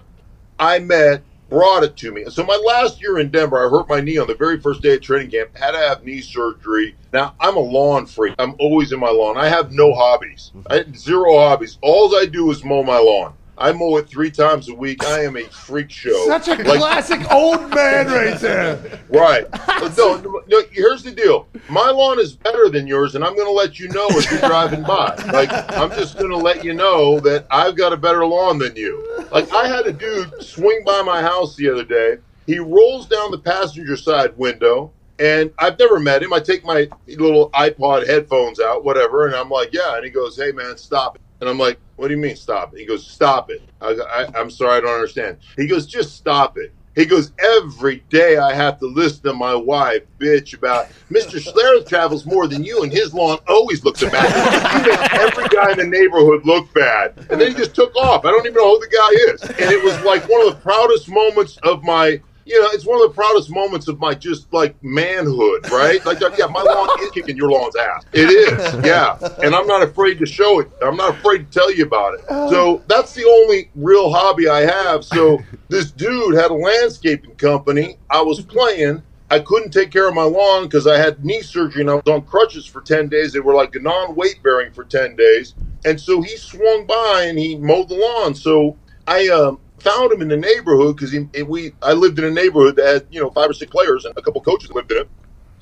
I 0.58 0.78
met 0.78 1.24
brought 1.48 1.82
it 1.82 1.96
to 1.96 2.12
me. 2.12 2.24
So 2.28 2.44
my 2.44 2.60
last 2.66 3.00
year 3.00 3.18
in 3.18 3.30
Denver, 3.30 3.58
I 3.64 3.70
hurt 3.70 3.88
my 3.88 4.00
knee 4.00 4.18
on 4.18 4.26
the 4.26 4.34
very 4.34 4.60
first 4.60 4.82
day 4.82 4.94
of 4.94 5.00
training 5.00 5.30
camp. 5.30 5.56
Had 5.56 5.72
to 5.72 5.78
have 5.78 6.04
knee 6.04 6.20
surgery. 6.20 6.96
Now 7.12 7.34
I'm 7.40 7.56
a 7.56 7.60
lawn 7.60 8.06
freak. 8.06 8.34
I'm 8.38 8.54
always 8.58 8.92
in 8.92 9.00
my 9.00 9.10
lawn. 9.10 9.36
I 9.36 9.48
have 9.48 9.72
no 9.72 9.94
hobbies. 9.94 10.52
I 10.70 10.84
zero 10.94 11.38
hobbies. 11.38 11.78
All 11.82 12.14
I 12.16 12.26
do 12.26 12.50
is 12.50 12.64
mow 12.64 12.82
my 12.82 12.98
lawn. 12.98 13.34
I 13.58 13.72
mow 13.72 13.96
it 13.96 14.08
three 14.08 14.30
times 14.30 14.68
a 14.68 14.74
week. 14.74 15.04
I 15.04 15.24
am 15.24 15.36
a 15.36 15.42
freak 15.44 15.90
show. 15.90 16.26
Such 16.26 16.48
a 16.48 16.54
Like- 16.62 16.78
classic 16.78 17.30
old 17.32 17.68
man 17.74 18.06
right 18.06 18.38
there. 18.38 19.00
Right. 19.08 19.50
But 19.50 19.96
no, 19.96 20.42
no, 20.48 20.62
here's 20.70 21.02
the 21.02 21.10
deal. 21.10 21.48
My 21.70 21.90
lawn 21.90 22.20
is 22.20 22.34
better 22.36 22.68
than 22.68 22.86
yours, 22.86 23.14
and 23.14 23.24
I'm 23.24 23.34
going 23.34 23.46
to 23.48 23.52
let 23.52 23.78
you 23.80 23.88
know 23.88 24.06
as 24.08 24.30
you're 24.30 24.40
driving 24.40 24.82
by. 24.82 25.14
Like, 25.32 25.50
I'm 25.76 25.90
just 25.90 26.18
going 26.18 26.30
to 26.30 26.36
let 26.36 26.62
you 26.62 26.74
know 26.74 27.18
that 27.20 27.46
I've 27.50 27.74
got 27.76 27.92
a 27.92 27.96
better 27.96 28.24
lawn 28.26 28.58
than 28.58 28.76
you. 28.76 29.26
Like, 29.32 29.50
I 29.52 29.66
had 29.66 29.86
a 29.86 29.92
dude 29.92 30.42
swing 30.42 30.82
by 30.84 31.00
my 31.02 31.22
house 31.22 31.56
the 31.56 31.70
other 31.70 31.84
day. 31.84 32.18
He 32.46 32.58
rolls 32.58 33.06
down 33.08 33.30
the 33.30 33.38
passenger 33.38 33.96
side 33.96 34.36
window, 34.36 34.92
and 35.18 35.50
I've 35.58 35.78
never 35.78 35.98
met 35.98 36.22
him. 36.22 36.32
I 36.34 36.40
take 36.40 36.64
my 36.64 36.86
little 37.06 37.50
iPod 37.50 38.06
headphones 38.06 38.60
out, 38.60 38.84
whatever, 38.84 39.26
and 39.26 39.34
I'm 39.34 39.48
like, 39.50 39.72
yeah. 39.72 39.96
And 39.96 40.04
he 40.04 40.10
goes, 40.10 40.36
hey, 40.36 40.52
man, 40.52 40.76
stop 40.76 41.16
it. 41.16 41.22
And 41.40 41.48
I'm 41.48 41.58
like, 41.58 41.78
what 41.96 42.08
do 42.08 42.14
you 42.14 42.20
mean 42.20 42.36
stop 42.36 42.74
it? 42.74 42.80
He 42.80 42.86
goes, 42.86 43.06
stop 43.06 43.50
it. 43.50 43.62
I, 43.80 43.90
I, 43.90 44.40
I'm 44.40 44.50
sorry, 44.50 44.78
I 44.78 44.80
don't 44.80 44.94
understand. 44.94 45.38
He 45.56 45.66
goes, 45.66 45.86
just 45.86 46.16
stop 46.16 46.58
it. 46.58 46.72
He 46.98 47.04
goes, 47.04 47.30
every 47.38 48.02
day 48.08 48.38
I 48.38 48.52
have 48.52 48.80
to 48.80 48.86
listen 48.86 49.22
to 49.22 49.32
my 49.32 49.54
wife 49.54 50.02
bitch 50.18 50.52
about 50.52 50.88
Mr. 51.12 51.38
Schler 51.38 51.86
travels 51.86 52.26
more 52.26 52.48
than 52.48 52.64
you, 52.64 52.82
and 52.82 52.92
his 52.92 53.14
lawn 53.14 53.38
always 53.46 53.84
looks 53.84 54.02
bad. 54.02 54.84
You 54.84 54.90
make 54.90 55.14
every 55.14 55.48
guy 55.48 55.70
in 55.70 55.78
the 55.78 55.86
neighborhood 55.86 56.44
look 56.44 56.74
bad. 56.74 57.16
And 57.30 57.40
then 57.40 57.52
he 57.52 57.54
just 57.56 57.76
took 57.76 57.94
off. 57.94 58.24
I 58.24 58.32
don't 58.32 58.44
even 58.44 58.54
know 58.54 58.70
who 58.70 58.80
the 58.80 58.88
guy 58.88 59.32
is. 59.32 59.42
And 59.60 59.72
it 59.72 59.84
was 59.84 60.00
like 60.02 60.28
one 60.28 60.48
of 60.48 60.54
the 60.54 60.60
proudest 60.60 61.08
moments 61.08 61.56
of 61.58 61.84
my 61.84 62.20
you 62.48 62.60
know, 62.62 62.68
it's 62.72 62.86
one 62.86 63.00
of 63.02 63.08
the 63.08 63.14
proudest 63.14 63.50
moments 63.50 63.88
of 63.88 63.98
my 63.98 64.14
just 64.14 64.50
like 64.52 64.74
manhood, 64.82 65.70
right? 65.70 66.04
Like, 66.06 66.20
yeah, 66.38 66.46
my 66.46 66.62
lawn 66.62 66.88
is 67.02 67.10
kicking 67.10 67.36
your 67.36 67.50
lawn's 67.50 67.76
ass. 67.76 68.04
It 68.12 68.30
is, 68.30 68.86
yeah. 68.86 69.18
And 69.42 69.54
I'm 69.54 69.66
not 69.66 69.82
afraid 69.82 70.18
to 70.20 70.26
show 70.26 70.60
it. 70.60 70.70
I'm 70.82 70.96
not 70.96 71.10
afraid 71.18 71.50
to 71.50 71.58
tell 71.58 71.70
you 71.72 71.84
about 71.84 72.14
it. 72.14 72.24
So 72.48 72.82
that's 72.88 73.12
the 73.12 73.24
only 73.24 73.70
real 73.74 74.10
hobby 74.10 74.48
I 74.48 74.60
have. 74.60 75.04
So 75.04 75.42
this 75.68 75.90
dude 75.90 76.34
had 76.36 76.50
a 76.50 76.54
landscaping 76.54 77.36
company. 77.36 77.98
I 78.08 78.22
was 78.22 78.40
playing. 78.40 79.02
I 79.30 79.40
couldn't 79.40 79.70
take 79.70 79.90
care 79.90 80.08
of 80.08 80.14
my 80.14 80.22
lawn 80.22 80.64
because 80.64 80.86
I 80.86 80.96
had 80.96 81.22
knee 81.22 81.42
surgery 81.42 81.82
and 81.82 81.90
I 81.90 81.94
was 81.96 82.06
on 82.06 82.22
crutches 82.22 82.64
for 82.64 82.80
10 82.80 83.10
days. 83.10 83.34
They 83.34 83.40
were 83.40 83.54
like 83.54 83.74
non 83.74 84.14
weight 84.14 84.42
bearing 84.42 84.72
for 84.72 84.84
10 84.84 85.16
days. 85.16 85.54
And 85.84 86.00
so 86.00 86.22
he 86.22 86.36
swung 86.38 86.86
by 86.86 87.26
and 87.28 87.38
he 87.38 87.56
mowed 87.56 87.90
the 87.90 87.96
lawn. 87.96 88.34
So 88.34 88.78
I 89.06 89.28
um, 89.28 89.60
found 89.82 90.12
him 90.12 90.22
in 90.22 90.28
the 90.28 90.36
neighborhood 90.36 90.96
because 90.96 91.12
he 91.12 91.28
we 91.44 91.74
I 91.82 91.94
lived 91.94 92.18
in 92.18 92.26
a 92.26 92.30
neighborhood 92.30 92.76
that 92.76 92.86
had 92.86 93.06
you 93.10 93.20
know 93.20 93.30
five 93.30 93.50
or 93.50 93.54
six 93.54 93.70
players 93.70 94.04
and 94.04 94.14
a 94.16 94.22
couple 94.22 94.42
coaches 94.42 94.70
lived 94.72 94.92
in 94.92 94.98
it. 94.98 95.10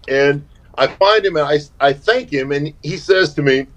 And 0.09 0.49
I 0.77 0.89
find 0.89 1.25
him 1.27 1.37
and 1.37 1.47
I 1.47 1.61
I 1.81 1.93
thank 1.95 2.33
him 2.33 2.53
and 2.53 2.75
he 2.83 2.97
says 2.99 3.35
to 3.35 3.43
me, 3.43 3.69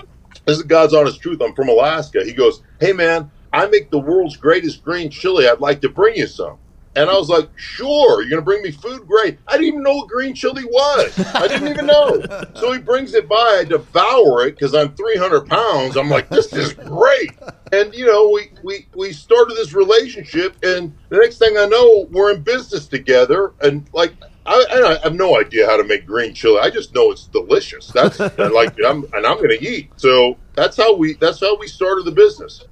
"This 0.45 0.57
is 0.57 0.63
God's 0.63 0.93
honest 0.93 1.21
truth. 1.21 1.41
I'm 1.41 1.55
from 1.55 1.69
Alaska." 1.69 2.23
He 2.25 2.33
goes, 2.33 2.61
"Hey 2.79 2.93
man, 2.93 3.31
I 3.53 3.67
make 3.67 3.91
the 3.91 3.99
world's 3.99 4.37
greatest 4.37 4.83
green 4.83 5.11
chili. 5.11 5.47
I'd 5.47 5.61
like 5.61 5.81
to 5.81 5.89
bring 5.89 6.15
you 6.17 6.27
some." 6.27 6.59
And 6.95 7.09
I 7.09 7.13
was 7.13 7.29
like, 7.29 7.49
sure, 7.55 8.21
you're 8.21 8.29
going 8.29 8.41
to 8.41 8.45
bring 8.45 8.61
me 8.63 8.71
food? 8.71 9.07
Great. 9.07 9.37
I 9.47 9.53
didn't 9.53 9.67
even 9.67 9.83
know 9.83 9.95
what 9.97 10.09
green 10.09 10.33
chili 10.33 10.65
was. 10.65 11.17
I 11.35 11.47
didn't 11.47 11.67
even 11.67 11.85
know. 11.85 12.21
So 12.55 12.71
he 12.73 12.79
brings 12.79 13.13
it 13.13 13.29
by. 13.29 13.59
I 13.61 13.63
devour 13.63 14.47
it 14.47 14.55
because 14.55 14.73
I'm 14.73 14.93
300 14.95 15.47
pounds. 15.47 15.95
I'm 15.97 16.09
like, 16.09 16.29
this 16.29 16.51
is 16.51 16.73
great. 16.73 17.31
And, 17.71 17.93
you 17.93 18.05
know, 18.05 18.29
we, 18.29 18.51
we, 18.63 18.87
we 18.95 19.13
started 19.13 19.55
this 19.55 19.73
relationship. 19.73 20.57
And 20.63 20.95
the 21.09 21.17
next 21.17 21.37
thing 21.37 21.57
I 21.57 21.65
know, 21.65 22.07
we're 22.11 22.33
in 22.33 22.41
business 22.41 22.87
together. 22.87 23.53
And, 23.61 23.87
like, 23.93 24.13
I, 24.45 24.97
I 24.99 25.03
have 25.03 25.13
no 25.13 25.39
idea 25.39 25.67
how 25.67 25.77
to 25.77 25.83
make 25.83 26.07
green 26.07 26.33
chili. 26.33 26.59
I 26.59 26.71
just 26.71 26.95
know 26.95 27.11
it's 27.11 27.25
delicious. 27.27 27.87
That's 27.87 28.19
like, 28.19 28.75
I'm, 28.85 29.05
and 29.13 29.25
I'm 29.27 29.37
going 29.37 29.57
to 29.57 29.63
eat. 29.63 29.91
So 29.97 30.37
that's 30.55 30.75
how 30.75 30.95
we, 30.95 31.13
that's 31.13 31.39
how 31.39 31.55
we 31.57 31.67
started 31.67 32.05
the 32.05 32.11
business. 32.11 32.63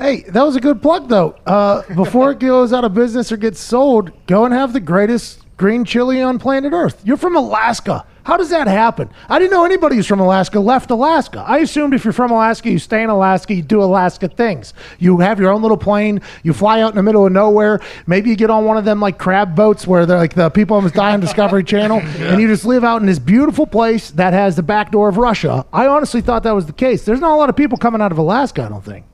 Hey, 0.00 0.22
that 0.22 0.42
was 0.42 0.56
a 0.56 0.60
good 0.60 0.80
plug, 0.80 1.10
though. 1.10 1.36
Uh, 1.44 1.82
before 1.94 2.30
it 2.30 2.38
goes 2.40 2.72
out 2.72 2.84
of 2.84 2.94
business 2.94 3.30
or 3.30 3.36
gets 3.36 3.60
sold, 3.60 4.12
go 4.26 4.46
and 4.46 4.54
have 4.54 4.72
the 4.72 4.80
greatest 4.80 5.44
green 5.58 5.84
chili 5.84 6.22
on 6.22 6.38
planet 6.38 6.72
Earth. 6.72 7.02
You're 7.04 7.18
from 7.18 7.36
Alaska. 7.36 8.06
How 8.24 8.38
does 8.38 8.48
that 8.48 8.66
happen? 8.66 9.10
I 9.28 9.38
didn't 9.38 9.50
know 9.50 9.66
anybody 9.66 9.96
who's 9.96 10.06
from 10.06 10.20
Alaska 10.20 10.58
left 10.58 10.90
Alaska. 10.90 11.44
I 11.46 11.58
assumed 11.58 11.92
if 11.92 12.02
you're 12.04 12.14
from 12.14 12.30
Alaska, 12.30 12.70
you 12.70 12.78
stay 12.78 13.02
in 13.02 13.10
Alaska, 13.10 13.52
you 13.52 13.60
do 13.60 13.82
Alaska 13.82 14.28
things. 14.28 14.72
You 14.98 15.18
have 15.18 15.38
your 15.38 15.50
own 15.50 15.60
little 15.60 15.76
plane, 15.76 16.22
you 16.44 16.54
fly 16.54 16.80
out 16.80 16.92
in 16.92 16.96
the 16.96 17.02
middle 17.02 17.26
of 17.26 17.32
nowhere. 17.32 17.80
Maybe 18.06 18.30
you 18.30 18.36
get 18.36 18.48
on 18.48 18.64
one 18.64 18.78
of 18.78 18.86
them 18.86 19.00
like 19.00 19.18
crab 19.18 19.54
boats 19.54 19.86
where 19.86 20.06
they're 20.06 20.16
like 20.16 20.32
the 20.32 20.48
people 20.48 20.76
almost 20.76 20.94
die 20.94 21.12
on 21.12 21.20
Discovery 21.20 21.64
Channel, 21.64 22.00
and 22.20 22.40
you 22.40 22.48
just 22.48 22.64
live 22.64 22.84
out 22.84 23.02
in 23.02 23.06
this 23.06 23.18
beautiful 23.18 23.66
place 23.66 24.12
that 24.12 24.32
has 24.32 24.56
the 24.56 24.62
back 24.62 24.92
door 24.92 25.10
of 25.10 25.18
Russia. 25.18 25.66
I 25.74 25.88
honestly 25.88 26.22
thought 26.22 26.42
that 26.44 26.54
was 26.54 26.64
the 26.64 26.72
case. 26.72 27.04
There's 27.04 27.20
not 27.20 27.32
a 27.32 27.36
lot 27.36 27.50
of 27.50 27.56
people 27.56 27.76
coming 27.76 28.00
out 28.00 28.12
of 28.12 28.18
Alaska, 28.18 28.62
I 28.62 28.70
don't 28.70 28.84
think. 28.84 29.04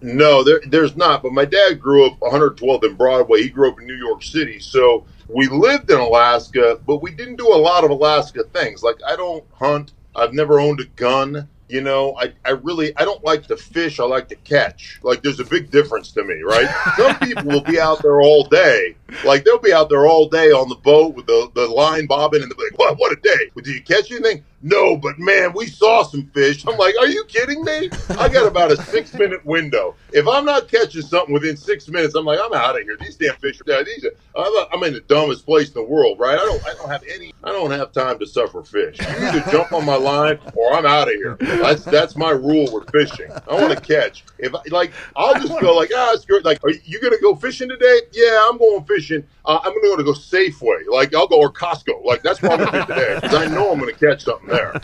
No, 0.00 0.44
there, 0.44 0.60
there's 0.66 0.96
not. 0.96 1.22
But 1.22 1.32
my 1.32 1.44
dad 1.44 1.80
grew 1.80 2.06
up 2.06 2.18
112th 2.20 2.84
in 2.84 2.94
Broadway. 2.94 3.42
He 3.42 3.48
grew 3.48 3.70
up 3.70 3.80
in 3.80 3.86
New 3.86 3.96
York 3.96 4.22
City. 4.22 4.60
So 4.60 5.06
we 5.28 5.48
lived 5.48 5.90
in 5.90 5.98
Alaska, 5.98 6.80
but 6.86 7.02
we 7.02 7.10
didn't 7.12 7.36
do 7.36 7.48
a 7.48 7.56
lot 7.56 7.84
of 7.84 7.90
Alaska 7.90 8.44
things. 8.44 8.82
Like, 8.82 8.96
I 9.06 9.16
don't 9.16 9.44
hunt. 9.54 9.92
I've 10.14 10.32
never 10.32 10.60
owned 10.60 10.80
a 10.80 10.86
gun. 10.96 11.48
You 11.68 11.80
know, 11.80 12.16
I, 12.16 12.32
I 12.44 12.50
really, 12.50 12.96
I 12.96 13.04
don't 13.04 13.24
like 13.24 13.46
to 13.48 13.56
fish. 13.56 13.98
I 13.98 14.04
like 14.04 14.28
to 14.28 14.36
catch. 14.36 15.00
Like, 15.02 15.22
there's 15.22 15.40
a 15.40 15.44
big 15.44 15.70
difference 15.70 16.12
to 16.12 16.22
me, 16.22 16.42
right? 16.42 16.68
Some 16.96 17.18
people 17.18 17.44
will 17.44 17.62
be 17.62 17.80
out 17.80 18.02
there 18.02 18.20
all 18.20 18.44
day 18.44 18.94
Like 19.24 19.44
they'll 19.44 19.58
be 19.58 19.72
out 19.72 19.88
there 19.88 20.06
all 20.06 20.28
day 20.28 20.50
on 20.50 20.68
the 20.68 20.74
boat 20.74 21.14
with 21.14 21.26
the, 21.26 21.50
the 21.54 21.66
line 21.66 22.06
bobbing 22.06 22.42
and 22.42 22.50
they'll 22.50 22.58
be 22.58 22.64
like, 22.64 22.78
What 22.78 22.98
what 22.98 23.12
a 23.12 23.16
day. 23.16 23.50
Did 23.56 23.66
you 23.66 23.82
catch 23.82 24.10
anything? 24.10 24.44
No, 24.62 24.96
but 24.96 25.18
man, 25.18 25.52
we 25.54 25.66
saw 25.66 26.02
some 26.02 26.26
fish. 26.34 26.66
I'm 26.66 26.76
like, 26.76 26.94
Are 26.98 27.06
you 27.06 27.24
kidding 27.26 27.64
me? 27.64 27.90
I 28.18 28.28
got 28.28 28.46
about 28.46 28.72
a 28.72 28.76
six 28.84 29.14
minute 29.14 29.44
window. 29.44 29.94
If 30.12 30.26
I'm 30.26 30.44
not 30.44 30.68
catching 30.68 31.02
something 31.02 31.32
within 31.32 31.56
six 31.56 31.88
minutes, 31.88 32.14
I'm 32.14 32.24
like, 32.24 32.38
I'm 32.42 32.52
out 32.52 32.76
of 32.76 32.82
here. 32.82 32.96
These 32.98 33.16
damn 33.16 33.36
fish 33.36 33.60
are 33.60 33.84
these 33.84 34.04
are, 34.04 34.12
I'm, 34.36 34.66
I'm 34.72 34.82
in 34.82 34.94
the 34.94 35.00
dumbest 35.00 35.46
place 35.46 35.68
in 35.68 35.74
the 35.74 35.84
world, 35.84 36.18
right? 36.18 36.38
I 36.38 36.44
don't 36.44 36.66
I 36.66 36.74
don't 36.74 36.90
have 36.90 37.04
any 37.12 37.32
I 37.44 37.52
don't 37.52 37.70
have 37.70 37.92
time 37.92 38.18
to 38.18 38.26
suffer 38.26 38.62
fish. 38.62 38.98
You 38.98 39.26
either 39.26 39.50
jump 39.52 39.72
on 39.72 39.84
my 39.84 39.96
line 39.96 40.38
or 40.54 40.72
I'm 40.74 40.86
out 40.86 41.08
of 41.08 41.14
here. 41.14 41.36
That's 41.40 41.84
that's 41.84 42.16
my 42.16 42.30
rule 42.30 42.68
with 42.72 42.90
fishing. 42.90 43.30
I 43.48 43.54
want 43.54 43.72
to 43.72 43.80
catch. 43.80 44.24
If 44.38 44.54
I, 44.54 44.60
like 44.70 44.92
I'll 45.14 45.34
just 45.34 45.60
go 45.60 45.76
like, 45.76 45.90
ah, 45.94 46.16
screw 46.18 46.38
it. 46.38 46.44
Like, 46.44 46.62
are 46.64 46.70
you 46.70 47.00
gonna 47.00 47.20
go 47.20 47.36
fishing 47.36 47.68
today? 47.68 48.00
Yeah, 48.12 48.48
I'm 48.48 48.58
going 48.58 48.84
fishing. 48.84 48.95
Uh, 49.44 49.58
I'm 49.62 49.70
gonna 49.72 49.80
go 49.80 49.96
to 49.96 50.04
go 50.04 50.12
Safeway. 50.12 50.86
Like 50.90 51.14
I'll 51.14 51.26
go 51.26 51.38
or 51.38 51.52
Costco. 51.52 52.04
Like 52.04 52.22
that's 52.22 52.42
what 52.42 52.52
I'm 52.52 52.64
gonna 52.66 52.86
do 52.86 52.94
today 52.94 53.14
because 53.20 53.34
I 53.34 53.46
know 53.46 53.72
I'm 53.72 53.78
gonna 53.78 53.92
catch 53.92 54.24
something 54.24 54.48
there. 54.48 54.72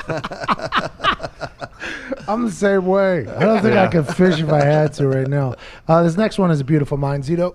I'm 2.28 2.44
the 2.44 2.52
same 2.52 2.86
way. 2.86 3.26
I 3.26 3.44
don't 3.44 3.62
think 3.62 3.76
I 3.76 3.88
could 3.88 4.06
fish 4.06 4.40
if 4.40 4.50
I 4.50 4.64
had 4.64 4.92
to 4.94 5.08
right 5.08 5.26
now. 5.26 5.56
Uh, 5.88 6.02
this 6.02 6.16
next 6.16 6.38
one 6.38 6.50
is 6.50 6.60
a 6.60 6.64
beautiful 6.64 6.96
mind, 6.96 7.24
Zito. 7.24 7.54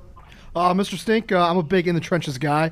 Uh, 0.56 0.74
Mr. 0.74 0.98
Stink, 0.98 1.32
uh, 1.32 1.50
I'm 1.50 1.58
a 1.58 1.64
big 1.64 1.88
in 1.88 1.96
the 1.96 2.02
trenches 2.02 2.38
guy. 2.38 2.72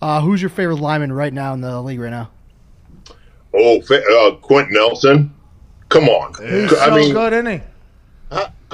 Uh, 0.00 0.20
who's 0.20 0.40
your 0.40 0.50
favorite 0.50 0.76
lineman 0.76 1.12
right 1.12 1.32
now 1.32 1.52
in 1.52 1.60
the 1.60 1.80
league 1.82 2.00
right 2.00 2.10
now? 2.10 2.30
Oh, 3.52 3.80
fa- 3.82 4.02
uh, 4.04 4.36
Quenton 4.36 4.74
Nelson. 4.74 5.34
Come 5.88 6.08
on. 6.08 6.34
He's 6.34 6.72
I 6.72 6.86
so 6.86 6.96
mean, 6.96 7.12
good, 7.12 7.32
isn't 7.32 7.46
he? 7.46 7.60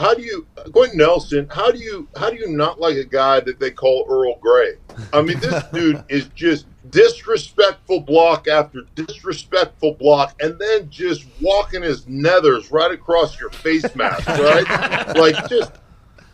How, 0.01 0.15
do 0.15 0.23
you 0.23 0.47
Quenton 0.73 0.97
Nelson? 0.97 1.47
How 1.51 1.71
do 1.71 1.79
you 1.79 2.09
how 2.17 2.31
do 2.31 2.37
you 2.37 2.49
not 2.49 2.81
like 2.81 2.97
a 2.97 3.05
guy 3.05 3.41
that 3.41 3.61
they 3.61 3.71
call 3.71 4.07
Earl 4.09 4.37
Grey? 4.41 4.77
I 5.13 5.21
mean, 5.21 5.39
this 5.41 5.63
dude 5.73 6.03
is 6.09 6.29
just 6.35 6.67
disrespectful 6.89 8.01
block 8.01 8.49
after 8.49 8.83
disrespectful 8.95 9.95
block, 9.95 10.35
and 10.41 10.59
then 10.59 10.89
just 10.89 11.27
walking 11.41 11.83
his 11.83 12.07
nethers 12.07 12.73
right 12.73 12.91
across 12.91 13.39
your 13.39 13.51
face 13.51 13.95
mask, 13.95 14.27
right? 14.27 15.07
like 15.17 15.49
just 15.51 15.73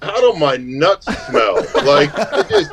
how 0.00 0.20
do 0.20 0.38
my 0.38 0.56
nuts 0.58 1.06
smell? 1.26 1.56
Like 1.84 2.16
I 2.16 2.42
just, 2.44 2.70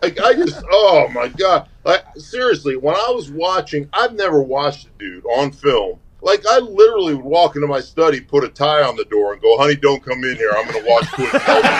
like 0.00 0.20
I 0.20 0.34
just, 0.34 0.62
oh 0.70 1.08
my 1.08 1.26
god! 1.26 1.68
Like 1.84 2.04
seriously, 2.16 2.76
when 2.76 2.94
I 2.94 3.10
was 3.10 3.30
watching, 3.30 3.88
I've 3.92 4.14
never 4.14 4.42
watched 4.42 4.86
a 4.86 4.90
dude 4.98 5.24
on 5.26 5.50
film. 5.50 5.98
Like 6.26 6.44
I 6.44 6.58
literally 6.58 7.14
would 7.14 7.24
walk 7.24 7.54
into 7.54 7.68
my 7.68 7.78
study, 7.78 8.20
put 8.20 8.42
a 8.42 8.48
tie 8.48 8.82
on 8.82 8.96
the 8.96 9.04
door, 9.04 9.32
and 9.32 9.40
go, 9.40 9.56
"Honey, 9.58 9.76
don't 9.76 10.04
come 10.04 10.24
in 10.24 10.34
here. 10.34 10.50
I'm 10.56 10.66
going 10.66 10.82
to 10.82 10.90
watch 10.90 11.06
Quenton 11.12 11.40
Nelson." 11.46 11.70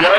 Okay? 0.00 0.16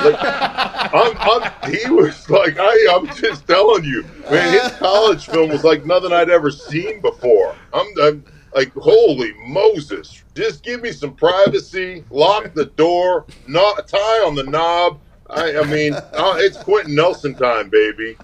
Like, 0.00 0.94
I'm, 0.94 1.16
I'm, 1.18 1.70
he 1.70 1.90
was 1.90 2.30
like, 2.30 2.56
I, 2.58 2.86
I'm 2.94 3.06
just 3.14 3.46
telling 3.46 3.84
you, 3.84 4.02
man. 4.30 4.52
His 4.54 4.72
college 4.78 5.26
film 5.26 5.50
was 5.50 5.64
like 5.64 5.84
nothing 5.84 6.14
I'd 6.14 6.30
ever 6.30 6.50
seen 6.50 7.02
before. 7.02 7.54
I'm, 7.74 7.86
I'm 8.00 8.24
like, 8.54 8.72
holy 8.72 9.34
Moses! 9.46 10.22
Just 10.34 10.62
give 10.62 10.80
me 10.80 10.92
some 10.92 11.14
privacy. 11.14 12.04
Lock 12.08 12.54
the 12.54 12.64
door. 12.64 13.26
Not 13.48 13.86
tie 13.86 14.24
on 14.24 14.34
the 14.34 14.44
knob. 14.44 14.98
I, 15.28 15.58
I 15.58 15.64
mean, 15.64 15.92
uh, 15.92 16.36
it's 16.38 16.56
Quenton 16.56 16.94
Nelson 16.94 17.34
time, 17.34 17.68
baby. 17.68 18.16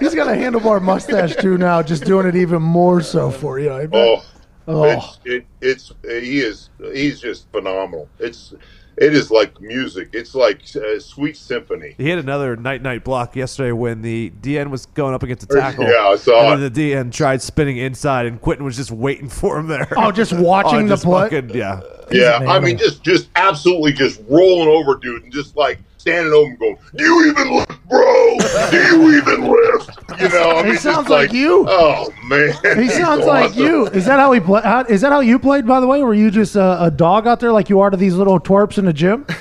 He's 0.00 0.14
got 0.14 0.28
a 0.28 0.32
handlebar 0.32 0.82
mustache 0.82 1.36
too 1.36 1.56
now, 1.58 1.82
just 1.82 2.04
doing 2.04 2.26
it 2.26 2.36
even 2.36 2.62
more 2.62 3.00
so 3.00 3.30
for 3.30 3.58
you. 3.58 3.72
I 3.72 3.86
bet. 3.86 4.00
Oh, 4.08 4.24
Oh. 4.68 4.82
it's 4.84 5.18
it, 5.24 5.46
it's 5.60 5.92
he 6.02 6.40
is 6.40 6.70
he's 6.92 7.20
just 7.20 7.48
phenomenal. 7.52 8.08
It's 8.18 8.52
it 8.96 9.14
is 9.14 9.30
like 9.30 9.60
music. 9.60 10.08
It's 10.12 10.34
like 10.34 10.62
a 10.74 10.98
sweet 11.00 11.36
symphony. 11.36 11.94
He 11.98 12.08
had 12.08 12.18
another 12.18 12.56
night 12.56 12.82
night 12.82 13.04
block 13.04 13.36
yesterday 13.36 13.70
when 13.72 14.02
the 14.02 14.32
DN 14.42 14.70
was 14.70 14.86
going 14.86 15.14
up 15.14 15.22
against 15.22 15.48
the 15.48 15.54
tackle. 15.54 15.84
Yeah, 15.84 16.08
I 16.08 16.16
saw 16.16 16.52
and 16.52 16.60
then 16.62 16.72
the 16.72 16.92
DN 16.92 17.12
tried 17.12 17.42
spinning 17.42 17.76
inside, 17.76 18.26
and 18.26 18.40
Quenton 18.40 18.64
was 18.64 18.74
just 18.76 18.90
waiting 18.90 19.28
for 19.28 19.56
him 19.58 19.68
there. 19.68 19.86
Oh, 19.96 20.10
just 20.10 20.32
watching 20.32 20.78
Oh, 20.80 20.82
the 20.82 20.88
just 20.88 21.04
play? 21.04 21.28
fucking- 21.30 21.50
yeah. 21.50 21.80
Yeah, 22.10 22.38
I 22.48 22.58
mean, 22.58 22.76
just 22.76 23.02
just 23.04 23.28
absolutely 23.36 23.92
just 23.92 24.20
rolling 24.28 24.68
over, 24.68 24.96
dude, 24.96 25.22
and 25.22 25.32
just 25.32 25.56
like 25.56 25.78
standing 26.06 26.32
over 26.32 26.48
and 26.50 26.58
going, 26.58 26.76
"Do 26.94 27.04
you 27.04 27.30
even 27.30 27.50
lift, 27.56 27.88
bro? 27.88 28.36
Do 28.70 28.76
you 28.76 29.16
even 29.18 29.50
lift?" 29.50 29.90
You 30.20 30.28
know, 30.28 30.50
I 30.50 30.56
He 30.58 30.62
mean, 30.64 30.72
just 30.72 30.82
sounds 30.84 31.08
like 31.08 31.32
you. 31.32 31.66
Oh 31.68 32.12
man, 32.24 32.54
He 32.76 32.84
he's 32.84 32.94
sounds 32.96 33.24
like 33.26 33.56
you. 33.56 33.86
Is 33.88 34.04
that 34.06 34.18
how 34.20 34.30
he 34.32 34.40
play? 34.40 34.62
How, 34.62 34.84
is 34.84 35.00
that 35.00 35.10
how 35.10 35.20
you 35.20 35.38
played? 35.38 35.66
By 35.66 35.80
the 35.80 35.86
way, 35.86 36.02
were 36.02 36.14
you 36.14 36.30
just 36.30 36.54
a, 36.56 36.84
a 36.84 36.90
dog 36.90 37.26
out 37.26 37.40
there 37.40 37.52
like 37.52 37.68
you 37.68 37.80
are 37.80 37.90
to 37.90 37.96
these 37.96 38.14
little 38.14 38.38
twerps 38.38 38.78
in 38.78 38.84
the 38.84 38.92
gym? 38.92 39.26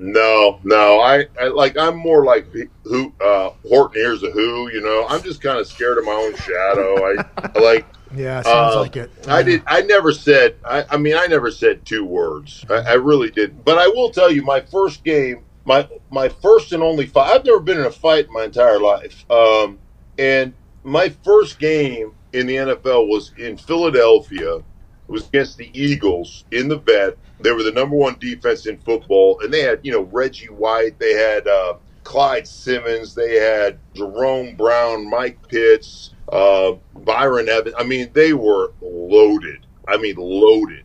No, 0.00 0.60
no, 0.62 1.00
I, 1.00 1.26
I 1.40 1.48
like 1.48 1.76
I'm 1.76 1.96
more 1.96 2.24
like 2.24 2.46
who 2.84 3.12
uh, 3.20 3.50
Horton 3.68 4.00
hears 4.00 4.22
a 4.22 4.30
who. 4.30 4.70
You 4.70 4.80
know, 4.80 5.06
I'm 5.08 5.20
just 5.24 5.40
kind 5.40 5.58
of 5.58 5.66
scared 5.66 5.98
of 5.98 6.04
my 6.04 6.12
own 6.12 6.36
shadow. 6.36 6.94
I, 7.04 7.24
I 7.56 7.58
like. 7.60 7.86
Yeah, 8.14 8.40
sounds 8.42 8.76
Uh, 8.76 8.80
like 8.82 8.96
it. 8.96 9.10
I 9.26 9.42
did. 9.42 9.62
I 9.66 9.80
never 9.82 10.12
said. 10.12 10.54
I, 10.64 10.84
I 10.88 10.96
mean, 10.98 11.16
I 11.16 11.26
never 11.26 11.50
said 11.50 11.84
two 11.84 12.04
words. 12.04 12.64
I, 12.70 12.74
I 12.74 12.92
really 12.92 13.28
didn't. 13.32 13.64
But 13.64 13.78
I 13.78 13.88
will 13.88 14.10
tell 14.10 14.30
you, 14.30 14.42
my 14.42 14.60
first 14.60 15.02
game, 15.02 15.42
my 15.68 15.86
my 16.10 16.30
first 16.30 16.72
and 16.72 16.82
only 16.82 17.06
fight. 17.06 17.30
I've 17.30 17.44
never 17.44 17.60
been 17.60 17.78
in 17.78 17.84
a 17.84 17.90
fight 17.90 18.26
in 18.26 18.32
my 18.32 18.44
entire 18.44 18.80
life. 18.80 19.30
Um, 19.30 19.78
and 20.18 20.54
my 20.82 21.10
first 21.10 21.58
game 21.58 22.14
in 22.32 22.46
the 22.46 22.56
NFL 22.56 23.06
was 23.06 23.32
in 23.38 23.58
Philadelphia. 23.58 24.56
It 24.56 24.64
was 25.12 25.28
against 25.28 25.58
the 25.58 25.70
Eagles 25.78 26.44
in 26.50 26.68
the 26.68 26.78
vet. 26.78 27.18
They 27.40 27.52
were 27.52 27.62
the 27.62 27.72
number 27.72 27.94
one 27.94 28.16
defense 28.18 28.66
in 28.66 28.78
football, 28.78 29.40
and 29.42 29.52
they 29.52 29.60
had 29.60 29.80
you 29.82 29.92
know 29.92 30.02
Reggie 30.10 30.46
White. 30.46 30.98
They 30.98 31.12
had 31.12 31.46
uh, 31.46 31.74
Clyde 32.02 32.48
Simmons. 32.48 33.14
They 33.14 33.34
had 33.34 33.78
Jerome 33.94 34.56
Brown, 34.56 35.08
Mike 35.08 35.46
Pitts, 35.48 36.14
uh, 36.32 36.72
Byron 36.94 37.50
Evans. 37.50 37.74
I 37.78 37.84
mean, 37.84 38.08
they 38.14 38.32
were 38.32 38.72
loaded. 38.80 39.66
I 39.86 39.98
mean, 39.98 40.16
loaded. 40.16 40.84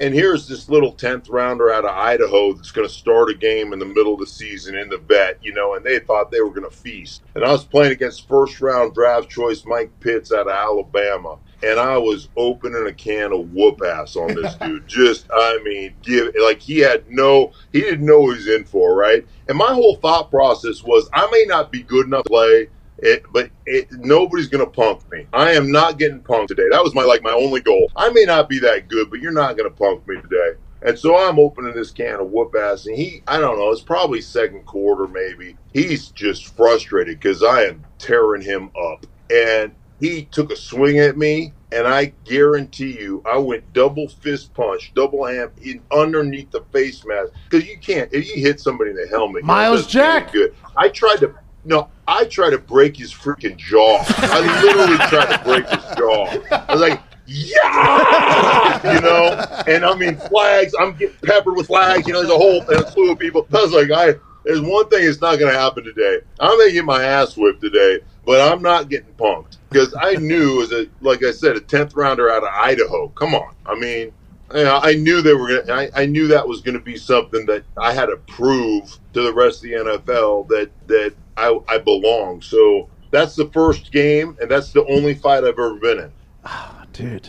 And 0.00 0.14
here's 0.14 0.48
this 0.48 0.70
little 0.70 0.94
10th 0.94 1.28
rounder 1.28 1.70
out 1.70 1.84
of 1.84 1.94
Idaho 1.94 2.54
that's 2.54 2.70
going 2.70 2.88
to 2.88 2.92
start 2.92 3.28
a 3.28 3.34
game 3.34 3.74
in 3.74 3.78
the 3.78 3.84
middle 3.84 4.14
of 4.14 4.20
the 4.20 4.26
season 4.26 4.74
in 4.74 4.88
the 4.88 4.96
vet, 4.96 5.38
you 5.42 5.52
know, 5.52 5.74
and 5.74 5.84
they 5.84 5.98
thought 5.98 6.30
they 6.30 6.40
were 6.40 6.48
going 6.48 6.68
to 6.68 6.74
feast. 6.74 7.22
And 7.34 7.44
I 7.44 7.52
was 7.52 7.66
playing 7.66 7.92
against 7.92 8.26
first 8.26 8.62
round 8.62 8.94
draft 8.94 9.28
choice 9.28 9.66
Mike 9.66 9.90
Pitts 10.00 10.32
out 10.32 10.48
of 10.48 10.54
Alabama. 10.54 11.38
And 11.62 11.78
I 11.78 11.98
was 11.98 12.30
opening 12.38 12.86
a 12.86 12.94
can 12.94 13.34
of 13.34 13.52
whoop 13.52 13.82
ass 13.84 14.16
on 14.16 14.34
this 14.34 14.54
dude. 14.62 14.88
Just, 14.88 15.26
I 15.30 15.60
mean, 15.62 15.94
give 16.00 16.34
like 16.42 16.60
he 16.60 16.78
had 16.78 17.10
no, 17.10 17.52
he 17.70 17.82
didn't 17.82 18.06
know 18.06 18.20
what 18.20 18.38
he 18.38 18.46
was 18.46 18.48
in 18.48 18.64
for, 18.64 18.96
right? 18.96 19.26
And 19.48 19.58
my 19.58 19.74
whole 19.74 19.96
thought 19.96 20.30
process 20.30 20.82
was, 20.82 21.10
I 21.12 21.28
may 21.30 21.44
not 21.46 21.70
be 21.70 21.82
good 21.82 22.06
enough 22.06 22.24
to 22.24 22.30
play, 22.30 22.68
it, 23.02 23.24
but 23.32 23.50
it, 23.66 23.90
nobody's 23.92 24.48
gonna 24.48 24.66
punk 24.66 25.10
me. 25.10 25.26
I 25.32 25.52
am 25.52 25.70
not 25.70 25.98
getting 25.98 26.20
punked 26.20 26.48
today. 26.48 26.68
That 26.70 26.82
was 26.82 26.94
my 26.94 27.02
like 27.02 27.22
my 27.22 27.32
only 27.32 27.60
goal. 27.60 27.90
I 27.96 28.10
may 28.10 28.24
not 28.24 28.48
be 28.48 28.58
that 28.60 28.88
good, 28.88 29.10
but 29.10 29.20
you're 29.20 29.32
not 29.32 29.56
gonna 29.56 29.70
punk 29.70 30.06
me 30.08 30.16
today. 30.16 30.52
And 30.82 30.98
so 30.98 31.16
I'm 31.16 31.38
opening 31.38 31.74
this 31.74 31.90
can 31.90 32.20
of 32.20 32.30
whoop 32.30 32.54
ass, 32.58 32.86
and 32.86 32.96
he, 32.96 33.22
I 33.26 33.38
don't 33.38 33.58
know, 33.58 33.70
it's 33.70 33.82
probably 33.82 34.22
second 34.22 34.64
quarter 34.64 35.06
maybe. 35.06 35.56
He's 35.72 36.08
just 36.08 36.56
frustrated 36.56 37.20
because 37.20 37.42
I 37.42 37.64
am 37.64 37.84
tearing 37.98 38.42
him 38.42 38.70
up, 38.82 39.04
and 39.30 39.74
he 40.00 40.24
took 40.24 40.50
a 40.50 40.56
swing 40.56 40.98
at 40.98 41.18
me, 41.18 41.52
and 41.70 41.86
I 41.86 42.14
guarantee 42.24 42.98
you, 42.98 43.22
I 43.30 43.36
went 43.36 43.72
double 43.74 44.08
fist 44.08 44.54
punch, 44.54 44.92
double 44.94 45.26
hand 45.26 45.50
in 45.62 45.82
underneath 45.92 46.50
the 46.50 46.62
face 46.72 47.04
mask 47.04 47.32
because 47.48 47.68
you 47.68 47.78
can't 47.78 48.12
if 48.12 48.34
you 48.34 48.42
hit 48.42 48.58
somebody 48.58 48.90
in 48.90 48.96
the 48.96 49.06
helmet. 49.06 49.42
you 49.42 49.48
know, 49.48 49.52
it 49.52 49.56
Myles 49.56 49.86
Jack. 49.86 50.32
good. 50.32 50.54
I 50.76 50.88
tried 50.88 51.20
to. 51.20 51.34
No, 51.64 51.88
I 52.08 52.24
tried 52.24 52.50
to 52.50 52.58
break 52.58 52.96
his 52.96 53.12
freaking 53.12 53.56
jaw. 53.56 54.02
I 54.08 54.62
literally 54.62 54.96
tried 55.08 55.36
to 55.36 55.44
break 55.44 55.68
his 55.68 55.84
jaw. 55.96 56.26
I 56.68 56.72
was 56.72 56.80
like, 56.80 57.00
yeah, 57.26 58.94
you 58.94 59.00
know. 59.02 59.46
And 59.66 59.84
I 59.84 59.94
mean, 59.94 60.16
flags. 60.16 60.74
I'm 60.78 60.96
getting 60.96 61.16
peppered 61.22 61.56
with 61.56 61.66
flags. 61.66 62.06
You 62.06 62.14
know, 62.14 62.20
there's 62.20 62.32
a 62.32 62.36
whole 62.36 62.62
slew 62.90 63.12
of 63.12 63.18
people. 63.18 63.46
I 63.52 63.62
was 63.62 63.72
like, 63.72 63.90
I. 63.90 64.14
There's 64.42 64.62
one 64.62 64.88
thing 64.88 65.04
that's 65.04 65.20
not 65.20 65.38
going 65.38 65.52
to 65.52 65.58
happen 65.58 65.84
today. 65.84 66.20
I'm 66.40 66.56
going 66.56 66.68
to 66.68 66.72
get 66.72 66.84
my 66.86 67.04
ass 67.04 67.36
whipped 67.36 67.60
today, 67.60 68.00
but 68.24 68.40
I'm 68.40 68.62
not 68.62 68.88
getting 68.88 69.12
punked 69.12 69.58
because 69.68 69.94
I 70.00 70.14
knew 70.14 70.62
as 70.62 70.72
a 70.72 70.86
like 71.02 71.22
I 71.22 71.30
said, 71.30 71.56
a 71.56 71.60
tenth 71.60 71.94
rounder 71.94 72.30
out 72.30 72.42
of 72.42 72.48
Idaho. 72.48 73.08
Come 73.08 73.34
on, 73.34 73.54
I 73.66 73.74
mean. 73.74 74.12
You 74.54 74.64
know, 74.64 74.80
I 74.82 74.94
knew 74.94 75.22
they 75.22 75.34
were 75.34 75.62
gonna. 75.62 75.72
I, 75.72 75.90
I 76.02 76.06
knew 76.06 76.26
that 76.28 76.46
was 76.46 76.60
going 76.60 76.74
to 76.76 76.82
be 76.82 76.96
something 76.96 77.46
that 77.46 77.62
I 77.76 77.92
had 77.92 78.06
to 78.06 78.16
prove 78.16 78.98
to 79.12 79.22
the 79.22 79.32
rest 79.32 79.64
of 79.64 79.70
the 79.70 79.76
NFL 79.76 80.48
that 80.48 80.70
that 80.88 81.14
I, 81.36 81.58
I 81.68 81.78
belong. 81.78 82.42
So 82.42 82.88
that's 83.10 83.36
the 83.36 83.46
first 83.50 83.92
game, 83.92 84.36
and 84.40 84.50
that's 84.50 84.72
the 84.72 84.84
only 84.86 85.14
fight 85.14 85.44
I've 85.44 85.50
ever 85.50 85.74
been 85.74 85.98
in. 86.00 86.12
Ah, 86.44 86.84
dude. 86.92 87.28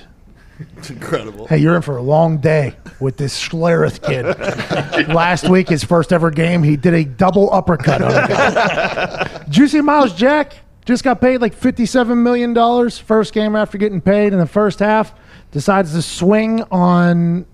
It's 0.77 0.89
incredible. 0.91 1.47
Hey, 1.47 1.57
you're 1.57 1.75
in 1.75 1.81
for 1.81 1.97
a 1.97 2.01
long 2.01 2.37
day 2.37 2.75
with 2.99 3.17
this 3.17 3.39
Schlereth 3.39 4.01
kid. 4.01 5.07
Last 5.13 5.49
week, 5.49 5.69
his 5.69 5.83
first 5.83 6.13
ever 6.13 6.31
game, 6.31 6.63
he 6.63 6.75
did 6.75 6.93
a 6.93 7.03
double 7.03 7.51
uppercut 7.53 8.01
on 8.01 8.11
a. 8.11 9.43
Did 9.45 9.57
you 9.57 9.67
see 9.67 9.81
Myles 9.81 10.13
Jack? 10.13 10.55
Just 10.85 11.03
got 11.03 11.21
paid 11.21 11.41
like 11.41 11.55
$57 11.55 12.17
million 12.17 12.89
first 12.89 13.33
game 13.33 13.55
after 13.55 13.77
getting 13.77 14.01
paid 14.01 14.33
in 14.33 14.39
the 14.39 14.47
first 14.47 14.79
half. 14.79 15.13
Decides 15.51 15.93
to 15.93 16.01
swing 16.01 16.63
on, 16.71 17.45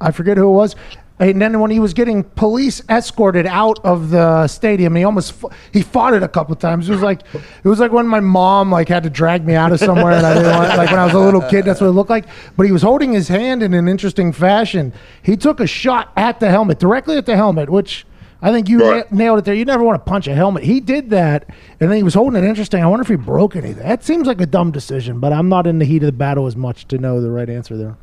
I 0.00 0.10
forget 0.10 0.36
who 0.36 0.48
it 0.48 0.52
was. 0.52 0.76
And 1.18 1.40
then 1.40 1.58
when 1.60 1.70
he 1.70 1.80
was 1.80 1.94
getting 1.94 2.22
police 2.22 2.82
escorted 2.90 3.46
out 3.46 3.78
of 3.82 4.10
the 4.10 4.46
stadium, 4.48 4.94
he 4.94 5.04
almost 5.04 5.34
he 5.72 5.80
fought 5.80 6.12
it 6.12 6.22
a 6.22 6.28
couple 6.28 6.54
times. 6.56 6.90
It 6.90 6.92
was 6.92 7.00
like 7.00 7.22
it 7.32 7.68
was 7.68 7.80
like 7.80 7.90
when 7.90 8.06
my 8.06 8.20
mom 8.20 8.70
like 8.70 8.88
had 8.90 9.02
to 9.04 9.10
drag 9.10 9.46
me 9.46 9.54
out 9.54 9.72
of 9.72 9.80
somewhere, 9.80 10.12
and 10.12 10.26
I 10.26 10.34
didn't 10.34 10.52
want 10.52 10.76
like 10.76 10.90
when 10.90 10.98
I 10.98 11.06
was 11.06 11.14
a 11.14 11.18
little 11.18 11.40
kid. 11.40 11.64
That's 11.64 11.80
what 11.80 11.86
it 11.86 11.92
looked 11.92 12.10
like. 12.10 12.26
But 12.58 12.66
he 12.66 12.72
was 12.72 12.82
holding 12.82 13.14
his 13.14 13.28
hand 13.28 13.62
in 13.62 13.72
an 13.72 13.88
interesting 13.88 14.30
fashion. 14.30 14.92
He 15.22 15.38
took 15.38 15.58
a 15.58 15.66
shot 15.66 16.12
at 16.16 16.38
the 16.38 16.50
helmet, 16.50 16.78
directly 16.78 17.16
at 17.16 17.24
the 17.24 17.36
helmet, 17.36 17.70
which 17.70 18.05
I 18.42 18.52
think 18.52 18.68
you 18.68 18.78
Right. 18.80 19.10
na- 19.10 19.16
nailed 19.16 19.38
it 19.40 19.44
there. 19.46 19.54
You 19.54 19.64
never 19.64 19.82
want 19.82 20.04
to 20.04 20.08
punch 20.10 20.26
a 20.28 20.34
helmet. 20.34 20.62
He 20.64 20.80
did 20.80 21.10
that, 21.10 21.46
and 21.80 21.90
then 21.90 21.96
he 21.96 22.02
was 22.02 22.14
holding 22.14 22.42
it 22.42 22.46
interesting. 22.46 22.82
I 22.82 22.86
wonder 22.86 23.02
if 23.02 23.08
he 23.08 23.16
broke 23.16 23.56
anything. 23.56 23.82
That 23.82 24.04
seems 24.04 24.26
like 24.26 24.40
a 24.40 24.46
dumb 24.46 24.70
decision, 24.70 25.20
but 25.20 25.32
I'm 25.32 25.48
not 25.48 25.66
in 25.66 25.78
the 25.78 25.84
heat 25.86 26.02
of 26.02 26.06
the 26.06 26.12
battle 26.12 26.46
as 26.46 26.54
much 26.56 26.86
to 26.88 26.98
know 26.98 27.20
the 27.20 27.30
right 27.30 27.48
answer 27.48 27.76
there. 27.76 27.96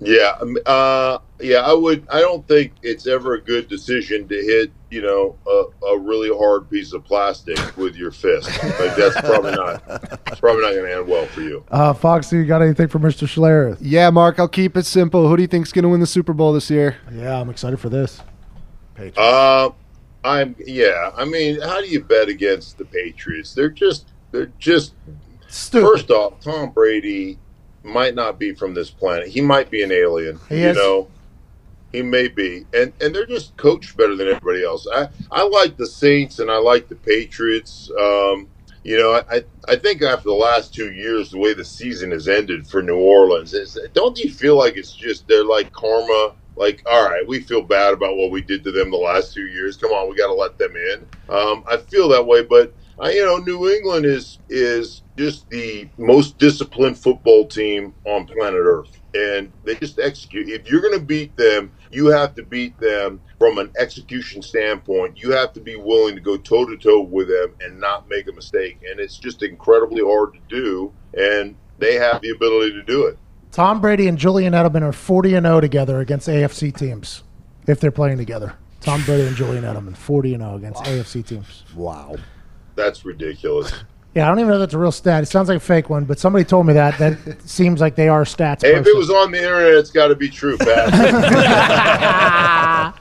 Yeah, 0.00 0.32
um, 0.42 0.56
uh, 0.66 1.18
yeah, 1.40 1.58
I 1.60 1.72
would. 1.72 2.06
I 2.12 2.20
don't 2.20 2.46
think 2.46 2.72
it's 2.82 3.06
ever 3.06 3.34
a 3.34 3.40
good 3.40 3.68
decision 3.68 4.26
to 4.28 4.34
hit, 4.34 4.70
you 4.90 5.00
know, 5.00 5.36
a, 5.46 5.86
a 5.86 5.98
really 5.98 6.28
hard 6.36 6.68
piece 6.68 6.92
of 6.92 7.04
plastic 7.04 7.56
with 7.78 7.94
your 7.96 8.10
fist. 8.10 8.48
Like 8.62 8.96
that's 8.96 9.18
probably 9.20 9.52
not. 9.52 9.82
It's 10.26 10.40
probably 10.40 10.62
not 10.62 10.72
going 10.74 10.84
to 10.86 10.96
end 10.98 11.06
well 11.08 11.24
for 11.26 11.40
you. 11.42 11.64
Uh, 11.70 11.94
Foxy, 11.94 12.36
you 12.36 12.44
got 12.44 12.60
anything 12.60 12.88
for 12.88 12.98
Mr. 12.98 13.26
Schlereth? 13.26 13.78
Yeah, 13.80 14.10
Mark, 14.10 14.38
I'll 14.38 14.48
keep 14.48 14.76
it 14.76 14.84
simple. 14.84 15.28
Who 15.28 15.36
do 15.36 15.42
you 15.42 15.48
think's 15.48 15.72
going 15.72 15.84
to 15.84 15.88
win 15.88 16.00
the 16.00 16.06
Super 16.06 16.32
Bowl 16.34 16.52
this 16.52 16.68
year? 16.70 16.96
Yeah, 17.12 17.40
I'm 17.40 17.48
excited 17.48 17.78
for 17.78 17.88
this. 17.88 18.20
Uh, 19.16 19.70
I'm. 20.24 20.56
Yeah, 20.64 21.10
I 21.16 21.24
mean, 21.24 21.60
how 21.60 21.80
do 21.80 21.88
you 21.88 22.02
bet 22.02 22.28
against 22.28 22.78
the 22.78 22.84
Patriots? 22.84 23.54
They're 23.54 23.68
just. 23.68 24.08
They're 24.30 24.52
just. 24.58 24.94
Stupid. 25.48 25.86
First 25.86 26.10
off, 26.10 26.40
Tom 26.40 26.70
Brady 26.70 27.38
might 27.82 28.14
not 28.14 28.38
be 28.38 28.54
from 28.54 28.74
this 28.74 28.90
planet. 28.90 29.28
He 29.28 29.40
might 29.40 29.70
be 29.70 29.82
an 29.82 29.92
alien. 29.92 30.40
He 30.48 30.62
you 30.62 30.68
is. 30.68 30.76
know, 30.76 31.08
he 31.92 32.02
may 32.02 32.28
be, 32.28 32.64
and 32.72 32.92
and 33.00 33.14
they're 33.14 33.26
just 33.26 33.56
coached 33.56 33.96
better 33.96 34.16
than 34.16 34.26
everybody 34.28 34.64
else. 34.64 34.86
I 34.92 35.08
I 35.30 35.46
like 35.46 35.76
the 35.76 35.86
Saints 35.86 36.38
and 36.40 36.50
I 36.50 36.56
like 36.56 36.88
the 36.88 36.96
Patriots. 36.96 37.90
Um, 38.00 38.48
you 38.82 38.96
know, 38.98 39.12
I 39.12 39.36
I- 39.36 39.44
I 39.66 39.76
think 39.76 40.02
after 40.02 40.24
the 40.24 40.34
last 40.34 40.74
two 40.74 40.92
years, 40.92 41.30
the 41.30 41.38
way 41.38 41.54
the 41.54 41.64
season 41.64 42.10
has 42.10 42.28
ended 42.28 42.66
for 42.66 42.82
New 42.82 42.98
Orleans 42.98 43.54
is. 43.54 43.78
Don't 43.94 44.18
you 44.18 44.30
feel 44.30 44.56
like 44.58 44.76
it's 44.76 44.92
just 44.92 45.26
they're 45.26 45.42
like 45.44 45.72
karma? 45.72 46.34
Like, 46.56 46.82
all 46.90 47.04
right, 47.04 47.26
we 47.26 47.40
feel 47.40 47.62
bad 47.62 47.94
about 47.94 48.16
what 48.16 48.30
we 48.30 48.42
did 48.42 48.64
to 48.64 48.72
them 48.72 48.90
the 48.90 48.96
last 48.96 49.34
two 49.34 49.46
years. 49.46 49.76
Come 49.76 49.92
on, 49.92 50.08
we 50.10 50.16
got 50.16 50.28
to 50.28 50.34
let 50.34 50.58
them 50.58 50.74
in. 50.76 51.08
Um, 51.28 51.64
I 51.70 51.78
feel 51.78 52.08
that 52.10 52.26
way, 52.26 52.44
but 52.44 52.74
uh, 53.02 53.08
you 53.08 53.24
know, 53.24 53.38
New 53.38 53.68
England 53.68 54.06
is 54.06 54.38
is 54.48 55.02
just 55.18 55.48
the 55.50 55.90
most 55.98 56.38
disciplined 56.38 56.98
football 56.98 57.48
team 57.48 57.94
on 58.06 58.26
planet 58.26 58.60
Earth, 58.64 59.02
and 59.14 59.52
they 59.64 59.74
just 59.76 59.98
execute. 59.98 60.48
If 60.48 60.70
you're 60.70 60.82
going 60.82 60.98
to 60.98 61.04
beat 61.04 61.36
them, 61.36 61.72
you 61.90 62.06
have 62.08 62.34
to 62.36 62.44
beat 62.44 62.78
them 62.78 63.22
from 63.38 63.58
an 63.58 63.72
execution 63.78 64.42
standpoint. 64.42 65.18
You 65.18 65.32
have 65.32 65.52
to 65.54 65.60
be 65.60 65.76
willing 65.76 66.14
to 66.14 66.20
go 66.20 66.36
toe 66.36 66.66
to 66.66 66.76
toe 66.76 67.02
with 67.02 67.28
them 67.28 67.56
and 67.60 67.80
not 67.80 68.08
make 68.08 68.28
a 68.28 68.32
mistake, 68.32 68.82
and 68.88 69.00
it's 69.00 69.18
just 69.18 69.42
incredibly 69.42 70.02
hard 70.04 70.34
to 70.34 70.40
do. 70.48 70.94
And 71.14 71.58
they 71.78 71.94
have 71.96 72.22
the 72.22 72.30
ability 72.30 72.72
to 72.74 72.84
do 72.84 73.06
it. 73.06 73.18
Tom 73.54 73.80
Brady 73.80 74.08
and 74.08 74.18
Julian 74.18 74.52
Edelman 74.52 74.82
are 74.82 74.90
40 74.90 75.36
and 75.36 75.46
0 75.46 75.60
together 75.60 76.00
against 76.00 76.26
AFC 76.26 76.76
teams 76.76 77.22
if 77.68 77.78
they're 77.78 77.92
playing 77.92 78.18
together. 78.18 78.56
Tom 78.80 79.00
Brady 79.04 79.28
and 79.28 79.36
Julian 79.36 79.62
Edelman, 79.62 79.96
40 79.96 80.34
and 80.34 80.42
0 80.42 80.56
against 80.56 80.82
AFC 80.82 81.24
teams. 81.24 81.62
Wow. 81.76 82.16
That's 82.74 83.04
ridiculous. 83.04 83.72
Yeah, 84.12 84.26
I 84.26 84.28
don't 84.28 84.40
even 84.40 84.48
know 84.48 84.56
if 84.56 84.60
that's 84.60 84.74
a 84.74 84.78
real 84.78 84.90
stat. 84.90 85.22
It 85.22 85.26
sounds 85.26 85.48
like 85.48 85.58
a 85.58 85.60
fake 85.60 85.88
one, 85.88 86.04
but 86.04 86.18
somebody 86.18 86.44
told 86.44 86.66
me 86.66 86.72
that. 86.72 86.98
That 86.98 87.42
seems 87.48 87.80
like 87.80 87.94
they 87.94 88.08
are 88.08 88.24
stats. 88.24 88.62
Hey, 88.62 88.74
if 88.74 88.88
it 88.88 88.96
was 88.96 89.08
on 89.08 89.30
the 89.30 89.38
internet, 89.38 89.74
it's 89.74 89.92
got 89.92 90.08
to 90.08 90.16
be 90.16 90.28
true, 90.28 90.58
Pat. 90.58 90.92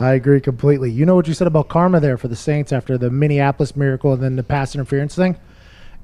I 0.00 0.14
agree 0.14 0.40
completely. 0.40 0.90
You 0.90 1.06
know 1.06 1.14
what 1.14 1.28
you 1.28 1.34
said 1.34 1.46
about 1.46 1.68
karma 1.68 2.00
there 2.00 2.18
for 2.18 2.26
the 2.26 2.34
Saints 2.34 2.72
after 2.72 2.98
the 2.98 3.10
Minneapolis 3.10 3.76
miracle 3.76 4.12
and 4.12 4.20
then 4.20 4.34
the 4.34 4.42
pass 4.42 4.74
interference 4.74 5.14
thing? 5.14 5.36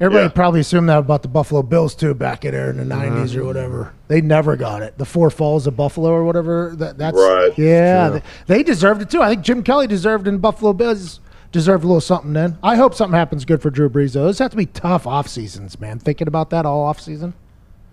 Everybody 0.01 0.25
Yeah. 0.25 0.33
probably 0.33 0.61
assumed 0.61 0.89
that 0.89 0.99
about 0.99 1.23
the 1.23 1.29
Buffalo 1.29 1.63
Bills 1.63 1.95
too 1.95 2.15
back 2.15 2.45
in 2.45 2.53
there 2.53 2.71
in 2.71 2.77
the 2.79 2.95
mm-hmm. 2.95 3.17
90s 3.17 3.37
or 3.37 3.45
whatever. 3.45 3.93
They 4.09 4.23
never 4.23 4.57
got 4.57 4.83
it. 4.83 4.97
The 4.97 5.05
Four 5.05 5.31
Falls 5.31 5.67
of 5.67 5.77
Buffalo 5.77 6.11
or 6.11 6.25
whatever. 6.25 6.75
That, 6.77 6.97
that's 6.97 7.17
Right. 7.17 7.53
Yeah, 7.59 8.09
they, 8.09 8.23
they 8.47 8.63
deserved 8.63 9.03
it 9.03 9.11
too. 9.11 9.21
I 9.23 9.29
think 9.29 9.43
Jim 9.43 9.63
Kelly 9.63 9.87
deserved 9.87 10.27
it 10.27 10.31
and 10.31 10.41
Buffalo 10.41 10.73
Bills 10.73 11.21
deserved 11.53 11.85
a 11.85 11.87
little 11.87 12.01
something 12.01 12.33
then. 12.33 12.59
I 12.63 12.77
hope 12.77 12.95
something 12.95 13.19
happens 13.19 13.45
good 13.45 13.61
for 13.61 13.71
Drew 13.71 13.91
Brees 13.91 14.15
though. 14.15 14.25
Those 14.25 14.39
have 14.39 14.53
to 14.53 14.57
be 14.57 14.67
tough 14.67 15.07
off 15.07 15.29
seasons, 15.29 15.79
man. 15.79 15.99
Thinking 15.99 16.29
about 16.29 16.51
that 16.51 16.65
all 16.65 16.83
off 16.83 17.01
season. 17.01 17.35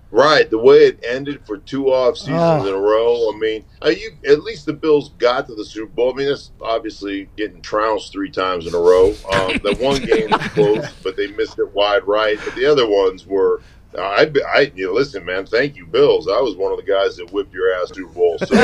Right, 0.09 0.49
the 0.49 0.57
way 0.57 0.85
it 0.85 1.03
ended 1.05 1.41
for 1.45 1.57
two 1.57 1.91
off 1.91 2.17
seasons 2.17 2.37
Oh. 2.39 2.65
in 2.67 2.73
a 2.73 2.77
row. 2.77 3.29
I 3.33 3.37
mean, 3.37 3.65
uh, 3.85 3.89
you 3.89 4.11
at 4.25 4.41
least 4.41 4.65
the 4.65 4.71
Bills 4.73 5.09
got 5.17 5.47
to 5.47 5.55
the 5.55 5.65
Super 5.65 5.87
Bowl. 5.91 6.13
I 6.13 6.15
mean, 6.15 6.27
that's 6.29 6.51
obviously 6.61 7.27
getting 7.35 7.61
trounced 7.61 8.13
three 8.13 8.31
times 8.31 8.67
in 8.67 8.73
a 8.73 8.79
row. 8.79 9.09
Um, 9.33 9.57
the 9.63 9.75
one 9.81 10.01
game 10.01 10.29
was 10.29 10.41
close, 10.53 10.85
but 11.03 11.17
they 11.17 11.27
missed 11.27 11.59
it 11.59 11.73
wide 11.73 12.07
right. 12.07 12.39
But 12.45 12.55
the 12.55 12.65
other 12.65 12.87
ones 12.87 13.25
were. 13.27 13.61
Uh, 13.97 14.01
I, 14.01 14.31
I, 14.53 14.71
you 14.75 14.87
know, 14.87 14.93
listen, 14.93 15.25
man. 15.25 15.45
Thank 15.45 15.75
you, 15.75 15.85
Bills. 15.85 16.27
I 16.27 16.39
was 16.39 16.55
one 16.55 16.71
of 16.71 16.77
the 16.77 16.83
guys 16.83 17.15
that 17.17 17.31
whipped 17.31 17.53
your 17.53 17.73
ass 17.73 17.89
Super 17.93 18.11
Bowl. 18.13 18.37
So 18.39 18.53
um, 18.55 18.59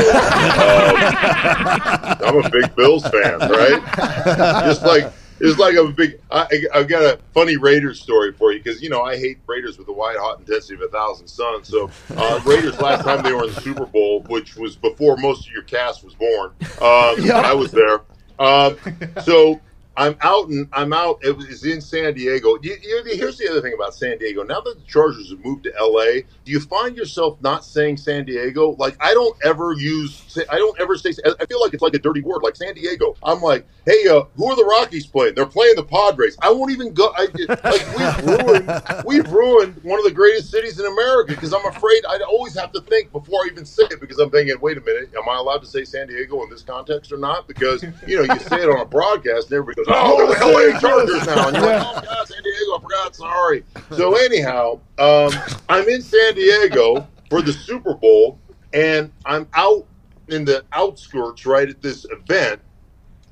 I'm 2.24 2.44
a 2.44 2.50
big 2.50 2.76
Bills 2.76 3.04
fan, 3.08 3.40
right? 3.40 3.82
Just 4.66 4.84
like 4.84 5.12
it's 5.40 5.58
like 5.60 5.76
a 5.76 5.86
big. 5.88 6.20
I, 6.32 6.42
I- 6.52 6.80
I've 6.80 6.88
got 6.88 7.04
a 7.04 7.20
funny 7.34 7.58
Raiders 7.58 8.02
story 8.02 8.32
for 8.34 8.52
you 8.52 8.62
because 8.62 8.82
you 8.82 8.90
know 8.90 9.02
I 9.02 9.18
hate 9.18 9.40
Raiders 9.48 9.78
with 9.78 9.88
the 9.88 9.94
white 9.94 10.18
hot 10.18 10.40
intensity 10.40 10.76
of 10.76 10.82
a 10.82 10.88
thousand 10.88 11.28
suns. 11.28 11.68
So 11.68 11.90
uh, 12.16 12.42
Raiders 12.46 12.80
last 12.80 13.04
time 13.04 13.24
they 13.24 13.34
were 13.34 13.46
in 13.46 13.54
the 13.54 13.62
Super 13.62 13.86
Bowl, 13.86 14.22
which 14.30 14.56
was 14.56 14.76
before 14.76 15.18
most 15.18 15.48
of 15.48 15.54
your 15.54 15.64
cast 15.64 16.04
was 16.04 16.16
born. 16.16 16.52
Um, 16.82 17.32
I 17.32 17.54
was 17.54 17.72
there. 17.72 18.02
Um, 18.40 18.78
so 19.24 19.62
I'm 19.96 20.18
out 20.22 20.48
and 20.50 20.68
I'm 20.74 20.92
out. 20.92 21.20
It 21.24 21.38
was 21.38 21.64
in 21.66 21.80
San 21.80 22.16
Diego. 22.16 22.58
You, 22.64 22.76
you, 22.82 23.04
here's 23.06 23.38
the 23.38 23.48
other 23.48 23.62
thing 23.62 23.74
about 23.76 23.94
San 23.94 24.18
Diego. 24.18 24.42
Now 24.44 24.60
that 24.62 24.76
the 24.80 24.84
Chargers 24.86 25.30
have 25.30 25.46
moved 25.46 25.66
to 25.66 25.74
LA, 25.80 26.22
do 26.44 26.52
you 26.52 26.60
find 26.60 26.98
yourself 26.98 27.40
not 27.42 27.64
saying 27.64 27.98
San 27.98 28.26
Diego? 28.26 28.72
Like 28.80 28.98
I 29.00 29.14
don't 29.14 29.38
ever 29.46 29.74
use. 29.74 30.36
I 30.50 30.58
don't 30.58 30.80
ever 30.82 30.98
say. 30.98 31.12
I 31.40 31.46
feel 31.46 31.62
like 31.62 31.74
it's 31.76 31.84
like 31.84 31.94
a 31.94 32.00
dirty 32.00 32.22
word, 32.22 32.42
like 32.42 32.56
San 32.56 32.74
Diego. 32.74 33.16
I'm 33.22 33.40
like, 33.42 33.68
hey, 33.86 34.08
uh, 34.08 34.24
who 34.36 34.48
are 34.48 34.56
the 34.56 34.64
Rockies 34.64 35.06
playing? 35.06 35.36
They're 35.36 35.46
playing 35.46 35.76
the 35.76 35.84
Padres. 35.84 36.38
I 36.42 36.52
won't 36.52 36.72
even 36.72 36.94
go. 36.94 37.14
I, 37.16 37.28
like 37.64 37.98
we've 37.98 38.28
ruined. 38.40 39.04
We've 39.06 39.32
ruined 39.32 39.84
one 39.84 40.00
of 40.00 40.06
the 40.06 40.12
greatest 40.12 40.52
cities 40.52 40.80
in 40.80 40.86
America 40.86 41.34
because 41.34 41.54
I'm 41.54 41.66
afraid 41.66 42.04
I'd 42.10 42.22
always 42.22 42.56
have 42.56 42.72
to 42.74 42.82
think 42.82 43.12
before 43.12 43.40
I 43.44 43.50
even 43.52 43.66
say 43.66 43.84
it 43.92 44.00
because 44.00 44.20
I'm 44.20 44.30
thinking, 44.30 44.56
wait 44.62 44.78
a 44.78 44.82
minute, 44.82 45.12
am 45.16 45.28
I 45.30 45.38
allowed 45.38 45.60
to 45.60 45.68
say 45.68 45.84
San 45.84 46.08
Diego 46.08 46.44
in 46.44 46.50
this 46.50 46.62
context 46.62 47.12
or 47.12 47.18
not? 47.18 47.48
Because 47.48 47.84
you 48.08 48.18
know 48.18 48.34
you 48.34 48.40
say 48.42 48.62
it 48.62 48.70
on 48.70 48.80
a 48.80 48.86
broadcast 48.86 49.52
and 49.52 49.58
everybody 49.58 49.76
goes, 49.76 49.86
oh, 49.90 50.18
they're 50.18 50.40
the 50.40 50.74
LA 50.74 50.80
Chargers 50.80 51.26
now, 51.26 51.48
and 51.48 51.58
you're 51.58 51.66
like, 51.66 51.84
oh 51.86 52.02
God, 52.02 52.28
San 52.28 52.44
Diego, 52.44 52.78
I 52.78 52.80
forgot, 52.82 53.16
sorry. 53.16 53.64
So 53.92 54.16
anyhow, 54.16 54.80
um, 55.00 55.32
I'm 55.70 55.88
in 55.90 56.02
San 56.02 56.36
Diego 56.36 57.08
for 57.30 57.42
the 57.42 57.54
Super 57.54 57.94
Bowl, 57.94 58.40
and 58.74 59.12
I'm 59.26 59.48
out 59.54 59.86
in 60.30 60.46
the 60.46 60.64
outskirts 60.72 61.46
right 61.46 61.70
at 61.70 61.82
this 61.82 62.06
event 62.10 62.62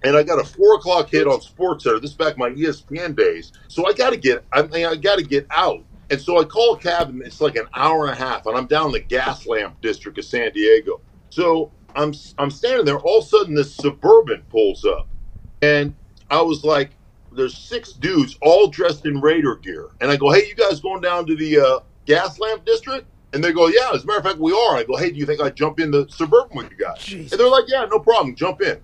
and 0.04 0.16
I 0.16 0.24
got 0.24 0.40
a 0.40 0.44
four 0.44 0.76
o'clock 0.76 1.10
hit 1.10 1.28
on 1.28 1.42
Sports 1.42 1.84
Center. 1.84 2.00
This 2.00 2.12
is 2.12 2.18
back 2.18 2.34
in 2.34 2.40
my 2.40 2.50
ESPN 2.50 3.16
days. 3.16 3.52
So 3.68 3.88
I 3.88 3.94
got 3.94 4.12
to 4.12 4.18
get, 4.18 4.44
I 4.52 4.64
mean, 4.64 4.86
I 4.86 4.96
got 4.96 5.18
to 5.18 5.24
get 5.24 5.46
out. 5.52 5.84
And 6.10 6.20
so 6.20 6.40
I 6.40 6.44
call 6.44 6.74
a 6.74 6.78
cab, 6.78 7.10
and 7.10 7.22
it's 7.22 7.40
like 7.40 7.56
an 7.56 7.68
hour 7.74 8.06
and 8.06 8.12
a 8.12 8.16
half, 8.16 8.46
and 8.46 8.58
I'm 8.58 8.68
down 8.68 8.88
in 8.88 8.92
the 8.92 9.00
gas 9.00 9.48
lamp 9.48 9.80
district 9.82 10.18
of 10.18 10.26
San 10.26 10.52
Diego. 10.52 11.00
So 11.30 11.72
I'm 11.96 12.14
I'm 12.38 12.52
standing 12.52 12.86
there. 12.86 13.00
All 13.00 13.20
of 13.20 13.26
a 13.26 13.28
sudden, 13.28 13.56
this 13.56 13.74
suburban 13.74 14.44
pulls 14.50 14.84
up, 14.84 15.08
and 15.62 15.96
I 16.30 16.42
was 16.42 16.66
like, 16.66 16.92
"There's 17.32 17.58
six 17.58 17.94
dudes 17.94 18.38
all 18.42 18.68
dressed 18.68 19.06
in 19.06 19.22
Raider 19.22 19.56
gear." 19.56 19.88
And 20.02 20.12
I 20.12 20.18
go, 20.18 20.32
"Hey, 20.32 20.48
you 20.48 20.56
guys 20.56 20.82
going 20.82 21.02
down 21.02 21.26
to 21.28 21.36
the 21.36 21.60
uh, 21.60 21.80
gas 22.06 22.40
lamp 22.40 22.66
district?" 22.66 23.08
And 23.32 23.42
they 23.42 23.54
go, 23.54 23.68
"Yeah." 23.68 23.92
As 23.94 24.04
a 24.04 24.08
matter 24.08 24.20
of 24.20 24.26
fact, 24.26 24.40
we 24.40 24.52
are. 24.52 24.76
I 24.76 24.84
go, 24.84 24.98
"Hey, 24.98 25.12
do 25.12 25.18
you 25.18 25.26
think 25.26 25.40
I'd 25.40 25.56
jump 25.56 25.80
in 25.80 25.92
the 25.92 26.08
suburban 26.10 26.58
with 26.58 26.70
you 26.72 26.78
guys?" 26.78 27.10
And 27.32 27.40
they're 27.40 27.48
like, 27.48 27.66
"Yeah, 27.70 27.86
no 27.90 28.00
problem. 28.00 28.36
Jump 28.36 28.62
in." 28.62 28.82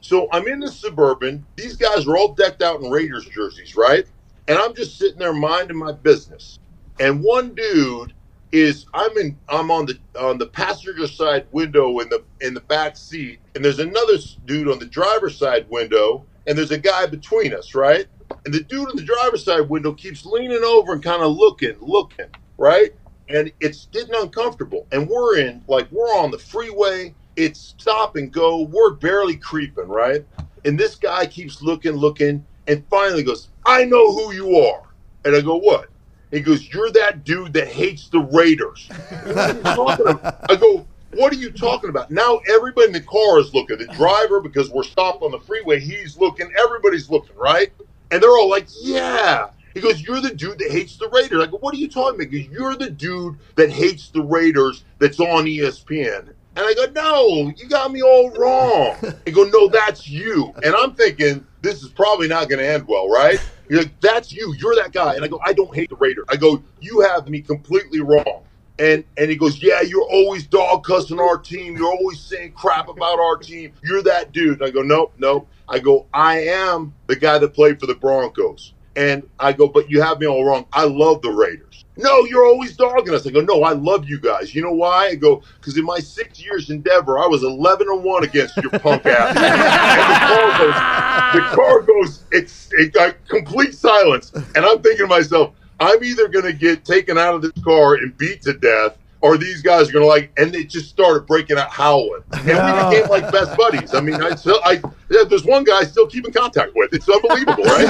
So 0.00 0.28
I'm 0.32 0.46
in 0.46 0.60
the 0.60 0.70
suburban. 0.70 1.44
These 1.56 1.76
guys 1.76 2.06
are 2.06 2.16
all 2.16 2.34
decked 2.34 2.62
out 2.62 2.80
in 2.80 2.90
Raiders 2.90 3.26
jerseys, 3.26 3.76
right? 3.76 4.06
And 4.46 4.58
I'm 4.58 4.74
just 4.74 4.98
sitting 4.98 5.18
there 5.18 5.32
minding 5.32 5.76
my 5.76 5.92
business. 5.92 6.58
And 7.00 7.22
one 7.22 7.54
dude 7.54 8.14
is 8.52 8.86
I'm 8.94 9.16
in 9.18 9.38
I'm 9.48 9.70
on 9.70 9.86
the 9.86 9.98
on 10.18 10.38
the 10.38 10.46
passenger 10.46 11.06
side 11.06 11.46
window 11.52 11.98
in 11.98 12.08
the 12.08 12.24
in 12.40 12.54
the 12.54 12.60
back 12.60 12.96
seat, 12.96 13.40
and 13.54 13.64
there's 13.64 13.78
another 13.78 14.14
dude 14.46 14.68
on 14.68 14.78
the 14.78 14.86
driver's 14.86 15.36
side 15.36 15.66
window, 15.68 16.24
and 16.46 16.56
there's 16.56 16.70
a 16.70 16.78
guy 16.78 17.06
between 17.06 17.52
us, 17.52 17.74
right? 17.74 18.06
And 18.44 18.54
the 18.54 18.60
dude 18.60 18.88
on 18.88 18.96
the 18.96 19.02
driver's 19.02 19.44
side 19.44 19.68
window 19.68 19.92
keeps 19.92 20.24
leaning 20.24 20.62
over 20.64 20.92
and 20.92 21.02
kind 21.02 21.22
of 21.22 21.36
looking, 21.36 21.76
looking, 21.80 22.26
right? 22.56 22.92
And 23.28 23.52
it's 23.60 23.86
getting 23.86 24.14
uncomfortable. 24.14 24.86
And 24.92 25.08
we're 25.08 25.38
in 25.38 25.62
like 25.68 25.90
we're 25.90 26.14
on 26.16 26.30
the 26.30 26.38
freeway. 26.38 27.14
It's 27.38 27.74
stop 27.78 28.16
and 28.16 28.32
go. 28.32 28.62
We're 28.62 28.94
barely 28.94 29.36
creeping, 29.36 29.88
right? 29.88 30.24
And 30.64 30.78
this 30.78 30.96
guy 30.96 31.26
keeps 31.26 31.62
looking, 31.62 31.92
looking, 31.92 32.44
and 32.66 32.84
finally 32.90 33.22
goes, 33.22 33.48
"I 33.64 33.84
know 33.84 34.12
who 34.12 34.32
you 34.32 34.56
are." 34.56 34.82
And 35.24 35.36
I 35.36 35.40
go, 35.40 35.56
"What?" 35.56 35.88
He 36.30 36.40
goes, 36.40 36.68
"You're 36.72 36.90
that 36.90 37.24
dude 37.24 37.52
that 37.52 37.68
hates 37.68 38.08
the 38.08 38.20
Raiders." 38.20 38.88
I'm 39.24 39.62
talking 39.62 40.06
to 40.06 40.10
him. 40.16 40.20
I 40.50 40.56
go, 40.56 40.86
what 41.12 41.32
are 41.32 41.36
you 41.36 41.50
talking 41.50 41.90
about? 41.90 42.10
Now 42.10 42.40
everybody 42.50 42.88
in 42.88 42.92
the 42.92 43.00
car 43.00 43.38
is 43.40 43.54
looking. 43.54 43.78
The 43.78 43.86
driver, 43.86 44.40
because 44.40 44.70
we're 44.70 44.82
stopped 44.82 45.22
on 45.22 45.30
the 45.30 45.40
freeway, 45.40 45.80
he's 45.80 46.18
looking. 46.18 46.52
Everybody's 46.58 47.08
looking, 47.08 47.36
right? 47.36 47.72
And 48.10 48.22
they're 48.22 48.30
all 48.30 48.50
like, 48.50 48.66
yeah. 48.82 49.50
He 49.74 49.80
goes, 49.80 50.02
You're 50.02 50.20
the 50.20 50.34
dude 50.34 50.58
that 50.58 50.70
hates 50.70 50.96
the 50.96 51.08
Raiders. 51.08 51.42
I 51.42 51.46
go, 51.46 51.58
What 51.58 51.74
are 51.74 51.78
you 51.78 51.88
talking 51.88 52.20
about? 52.20 52.32
He 52.32 52.42
goes, 52.42 52.52
You're 52.52 52.76
the 52.76 52.90
dude 52.90 53.36
that 53.54 53.70
hates 53.70 54.08
the 54.08 54.22
Raiders 54.22 54.84
that's 54.98 55.20
on 55.20 55.44
ESPN. 55.44 56.34
And 56.58 56.66
I 56.66 56.74
go, 56.74 56.86
No, 56.92 57.52
you 57.56 57.68
got 57.68 57.92
me 57.92 58.02
all 58.02 58.30
wrong. 58.30 58.96
He 59.24 59.30
go, 59.30 59.44
No, 59.44 59.68
that's 59.68 60.08
you. 60.08 60.52
And 60.64 60.74
I'm 60.74 60.94
thinking, 60.94 61.46
This 61.62 61.84
is 61.84 61.90
probably 61.90 62.26
not 62.26 62.48
going 62.48 62.58
to 62.58 62.68
end 62.68 62.86
well, 62.88 63.08
right? 63.08 63.38
He's 63.68 63.78
like, 63.78 64.00
That's 64.00 64.32
you. 64.32 64.54
You're 64.58 64.74
that 64.74 64.92
guy. 64.92 65.14
And 65.14 65.24
I 65.24 65.28
go, 65.28 65.40
I 65.44 65.52
don't 65.52 65.72
hate 65.72 65.88
the 65.88 65.96
Raiders. 65.96 66.24
I 66.28 66.36
go, 66.36 66.62
You 66.80 67.00
have 67.00 67.28
me 67.28 67.42
completely 67.42 68.00
wrong. 68.00 68.42
And 68.80 69.04
and 69.16 69.30
he 69.30 69.36
goes, 69.36 69.62
Yeah, 69.62 69.82
you're 69.82 70.08
always 70.10 70.48
dog 70.48 70.84
cussing 70.84 71.20
our 71.20 71.38
team. 71.38 71.76
You're 71.76 71.92
always 71.92 72.20
saying 72.20 72.52
crap 72.52 72.88
about 72.88 73.20
our 73.20 73.36
team. 73.36 73.72
You're 73.84 74.02
that 74.02 74.32
dude. 74.32 74.60
And 74.60 74.68
I 74.68 74.70
go, 74.70 74.82
Nope, 74.82 75.14
nope. 75.16 75.48
I 75.68 75.78
go, 75.78 76.08
I 76.12 76.40
am 76.40 76.96
the 77.06 77.14
guy 77.14 77.38
that 77.38 77.54
played 77.54 77.78
for 77.78 77.86
the 77.86 77.94
Broncos. 77.94 78.74
And 78.98 79.22
I 79.38 79.52
go, 79.52 79.68
But 79.68 79.88
you 79.88 80.02
have 80.02 80.18
me 80.18 80.26
all 80.26 80.44
wrong. 80.44 80.66
I 80.72 80.84
love 80.84 81.22
the 81.22 81.30
Raiders. 81.30 81.84
No, 81.96 82.24
you're 82.24 82.44
always 82.44 82.76
dogging 82.76 83.14
us. 83.14 83.26
I 83.26 83.30
go, 83.30 83.40
No, 83.40 83.62
I 83.62 83.72
love 83.72 84.08
you 84.08 84.18
guys. 84.20 84.54
You 84.56 84.62
know 84.62 84.72
why? 84.72 85.06
I 85.06 85.14
go, 85.14 85.42
Because 85.60 85.78
in 85.78 85.84
my 85.84 86.00
six 86.00 86.44
years 86.44 86.68
in 86.70 86.82
Denver, 86.82 87.16
I 87.18 87.28
was 87.28 87.44
11 87.44 87.88
and 87.88 88.02
1 88.02 88.24
against 88.24 88.56
your 88.56 88.70
punk 88.80 89.06
ass. 89.06 89.34
the 89.34 90.34
car 90.34 90.58
goes, 90.58 91.34
the 91.34 91.56
car 91.56 91.82
goes, 91.82 92.24
it's 92.32 92.68
it 92.72 92.92
got 92.92 93.14
complete 93.28 93.72
silence. 93.74 94.32
And 94.34 94.58
I'm 94.64 94.82
thinking 94.82 95.06
to 95.06 95.06
myself, 95.06 95.54
I'm 95.80 96.02
either 96.02 96.26
going 96.26 96.44
to 96.44 96.52
get 96.52 96.84
taken 96.84 97.16
out 97.18 97.34
of 97.34 97.42
this 97.42 97.52
car 97.62 97.94
and 97.94 98.16
beat 98.18 98.42
to 98.42 98.52
death, 98.54 98.98
or 99.20 99.36
these 99.36 99.62
guys 99.62 99.88
are 99.88 99.92
going 99.92 100.04
to 100.04 100.08
like, 100.08 100.32
and 100.36 100.52
they 100.52 100.64
just 100.64 100.88
started 100.88 101.26
breaking 101.26 101.58
out 101.58 101.70
howling. 101.70 102.22
And 102.32 102.46
we 102.46 102.52
became 102.96 103.08
like 103.10 103.30
best 103.32 103.56
buddies. 103.56 103.94
I 103.94 104.00
mean, 104.00 104.14
I 104.22 104.34
still, 104.34 104.60
I, 104.64 104.80
yeah, 105.10 105.24
there's 105.28 105.44
one 105.44 105.64
guy 105.64 105.78
I 105.78 105.84
still 105.84 106.06
keep 106.06 106.26
in 106.26 106.32
contact 106.32 106.72
with. 106.74 106.92
It's 106.92 107.08
unbelievable, 107.08 107.64
right? 107.64 107.88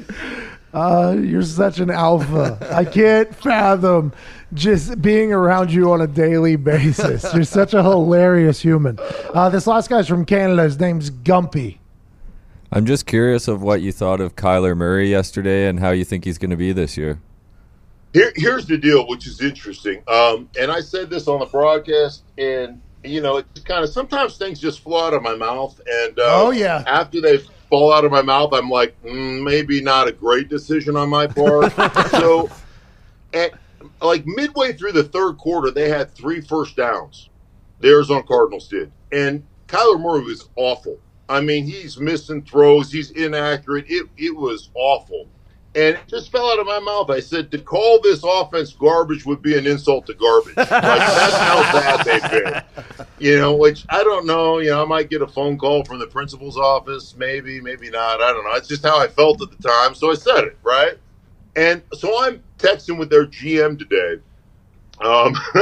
Uh, 0.72 1.16
you're 1.20 1.42
such 1.42 1.80
an 1.80 1.90
alpha. 1.90 2.56
I 2.70 2.84
can't 2.84 3.34
fathom 3.34 4.12
just 4.54 5.02
being 5.02 5.32
around 5.32 5.72
you 5.72 5.90
on 5.90 6.00
a 6.00 6.06
daily 6.06 6.56
basis. 6.56 7.26
You're 7.34 7.42
such 7.44 7.74
a 7.74 7.82
hilarious 7.82 8.60
human. 8.60 8.96
Uh, 9.34 9.48
this 9.50 9.66
last 9.66 9.90
guy's 9.90 10.06
from 10.06 10.24
Canada. 10.24 10.62
His 10.62 10.78
name's 10.78 11.10
Gumpy. 11.10 11.78
I'm 12.70 12.86
just 12.86 13.04
curious 13.04 13.48
of 13.48 13.62
what 13.62 13.82
you 13.82 13.90
thought 13.90 14.20
of 14.20 14.36
Kyler 14.36 14.76
Murray 14.76 15.10
yesterday 15.10 15.66
and 15.66 15.80
how 15.80 15.90
you 15.90 16.04
think 16.04 16.24
he's 16.24 16.38
going 16.38 16.50
to 16.50 16.56
be 16.56 16.72
this 16.72 16.96
year. 16.96 17.20
Here, 18.12 18.32
here's 18.34 18.66
the 18.66 18.76
deal, 18.76 19.06
which 19.06 19.26
is 19.26 19.40
interesting. 19.40 20.02
Um, 20.08 20.48
and 20.58 20.70
I 20.70 20.80
said 20.80 21.10
this 21.10 21.28
on 21.28 21.40
the 21.40 21.46
broadcast, 21.46 22.24
and 22.38 22.80
you 23.04 23.20
know, 23.20 23.38
it's 23.38 23.60
kind 23.60 23.84
of 23.84 23.90
sometimes 23.90 24.36
things 24.36 24.60
just 24.60 24.80
flow 24.80 25.06
out 25.06 25.14
of 25.14 25.22
my 25.22 25.34
mouth, 25.36 25.80
and 25.86 26.18
uh, 26.18 26.22
Oh, 26.26 26.50
yeah. 26.50 26.82
after 26.86 27.20
they 27.20 27.38
fall 27.68 27.92
out 27.92 28.04
of 28.04 28.10
my 28.10 28.20
mouth, 28.22 28.52
I'm 28.52 28.68
like, 28.68 29.00
mm, 29.02 29.42
maybe 29.44 29.80
not 29.80 30.08
a 30.08 30.12
great 30.12 30.48
decision 30.48 30.96
on 30.96 31.08
my 31.08 31.26
part. 31.28 31.72
so, 32.10 32.50
at 33.32 33.52
like 34.02 34.24
midway 34.26 34.72
through 34.72 34.92
the 34.92 35.04
third 35.04 35.38
quarter, 35.38 35.70
they 35.70 35.88
had 35.88 36.10
three 36.10 36.40
first 36.40 36.76
downs. 36.76 37.28
The 37.78 37.88
Arizona 37.88 38.22
Cardinals 38.24 38.68
did, 38.68 38.92
and 39.12 39.46
Kyler 39.68 40.00
Murray 40.00 40.24
was 40.24 40.48
awful. 40.56 40.98
I 41.28 41.40
mean, 41.40 41.64
he's 41.64 41.96
missing 41.98 42.42
throws, 42.42 42.90
he's 42.90 43.12
inaccurate. 43.12 43.84
It 43.88 44.08
it 44.18 44.36
was 44.36 44.68
awful. 44.74 45.28
And 45.72 45.94
it 45.94 46.00
just 46.08 46.32
fell 46.32 46.50
out 46.50 46.58
of 46.58 46.66
my 46.66 46.80
mouth. 46.80 47.10
I 47.10 47.20
said 47.20 47.52
to 47.52 47.58
call 47.58 48.00
this 48.00 48.22
offense 48.24 48.72
garbage 48.72 49.24
would 49.24 49.40
be 49.40 49.56
an 49.56 49.68
insult 49.68 50.06
to 50.06 50.14
garbage. 50.14 50.56
Like 50.56 50.68
that's 50.68 51.36
how 51.36 51.72
bad 51.72 52.04
they've 52.04 52.30
been. 52.30 53.06
You 53.20 53.38
know, 53.38 53.54
which 53.54 53.84
I 53.88 54.02
don't 54.02 54.26
know. 54.26 54.58
You 54.58 54.70
know, 54.70 54.82
I 54.82 54.86
might 54.86 55.10
get 55.10 55.22
a 55.22 55.28
phone 55.28 55.56
call 55.56 55.84
from 55.84 56.00
the 56.00 56.08
principal's 56.08 56.56
office, 56.56 57.14
maybe, 57.16 57.60
maybe 57.60 57.88
not. 57.88 58.20
I 58.20 58.32
don't 58.32 58.44
know. 58.44 58.54
It's 58.54 58.66
just 58.66 58.84
how 58.84 58.98
I 58.98 59.06
felt 59.06 59.40
at 59.42 59.56
the 59.56 59.68
time, 59.68 59.94
so 59.94 60.10
I 60.10 60.14
said 60.14 60.44
it 60.44 60.58
right. 60.64 60.98
And 61.54 61.82
so 61.92 62.20
I'm 62.20 62.42
texting 62.58 62.98
with 62.98 63.10
their 63.10 63.26
GM 63.26 63.78
today. 63.78 64.20
Um, 65.00 65.34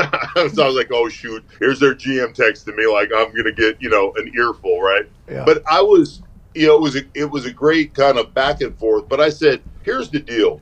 so 0.53 0.63
I 0.63 0.67
was 0.67 0.75
like, 0.75 0.91
"Oh 0.91 1.09
shoot, 1.09 1.45
here's 1.59 1.81
their 1.81 1.95
GM 1.95 2.35
texting 2.35 2.75
me 2.77 2.87
like 2.87 3.11
I'm 3.15 3.35
gonna 3.35 3.53
get 3.53 3.81
you 3.81 3.89
know 3.89 4.13
an 4.17 4.33
earful, 4.35 4.81
right?" 4.81 5.05
Yeah. 5.31 5.45
But 5.45 5.63
I 5.71 5.81
was, 5.81 6.23
you 6.55 6.67
know, 6.67 6.77
it 6.77 6.81
was 6.81 6.97
a, 6.97 7.03
it 7.15 7.31
was 7.31 7.45
a 7.45 7.53
great 7.53 7.95
kind 7.95 8.19
of 8.19 8.35
back 8.35 8.63
and 8.63 8.77
forth. 8.79 9.09
But 9.09 9.21
I 9.21 9.29
said, 9.29 9.63
"Here's 9.89 10.11
the 10.11 10.21
deal: 10.21 10.61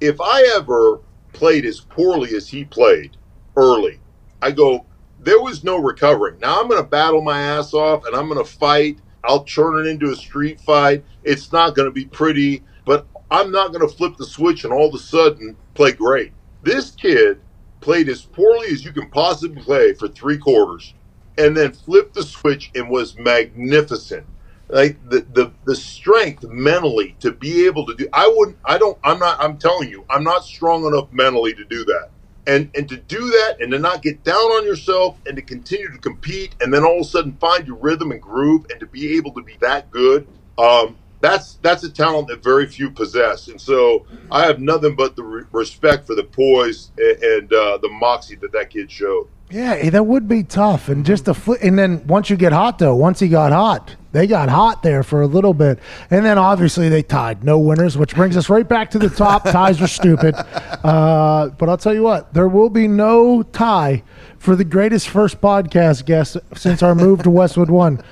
if 0.00 0.20
I 0.20 0.48
ever 0.54 1.00
played 1.32 1.64
as 1.64 1.80
poorly 1.80 2.36
as 2.36 2.46
he 2.46 2.64
played 2.64 3.16
early, 3.56 3.98
I 4.40 4.52
go, 4.52 4.86
there 5.18 5.40
was 5.40 5.64
no 5.64 5.78
recovering. 5.78 6.38
Now 6.38 6.60
I'm 6.60 6.68
going 6.68 6.80
to 6.80 6.88
battle 6.88 7.22
my 7.22 7.40
ass 7.40 7.74
off 7.74 8.06
and 8.06 8.14
I'm 8.14 8.28
going 8.28 8.38
to 8.38 8.48
fight. 8.48 9.00
I'll 9.24 9.42
turn 9.42 9.84
it 9.84 9.90
into 9.90 10.12
a 10.12 10.14
street 10.14 10.60
fight. 10.60 11.04
It's 11.24 11.50
not 11.50 11.74
going 11.74 11.88
to 11.88 11.92
be 11.92 12.04
pretty, 12.04 12.62
but 12.86 13.08
I'm 13.32 13.50
not 13.50 13.72
going 13.72 13.88
to 13.88 13.92
flip 13.92 14.16
the 14.16 14.26
switch 14.26 14.62
and 14.62 14.72
all 14.72 14.90
of 14.90 14.94
a 14.94 14.98
sudden 14.98 15.56
play 15.74 15.90
great. 15.90 16.32
This 16.62 16.92
kid 16.92 17.40
played 17.80 18.08
as 18.08 18.22
poorly 18.22 18.68
as 18.68 18.84
you 18.84 18.92
can 18.92 19.10
possibly 19.10 19.60
play 19.60 19.92
for 19.94 20.06
three 20.06 20.38
quarters 20.38 20.94
and 21.36 21.56
then 21.56 21.72
flipped 21.72 22.14
the 22.14 22.22
switch 22.22 22.70
and 22.76 22.90
was 22.90 23.18
magnificent. 23.18 24.24
Like 24.72 24.96
the, 25.08 25.20
the 25.32 25.52
the 25.64 25.74
strength 25.74 26.44
mentally 26.44 27.16
to 27.20 27.32
be 27.32 27.66
able 27.66 27.86
to 27.86 27.94
do 27.94 28.08
I 28.12 28.32
wouldn't 28.34 28.58
I 28.64 28.78
don't 28.78 28.98
I'm 29.02 29.18
not 29.18 29.40
I'm 29.40 29.58
telling 29.58 29.88
you, 29.90 30.04
I'm 30.08 30.24
not 30.24 30.44
strong 30.44 30.86
enough 30.86 31.12
mentally 31.12 31.54
to 31.54 31.64
do 31.64 31.84
that. 31.84 32.10
And 32.46 32.70
and 32.74 32.88
to 32.88 32.96
do 32.96 33.18
that 33.18 33.56
and 33.60 33.72
to 33.72 33.78
not 33.78 34.02
get 34.02 34.22
down 34.24 34.36
on 34.36 34.64
yourself 34.64 35.18
and 35.26 35.36
to 35.36 35.42
continue 35.42 35.90
to 35.90 35.98
compete 35.98 36.54
and 36.60 36.72
then 36.72 36.84
all 36.84 37.00
of 37.00 37.06
a 37.06 37.08
sudden 37.08 37.36
find 37.40 37.66
your 37.66 37.76
rhythm 37.76 38.12
and 38.12 38.22
groove 38.22 38.66
and 38.70 38.80
to 38.80 38.86
be 38.86 39.16
able 39.16 39.32
to 39.34 39.42
be 39.42 39.56
that 39.60 39.90
good 39.90 40.26
um 40.58 40.96
that's 41.20 41.54
that's 41.62 41.84
a 41.84 41.90
talent 41.90 42.28
that 42.28 42.42
very 42.42 42.66
few 42.66 42.90
possess. 42.90 43.48
And 43.48 43.60
so 43.60 44.06
i 44.30 44.46
have 44.46 44.58
nothing 44.60 44.94
but 44.96 45.16
the 45.16 45.22
re- 45.22 45.44
respect 45.52 46.06
for 46.06 46.14
the 46.14 46.24
poise 46.24 46.92
and, 46.98 47.22
and 47.22 47.52
uh, 47.52 47.78
the 47.78 47.88
moxie 47.88 48.36
that 48.36 48.52
that 48.52 48.70
kid 48.70 48.90
showed. 48.90 49.28
Yeah, 49.50 49.74
eh, 49.74 49.90
that 49.90 50.04
would 50.06 50.28
be 50.28 50.42
tough. 50.44 50.88
And 50.88 51.04
just 51.04 51.28
a 51.28 51.34
fl- 51.34 51.54
and 51.60 51.78
then 51.78 52.06
once 52.06 52.30
you 52.30 52.36
get 52.36 52.52
hot 52.52 52.78
though, 52.78 52.94
once 52.94 53.20
he 53.20 53.28
got 53.28 53.52
hot, 53.52 53.96
they 54.12 54.26
got 54.26 54.48
hot 54.48 54.82
there 54.82 55.02
for 55.02 55.22
a 55.22 55.26
little 55.26 55.54
bit, 55.54 55.78
and 56.10 56.24
then 56.24 56.38
obviously 56.38 56.88
they 56.88 57.02
tied, 57.02 57.44
no 57.44 57.58
winners, 57.58 57.96
which 57.96 58.14
brings 58.14 58.36
us 58.36 58.48
right 58.48 58.68
back 58.68 58.90
to 58.90 58.98
the 58.98 59.08
top. 59.08 59.44
Ties 59.50 59.80
are 59.80 59.86
stupid, 59.86 60.34
uh, 60.34 61.50
but 61.58 61.68
I'll 61.68 61.78
tell 61.78 61.94
you 61.94 62.02
what, 62.02 62.32
there 62.34 62.48
will 62.48 62.70
be 62.70 62.88
no 62.88 63.42
tie 63.42 64.02
for 64.38 64.56
the 64.56 64.64
greatest 64.64 65.08
first 65.08 65.40
podcast 65.40 66.06
guest 66.06 66.36
since 66.54 66.82
our 66.82 66.94
move 66.94 67.22
to 67.22 67.30
Westwood 67.30 67.70
One. 67.70 68.02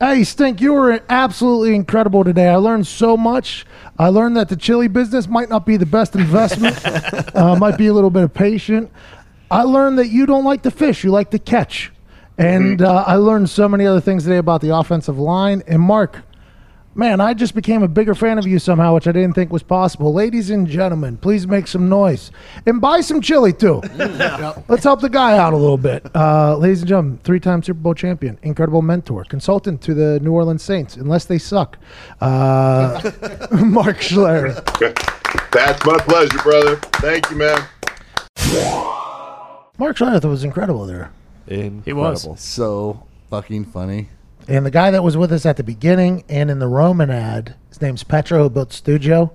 Hey, 0.00 0.24
Stink, 0.24 0.60
you 0.60 0.72
were 0.72 1.00
absolutely 1.08 1.76
incredible 1.76 2.24
today. 2.24 2.48
I 2.48 2.56
learned 2.56 2.86
so 2.86 3.16
much. 3.16 3.64
I 3.98 4.08
learned 4.08 4.36
that 4.36 4.48
the 4.48 4.56
chili 4.56 4.88
business 4.88 5.28
might 5.28 5.48
not 5.48 5.64
be 5.64 5.76
the 5.76 5.86
best 5.86 6.16
investment. 6.16 6.76
uh, 7.36 7.56
might 7.56 7.78
be 7.78 7.86
a 7.86 7.92
little 7.92 8.10
bit 8.10 8.24
of 8.24 8.34
patient. 8.34 8.90
I 9.50 9.62
learned 9.62 9.98
that 9.98 10.08
you 10.08 10.26
don't 10.26 10.44
like 10.44 10.62
to 10.62 10.70
fish; 10.70 11.04
you 11.04 11.10
like 11.10 11.30
to 11.30 11.38
catch. 11.38 11.92
And 12.38 12.82
uh, 12.82 13.04
I 13.06 13.16
learned 13.16 13.50
so 13.50 13.68
many 13.68 13.86
other 13.86 14.00
things 14.00 14.24
today 14.24 14.38
about 14.38 14.60
the 14.60 14.74
offensive 14.74 15.18
line. 15.18 15.62
And 15.66 15.80
Mark, 15.82 16.20
man, 16.94 17.20
I 17.20 17.34
just 17.34 17.54
became 17.54 17.82
a 17.82 17.88
bigger 17.88 18.14
fan 18.14 18.38
of 18.38 18.46
you 18.46 18.58
somehow, 18.58 18.94
which 18.94 19.06
I 19.06 19.12
didn't 19.12 19.34
think 19.34 19.52
was 19.52 19.62
possible. 19.62 20.12
Ladies 20.14 20.50
and 20.50 20.66
gentlemen, 20.66 21.18
please 21.18 21.46
make 21.46 21.66
some 21.66 21.88
noise 21.88 22.30
and 22.66 22.80
buy 22.80 23.00
some 23.02 23.20
chili 23.20 23.52
too. 23.52 23.80
Let's 24.68 24.84
help 24.84 25.00
the 25.00 25.10
guy 25.10 25.36
out 25.36 25.52
a 25.52 25.56
little 25.56 25.76
bit. 25.76 26.04
Uh, 26.14 26.56
ladies 26.56 26.80
and 26.80 26.88
gentlemen, 26.88 27.20
three-time 27.22 27.62
Super 27.62 27.80
Bowl 27.80 27.94
champion, 27.94 28.38
incredible 28.42 28.82
mentor, 28.82 29.24
consultant 29.24 29.82
to 29.82 29.94
the 29.94 30.18
New 30.20 30.32
Orleans 30.32 30.62
Saints, 30.62 30.96
unless 30.96 31.26
they 31.26 31.38
suck. 31.38 31.78
Uh, 32.20 33.00
Mark 33.52 33.98
Schler. 33.98 34.54
that's 35.50 35.84
my 35.84 35.98
pleasure 35.98 36.38
brother 36.38 36.76
thank 37.00 37.30
you 37.30 37.36
man 37.36 37.58
Mark 39.78 39.96
Schler 39.96 40.20
that 40.20 40.28
was 40.28 40.44
incredible 40.44 40.86
there. 40.86 41.10
He 41.46 41.92
was. 41.92 42.28
So 42.40 43.06
fucking 43.30 43.66
funny. 43.66 44.08
And 44.48 44.66
the 44.66 44.70
guy 44.70 44.90
that 44.90 45.04
was 45.04 45.16
with 45.16 45.32
us 45.32 45.46
at 45.46 45.56
the 45.56 45.62
beginning 45.62 46.24
and 46.28 46.50
in 46.50 46.58
the 46.58 46.66
Roman 46.66 47.10
ad, 47.10 47.54
his 47.72 47.80
name's 47.80 48.04
Petro, 48.04 48.42
who 48.42 48.50
built 48.50 48.70
Studio. 48.70 49.34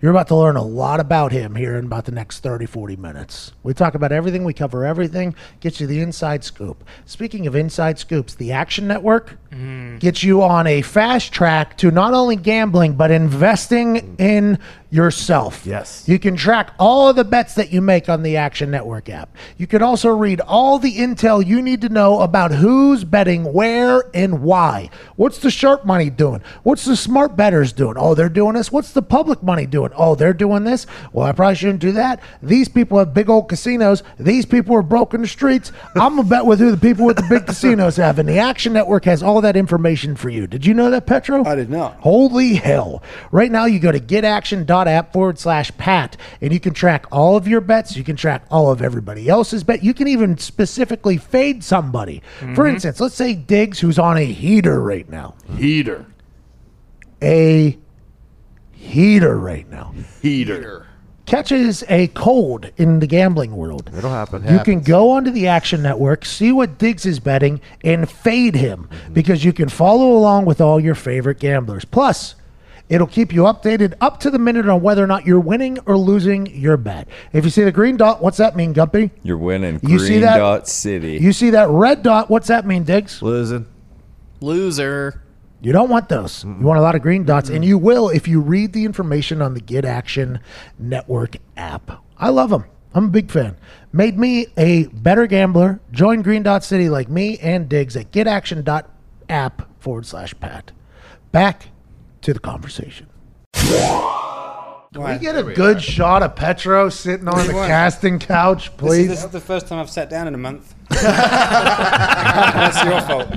You're 0.00 0.10
about 0.10 0.28
to 0.28 0.36
learn 0.36 0.56
a 0.56 0.62
lot 0.62 1.00
about 1.00 1.32
him 1.32 1.54
here 1.54 1.76
in 1.76 1.86
about 1.86 2.04
the 2.04 2.12
next 2.12 2.40
30, 2.40 2.66
40 2.66 2.96
minutes. 2.96 3.52
We 3.62 3.72
talk 3.74 3.94
about 3.94 4.12
everything, 4.12 4.44
we 4.44 4.52
cover 4.52 4.84
everything, 4.84 5.34
get 5.60 5.80
you 5.80 5.86
the 5.86 6.00
inside 6.00 6.44
scoop. 6.44 6.84
Speaking 7.04 7.46
of 7.46 7.56
inside 7.56 7.98
scoops, 7.98 8.34
the 8.34 8.52
Action 8.52 8.86
Network 8.86 9.38
mm-hmm. 9.50 9.96
gets 9.98 10.22
you 10.22 10.42
on 10.42 10.66
a 10.66 10.82
fast 10.82 11.32
track 11.32 11.76
to 11.78 11.90
not 11.90 12.14
only 12.14 12.36
gambling, 12.36 12.94
but 12.94 13.10
investing 13.10 14.16
in 14.18 14.58
yourself. 14.90 15.66
Yes. 15.66 16.04
You 16.06 16.18
can 16.18 16.36
track 16.36 16.72
all 16.78 17.08
of 17.08 17.16
the 17.16 17.24
bets 17.24 17.54
that 17.54 17.72
you 17.72 17.80
make 17.80 18.08
on 18.08 18.22
the 18.22 18.36
Action 18.36 18.70
Network 18.70 19.08
app. 19.08 19.36
You 19.56 19.66
can 19.66 19.82
also 19.82 20.10
read 20.10 20.40
all 20.40 20.78
the 20.78 20.96
intel 20.96 21.44
you 21.44 21.60
need 21.60 21.80
to 21.82 21.88
know 21.88 22.20
about 22.20 22.52
who's 22.52 23.04
betting 23.04 23.52
where 23.52 24.04
and 24.14 24.42
why. 24.42 24.90
What's 25.16 25.38
the 25.38 25.50
sharp 25.50 25.84
money 25.84 26.08
doing? 26.08 26.42
What's 26.62 26.84
the 26.84 26.96
smart 26.96 27.36
betters 27.36 27.72
doing? 27.78 27.96
Oh, 27.96 28.14
they're 28.14 28.28
doing 28.28 28.54
this. 28.54 28.70
What's 28.70 28.92
the 28.92 29.00
public 29.00 29.42
money 29.42 29.64
doing? 29.64 29.92
Oh, 29.96 30.14
they're 30.14 30.34
doing 30.34 30.64
this. 30.64 30.86
Well, 31.12 31.26
I 31.26 31.32
probably 31.32 31.54
shouldn't 31.54 31.80
do 31.80 31.92
that. 31.92 32.20
These 32.42 32.68
people 32.68 32.98
have 32.98 33.14
big 33.14 33.30
old 33.30 33.48
casinos. 33.48 34.02
These 34.18 34.44
people 34.44 34.76
are 34.76 34.82
broke 34.82 35.14
in 35.14 35.22
the 35.22 35.28
streets. 35.28 35.72
I'm 35.94 36.16
gonna 36.16 36.28
bet 36.28 36.44
with 36.44 36.58
who 36.58 36.70
the 36.70 36.76
people 36.76 37.06
with 37.06 37.16
the 37.16 37.26
big 37.28 37.46
casinos 37.46 37.96
have. 37.96 38.18
And 38.18 38.28
the 38.28 38.38
Action 38.38 38.74
Network 38.74 39.06
has 39.06 39.22
all 39.22 39.40
that 39.40 39.56
information 39.56 40.16
for 40.16 40.28
you. 40.28 40.46
Did 40.46 40.66
you 40.66 40.74
know 40.74 40.90
that, 40.90 41.06
Petro? 41.06 41.44
I 41.44 41.54
did 41.54 41.70
not. 41.70 41.94
Holy 42.00 42.54
hell. 42.54 43.02
Right 43.30 43.50
now, 43.50 43.64
you 43.64 43.78
go 43.78 43.92
to 43.92 44.00
getaction.app 44.00 45.12
forward 45.12 45.38
slash 45.38 45.74
Pat, 45.78 46.16
and 46.40 46.52
you 46.52 46.60
can 46.60 46.74
track 46.74 47.06
all 47.10 47.36
of 47.36 47.48
your 47.48 47.60
bets. 47.60 47.96
You 47.96 48.04
can 48.04 48.16
track 48.16 48.44
all 48.50 48.70
of 48.70 48.82
everybody 48.82 49.28
else's 49.28 49.64
bet. 49.64 49.82
You 49.82 49.94
can 49.94 50.08
even 50.08 50.36
specifically 50.38 51.16
fade 51.16 51.62
somebody. 51.62 52.22
For 52.38 52.46
mm-hmm. 52.46 52.66
instance, 52.66 53.00
let's 53.00 53.14
say 53.14 53.34
Diggs, 53.34 53.80
who's 53.80 53.98
on 53.98 54.16
a 54.16 54.24
heater 54.24 54.82
right 54.82 55.08
now. 55.08 55.34
Heater. 55.56 56.04
A 57.22 57.78
heater 58.72 59.38
right 59.38 59.68
now. 59.68 59.94
Heater. 60.22 60.86
Catches 61.26 61.84
a 61.90 62.06
cold 62.08 62.70
in 62.78 63.00
the 63.00 63.06
gambling 63.06 63.54
world. 63.54 63.90
It'll 63.94 64.08
happen. 64.08 64.48
You 64.48 64.60
can 64.60 64.80
go 64.80 65.10
onto 65.10 65.30
the 65.30 65.46
Action 65.46 65.82
Network, 65.82 66.24
see 66.24 66.52
what 66.52 66.78
Diggs 66.78 67.04
is 67.04 67.20
betting, 67.20 67.60
and 67.84 68.10
fade 68.10 68.54
him 68.54 68.88
mm-hmm. 68.90 69.12
because 69.12 69.44
you 69.44 69.52
can 69.52 69.68
follow 69.68 70.12
along 70.12 70.46
with 70.46 70.60
all 70.60 70.80
your 70.80 70.94
favorite 70.94 71.38
gamblers. 71.38 71.84
Plus, 71.84 72.34
it'll 72.88 73.06
keep 73.06 73.34
you 73.34 73.42
updated 73.42 73.92
up 74.00 74.20
to 74.20 74.30
the 74.30 74.38
minute 74.38 74.70
on 74.70 74.80
whether 74.80 75.04
or 75.04 75.06
not 75.06 75.26
you're 75.26 75.38
winning 75.38 75.78
or 75.84 75.98
losing 75.98 76.46
your 76.46 76.78
bet. 76.78 77.06
If 77.34 77.44
you 77.44 77.50
see 77.50 77.62
the 77.64 77.72
green 77.72 77.98
dot, 77.98 78.22
what's 78.22 78.38
that 78.38 78.56
mean, 78.56 78.72
Gumpy? 78.72 79.10
You're 79.22 79.36
winning. 79.36 79.80
You 79.82 79.98
Green 79.98 80.08
see 80.08 80.18
that? 80.20 80.38
Dot 80.38 80.66
City. 80.66 81.18
You 81.18 81.34
see 81.34 81.50
that 81.50 81.68
red 81.68 82.02
dot, 82.02 82.30
what's 82.30 82.48
that 82.48 82.64
mean, 82.64 82.84
Diggs? 82.84 83.20
Losing. 83.20 83.66
Loser. 84.40 85.20
You 85.60 85.72
don't 85.72 85.88
want 85.90 86.08
those. 86.08 86.44
You 86.44 86.54
want 86.60 86.78
a 86.78 86.82
lot 86.82 86.94
of 86.94 87.02
green 87.02 87.24
dots, 87.24 87.48
and 87.50 87.64
you 87.64 87.78
will 87.78 88.08
if 88.10 88.28
you 88.28 88.40
read 88.40 88.72
the 88.72 88.84
information 88.84 89.42
on 89.42 89.54
the 89.54 89.60
Get 89.60 89.84
Action 89.84 90.38
Network 90.78 91.36
app. 91.56 92.02
I 92.16 92.28
love 92.28 92.50
them. 92.50 92.64
I'm 92.94 93.06
a 93.06 93.08
big 93.08 93.30
fan. 93.30 93.56
Made 93.92 94.18
me 94.18 94.46
a 94.56 94.86
better 94.86 95.26
gambler. 95.26 95.80
Join 95.92 96.22
Green 96.22 96.42
Dot 96.42 96.64
City 96.64 96.88
like 96.88 97.08
me 97.08 97.38
and 97.38 97.68
Diggs 97.68 97.96
at 97.96 98.12
getaction.app 98.12 99.80
forward 99.80 100.06
slash 100.06 100.34
Pat. 100.40 100.72
Back 101.32 101.68
to 102.22 102.32
the 102.32 102.40
conversation. 102.40 103.08
Can 103.52 105.02
we 105.04 105.18
get 105.18 105.36
a 105.36 105.42
good 105.42 105.82
shot 105.82 106.22
of 106.22 106.34
Petro 106.34 106.88
sitting 106.88 107.28
on 107.28 107.46
the 107.46 107.52
casting 107.52 108.18
couch, 108.18 108.64
This 108.64 108.72
is, 108.72 108.78
please? 108.78 109.08
this 109.08 109.24
is 109.24 109.30
the 109.30 109.40
first 109.40 109.68
time 109.68 109.78
I've 109.78 109.90
sat 109.90 110.08
down 110.08 110.26
in 110.26 110.34
a 110.34 110.38
month. 110.38 110.74
That's 111.70 112.84
your 112.84 113.00
fault. 113.02 113.28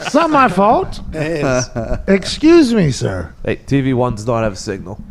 It's 0.00 0.14
not 0.14 0.30
my 0.30 0.48
fault. 0.48 1.00
It 1.12 1.44
is. 1.44 1.68
Excuse 2.08 2.72
me, 2.74 2.90
sir. 2.90 3.34
Hey, 3.44 3.56
TV 3.56 3.94
one 3.94 4.14
does 4.14 4.26
not 4.26 4.42
have 4.42 4.52
a 4.54 4.56
signal. 4.56 5.02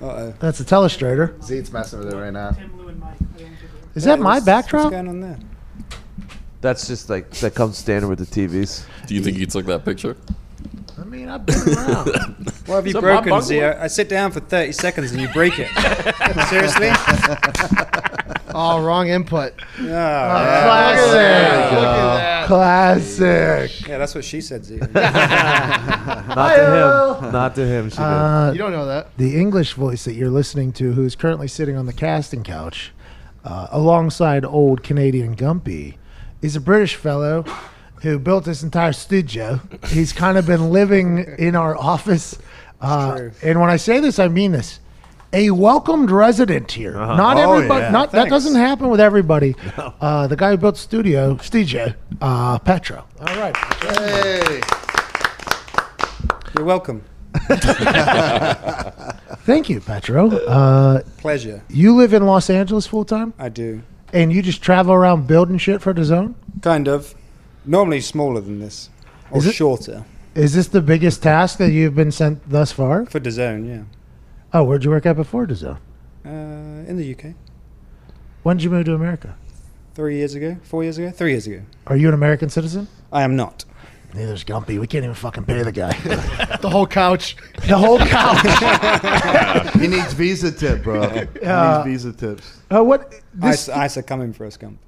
Uh-oh. 0.00 0.34
That's 0.38 0.60
a 0.60 0.64
telestrator. 0.64 1.36
Zeet's 1.42 1.72
messing 1.72 1.98
with 2.00 2.12
it 2.12 2.16
right 2.16 2.32
now. 2.32 2.56
Is 3.94 4.04
that 4.04 4.18
my 4.20 4.34
What's- 4.34 4.46
backdrop? 4.46 4.84
What's 4.84 4.92
going 4.94 5.08
on 5.08 5.20
there? 5.20 5.38
That's 6.60 6.86
just 6.88 7.08
like 7.08 7.30
that 7.30 7.54
comes 7.54 7.78
standard 7.78 8.08
with 8.08 8.18
the 8.18 8.26
TVs. 8.26 8.84
Do 9.06 9.14
you 9.14 9.22
think 9.22 9.36
he 9.36 9.46
took 9.46 9.66
that 9.66 9.84
picture? 9.84 10.16
I 11.00 11.04
mean, 11.04 11.28
I've 11.28 11.44
been 11.46 11.56
around. 11.68 12.08
What 12.68 12.74
have 12.76 12.86
you 12.86 12.90
Is 12.90 12.94
that 12.94 13.00
broken, 13.00 13.30
my 13.30 13.40
Z? 13.40 13.62
I 13.62 13.84
I 13.84 13.86
sit 13.86 14.10
down 14.10 14.30
for 14.30 14.40
30 14.40 14.72
seconds 14.72 15.12
and 15.12 15.20
you 15.22 15.28
break 15.28 15.54
it. 15.58 15.68
Seriously? 16.48 16.90
Oh, 18.60 18.82
wrong 18.82 19.08
input. 19.08 19.52
Oh, 19.78 19.84
Classic. 22.48 22.48
Classic. 22.48 23.86
Yeah, 23.88 23.98
that's 23.98 24.14
what 24.14 24.24
she 24.24 24.40
said, 24.40 24.64
Z. 24.64 24.78
Not 24.78 26.56
to 26.56 27.20
him. 27.22 27.32
Not 27.32 27.54
to 27.56 27.66
him. 27.66 27.90
She 27.90 27.96
did. 27.96 28.02
Uh, 28.02 28.50
You 28.52 28.58
don't 28.58 28.72
know 28.72 28.86
that. 28.86 29.16
the 29.16 29.38
English 29.38 29.74
voice 29.74 30.04
that 30.04 30.14
you're 30.14 30.30
listening 30.30 30.72
to, 30.72 30.92
who 30.94 31.04
is 31.04 31.14
currently 31.14 31.46
sitting 31.46 31.76
on 31.76 31.86
the 31.86 31.92
casting 31.92 32.42
couch 32.42 32.92
uh, 33.44 33.68
alongside 33.70 34.44
old 34.44 34.82
Canadian 34.82 35.36
Gumpy, 35.36 35.96
is 36.42 36.56
a 36.56 36.60
British 36.60 36.96
fellow 36.96 37.44
who 38.02 38.18
built 38.18 38.44
this 38.44 38.62
entire 38.62 38.92
studio. 38.92 39.60
He's 39.88 40.12
kind 40.12 40.38
of 40.38 40.46
been 40.46 40.70
living 40.70 41.18
in 41.38 41.56
our 41.56 41.76
office. 41.76 42.38
Uh, 42.80 43.30
and 43.42 43.60
when 43.60 43.70
I 43.70 43.76
say 43.76 44.00
this, 44.00 44.18
I 44.18 44.28
mean 44.28 44.52
this. 44.52 44.80
A 45.32 45.50
welcomed 45.50 46.10
resident 46.10 46.72
here. 46.72 46.92
Not 46.94 47.36
Oh, 47.36 47.52
everybody. 47.54 47.82
yeah. 47.82 47.90
Not 47.90 48.12
that 48.12 48.30
doesn't 48.30 48.54
happen 48.54 48.88
with 48.88 49.00
everybody. 49.00 49.54
Uh, 49.76 50.26
the 50.26 50.36
guy 50.36 50.52
who 50.52 50.56
built 50.56 50.76
the 50.76 50.80
studio, 50.80 51.36
studio, 51.38 51.92
uh, 52.22 52.58
Petro. 52.60 53.04
All 53.20 53.36
right. 53.36 53.54
Hey. 53.56 54.60
You're 56.56 56.64
welcome. 56.64 57.02
Thank 59.44 59.68
you, 59.68 59.80
Petro. 59.80 60.30
Uh, 60.30 61.02
Pleasure. 61.18 61.62
you 61.68 61.94
live 61.96 62.12
in 62.12 62.24
Los 62.26 62.48
Angeles 62.50 62.86
full 62.86 63.04
time? 63.04 63.34
I 63.38 63.48
do. 63.48 63.82
And 64.12 64.32
you 64.32 64.40
just 64.42 64.62
travel 64.62 64.94
around 64.94 65.26
building 65.26 65.58
shit 65.58 65.82
for 65.82 65.92
the 65.92 66.04
zone? 66.04 66.34
Kind 66.62 66.88
of. 66.88 67.14
Normally 67.68 68.00
smaller 68.00 68.40
than 68.40 68.58
this. 68.60 68.88
Or 69.30 69.38
Is 69.38 69.46
it- 69.46 69.54
shorter. 69.54 70.04
Is 70.34 70.54
this 70.54 70.68
the 70.68 70.80
biggest 70.80 71.22
task 71.22 71.58
that 71.58 71.70
you've 71.72 71.94
been 71.96 72.12
sent 72.12 72.48
thus 72.48 72.72
far? 72.72 73.04
For 73.06 73.18
the 73.20 73.30
zone, 73.30 73.64
yeah. 73.66 73.82
Oh, 74.52 74.62
where'd 74.64 74.84
you 74.84 74.90
work 74.90 75.04
at 75.04 75.16
before 75.16 75.46
the? 75.46 75.70
Uh, 76.24 76.28
in 76.28 76.96
the 76.96 77.12
UK. 77.14 77.34
When 78.42 78.56
did 78.56 78.64
you 78.64 78.70
move 78.70 78.84
to 78.86 78.94
America? 78.94 79.36
Three 79.94 80.16
years 80.16 80.34
ago? 80.34 80.56
Four 80.62 80.84
years 80.84 80.96
ago? 80.96 81.10
Three 81.10 81.32
years 81.32 81.46
ago. 81.46 81.62
Are 81.88 81.96
you 81.96 82.08
an 82.08 82.14
American 82.14 82.48
citizen? 82.50 82.88
I 83.12 83.22
am 83.22 83.36
not. 83.36 83.64
Neither's 84.14 84.44
Gumpy. 84.44 84.78
We 84.80 84.86
can't 84.86 85.04
even 85.04 85.14
fucking 85.14 85.44
pay 85.44 85.62
the 85.62 85.72
guy. 85.72 85.92
The 86.60 86.70
whole 86.70 86.86
couch. 86.86 87.36
the 87.68 87.76
whole 87.76 87.98
couch. 87.98 89.74
He 89.80 89.86
needs 89.88 90.12
visa 90.14 90.50
tip, 90.50 90.82
bro. 90.82 91.02
Uh, 91.02 91.84
he 91.84 91.90
needs 91.90 92.02
visa 92.04 92.12
tips. 92.12 92.58
Uh, 92.74 92.82
what? 92.82 93.12
This, 93.34 93.68
ICE, 93.68 93.76
ICE 93.76 93.96
are 93.98 94.02
coming 94.02 94.32
for 94.32 94.46
us, 94.46 94.56
Gump. 94.56 94.78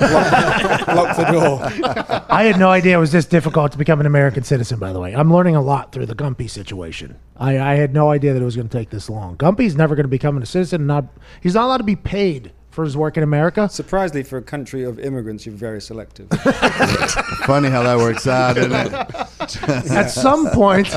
Lock, 0.00 0.12
lock- 0.12 0.86
lock 0.88 1.16
the 1.16 1.24
door. 1.32 2.24
I 2.28 2.44
had 2.44 2.58
no 2.58 2.68
idea 2.70 2.96
it 2.96 3.00
was 3.00 3.12
this 3.12 3.26
difficult 3.26 3.72
to 3.72 3.78
become 3.78 4.00
an 4.00 4.06
American 4.06 4.42
citizen. 4.42 4.78
By 4.78 4.92
the 4.92 5.00
way, 5.00 5.14
I'm 5.14 5.32
learning 5.32 5.56
a 5.56 5.62
lot 5.62 5.92
through 5.92 6.06
the 6.06 6.14
Gumpy 6.14 6.48
situation. 6.50 7.18
I, 7.36 7.58
I 7.58 7.74
had 7.74 7.92
no 7.94 8.10
idea 8.10 8.32
that 8.32 8.42
it 8.42 8.44
was 8.44 8.56
going 8.56 8.68
to 8.68 8.76
take 8.76 8.90
this 8.90 9.08
long. 9.10 9.36
Gumpy's 9.36 9.76
never 9.76 9.94
going 9.94 10.04
to 10.04 10.08
become 10.08 10.36
a 10.40 10.46
citizen. 10.46 10.86
Not 10.86 11.04
he's 11.40 11.54
not 11.54 11.64
allowed 11.64 11.78
to 11.78 11.84
be 11.84 11.96
paid 11.96 12.52
for 12.70 12.84
his 12.84 12.94
work 12.96 13.16
in 13.16 13.22
America. 13.22 13.68
Surprisingly, 13.70 14.22
for 14.22 14.36
a 14.36 14.42
country 14.42 14.84
of 14.84 14.98
immigrants, 14.98 15.46
you're 15.46 15.54
very 15.54 15.80
selective. 15.80 16.28
Funny 17.46 17.70
how 17.70 17.82
that 17.82 17.96
works 17.96 18.26
out, 18.26 18.58
isn't 18.58 18.72
it? 18.72 19.90
At 19.90 20.08
some 20.08 20.50
point, 20.50 20.94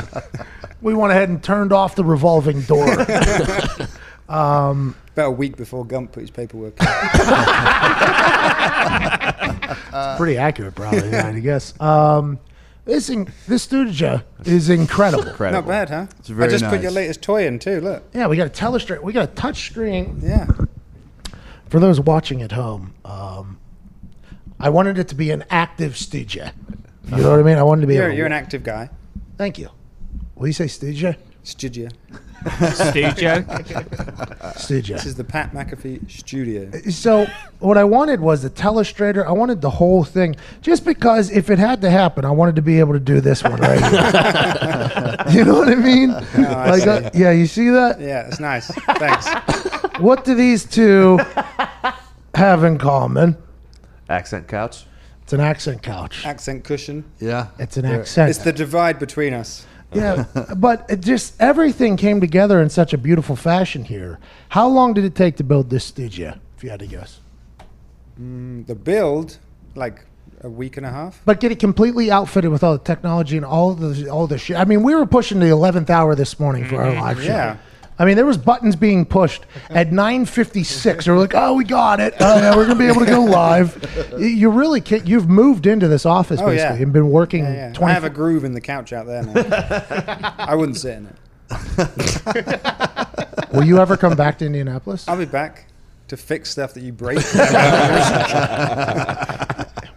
we 0.81 0.93
went 0.93 1.11
ahead 1.11 1.29
and 1.29 1.41
turned 1.41 1.71
off 1.71 1.95
the 1.95 2.03
revolving 2.03 2.61
door. 2.63 2.85
About 4.29 4.95
a 5.17 5.31
week 5.31 5.57
before 5.57 5.85
Gump 5.85 6.11
put 6.11 6.21
his 6.21 6.31
paperwork 6.31 6.79
in. 6.79 6.87
Pretty 10.17 10.37
accurate, 10.37 10.75
probably. 10.75 11.09
yeah, 11.09 11.27
I 11.27 11.39
guess. 11.39 11.79
Um, 11.81 12.39
this 12.85 13.09
in, 13.09 13.27
this 13.47 13.63
studio 13.63 14.21
is 14.45 14.69
incredible. 14.69 15.25
Not 15.51 15.67
bad, 15.67 15.89
huh? 15.89 16.07
It's 16.19 16.29
very 16.29 16.47
I 16.47 16.51
just 16.51 16.63
put 16.63 16.75
nice. 16.75 16.83
your 16.83 16.91
latest 16.91 17.21
toy 17.21 17.45
in, 17.45 17.59
too. 17.59 17.81
Look. 17.81 18.03
Yeah, 18.13 18.27
we 18.27 18.37
got 18.37 18.47
a 18.47 18.49
telestrator. 18.49 19.01
We 19.01 19.13
got 19.13 19.29
a 19.29 19.33
touch 19.33 19.65
screen. 19.69 20.19
Yeah. 20.23 20.47
For 21.67 21.79
those 21.79 21.99
watching 21.99 22.41
at 22.41 22.51
home, 22.51 22.93
um, 23.05 23.59
I 24.59 24.69
wanted 24.69 24.97
it 24.97 25.07
to 25.09 25.15
be 25.15 25.31
an 25.31 25.43
active 25.49 25.97
studio. 25.97 26.49
You 27.11 27.17
know 27.17 27.31
what 27.31 27.39
I 27.39 27.43
mean? 27.43 27.57
I 27.57 27.63
wanted 27.63 27.81
to 27.81 27.87
be. 27.87 27.95
You're, 27.95 28.07
able 28.07 28.17
you're 28.17 28.25
an 28.25 28.31
active 28.33 28.63
guy. 28.63 28.89
Thank 29.37 29.57
you. 29.59 29.69
Will 30.35 30.47
you 30.47 30.53
say 30.53 30.67
studio? 30.67 31.15
Studio. 31.43 31.89
Studio. 32.73 33.43
Studio. 34.55 34.97
This 34.97 35.05
is 35.05 35.15
the 35.15 35.23
Pat 35.23 35.51
McAfee 35.53 36.09
studio. 36.09 36.71
So 36.89 37.27
what 37.59 37.77
I 37.77 37.83
wanted 37.83 38.19
was 38.19 38.41
the 38.41 38.49
telestrator. 38.49 39.25
I 39.25 39.31
wanted 39.31 39.61
the 39.61 39.69
whole 39.69 40.03
thing, 40.03 40.35
just 40.61 40.85
because 40.85 41.31
if 41.31 41.49
it 41.49 41.59
had 41.59 41.81
to 41.81 41.89
happen, 41.89 42.25
I 42.25 42.31
wanted 42.31 42.55
to 42.55 42.61
be 42.61 42.79
able 42.79 42.93
to 42.93 42.99
do 42.99 43.21
this 43.21 43.43
one 43.43 43.57
right. 43.57 43.79
here. 43.79 45.37
you 45.39 45.45
know 45.45 45.55
what 45.55 45.69
I 45.69 45.75
mean? 45.75 46.11
I 46.11 46.69
like, 46.69 46.87
uh, 46.87 47.09
yeah, 47.13 47.31
you 47.31 47.47
see 47.47 47.69
that? 47.69 47.99
Yeah, 47.99 48.27
it's 48.27 48.39
nice. 48.39 48.67
Thanks. 48.67 49.27
What 49.99 50.23
do 50.23 50.33
these 50.33 50.63
two 50.63 51.19
have 52.33 52.63
in 52.63 52.77
common? 52.77 53.35
Accent 54.07 54.47
couch. 54.47 54.85
It's 55.23 55.33
an 55.33 55.41
accent 55.41 55.83
couch. 55.83 56.25
Accent 56.25 56.63
cushion. 56.63 57.03
Yeah. 57.19 57.47
It's 57.59 57.75
an 57.75 57.85
accent. 57.85 58.29
It's 58.29 58.39
the 58.39 58.53
divide 58.53 58.97
between 58.97 59.33
us. 59.33 59.65
Yeah, 59.93 60.25
but 60.57 60.85
it 60.89 61.01
just 61.01 61.39
everything 61.41 61.97
came 61.97 62.21
together 62.21 62.61
in 62.61 62.69
such 62.69 62.93
a 62.93 62.97
beautiful 62.97 63.35
fashion 63.35 63.83
here. 63.83 64.19
How 64.49 64.67
long 64.67 64.93
did 64.93 65.05
it 65.05 65.15
take 65.15 65.37
to 65.37 65.43
build 65.43 65.69
this 65.69 65.85
studio? 65.85 66.37
If 66.57 66.63
you 66.63 66.69
had 66.69 66.79
to 66.79 66.87
guess, 66.87 67.19
mm, 68.19 68.65
The 68.65 68.75
build, 68.75 69.37
like 69.75 70.05
a 70.41 70.49
week 70.49 70.77
and 70.77 70.85
a 70.85 70.89
half. 70.89 71.21
but 71.25 71.39
get 71.39 71.51
it 71.51 71.59
completely 71.59 72.11
outfitted 72.11 72.51
with 72.51 72.63
all 72.63 72.73
the 72.73 72.83
technology 72.83 73.37
and 73.37 73.45
all 73.45 73.73
the 73.73 74.09
all 74.09 74.27
the 74.27 74.37
shit. 74.37 74.57
I 74.57 74.65
mean, 74.65 74.83
we 74.83 74.95
were 74.95 75.05
pushing 75.05 75.39
the 75.39 75.47
eleventh 75.49 75.89
hour 75.89 76.15
this 76.15 76.39
morning 76.39 76.65
for 76.65 76.81
our 76.81 76.91
mm-hmm. 76.91 77.01
live 77.01 77.21
show. 77.21 77.27
Yeah. 77.27 77.57
I 77.99 78.05
mean, 78.05 78.15
there 78.15 78.25
was 78.25 78.37
buttons 78.37 78.77
being 78.77 79.05
pushed 79.05 79.45
at 79.69 79.91
9:56. 79.91 81.05
We're 81.07 81.17
like, 81.17 81.33
"Oh, 81.35 81.53
we 81.55 81.65
got 81.65 81.99
it! 81.99 82.13
Oh, 82.21 82.37
yeah, 82.37 82.55
we're 82.55 82.65
gonna 82.65 82.79
be 82.79 82.87
able 82.87 83.01
to 83.01 83.05
go 83.05 83.21
live." 83.25 83.77
You 84.17 84.49
really 84.49 84.79
can't. 84.79 85.05
You've 85.05 85.27
moved 85.29 85.67
into 85.67 85.89
this 85.89 86.05
office 86.05 86.39
Oh, 86.41 86.45
basically 86.47 86.77
yeah. 86.77 86.83
and 86.83 86.93
been 86.93 87.09
working 87.11 87.43
Yeah, 87.43 87.67
yeah. 87.67 87.73
20. 87.73 87.91
I 87.91 87.93
have 87.93 88.05
a 88.05 88.09
groove 88.09 88.45
in 88.45 88.53
the 88.53 88.61
couch 88.61 88.93
out 88.93 89.05
there 89.05 89.23
now. 89.23 90.33
I 90.39 90.55
wouldn't 90.55 90.77
sit 90.77 90.97
in 90.97 91.07
it. 91.07 91.15
Will 93.53 93.63
you 93.65 93.79
ever 93.79 93.97
come 93.97 94.15
back 94.15 94.37
to 94.39 94.45
Indianapolis? 94.45 95.07
I'll 95.07 95.17
be 95.17 95.25
back 95.25 95.65
to 96.07 96.17
fix 96.17 96.49
stuff 96.51 96.73
that 96.75 96.83
you 96.83 96.93
break. 96.93 97.17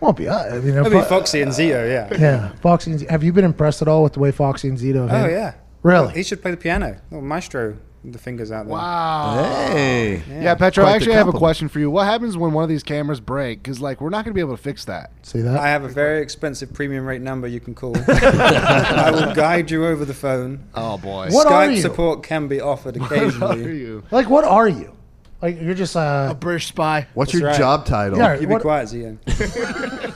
Won't 0.01 0.17
be. 0.17 0.29
I 0.29 0.59
mean, 0.59 0.77
It'll 0.77 0.91
be 0.91 1.01
Foxy 1.03 1.43
and 1.43 1.53
Zito, 1.53 1.89
yeah. 1.89 2.09
Yeah, 2.19 2.49
Foxy. 2.61 2.91
And 2.91 3.01
Z- 3.01 3.07
have 3.09 3.23
you 3.23 3.33
been 3.33 3.45
impressed 3.45 3.83
at 3.83 3.89
all 3.89 4.03
with 4.03 4.15
the 4.15 4.21
way 4.21 4.33
Foxy 4.33 4.69
and 4.69 4.77
Zito? 4.79 5.05
Oh 5.05 5.07
handle- 5.07 5.31
yeah. 5.31 5.55
Really? 5.83 6.15
He 6.15 6.23
should 6.23 6.43
play 6.43 6.51
the 6.51 6.57
piano. 6.57 6.99
Oh, 7.13 7.21
maestro, 7.21 7.77
the 8.05 8.19
fingers 8.19 8.51
out 8.51 8.67
there. 8.67 8.75
Wow. 8.75 9.69
Hey. 9.69 10.23
Yeah, 10.29 10.55
Petro, 10.57 10.85
I 10.85 10.93
actually 10.93 11.15
have 11.15 11.29
a 11.29 11.33
question 11.33 11.69
for 11.69 11.79
you. 11.79 11.91
What 11.91 12.05
happens 12.05 12.37
when 12.37 12.53
one 12.53 12.65
of 12.65 12.69
these 12.69 12.83
cameras 12.83 13.21
break? 13.21 13.63
Because, 13.63 13.81
like, 13.81 14.01
we're 14.01 14.11
not 14.11 14.25
going 14.25 14.33
to 14.33 14.35
be 14.35 14.41
able 14.41 14.57
to 14.57 14.63
fix 14.63 14.85
that. 14.87 15.13
See 15.23 15.41
that? 15.41 15.57
I 15.57 15.69
have 15.69 15.85
a 15.85 15.89
very 15.89 16.21
expensive 16.21 16.73
premium 16.73 17.07
rate 17.07 17.23
number 17.23 17.47
you 17.47 17.61
can 17.61 17.75
call. 17.75 17.97
I 18.09 19.11
will 19.13 19.35
guide 19.35 19.71
you 19.71 19.87
over 19.87 20.05
the 20.05 20.15
phone. 20.15 20.65
Oh, 20.75 20.99
boy. 20.99 21.29
What 21.31 21.47
Skype 21.47 21.51
are 21.51 21.71
you? 21.71 21.81
support 21.81 22.23
can 22.23 22.49
be 22.49 22.61
offered 22.61 22.97
What 22.97 23.13
are 23.13 23.15
occasionally. 23.15 23.79
you? 23.79 24.05
like, 24.11 24.29
what 24.29 24.45
are 24.45 24.69
you? 24.69 24.97
Like, 25.41 25.61
you're 25.61 25.75
just 25.75 25.97
A 25.97 26.01
uh. 26.01 26.35
British 26.35 26.69
spy. 26.69 27.09
What's 27.15 27.33
That's 27.33 27.41
your 27.41 27.51
right. 27.51 27.59
job 27.59 27.85
title? 27.85 28.19
Yeah. 28.19 28.39
You 28.39 28.47
be 28.47 28.57
quiet, 28.57 28.89
Zio. 28.89 29.19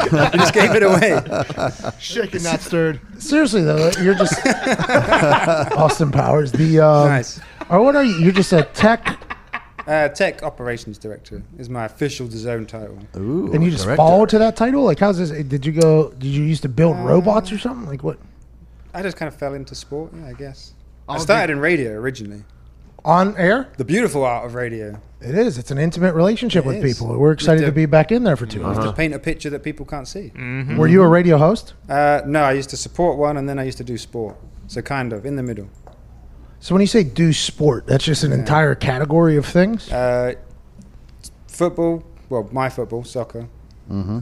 I 0.12 0.30
just 0.36 0.54
gave 0.54 0.70
it 0.74 0.82
away. 0.82 1.20
Shaken, 1.98 2.42
not 2.42 2.60
stirred. 2.60 3.00
Seriously 3.22 3.62
though, 3.62 3.90
you're 4.00 4.14
just 4.14 4.34
Austin 5.76 6.10
Powers. 6.12 6.52
The 6.52 6.80
um, 6.80 7.08
Nice. 7.08 7.40
Or 7.70 7.82
what 7.82 7.96
are 7.96 8.04
you? 8.04 8.14
You're 8.16 8.32
just 8.32 8.52
a 8.52 8.62
tech, 8.62 9.18
Uh, 9.86 10.08
Tech 10.08 10.42
Operations 10.42 10.98
Director 10.98 11.42
is 11.58 11.68
my 11.68 11.84
official 11.86 12.28
zone 12.30 12.66
title. 12.66 12.98
Ooh, 13.16 13.52
and 13.52 13.62
you 13.64 13.70
just 13.70 13.84
director. 13.84 13.96
fall 13.96 14.26
to 14.26 14.38
that 14.38 14.56
title. 14.56 14.84
Like, 14.84 14.98
how's 14.98 15.18
this? 15.18 15.30
Did 15.30 15.64
you 15.66 15.72
go? 15.72 16.10
Did 16.12 16.28
you 16.28 16.44
used 16.44 16.62
to 16.62 16.68
build 16.68 16.96
robots 16.98 17.50
or 17.52 17.58
something? 17.58 17.86
Like 17.88 18.02
what? 18.02 18.18
I 18.94 19.02
just 19.02 19.16
kind 19.16 19.28
of 19.32 19.38
fell 19.38 19.54
into 19.54 19.74
sport, 19.74 20.12
yeah, 20.14 20.28
I 20.28 20.32
guess. 20.32 20.72
I 21.08 21.18
started 21.18 21.52
in 21.52 21.58
radio 21.60 21.92
originally. 21.92 22.44
On 23.04 23.36
air? 23.36 23.68
The 23.78 23.84
beautiful 23.84 24.24
art 24.24 24.44
of 24.44 24.54
radio. 24.54 25.00
It 25.20 25.34
is. 25.34 25.58
It's 25.58 25.70
an 25.72 25.78
intimate 25.78 26.14
relationship 26.14 26.64
It 26.64 26.68
with 26.68 26.84
is. 26.84 26.98
people. 26.98 27.18
We're 27.18 27.32
excited 27.32 27.60
to- 27.60 27.66
to 27.66 27.72
be 27.72 27.86
back 27.86 28.12
in 28.12 28.22
there 28.24 28.36
for 28.36 28.46
2 28.46 28.60
To 28.60 28.92
paint 28.92 29.14
a 29.14 29.18
picture 29.18 29.50
that 29.50 29.62
people 29.64 29.84
can't 29.84 30.06
see. 30.06 30.32
Were 30.76 30.86
you 30.86 31.02
a 31.02 31.08
radio 31.08 31.38
host? 31.38 31.74
Uh, 31.88 32.20
no, 32.26 32.42
I 32.42 32.52
used 32.52 32.70
to 32.70 32.76
support 32.76 33.18
one 33.18 33.36
and 33.36 33.48
then 33.48 33.58
I 33.58 33.64
used 33.64 33.78
to 33.78 33.84
do 33.84 33.98
sport. 33.98 34.36
So 34.68 34.80
kind 34.82 35.12
of 35.12 35.26
in 35.26 35.36
the 35.36 35.42
middle. 35.42 35.68
So 36.60 36.74
when 36.74 36.80
you 36.82 36.86
say 36.86 37.02
do 37.04 37.32
sport, 37.32 37.86
that's 37.86 38.04
just 38.04 38.22
an 38.24 38.32
entire 38.32 38.74
category 38.74 39.36
of 39.36 39.46
things. 39.46 39.90
Uh, 39.90 40.34
football, 41.46 42.04
well, 42.28 42.48
my 42.52 42.68
football, 42.68 43.04
soccer, 43.04 43.48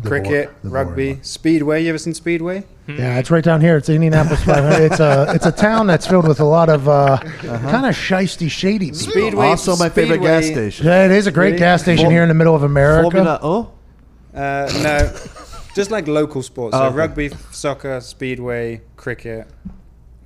cricket, 0.05 0.51
The 0.63 0.69
boring 0.71 0.87
rugby, 0.89 1.13
one. 1.15 1.23
speedway. 1.25 1.83
You 1.83 1.89
ever 1.91 1.99
seen 1.99 2.15
speedway? 2.15 2.65
Yeah, 2.87 3.19
it's 3.19 3.31
right 3.33 3.43
down 3.43 3.61
here. 3.61 3.77
It's 3.77 3.89
Indianapolis 3.89 4.43
500. 4.45 4.93
It's 4.93 5.01
a 5.01 5.33
it's 5.35 5.47
a 5.47 5.51
town 5.53 5.87
that's 5.89 6.07
filled 6.07 6.29
with 6.29 6.39
a 6.41 6.45
lot 6.45 6.69
of 6.69 6.89
uh, 6.89 7.19
kind 7.19 7.87
of 7.87 7.95
shisty, 7.97 8.49
shady 8.51 8.87
people. 8.93 8.99
Speedway. 8.99 9.47
Also, 9.47 9.75
my 9.77 9.89
favorite 9.89 10.21
gas 10.21 10.45
Speedway- 10.45 10.71
station. 10.71 10.87
Yeah, 10.87 11.05
it 11.07 11.11
is 11.11 11.27
a 11.27 11.33
great 11.33 11.47
Really? 11.49 11.59
gas 11.59 11.83
station 11.83 12.05
Fol- 12.05 12.11
here 12.13 12.23
in 12.23 12.29
the 12.29 12.35
middle 12.35 12.55
of 12.55 12.63
America. 12.63 13.03
Formula 13.11 13.41
Oh, 13.43 13.73
Uh, 14.35 14.71
no, 14.83 15.13
just 15.75 15.91
like 15.91 16.07
local 16.07 16.43
sports. 16.43 16.77
So 16.77 16.83
Oh, 16.83 16.87
okay. 16.87 16.97
rugby, 16.97 17.31
soccer, 17.51 18.01
speedway, 18.01 18.83
cricket. 18.97 19.49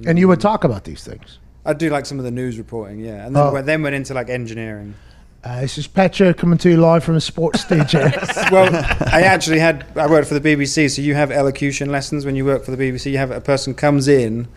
And 0.06 0.18
you 0.18 0.28
would 0.28 0.40
talk 0.40 0.64
about 0.64 0.84
these 0.84 1.02
things. 1.04 1.38
I 1.64 1.72
do 1.74 1.90
like 1.90 2.06
some 2.06 2.18
of 2.18 2.24
the 2.24 2.30
news 2.30 2.58
reporting, 2.58 3.00
yeah, 3.00 3.26
and 3.26 3.34
then 3.36 3.42
Oh. 3.46 3.52
went, 3.52 3.66
then 3.66 3.82
went 3.82 3.94
into 3.94 4.12
like 4.14 4.28
engineering. 4.30 4.94
Uh, 5.42 5.62
this 5.62 5.78
is 5.78 5.86
Petro 5.86 6.34
coming 6.34 6.58
to 6.58 6.68
you 6.68 6.76
live 6.76 7.02
from 7.02 7.16
a 7.16 7.20
sports 7.20 7.62
station. 7.62 8.12
Well, 8.52 8.74
I 9.12 9.22
actually 9.22 9.60
had 9.60 9.86
I 9.96 10.08
worked 10.08 10.26
for 10.26 10.36
the 10.38 10.40
BBC, 10.56 10.90
so 10.90 11.02
you 11.02 11.14
have 11.14 11.30
elocution 11.30 11.90
lessons 11.92 12.26
when 12.26 12.34
you 12.34 12.44
work 12.44 12.64
for 12.64 12.74
the 12.74 12.76
BBC. 12.76 13.12
You 13.12 13.18
have 13.18 13.30
a 13.30 13.40
person 13.40 13.74
comes 13.74 14.08
in, 14.08 14.48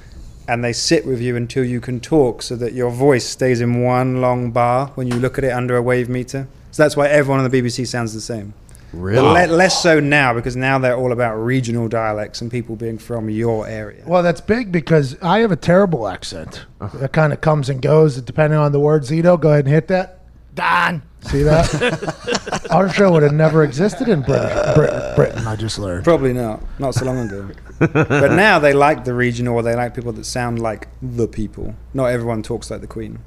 and 0.48 0.64
they 0.64 0.74
sit 0.74 1.06
with 1.06 1.22
you 1.22 1.36
until 1.36 1.64
you 1.64 1.80
can 1.80 2.00
talk, 2.00 2.42
so 2.42 2.56
that 2.56 2.74
your 2.74 2.90
voice 2.90 3.24
stays 3.24 3.62
in 3.62 3.84
one 3.84 4.20
long 4.20 4.50
bar 4.50 4.88
when 4.96 5.08
you 5.08 5.16
look 5.18 5.38
at 5.38 5.44
it 5.44 5.52
under 5.52 5.76
a 5.78 5.82
wave 5.82 6.10
meter. 6.10 6.48
So 6.72 6.82
that's 6.82 6.98
why 6.98 7.08
everyone 7.08 7.44
on 7.44 7.50
the 7.50 7.62
BBC 7.62 7.86
sounds 7.86 8.16
the 8.16 8.22
same. 8.22 8.56
Really? 8.94 9.22
But 9.22 9.50
le- 9.52 9.56
less 9.56 9.82
so 9.82 10.00
now 10.00 10.34
because 10.34 10.56
now 10.56 10.80
they're 10.80 10.98
all 10.98 11.12
about 11.12 11.36
regional 11.36 11.88
dialects 11.88 12.42
and 12.42 12.50
people 12.50 12.76
being 12.76 12.98
from 12.98 13.30
your 13.30 13.68
area. 13.68 14.04
well, 14.08 14.24
that's 14.24 14.42
big 14.42 14.72
because 14.72 15.16
I 15.22 15.40
have 15.40 15.52
a 15.52 15.56
terrible 15.56 16.08
accent. 16.08 16.66
That 16.96 17.14
kind 17.14 17.32
of 17.32 17.42
comes 17.42 17.70
and 17.70 17.80
goes 17.80 18.20
depending 18.22 18.58
on 18.58 18.72
the 18.72 18.80
word. 18.80 19.04
Zito, 19.04 19.40
go 19.40 19.50
ahead 19.52 19.66
and 19.66 19.74
hit 19.74 19.88
that. 19.90 20.20
Don. 20.54 21.02
See 21.22 21.44
that? 21.44 22.68
Our 22.72 22.90
show 22.90 23.12
would 23.12 23.24
have 23.24 23.34
never 23.34 23.64
existed 23.64 24.08
in 24.08 24.22
Britain. 24.22 24.74
Britain, 24.76 25.16
Britain 25.16 25.48
I 25.48 25.56
just 25.56 25.80
learned. 25.80 26.04
Probably 26.04 26.34
not, 26.34 26.62
not 26.80 26.94
so 26.96 27.06
long 27.06 27.20
ago. 27.20 27.50
but 27.80 28.32
now 28.34 28.60
they 28.60 28.74
like 28.74 29.04
the 29.06 29.14
regional, 29.14 29.56
or 29.56 29.64
they 29.64 29.76
like 29.76 29.94
people 29.96 30.12
that 30.14 30.26
sound 30.26 30.60
like 30.60 30.88
the 31.02 31.28
people. 31.28 31.76
Not 31.94 32.08
everyone 32.08 32.44
talks 32.44 32.70
like 32.70 32.82
the 32.82 32.88
Queen. 32.88 33.20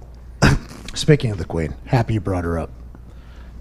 Speaking 0.95 1.31
of 1.31 1.39
the 1.39 1.45
Queen, 1.45 1.74
happy 1.87 2.14
you 2.14 2.20
brought 2.20 2.45
her 2.45 2.59
up. 2.59 2.70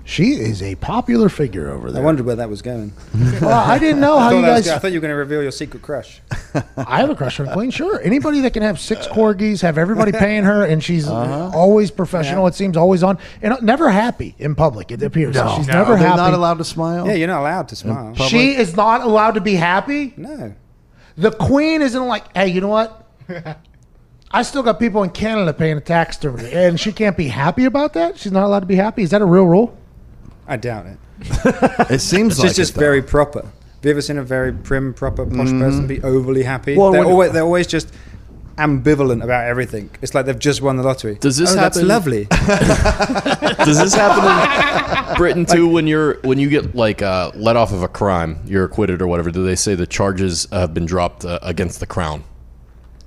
She 0.07 0.33
is 0.33 0.61
a 0.61 0.75
popular 0.75 1.29
figure 1.29 1.67
over 1.67 1.89
there. 1.91 2.01
I 2.01 2.05
wondered 2.05 2.27
where 2.27 2.35
that 2.35 2.49
was 2.49 2.61
going. 2.61 2.93
Well, 3.41 3.51
I 3.51 3.79
didn't 3.79 3.99
know 3.99 4.19
how 4.19 4.27
I 4.27 4.29
thought, 4.29 4.35
you 4.35 4.41
was 4.41 4.49
guys. 4.49 4.63
good. 4.65 4.73
I 4.73 4.79
thought 4.79 4.91
you 4.91 4.97
were 4.99 5.01
going 5.01 5.11
to 5.11 5.17
reveal 5.17 5.41
your 5.41 5.51
secret 5.51 5.81
crush. 5.81 6.21
I 6.77 6.99
have 6.99 7.09
a 7.09 7.15
crush 7.15 7.39
on 7.39 7.47
the 7.47 7.53
Queen. 7.53 7.71
Sure, 7.71 7.99
anybody 8.01 8.41
that 8.41 8.53
can 8.53 8.61
have 8.61 8.79
six 8.79 9.07
corgis, 9.07 9.61
have 9.61 9.77
everybody 9.79 10.11
paying 10.11 10.43
her, 10.43 10.63
and 10.63 10.83
she's 10.83 11.07
uh-huh. 11.07 11.51
always 11.53 11.89
professional. 11.89 12.43
Yeah. 12.43 12.49
It 12.49 12.55
seems 12.55 12.77
always 12.77 13.01
on, 13.03 13.17
and 13.41 13.53
uh, 13.53 13.57
never 13.61 13.89
happy 13.89 14.35
in 14.37 14.53
public. 14.55 14.91
It 14.91 15.01
appears 15.01 15.35
she's 15.35 15.67
No. 15.67 15.73
never 15.73 15.93
Are 15.93 15.97
they 15.97 16.05
happy. 16.05 16.17
not 16.17 16.33
allowed 16.33 16.59
to 16.59 16.63
smile? 16.63 17.07
Yeah, 17.07 17.13
you're 17.13 17.27
not 17.27 17.41
allowed 17.41 17.67
to 17.69 17.75
smile. 17.75 18.13
she 18.15 18.55
is 18.55 18.75
not 18.75 19.01
allowed 19.01 19.31
to 19.31 19.41
be 19.41 19.55
happy. 19.55 20.13
No. 20.17 20.53
The 21.17 21.31
Queen 21.31 21.81
isn't 21.81 22.05
like, 22.07 22.31
hey, 22.37 22.47
you 22.47 22.61
know 22.61 22.67
what? 22.67 23.09
I 24.31 24.43
still 24.43 24.63
got 24.63 24.79
people 24.79 25.01
in 25.03 25.09
Canada 25.09 25.53
paying 25.53 25.77
a 25.77 25.81
tax 25.81 26.17
to 26.17 26.31
me, 26.31 26.51
and 26.51 26.79
she 26.79 26.91
can't 26.91 27.17
be 27.17 27.27
happy 27.27 27.65
about 27.65 27.93
that. 27.93 28.19
She's 28.19 28.31
not 28.31 28.43
allowed 28.43 28.59
to 28.61 28.65
be 28.65 28.75
happy. 28.75 29.01
Is 29.01 29.09
that 29.11 29.21
a 29.21 29.25
real 29.25 29.45
rule? 29.45 29.77
I 30.47 30.57
doubt 30.57 30.85
it. 30.87 30.97
It 31.89 31.99
seems 31.99 32.35
She's 32.35 32.43
like 32.43 32.55
just 32.55 32.71
it, 32.71 32.75
though. 32.75 32.79
very 32.81 33.01
proper. 33.01 33.41
Have 33.41 33.83
you 33.83 33.91
ever 33.91 34.01
seen 34.01 34.17
a 34.17 34.23
very 34.23 34.51
prim, 34.51 34.93
proper, 34.93 35.25
posh 35.25 35.51
person 35.51 35.85
be 35.87 36.01
overly 36.01 36.43
happy? 36.43 36.75
Well, 36.75 36.91
they're, 36.91 37.05
always, 37.05 37.31
they're 37.31 37.43
always 37.43 37.67
just 37.67 37.93
ambivalent 38.57 39.23
about 39.23 39.45
everything. 39.45 39.89
It's 40.01 40.13
like 40.13 40.25
they've 40.25 40.39
just 40.39 40.61
won 40.61 40.77
the 40.77 40.83
lottery. 40.83 41.15
Does 41.15 41.37
this 41.37 41.51
oh, 41.51 41.55
That's 41.55 41.81
lovely. 41.81 42.25
Does 42.29 43.79
this 43.79 43.93
happen 43.93 45.09
in 45.09 45.15
Britain 45.17 45.45
too? 45.45 45.67
When 45.67 45.87
you're 45.87 46.15
when 46.21 46.39
you 46.39 46.49
get 46.49 46.75
like 46.75 47.01
uh, 47.01 47.31
let 47.35 47.55
off 47.55 47.71
of 47.71 47.83
a 47.83 47.87
crime, 47.87 48.39
you're 48.45 48.65
acquitted 48.65 49.01
or 49.01 49.07
whatever. 49.07 49.29
Do 49.31 49.43
they 49.45 49.55
say 49.55 49.75
the 49.75 49.87
charges 49.87 50.47
have 50.51 50.73
been 50.73 50.85
dropped 50.85 51.25
uh, 51.25 51.39
against 51.41 51.79
the 51.79 51.85
crown? 51.85 52.23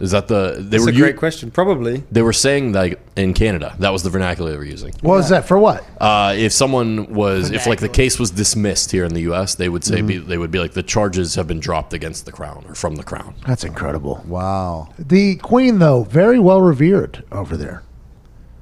Is 0.01 0.12
that 0.12 0.28
the 0.28 0.55
they 0.59 0.62
That's 0.76 0.84
were 0.84 0.90
a 0.90 0.94
u- 0.94 1.01
great 1.03 1.16
question. 1.16 1.51
Probably. 1.51 2.05
they 2.12 2.22
were 2.22 2.32
saying 2.32 2.72
like 2.72 3.01
in 3.16 3.34
Canada 3.34 3.74
that 3.80 3.90
was 3.90 4.05
the 4.05 4.11
vernacular 4.11 4.53
they 4.53 4.57
were 4.57 4.64
using. 4.64 4.92
What 5.01 5.16
was 5.16 5.28
that 5.30 5.49
for? 5.49 5.59
What? 5.59 5.84
Uh, 6.01 6.34
if 6.38 6.53
someone 6.53 7.12
was 7.12 7.51
if 7.51 7.66
like 7.66 7.80
the 7.80 7.88
case 7.88 8.16
was 8.16 8.30
dismissed 8.30 8.92
here 8.92 9.05
in 9.05 9.12
the 9.12 9.22
U.S., 9.22 9.57
they 9.57 9.68
would 9.68 9.82
say 9.82 10.01
be, 10.03 10.18
they 10.18 10.38
would 10.38 10.53
be 10.53 10.61
like 10.61 10.72
the 10.74 10.84
charges 10.84 11.34
have 11.34 11.49
been 11.49 11.59
dropped 11.59 11.92
against 11.94 12.26
the 12.26 12.32
crown 12.32 12.64
or 12.68 12.76
from 12.76 12.94
the 12.94 13.03
crown. 13.03 13.34
That's 13.44 13.64
incredible. 13.64 14.22
Wow. 14.28 14.90
The 15.01 15.34
Queen, 15.36 15.80
though, 15.80 16.05
very 16.05 16.38
well 16.38 16.61
revered 16.62 17.24
over 17.32 17.57
there. 17.57 17.82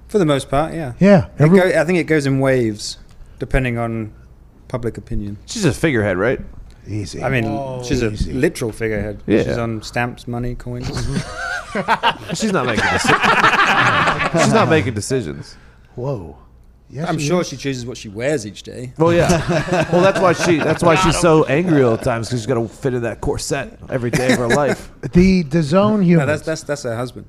For 0.08 0.18
the 0.18 0.24
most 0.24 0.48
part, 0.48 0.72
yeah. 0.72 0.94
Yeah, 1.00 1.26
It 1.26 1.42
every- 1.42 1.58
go, 1.58 1.66
I 1.80 1.84
think 1.84 1.98
it 1.98 2.04
goes 2.04 2.24
in 2.24 2.40
waves, 2.40 2.96
depending 3.38 3.76
on 3.76 4.12
public 4.68 4.96
opinion. 4.96 5.36
she's 5.44 5.64
a 5.66 5.72
figurehead, 5.74 6.16
right? 6.16 6.40
Easy. 6.86 7.22
I 7.22 7.28
mean, 7.28 7.82
she's 7.84 8.02
a 8.02 8.10
Easy. 8.12 8.32
literal 8.32 8.72
figurehead. 8.72 9.22
Yeah. 9.26 9.42
She's 9.44 9.58
on 9.58 9.82
stamps, 9.82 10.26
money, 10.28 10.54
coins. 10.54 10.86
She's 12.34 12.52
not 12.52 12.64
making 12.66 12.84
decisions. 12.90 13.22
she's 14.42 14.52
not 14.52 14.68
making 14.70 14.94
decisions. 14.94 15.56
whoa. 15.94 16.38
Yes, 16.88 17.08
I'm 17.08 17.18
she 17.18 17.26
sure 17.26 17.40
is. 17.40 17.48
she 17.48 17.56
chooses 17.56 17.84
what 17.84 17.96
she 17.96 18.08
wears 18.08 18.46
each 18.46 18.62
day. 18.62 18.92
Well, 18.96 19.12
yeah. 19.12 19.88
well, 19.92 20.00
that's 20.02 20.20
why 20.20 20.32
she. 20.34 20.58
That's 20.58 20.84
why 20.84 20.94
she's 20.94 21.18
so 21.18 21.44
angry 21.46 21.82
all 21.82 21.96
the 21.96 22.04
time 22.04 22.20
because 22.22 22.38
she's 22.38 22.46
got 22.46 22.54
to 22.54 22.68
fit 22.68 22.94
in 22.94 23.02
that 23.02 23.20
corset 23.20 23.76
every 23.90 24.10
day 24.12 24.32
of 24.32 24.38
her 24.38 24.46
life. 24.48 24.92
the 25.00 25.42
DAZN 25.42 26.06
No, 26.16 26.24
that's 26.24 26.42
that's 26.42 26.62
that's 26.62 26.84
her 26.84 26.96
husband. 26.96 27.26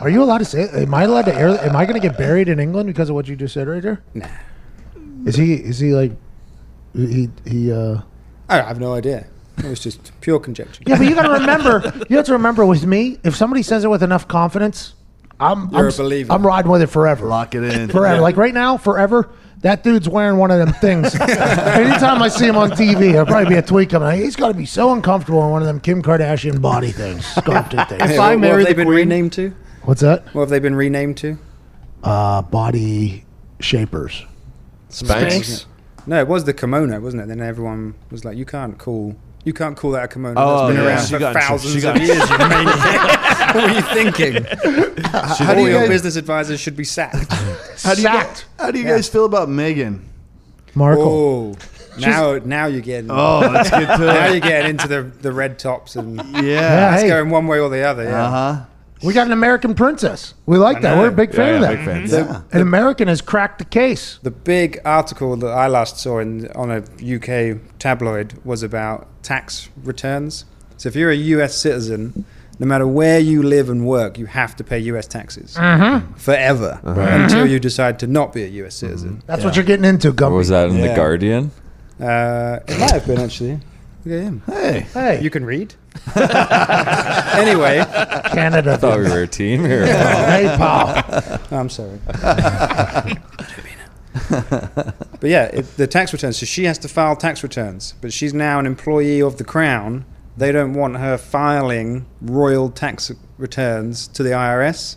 Are 0.00 0.08
you 0.10 0.22
allowed 0.22 0.38
to 0.38 0.44
say? 0.44 0.68
Am 0.82 0.92
I 0.92 1.04
allowed 1.04 1.26
to 1.26 1.34
air? 1.34 1.50
Am 1.64 1.76
I 1.76 1.86
going 1.86 1.98
to 2.00 2.06
get 2.06 2.18
buried 2.18 2.48
in 2.48 2.58
England 2.58 2.88
because 2.88 3.08
of 3.08 3.14
what 3.14 3.28
you 3.28 3.36
just 3.36 3.54
said 3.54 3.68
right 3.68 3.82
there? 3.82 4.02
Nah. 4.12 4.26
Is 5.24 5.36
he? 5.36 5.54
Is 5.54 5.78
he 5.78 5.94
like? 5.94 6.12
He 6.94 7.28
he. 7.46 7.72
uh 7.72 7.98
I 8.48 8.56
have 8.62 8.78
no 8.80 8.94
idea. 8.94 9.26
It 9.58 9.64
was 9.66 9.80
just 9.80 10.12
pure 10.20 10.38
conjecture. 10.40 10.82
Yeah, 10.86 10.98
but 10.98 11.06
you 11.06 11.14
got 11.14 11.22
to 11.28 11.32
remember. 11.40 12.04
You 12.10 12.16
have 12.16 12.26
to 12.26 12.32
remember 12.32 12.66
with 12.66 12.84
me. 12.86 13.18
If 13.24 13.36
somebody 13.36 13.62
says 13.62 13.84
it 13.84 13.88
with 13.88 14.02
enough 14.02 14.26
confidence, 14.28 14.94
I'm. 15.40 15.70
You're 15.70 15.78
I'm, 15.80 15.84
a 15.84 15.88
s- 15.88 15.96
believer. 15.96 16.32
I'm 16.32 16.44
riding 16.46 16.70
with 16.70 16.82
it 16.82 16.88
forever. 16.88 17.26
Lock 17.26 17.54
it 17.54 17.62
in. 17.62 17.88
Forever. 17.88 18.20
Like 18.20 18.36
right 18.36 18.52
now, 18.54 18.76
forever. 18.76 19.30
That 19.60 19.82
dude's 19.82 20.06
wearing 20.08 20.36
one 20.36 20.50
of 20.50 20.58
them 20.58 20.74
things. 20.74 21.14
Anytime 21.20 22.20
I 22.20 22.28
see 22.28 22.46
him 22.46 22.56
on 22.58 22.72
TV, 22.72 23.12
there'll 23.12 23.24
probably 23.24 23.48
be 23.48 23.54
a 23.58 23.62
tweet 23.62 23.88
coming. 23.88 24.08
out. 24.08 24.14
He's 24.14 24.36
got 24.36 24.48
to 24.48 24.54
be 24.54 24.66
so 24.66 24.92
uncomfortable 24.92 25.42
in 25.42 25.50
one 25.52 25.62
of 25.62 25.66
them 25.66 25.80
Kim 25.80 26.02
Kardashian 26.02 26.60
body 26.60 26.92
things, 26.92 27.24
sculpted 27.24 27.80
things. 27.88 28.02
Hey, 28.02 28.14
If 28.14 28.20
I 28.20 28.34
what, 28.36 28.40
what 28.40 28.40
marry 28.40 28.64
the 28.64 28.74
been 28.74 28.86
queen- 28.86 28.96
renamed 28.98 29.32
to? 29.34 29.54
What's 29.84 30.02
that? 30.02 30.26
What 30.34 30.42
have 30.42 30.50
they 30.50 30.58
been 30.58 30.74
renamed 30.74 31.16
to? 31.18 31.38
Uh, 32.02 32.42
body 32.42 33.24
shapers. 33.60 34.26
Spanx. 34.90 35.64
No, 36.06 36.20
it 36.20 36.28
was 36.28 36.44
the 36.44 36.52
kimono, 36.54 37.00
wasn't 37.00 37.22
it? 37.22 37.28
Then 37.28 37.40
everyone 37.40 37.94
was 38.10 38.24
like, 38.24 38.36
"You 38.36 38.44
can't 38.44 38.78
call, 38.78 39.16
you 39.44 39.52
can't 39.52 39.76
call 39.76 39.92
that 39.92 40.04
a 40.04 40.08
kimono. 40.08 40.34
Oh, 40.38 40.66
That's 40.66 40.74
been 40.76 40.84
yeah. 40.84 40.90
around 40.90 41.06
She 41.06 41.12
for 41.14 41.18
got 41.18 41.34
thousands 41.34 41.82
got 41.82 41.96
of 41.96 42.02
years." 42.02 42.30
You 42.30 42.38
maniac." 42.38 43.54
what 43.54 43.64
were 43.64 43.74
you 43.74 43.82
thinking? 44.12 44.44
How 45.10 45.48
All 45.50 45.54
do 45.54 45.60
you 45.62 45.68
your 45.68 45.80
guys- 45.80 45.88
business 45.88 46.16
advisors 46.16 46.60
should 46.60 46.76
be 46.76 46.84
sacked. 46.84 47.32
How 47.82 47.94
do 47.94 48.00
you, 48.00 48.06
Sacked. 48.08 48.46
how 48.58 48.70
do 48.70 48.78
you 48.78 48.84
guys 48.86 49.08
feel 49.08 49.24
about 49.26 49.48
Megan? 49.50 50.08
Markle. 50.74 51.56
Oh, 51.56 51.56
now 52.00 52.38
now 52.44 52.66
you're 52.66 52.80
getting. 52.80 53.10
Oh, 53.10 53.40
let's 53.52 53.70
get 53.70 53.80
to 53.98 54.04
Now 54.06 54.26
it. 54.26 54.30
you're 54.32 54.40
getting 54.40 54.70
into 54.70 54.88
the, 54.88 55.02
the 55.02 55.30
red 55.32 55.58
tops 55.58 55.94
and 55.96 56.16
Yeah. 56.16 56.42
Yeah, 56.42 56.94
it's 56.94 57.02
hey. 57.02 57.08
going 57.08 57.28
one 57.30 57.46
way 57.46 57.60
or 57.60 57.68
the 57.68 57.82
other. 57.82 58.04
Yeah. 58.04 58.24
Uh 58.26 58.30
huh. 58.30 58.64
We 59.04 59.12
got 59.12 59.26
an 59.26 59.32
American 59.32 59.74
princess. 59.74 60.34
We 60.46 60.58
like 60.58 60.80
that. 60.82 60.96
We're 60.98 61.08
a 61.08 61.12
big 61.12 61.32
fan 61.34 61.48
Yeah, 61.48 61.54
of 61.56 61.60
that. 61.62 61.76
big 61.76 61.84
fans. 61.84 62.12
Mm-hmm. 62.12 62.32
Yeah. 62.32 62.40
An 62.52 62.60
American 62.62 63.08
has 63.08 63.20
cracked 63.20 63.58
the 63.58 63.64
case. 63.64 64.18
The 64.22 64.30
big 64.30 64.80
article 64.84 65.36
that 65.36 65.50
I 65.52 65.66
last 65.68 65.98
saw 65.98 66.18
in 66.20 66.50
on 66.52 66.70
a 66.70 66.78
UK 66.78 67.58
tabloid 67.78 68.34
was 68.44 68.62
about 68.62 69.06
tax 69.22 69.68
returns. 69.82 70.44
So 70.76 70.88
if 70.88 70.96
you're 70.96 71.10
a 71.10 71.16
US 71.16 71.56
citizen, 71.56 72.24
no 72.58 72.66
matter 72.66 72.86
where 72.86 73.18
you 73.18 73.42
live 73.42 73.68
and 73.68 73.86
work, 73.86 74.18
you 74.18 74.26
have 74.26 74.56
to 74.56 74.64
pay 74.64 74.78
US 74.80 75.06
taxes 75.06 75.54
mm-hmm. 75.54 76.12
forever 76.14 76.80
uh-huh. 76.84 77.00
mm-hmm. 77.00 77.22
until 77.24 77.46
you 77.46 77.58
decide 77.60 77.98
to 78.00 78.06
not 78.06 78.32
be 78.32 78.42
a 78.44 78.48
US 78.64 78.74
citizen. 78.74 79.22
That's 79.26 79.44
what 79.44 79.56
you're 79.56 79.64
getting 79.64 79.84
into, 79.84 80.08
What 80.08 80.16
Gumpy. 80.16 80.36
was 80.36 80.48
that 80.48 80.68
in 80.70 80.76
Yeah. 80.76 80.88
the 80.88 80.94
Guardian? 80.94 81.50
Uh, 82.00 82.58
it 82.66 82.78
might 82.80 82.92
have 82.92 83.06
been 83.06 83.20
actually. 83.20 83.60
Look 84.04 84.14
at 84.18 84.24
him. 84.24 84.42
Hey. 84.46 84.86
Hey, 84.92 85.22
You 85.22 85.30
can 85.30 85.44
read. 85.44 85.74
anyway, 86.16 87.82
Canada. 88.32 88.72
I 88.72 88.76
Thought 88.76 88.98
we 88.98 89.08
were 89.08 89.22
a 89.22 89.26
team 89.26 89.64
here. 89.64 89.86
hey, 90.26 90.54
pal. 90.56 91.02
Oh, 91.50 91.56
I'm 91.56 91.70
sorry. 91.70 91.98
but 94.24 95.30
yeah, 95.30 95.44
it, 95.46 95.76
the 95.76 95.86
tax 95.86 96.12
returns. 96.12 96.36
So 96.38 96.46
she 96.46 96.64
has 96.64 96.78
to 96.78 96.88
file 96.88 97.16
tax 97.16 97.42
returns, 97.42 97.94
but 98.00 98.12
she's 98.12 98.34
now 98.34 98.58
an 98.58 98.66
employee 98.66 99.20
of 99.22 99.38
the 99.38 99.44
Crown. 99.44 100.04
They 100.36 100.52
don't 100.52 100.74
want 100.74 100.96
her 100.98 101.16
filing 101.16 102.06
royal 102.20 102.70
tax 102.70 103.10
returns 103.38 104.06
to 104.08 104.22
the 104.22 104.30
IRS. 104.30 104.96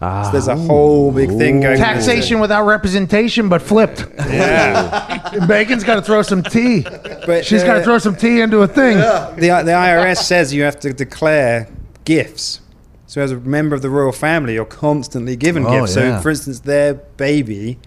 So 0.00 0.28
there's 0.32 0.48
a 0.48 0.56
whole 0.56 1.12
big 1.12 1.30
thing 1.30 1.60
going. 1.60 1.74
on. 1.74 1.78
Taxation 1.78 2.40
without 2.40 2.64
representation, 2.66 3.48
but 3.48 3.62
flipped. 3.62 4.04
Yeah, 4.18 5.44
Megan's 5.48 5.84
got 5.84 5.94
to 5.96 6.02
throw 6.02 6.22
some 6.22 6.42
tea. 6.42 6.82
but 6.82 7.44
She's 7.46 7.62
got 7.62 7.74
to 7.74 7.80
uh, 7.80 7.84
throw 7.84 7.98
some 7.98 8.16
tea 8.16 8.40
into 8.40 8.60
a 8.62 8.66
thing. 8.68 8.98
the 8.98 9.62
the 9.64 9.72
IRS 9.72 10.18
says 10.18 10.52
you 10.52 10.62
have 10.64 10.78
to 10.80 10.92
declare 10.92 11.68
gifts. 12.04 12.60
So 13.06 13.22
as 13.22 13.30
a 13.30 13.36
member 13.36 13.74
of 13.76 13.82
the 13.82 13.90
royal 13.90 14.12
family, 14.12 14.54
you're 14.54 14.64
constantly 14.64 15.36
given 15.36 15.64
Oh, 15.64 15.80
gifts. 15.82 15.96
yeah. 15.96 16.16
So 16.18 16.22
for 16.22 16.30
instance, 16.30 16.60
their 16.60 16.94
baby 16.94 17.78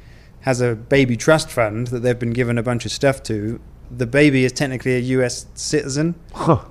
has 0.42 0.62
a 0.62 0.76
baby 0.76 1.18
trust 1.18 1.50
fund 1.50 1.88
that 1.88 2.00
they've 2.00 2.18
been 2.18 2.32
given 2.32 2.58
a 2.58 2.64
bunch 2.64 2.86
of 2.86 2.92
stuff 2.92 3.22
to. 3.24 3.60
The 3.90 4.06
baby 4.06 4.44
is 4.44 4.52
technically 4.52 4.96
a 4.96 5.00
U.S. 5.00 5.46
citizen 5.54 6.16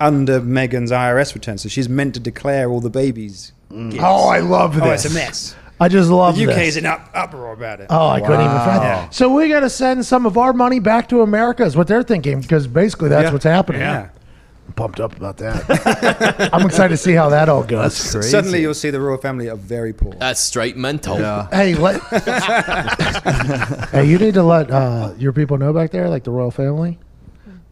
under 0.00 0.40
Megan's 0.40 0.90
IRS 0.92 1.34
return, 1.34 1.56
so 1.58 1.68
she's 1.68 1.88
meant 1.88 2.14
to 2.14 2.20
declare 2.20 2.68
all 2.70 2.80
the 2.80 2.90
babies. 2.90 3.52
Gifts. 3.70 3.96
Oh, 4.00 4.28
I 4.28 4.40
love 4.40 4.74
this. 4.74 4.82
Oh, 4.84 4.90
it's 4.90 5.04
a 5.06 5.10
mess. 5.14 5.56
I 5.80 5.88
just 5.88 6.08
love 6.08 6.36
The 6.36 6.44
UK 6.48 6.54
this. 6.56 6.68
is 6.68 6.76
in 6.78 6.86
up, 6.86 7.10
uproar 7.14 7.52
about 7.52 7.80
it. 7.80 7.88
Oh, 7.90 8.08
I 8.08 8.20
couldn't 8.20 8.40
even 8.40 8.56
find 8.56 8.82
Yeah. 8.82 9.08
So 9.10 9.32
we 9.34 9.48
got 9.48 9.60
to 9.60 9.68
send 9.70 10.06
some 10.06 10.24
of 10.24 10.38
our 10.38 10.52
money 10.52 10.78
back 10.78 11.08
to 11.10 11.20
America, 11.22 11.64
is 11.64 11.76
what 11.76 11.86
they're 11.86 12.02
thinking, 12.02 12.40
because 12.40 12.66
basically 12.66 13.08
that's 13.10 13.26
Yeah. 13.26 13.32
what's 13.32 13.44
happening. 13.44 13.80
Yeah. 13.82 14.08
I'm 14.66 14.72
pumped 14.72 15.00
up 15.00 15.16
about 15.16 15.36
that. 15.38 16.50
I'm 16.52 16.66
excited 16.66 16.88
to 16.90 16.96
see 16.96 17.12
how 17.12 17.28
that 17.28 17.48
all 17.48 17.62
goes. 17.62 17.94
Suddenly, 17.94 18.60
you'll 18.62 18.74
see 18.74 18.90
the 18.90 19.00
royal 19.00 19.18
family 19.18 19.48
are 19.48 19.56
very 19.56 19.92
poor. 19.92 20.12
That's 20.14 20.40
straight 20.40 20.76
mental. 20.76 21.18
Yeah. 21.20 21.46
Hey, 21.52 21.74
let, 21.74 22.00
hey, 23.90 24.04
you 24.06 24.18
need 24.18 24.34
to 24.34 24.42
let 24.42 24.70
uh, 24.70 25.12
your 25.18 25.32
people 25.32 25.58
know 25.58 25.72
back 25.72 25.90
there, 25.90 26.08
like 26.08 26.24
the 26.24 26.30
royal 26.30 26.50
family. 26.50 26.98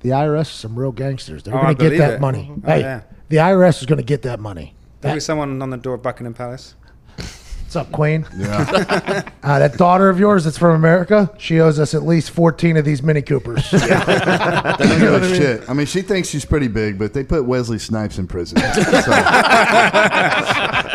The 0.05 0.11
IRS 0.11 0.43
is 0.43 0.49
some 0.51 0.79
real 0.79 0.93
gangsters. 0.93 1.43
They're 1.43 1.55
Oh, 1.55 1.59
I 1.61 1.63
going 1.73 1.77
to 1.77 1.83
get 1.83 1.85
believe 1.89 1.99
that 2.01 2.13
it. 2.17 2.21
money. 2.21 2.53
Oh, 2.53 2.61
hey, 2.71 2.81
yeah. 2.81 3.01
the 3.31 3.37
IRS 3.39 3.81
is 3.81 3.87
going 3.87 3.97
to 3.97 4.05
get 4.05 4.21
that 4.23 4.39
money. 4.39 4.75
There'll 5.01 5.17
be 5.17 5.21
someone 5.21 5.63
on 5.63 5.71
the 5.71 5.79
door 5.79 5.95
of 5.95 6.03
Buckingham 6.03 6.35
Palace. 6.35 6.75
What's 7.17 7.75
up, 7.75 7.91
Queen? 7.91 8.27
Yeah. 8.37 9.23
Uh, 9.45 9.59
that 9.59 9.77
daughter 9.77 10.09
of 10.09 10.19
yours 10.19 10.45
that's 10.45 10.57
from 10.57 10.75
America, 10.75 11.31
she 11.37 11.61
owes 11.61 11.79
us 11.79 11.93
at 11.95 12.03
least 12.03 12.31
14 12.31 12.79
of 12.79 12.85
these 12.87 13.03
Mini 13.03 13.21
Coopers. 13.21 13.71
They 13.73 13.79
don't 13.79 14.79
give 15.01 15.23
a 15.23 15.35
shit. 15.37 15.69
I 15.69 15.75
mean, 15.75 15.85
she 15.87 16.01
thinks 16.01 16.29
she's 16.31 16.47
pretty 16.47 16.69
big, 16.69 16.99
but 16.99 17.13
they 17.13 17.23
put 17.25 17.45
Wesley 17.45 17.79
Snipes 17.79 18.19
in 18.19 18.27
prison. 18.27 18.57
So, 18.65 19.11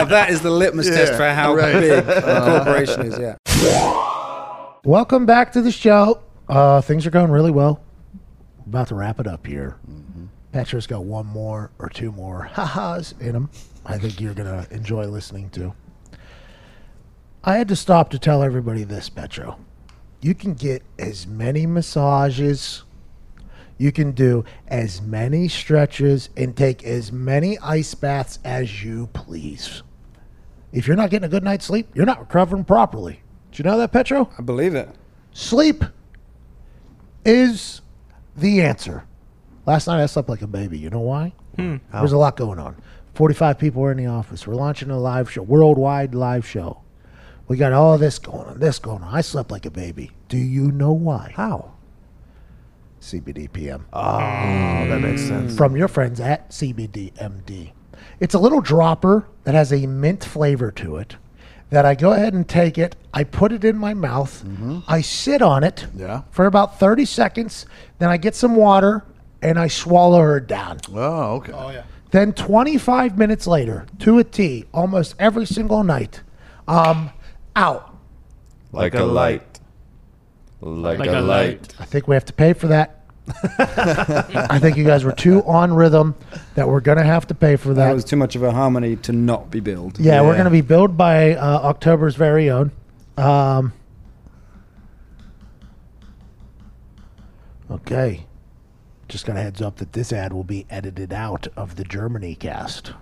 that 0.05 0.27
is 0.29 0.41
the 0.41 0.49
litmus 0.49 0.87
test 0.87 1.13
for 1.13 1.29
how 1.29 1.53
right. 1.55 1.73
big 1.79 2.05
the 2.05 2.41
corporation 2.45 3.01
is. 3.05 3.19
Yeah. 3.19 3.35
Welcome 4.83 5.25
back 5.27 5.51
to 5.53 5.61
the 5.61 5.71
show. 5.71 6.21
Uh, 6.47 6.81
things 6.81 7.05
are 7.05 7.11
going 7.11 7.29
really 7.29 7.51
well. 7.51 7.81
About 8.69 8.89
to 8.89 8.95
wrap 8.95 9.19
it 9.19 9.25
up 9.25 9.47
here. 9.47 9.77
Mm-hmm. 9.89 10.25
Petro's 10.51 10.85
got 10.85 11.03
one 11.03 11.25
more 11.25 11.71
or 11.79 11.89
two 11.89 12.11
more 12.11 12.43
ha-has 12.43 13.15
in 13.19 13.35
him. 13.35 13.49
I 13.83 13.97
think 13.97 14.21
you're 14.21 14.35
going 14.35 14.63
to 14.63 14.71
enjoy 14.71 15.07
listening 15.07 15.49
to. 15.51 15.73
I 17.43 17.57
had 17.57 17.67
to 17.69 17.75
stop 17.75 18.11
to 18.11 18.19
tell 18.19 18.43
everybody 18.43 18.83
this, 18.83 19.09
Petro. 19.09 19.57
You 20.21 20.35
can 20.35 20.53
get 20.53 20.83
as 20.99 21.25
many 21.25 21.65
massages, 21.65 22.83
you 23.79 23.91
can 23.91 24.11
do 24.11 24.45
as 24.67 25.01
many 25.01 25.47
stretches, 25.47 26.29
and 26.37 26.55
take 26.55 26.83
as 26.83 27.11
many 27.11 27.57
ice 27.59 27.95
baths 27.95 28.37
as 28.45 28.83
you 28.83 29.07
please. 29.13 29.81
If 30.71 30.85
you're 30.85 30.95
not 30.95 31.09
getting 31.09 31.25
a 31.25 31.29
good 31.29 31.43
night's 31.43 31.65
sleep, 31.65 31.87
you're 31.95 32.05
not 32.05 32.19
recovering 32.19 32.65
properly. 32.65 33.23
Do 33.51 33.63
you 33.63 33.67
know 33.67 33.79
that, 33.79 33.91
Petro? 33.91 34.29
I 34.37 34.43
believe 34.43 34.75
it. 34.75 34.89
Sleep 35.31 35.83
is 37.25 37.81
the 38.35 38.61
answer. 38.61 39.05
Last 39.65 39.87
night 39.87 40.01
I 40.01 40.05
slept 40.05 40.29
like 40.29 40.41
a 40.41 40.47
baby. 40.47 40.77
You 40.77 40.89
know 40.89 40.99
why? 40.99 41.33
Hmm. 41.55 41.77
There's 41.91 42.11
a 42.11 42.17
lot 42.17 42.37
going 42.37 42.59
on. 42.59 42.75
45 43.13 43.59
people 43.59 43.81
were 43.81 43.91
in 43.91 43.97
the 43.97 44.05
office. 44.05 44.47
We're 44.47 44.55
launching 44.55 44.89
a 44.89 44.97
live 44.99 45.31
show, 45.31 45.41
worldwide 45.41 46.15
live 46.15 46.47
show. 46.47 46.81
We 47.47 47.57
got 47.57 47.73
all 47.73 47.97
this 47.97 48.19
going 48.19 48.47
on, 48.47 48.59
this 48.59 48.79
going 48.79 49.01
on. 49.03 49.13
I 49.13 49.21
slept 49.21 49.51
like 49.51 49.65
a 49.65 49.71
baby. 49.71 50.11
Do 50.27 50.37
you 50.37 50.71
know 50.71 50.93
why? 50.93 51.33
How? 51.35 51.73
CBD 53.01 53.51
PM. 53.51 53.85
Oh, 53.91 54.19
that 54.87 54.99
makes 55.01 55.21
sense. 55.21 55.57
From 55.57 55.75
your 55.75 55.87
friends 55.87 56.19
at 56.19 56.49
CBDMD. 56.49 57.71
It's 58.19 58.35
a 58.35 58.39
little 58.39 58.61
dropper 58.61 59.27
that 59.43 59.55
has 59.55 59.73
a 59.73 59.87
mint 59.87 60.23
flavor 60.23 60.71
to 60.71 60.97
it. 60.97 61.17
That 61.71 61.85
I 61.85 61.93
go 61.95 62.13
ahead 62.13 62.33
and 62.33 62.47
take 62.47 62.77
it, 62.79 62.95
I 63.13 63.23
put 63.23 63.51
it 63.51 63.63
in 63.63 63.77
my 63.77 63.93
mouth, 63.93 64.43
I 64.87 65.01
sit 65.01 65.41
on 65.41 65.63
it 65.63 65.85
Yeah. 65.95 66.23
for 66.31 66.45
about 66.47 66.79
30 66.79 67.05
seconds, 67.05 67.65
then 67.99 68.09
I 68.09 68.17
get 68.17 68.33
some 68.35 68.55
water 68.55 69.03
and 69.41 69.59
I 69.59 69.67
swallow 69.67 70.19
her 70.21 70.39
down. 70.39 70.79
oh, 70.93 71.35
okay. 71.35 71.51
Oh, 71.53 71.69
yeah. 71.69 71.83
Then 72.11 72.33
25 72.33 73.19
minutes 73.19 73.45
later, 73.45 73.85
to 73.99 74.17
a 74.17 74.23
T, 74.23 74.65
almost 74.73 75.13
every 75.19 75.45
single 75.45 75.83
night, 75.83 76.21
um, 76.67 77.11
out. 77.55 77.95
like 78.71 78.95
a 78.95 79.03
light. 79.03 79.59
Like, 80.61 80.99
Like 80.99 81.09
a, 81.09 81.19
a 81.19 81.21
light. 81.21 81.73
I 81.79 81.85
think 81.85 82.07
we 82.07 82.15
have 82.15 82.25
to 82.25 82.33
pay 82.33 82.53
for 82.53 82.67
that. 82.67 82.98
I 83.59 84.57
think 84.59 84.77
you 84.77 84.83
guys 84.83 85.03
were 85.03 85.11
too 85.11 85.43
on 85.43 85.73
rhythm 85.73 86.15
that 86.55 86.67
we're 86.67 86.79
going 86.79 86.97
to 86.97 87.03
have 87.03 87.27
to 87.27 87.35
pay 87.35 87.55
for 87.55 87.69
That 87.69 87.87
that. 87.87 87.93
was 87.93 88.03
too 88.05 88.15
much 88.15 88.35
of 88.35 88.43
a 88.43 88.51
harmony 88.51 88.95
to 88.97 89.11
not 89.11 89.51
be 89.51 89.59
billed. 89.59 89.99
yeah, 89.99 90.21
we're 90.21 90.33
going 90.33 90.45
to 90.45 90.49
be 90.51 90.61
billed 90.61 90.97
by 90.97 91.35
uh, 91.35 91.59
October's 91.63 92.15
very 92.15 92.49
own. 92.49 92.71
Um, 93.17 93.73
okay. 97.69 98.25
Just 99.07 99.25
got 99.25 99.37
a 99.37 99.41
heads 99.41 99.61
up 99.61 99.77
that 99.77 99.93
this 99.93 100.13
ad 100.13 100.33
will 100.33 100.43
be 100.43 100.65
edited 100.69 101.11
out 101.13 101.47
of 101.55 101.75
the 101.75 101.83
Germany 101.83 102.35
cast. 102.35 102.93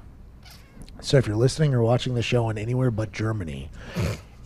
So 1.01 1.17
if 1.17 1.27
you're 1.27 1.35
listening 1.35 1.73
or 1.73 1.81
watching 1.81 2.15
the 2.15 2.21
show 2.21 2.49
in 2.49 2.57
anywhere 2.57 2.89
but 2.91 3.11
Germany, 3.11 3.69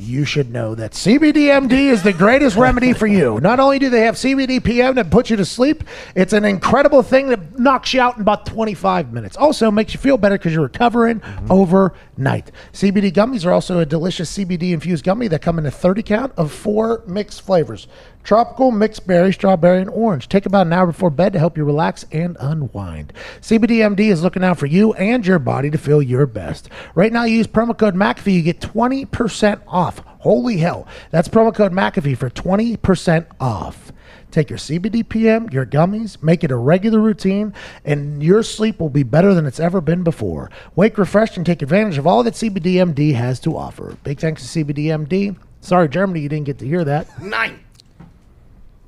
you 0.01 0.25
should 0.25 0.51
know 0.51 0.73
that 0.75 0.91
CBDMD 0.91 1.71
is 1.71 2.03
the 2.03 2.11
greatest 2.11 2.57
remedy 2.57 2.93
for 2.93 3.07
you. 3.07 3.39
Not 3.39 3.59
only 3.59 3.79
do 3.79 3.89
they 3.89 4.01
have 4.01 4.15
CBD 4.15 4.63
PM 4.63 4.95
that 4.95 5.11
puts 5.11 5.29
you 5.29 5.37
to 5.37 5.45
sleep, 5.45 5.83
it's 6.15 6.33
an 6.33 6.43
incredible 6.43 7.03
thing 7.03 7.29
that 7.29 7.59
knocks 7.59 7.93
you 7.93 8.01
out 8.01 8.15
in 8.15 8.21
about 8.21 8.45
25 8.45 9.13
minutes. 9.13 9.37
Also 9.37 9.69
makes 9.69 9.93
you 9.93 9.99
feel 9.99 10.17
better 10.17 10.37
because 10.37 10.53
you're 10.53 10.63
recovering 10.63 11.19
mm-hmm. 11.19 11.51
overnight. 11.51 12.51
CBD 12.73 13.11
gummies 13.11 13.45
are 13.45 13.51
also 13.51 13.79
a 13.79 13.85
delicious 13.85 14.35
CBD 14.37 14.73
infused 14.73 15.05
gummy 15.05 15.27
that 15.27 15.41
come 15.41 15.59
in 15.59 15.65
a 15.65 15.71
30 15.71 16.03
count 16.03 16.33
of 16.35 16.51
four 16.51 17.03
mixed 17.05 17.41
flavors. 17.43 17.87
Tropical, 18.23 18.71
mixed 18.71 19.07
berry, 19.07 19.33
strawberry, 19.33 19.81
and 19.81 19.89
orange. 19.89 20.29
Take 20.29 20.45
about 20.45 20.67
an 20.67 20.73
hour 20.73 20.87
before 20.87 21.09
bed 21.09 21.33
to 21.33 21.39
help 21.39 21.57
you 21.57 21.63
relax 21.63 22.05
and 22.11 22.37
unwind. 22.39 23.13
CBDMD 23.41 24.11
is 24.11 24.23
looking 24.23 24.43
out 24.43 24.57
for 24.57 24.67
you 24.67 24.93
and 24.93 25.25
your 25.25 25.39
body 25.39 25.69
to 25.71 25.77
feel 25.77 26.01
your 26.01 26.25
best. 26.25 26.69
Right 26.95 27.11
now, 27.11 27.23
use 27.23 27.47
promo 27.47 27.77
code 27.77 27.95
McAfee. 27.95 28.33
You 28.33 28.41
get 28.41 28.59
20% 28.59 29.61
off. 29.67 29.99
Holy 30.19 30.57
hell. 30.57 30.87
That's 31.09 31.27
promo 31.27 31.53
code 31.53 31.73
McAfee 31.73 32.17
for 32.17 32.29
20% 32.29 33.25
off. 33.39 33.91
Take 34.31 34.49
your 34.49 34.59
CBD 34.59 35.07
PM, 35.07 35.49
your 35.49 35.65
gummies, 35.65 36.21
make 36.23 36.43
it 36.43 36.51
a 36.51 36.55
regular 36.55 37.01
routine, 37.01 37.53
and 37.83 38.23
your 38.23 38.43
sleep 38.43 38.79
will 38.79 38.89
be 38.89 39.03
better 39.03 39.33
than 39.33 39.45
it's 39.45 39.59
ever 39.59 39.81
been 39.81 40.03
before. 40.03 40.49
Wake 40.73 40.97
refreshed 40.97 41.35
and 41.35 41.45
take 41.45 41.61
advantage 41.61 41.97
of 41.97 42.07
all 42.07 42.23
that 42.23 42.35
CBDMD 42.35 43.13
has 43.13 43.41
to 43.41 43.57
offer. 43.57 43.97
Big 44.03 44.19
thanks 44.19 44.49
to 44.49 44.63
CBDMD. 44.63 45.35
Sorry, 45.59 45.89
Germany, 45.89 46.21
you 46.21 46.29
didn't 46.29 46.45
get 46.45 46.59
to 46.59 46.65
hear 46.65 46.85
that. 46.85 47.21
Nine. 47.21 47.59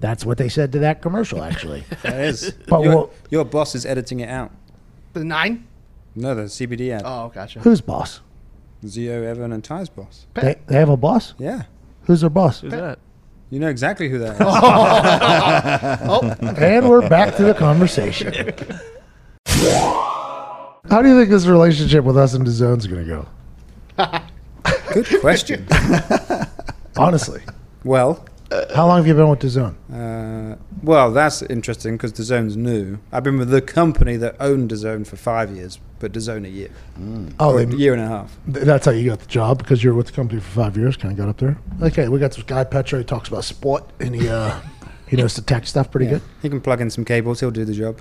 That's 0.04 0.26
what 0.26 0.38
they 0.38 0.50
said 0.50 0.74
to 0.74 0.80
that 0.80 1.02
commercial, 1.02 1.42
actually. 1.42 1.86
That 2.02 2.20
is. 2.20 2.52
But 2.68 2.82
your, 2.84 2.94
we'll- 2.94 3.10
your 3.30 3.46
boss 3.46 3.74
is 3.74 3.86
editing 3.86 4.20
it 4.20 4.28
out. 4.28 4.52
The 5.14 5.24
nine? 5.24 5.66
No, 6.14 6.36
the 6.36 6.42
CBD 6.44 6.90
ad. 6.92 7.04
Oh, 7.06 7.32
gotcha. 7.34 7.62
Who's 7.62 7.80
boss? 7.80 8.20
Zio, 8.86 9.24
Evan, 9.24 9.54
and 9.54 9.64
Ty's 9.64 9.88
boss. 9.88 10.28
They, 10.34 10.56
they 10.68 10.76
have 10.76 10.90
a 10.90 10.98
boss. 10.98 11.36
Yeah. 11.40 11.64
Who's 12.02 12.20
their 12.20 12.30
boss? 12.30 12.60
Who's 12.60 12.72
that? 12.74 13.00
You 13.50 13.62
know 13.62 13.70
exactly 13.70 14.10
who 14.10 14.20
that 14.20 14.34
is. 14.34 14.42
Oh, 14.42 16.36
and 16.58 16.90
we're 16.90 17.08
back 17.08 17.38
to 17.38 17.44
the 17.46 17.54
conversation. 17.54 18.34
How 19.48 21.02
do 21.02 21.08
you 21.08 21.18
think 21.18 21.30
this 21.30 21.46
relationship 21.46 22.04
with 22.04 22.18
us 22.18 22.34
and 22.34 22.46
DAZN's 22.46 22.88
going 22.88 23.08
to 23.08 23.26
go? 23.98 24.22
Good 24.94 25.22
question. 25.22 25.66
Honestly, 26.98 27.42
Well, 27.86 28.26
how 28.76 28.88
long 28.88 28.98
have 28.98 29.08
you 29.08 29.14
been 29.14 29.30
with 29.30 29.40
DAZN? 29.40 29.74
uh, 29.94 30.56
well, 30.82 31.12
that's 31.12 31.42
interesting 31.44 31.94
because 31.96 32.14
the 32.14 32.24
zone's 32.24 32.58
new. 32.58 33.00
I've 33.12 33.24
been 33.24 33.38
with 33.38 33.50
the 33.50 33.62
company 33.62 34.18
that 34.18 34.36
owned 34.40 34.70
the 34.72 34.76
zone 34.76 35.04
for 35.06 35.16
five 35.16 35.56
years, 35.56 35.80
but 36.00 36.14
the 36.14 36.20
zone 36.20 36.46
a 36.46 36.50
year, 36.50 36.70
Oh, 37.40 37.58
a 37.58 37.66
year 37.66 37.94
and 37.94 38.02
a 38.02 38.08
half. 38.08 38.38
th- 38.52 38.66
that's 38.66 38.86
how 38.86 38.92
you 38.92 39.10
got 39.10 39.20
the 39.20 39.26
job 39.28 39.58
because 39.60 39.84
you 39.84 39.92
were 39.92 39.96
with 39.98 40.08
the 40.08 40.12
company 40.14 40.42
for 40.42 40.52
five 40.64 40.76
years. 40.78 40.98
Kind 40.98 41.12
of 41.14 41.18
got 41.18 41.30
up 41.30 41.38
there. 41.38 41.58
Okay, 41.82 42.08
we 42.10 42.20
got 42.20 42.32
this 42.34 42.44
guy 42.44 42.64
Petro. 42.66 43.00
He 43.00 43.06
talks 43.06 43.30
about 43.30 43.44
sport 43.46 43.90
and 44.00 44.14
he 44.16 44.28
uh, 44.30 44.60
he 45.08 45.16
knows 45.16 45.36
the 45.36 45.42
tech 45.42 45.66
stuff 45.68 45.90
pretty 45.92 46.06
Yeah. 46.08 46.12
good. 46.14 46.22
He 46.42 46.50
can 46.50 46.60
plug 46.62 46.82
in 46.82 46.90
some 46.90 47.06
cables. 47.06 47.40
He'll 47.40 47.52
do 47.52 47.66
the 47.66 47.74
job. 47.74 48.00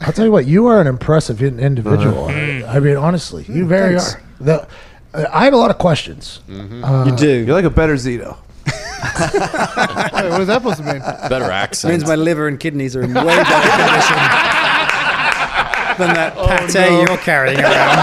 I'll 0.00 0.12
tell 0.12 0.24
you 0.24 0.32
what, 0.32 0.46
you 0.46 0.66
are 0.66 0.80
an 0.80 0.86
impressive 0.86 1.42
in- 1.42 1.58
individual. 1.60 2.26
I 2.28 2.78
mean, 2.80 2.96
honestly, 2.96 3.44
you 3.48 3.66
very 3.66 3.98
thanks. 3.98 4.14
are. 4.14 4.22
The, 4.40 4.68
uh, 5.14 5.24
I 5.32 5.44
had 5.44 5.52
a 5.52 5.56
lot 5.56 5.70
of 5.70 5.78
questions. 5.78 6.40
Uh, 6.48 7.04
you 7.08 7.16
do. 7.16 7.44
You're 7.44 7.54
like 7.54 7.64
a 7.64 7.70
better 7.70 7.94
Zito. 7.94 8.36
Wait, 8.68 10.30
what 10.30 10.40
is 10.40 10.46
that 10.48 10.58
supposed 10.62 10.78
to 10.78 10.84
mean? 10.84 11.00
Better 11.28 11.46
It 11.46 11.50
accent. 11.52 11.92
means 11.94 12.06
my 12.08 12.14
liver 12.16 12.46
and 12.48 12.58
kidneys 12.60 12.94
are 12.96 13.02
in 13.02 13.12
way 13.14 13.24
better 13.24 13.70
condition 13.70 14.16
than 15.98 16.14
that 16.14 16.34
pate 16.72 17.08
you're 17.08 17.18
carrying 17.18 17.58
around. 17.60 17.98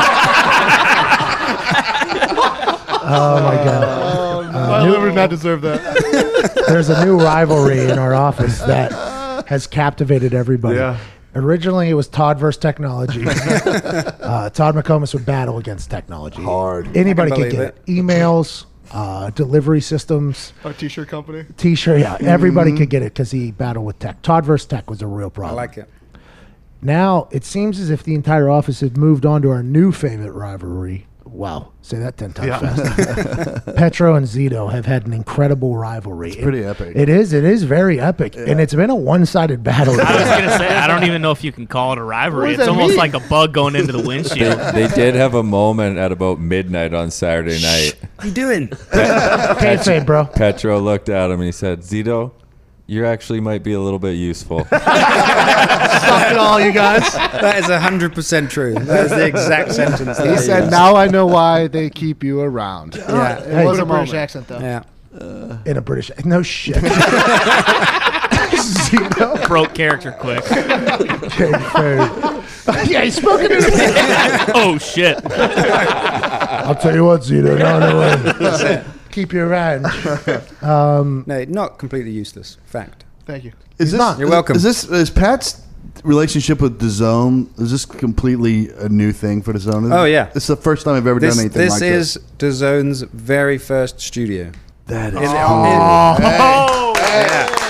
Oh 3.07 3.39
my 3.43 3.55
god! 3.63 4.51
My 4.53 4.81
liver 4.89 5.07
did 5.07 5.15
not 5.15 5.29
deserve 5.29 5.61
that. 5.61 6.63
There's 6.67 6.89
a 6.89 7.05
new 7.05 7.17
rivalry 7.17 7.79
in 7.89 7.99
our 7.99 8.13
office 8.15 8.59
that 8.59 9.45
has 9.47 9.67
captivated 9.67 10.33
everybody. 10.33 10.77
Yeah. 10.77 10.97
Originally, 11.35 11.89
it 11.89 11.93
was 11.93 12.07
Todd 12.07 12.39
versus 12.39 12.59
technology. 12.59 13.23
uh, 13.27 14.49
Todd 14.51 14.73
McComas 14.75 15.13
would 15.13 15.25
battle 15.25 15.57
against 15.57 15.89
technology. 15.91 16.41
Hard. 16.41 16.95
Anybody 16.95 17.31
could 17.31 17.41
can 17.41 17.49
get 17.51 17.61
it. 17.61 17.85
Emails, 17.87 18.65
uh, 18.91 19.29
delivery 19.31 19.81
systems, 19.81 20.53
Our 20.63 20.73
t-shirt 20.73 21.07
company. 21.07 21.45
T-shirt. 21.57 21.99
Yeah, 21.99 22.17
everybody 22.21 22.75
could 22.75 22.89
get 22.89 23.01
it 23.01 23.13
because 23.13 23.31
he 23.31 23.51
battled 23.51 23.85
with 23.85 23.99
tech. 23.99 24.21
Todd 24.21 24.45
versus 24.45 24.67
tech 24.67 24.89
was 24.89 25.01
a 25.01 25.07
real 25.07 25.29
problem. 25.29 25.57
I 25.57 25.61
like 25.61 25.77
it. 25.77 25.89
Now 26.81 27.27
it 27.31 27.43
seems 27.43 27.79
as 27.79 27.89
if 27.89 28.03
the 28.03 28.13
entire 28.13 28.49
office 28.49 28.81
has 28.81 28.95
moved 28.95 29.25
on 29.25 29.41
to 29.41 29.49
our 29.49 29.63
new 29.63 29.91
favorite 29.91 30.33
rivalry. 30.33 31.07
Wow, 31.25 31.71
say 31.81 31.97
that 31.97 32.17
ten 32.17 32.33
times 32.33 32.61
fast. 32.61 33.65
Petro 33.75 34.15
and 34.15 34.27
Zito 34.27 34.71
have 34.71 34.85
had 34.85 35.07
an 35.07 35.11
incredible 35.11 35.75
rivalry. 35.75 36.29
It's 36.29 36.41
pretty 36.41 36.63
epic. 36.63 36.95
It 36.95 37.09
is. 37.09 37.33
It 37.33 37.43
is 37.43 37.63
very 37.63 37.99
epic, 37.99 38.35
and 38.37 38.61
it's 38.61 38.75
been 38.75 38.91
a 38.91 38.95
one-sided 38.95 39.63
battle. 39.63 39.93
I 39.99 40.15
was 40.15 40.23
gonna 40.23 40.57
say 40.57 40.67
I 40.67 40.87
don't 40.87 41.03
even 41.03 41.23
know 41.23 41.31
if 41.31 41.43
you 41.43 41.51
can 41.51 41.65
call 41.65 41.93
it 41.93 41.97
a 41.97 42.03
rivalry. 42.03 42.53
It's 42.53 42.67
almost 42.67 42.89
mean? 42.89 42.97
like 42.97 43.15
a 43.15 43.19
bug 43.21 43.53
going 43.53 43.75
into 43.75 43.91
the 43.91 44.01
windshield. 44.07 44.59
They 44.73 44.87
did 44.87 45.15
have 45.15 45.33
a 45.33 45.43
moment 45.43 45.97
at 45.97 46.11
about 46.11 46.39
midnight 46.39 46.93
on 46.93 47.09
Saturday 47.09 47.59
night. 47.61 47.95
What 48.15 48.27
you 48.27 48.31
doing? 48.33 48.67
Kayfabe, 48.69 50.05
bro. 50.05 50.25
Petro 50.25 50.79
looked 50.79 51.09
at 51.09 51.31
him 51.31 51.39
and 51.39 51.45
he 51.45 51.51
said, 51.51 51.79
Zito, 51.79 52.31
you 52.87 53.05
actually 53.05 53.39
might 53.39 53.63
be 53.63 53.73
a 53.73 53.79
little 53.79 53.99
bit 53.99 54.13
useful. 54.15 54.65
Suck 54.69 54.71
it 56.31 56.37
all, 56.37 56.59
you 56.61 56.71
guys. 56.71 57.11
That 57.13 57.57
is 57.57 57.65
hundred 57.65 58.13
percent 58.13 58.51
true. 58.51 58.73
That 58.75 59.05
is 59.05 59.11
the 59.11 59.25
exact 59.25 59.71
sentence. 59.73 60.17
He 60.19 60.37
said, 60.37 60.59
used. 60.61 60.71
"Now 60.71 60.95
I 60.95 61.07
know 61.07 61.25
why 61.25 61.67
they 61.67 61.89
keep 61.89 62.23
you 62.23 62.41
around." 62.41 62.95
Yeah. 62.95 63.37
It 63.39 63.45
Hey, 63.53 63.65
was 63.65 63.79
a 63.79 63.81
it's 63.81 63.89
British 63.89 64.09
moment. 64.09 64.13
accent, 64.13 64.47
though. 64.47 64.59
Yeah. 64.59 64.83
Uh, 65.19 65.57
in 65.65 65.77
a 65.77 65.81
British. 65.81 66.11
No 66.25 66.41
shit. 66.43 66.75
Zito. 68.55 69.47
Broke 69.47 69.73
character 69.73 70.11
quick. 70.11 70.43
Kayfabe. 71.35 72.89
yeah, 72.89 73.01
he's 73.03 73.15
spoken 73.15 73.47
it. 73.51 73.63
oh 74.55 74.77
shit! 74.77 75.17
I'll 75.31 76.75
tell 76.75 76.93
you 76.93 77.05
what, 77.05 77.21
Zito. 77.21 77.57
No, 77.57 77.79
no 77.79 77.99
way. 77.99 78.83
Keep 79.15 79.31
you 79.31 79.43
around. 79.45 79.85
Um, 80.61 81.23
no, 81.25 81.43
not 81.45 81.77
completely 81.77 82.11
useless. 82.11 82.57
Fact. 82.65 83.05
Thank 83.25 83.45
you. 83.45 83.53
Is 83.79 83.91
this, 83.91 83.97
not. 83.97 84.19
You're 84.19 84.29
welcome. 84.29 84.57
Is 84.57 84.63
this 84.63 84.83
is 84.83 85.09
Pat's 85.09 85.61
relationship 86.03 86.59
with 86.59 86.79
the 86.79 86.89
zone? 86.89 87.49
Is 87.57 87.71
this 87.71 87.85
completely 87.85 88.71
a 88.71 88.89
new 88.89 89.13
thing 89.13 89.41
for 89.41 89.53
the 89.53 89.59
zone? 89.59 89.89
Oh, 89.93 90.03
yeah. 90.03 90.25
This 90.25 90.43
is 90.43 90.47
the 90.47 90.57
first 90.57 90.83
time 90.83 90.95
I've 90.95 91.07
ever 91.07 91.21
This, 91.21 91.35
done 91.35 91.45
anything 91.45 91.61
this 91.61 91.71
like 91.71 91.81
is 91.83 92.13
this. 92.15 92.59
DAZN's 92.59 93.01
very 93.03 93.57
first 93.57 94.01
studio. 94.01 94.51
That 94.87 95.13
is 95.13 95.19
Oh. 95.23 96.93
Yeah. 96.97 97.61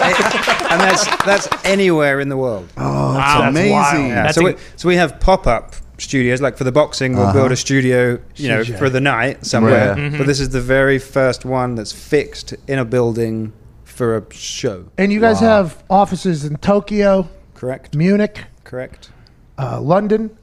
and 0.70 0.80
that's 0.80 1.04
that's 1.24 1.48
anywhere 1.64 2.18
in 2.18 2.28
the 2.28 2.36
world. 2.36 2.68
Oh, 2.76 3.12
that's 3.12 3.40
that's 3.40 3.50
amazing. 3.50 3.72
wild. 3.72 4.08
Yeah, 4.08 4.22
That's 4.24 4.34
so, 4.34 4.44
we, 4.44 4.56
so 4.76 4.88
we 4.88 4.96
have 4.96 5.20
pop 5.20 5.46
up 5.46 5.74
studios. 6.00 6.40
Like 6.40 6.56
for 6.56 6.64
the 6.64 6.72
boxing, 6.72 7.16
we'll 7.16 7.32
build 7.32 7.52
a 7.52 7.56
studio, 7.56 8.18
you 8.36 8.48
know, 8.48 8.62
CJ. 8.62 8.78
for 8.78 8.90
the 8.90 9.00
night 9.00 9.44
somewhere. 9.46 9.94
Right. 9.94 10.16
But 10.18 10.26
this 10.26 10.40
is 10.40 10.48
the 10.50 10.60
very 10.60 10.98
first 10.98 11.44
one 11.44 11.74
that's 11.76 11.92
fixed 11.92 12.54
in 12.66 12.78
a 12.78 12.84
building 12.84 13.52
for 13.84 14.16
a 14.16 14.32
show. 14.34 14.86
And 14.98 15.12
you 15.12 15.20
guys 15.20 15.40
have 15.40 15.82
offices 15.90 16.44
in 16.44 16.56
Tokyo, 16.56 17.28
Correct. 17.54 17.94
Munich, 17.94 18.44
Correct. 18.64 19.10
uh, 19.58 19.80
London, 19.80 20.36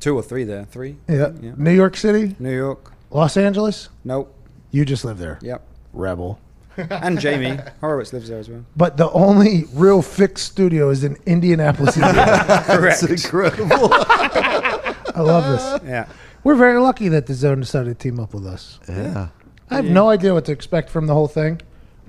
Two 0.00 0.16
or 0.16 0.22
three 0.22 0.44
there. 0.44 0.64
Three. 0.64 0.96
yeah, 1.08 1.32
Yeah. 1.42 1.52
New 1.58 1.72
York 1.74 1.94
City, 1.96 2.34
New 2.38 2.54
York. 2.56 2.92
Los 3.10 3.36
Angeles. 3.36 3.88
Nope. 4.04 4.34
You 4.70 4.84
just 4.86 5.04
live 5.04 5.18
there, 5.18 5.38
Yep. 5.42 5.62
rebel. 5.92 6.38
And 6.90 7.18
Jamie 7.20 7.58
Horowitz 7.80 8.12
lives 8.12 8.28
there 8.28 8.38
as 8.38 8.48
well. 8.48 8.64
But 8.76 8.96
the 8.96 9.10
only 9.10 9.64
real 9.74 10.02
fixed 10.02 10.46
studio 10.46 10.90
is 10.90 11.04
in 11.04 11.16
Indianapolis, 11.26 11.96
Indiana. 11.96 12.62
Correct. 12.66 13.02
It's 13.02 13.24
incredible. 13.24 13.88
I 13.92 15.20
love 15.20 15.80
this. 15.82 15.88
Yeah. 15.90 16.06
We're 16.44 16.54
very 16.54 16.78
lucky 16.80 17.08
that 17.08 17.26
the 17.26 17.34
zone 17.34 17.60
decided 17.60 17.98
to 17.98 18.02
team 18.02 18.18
up 18.20 18.32
with 18.34 18.46
us. 18.46 18.78
yeah. 18.88 19.28
I 19.72 19.76
have 19.76 19.84
no 19.84 20.08
idea 20.08 20.34
what 20.34 20.46
to 20.46 20.52
expect 20.52 20.90
from 20.90 21.06
the 21.06 21.14
whole 21.14 21.28
thing. 21.28 21.60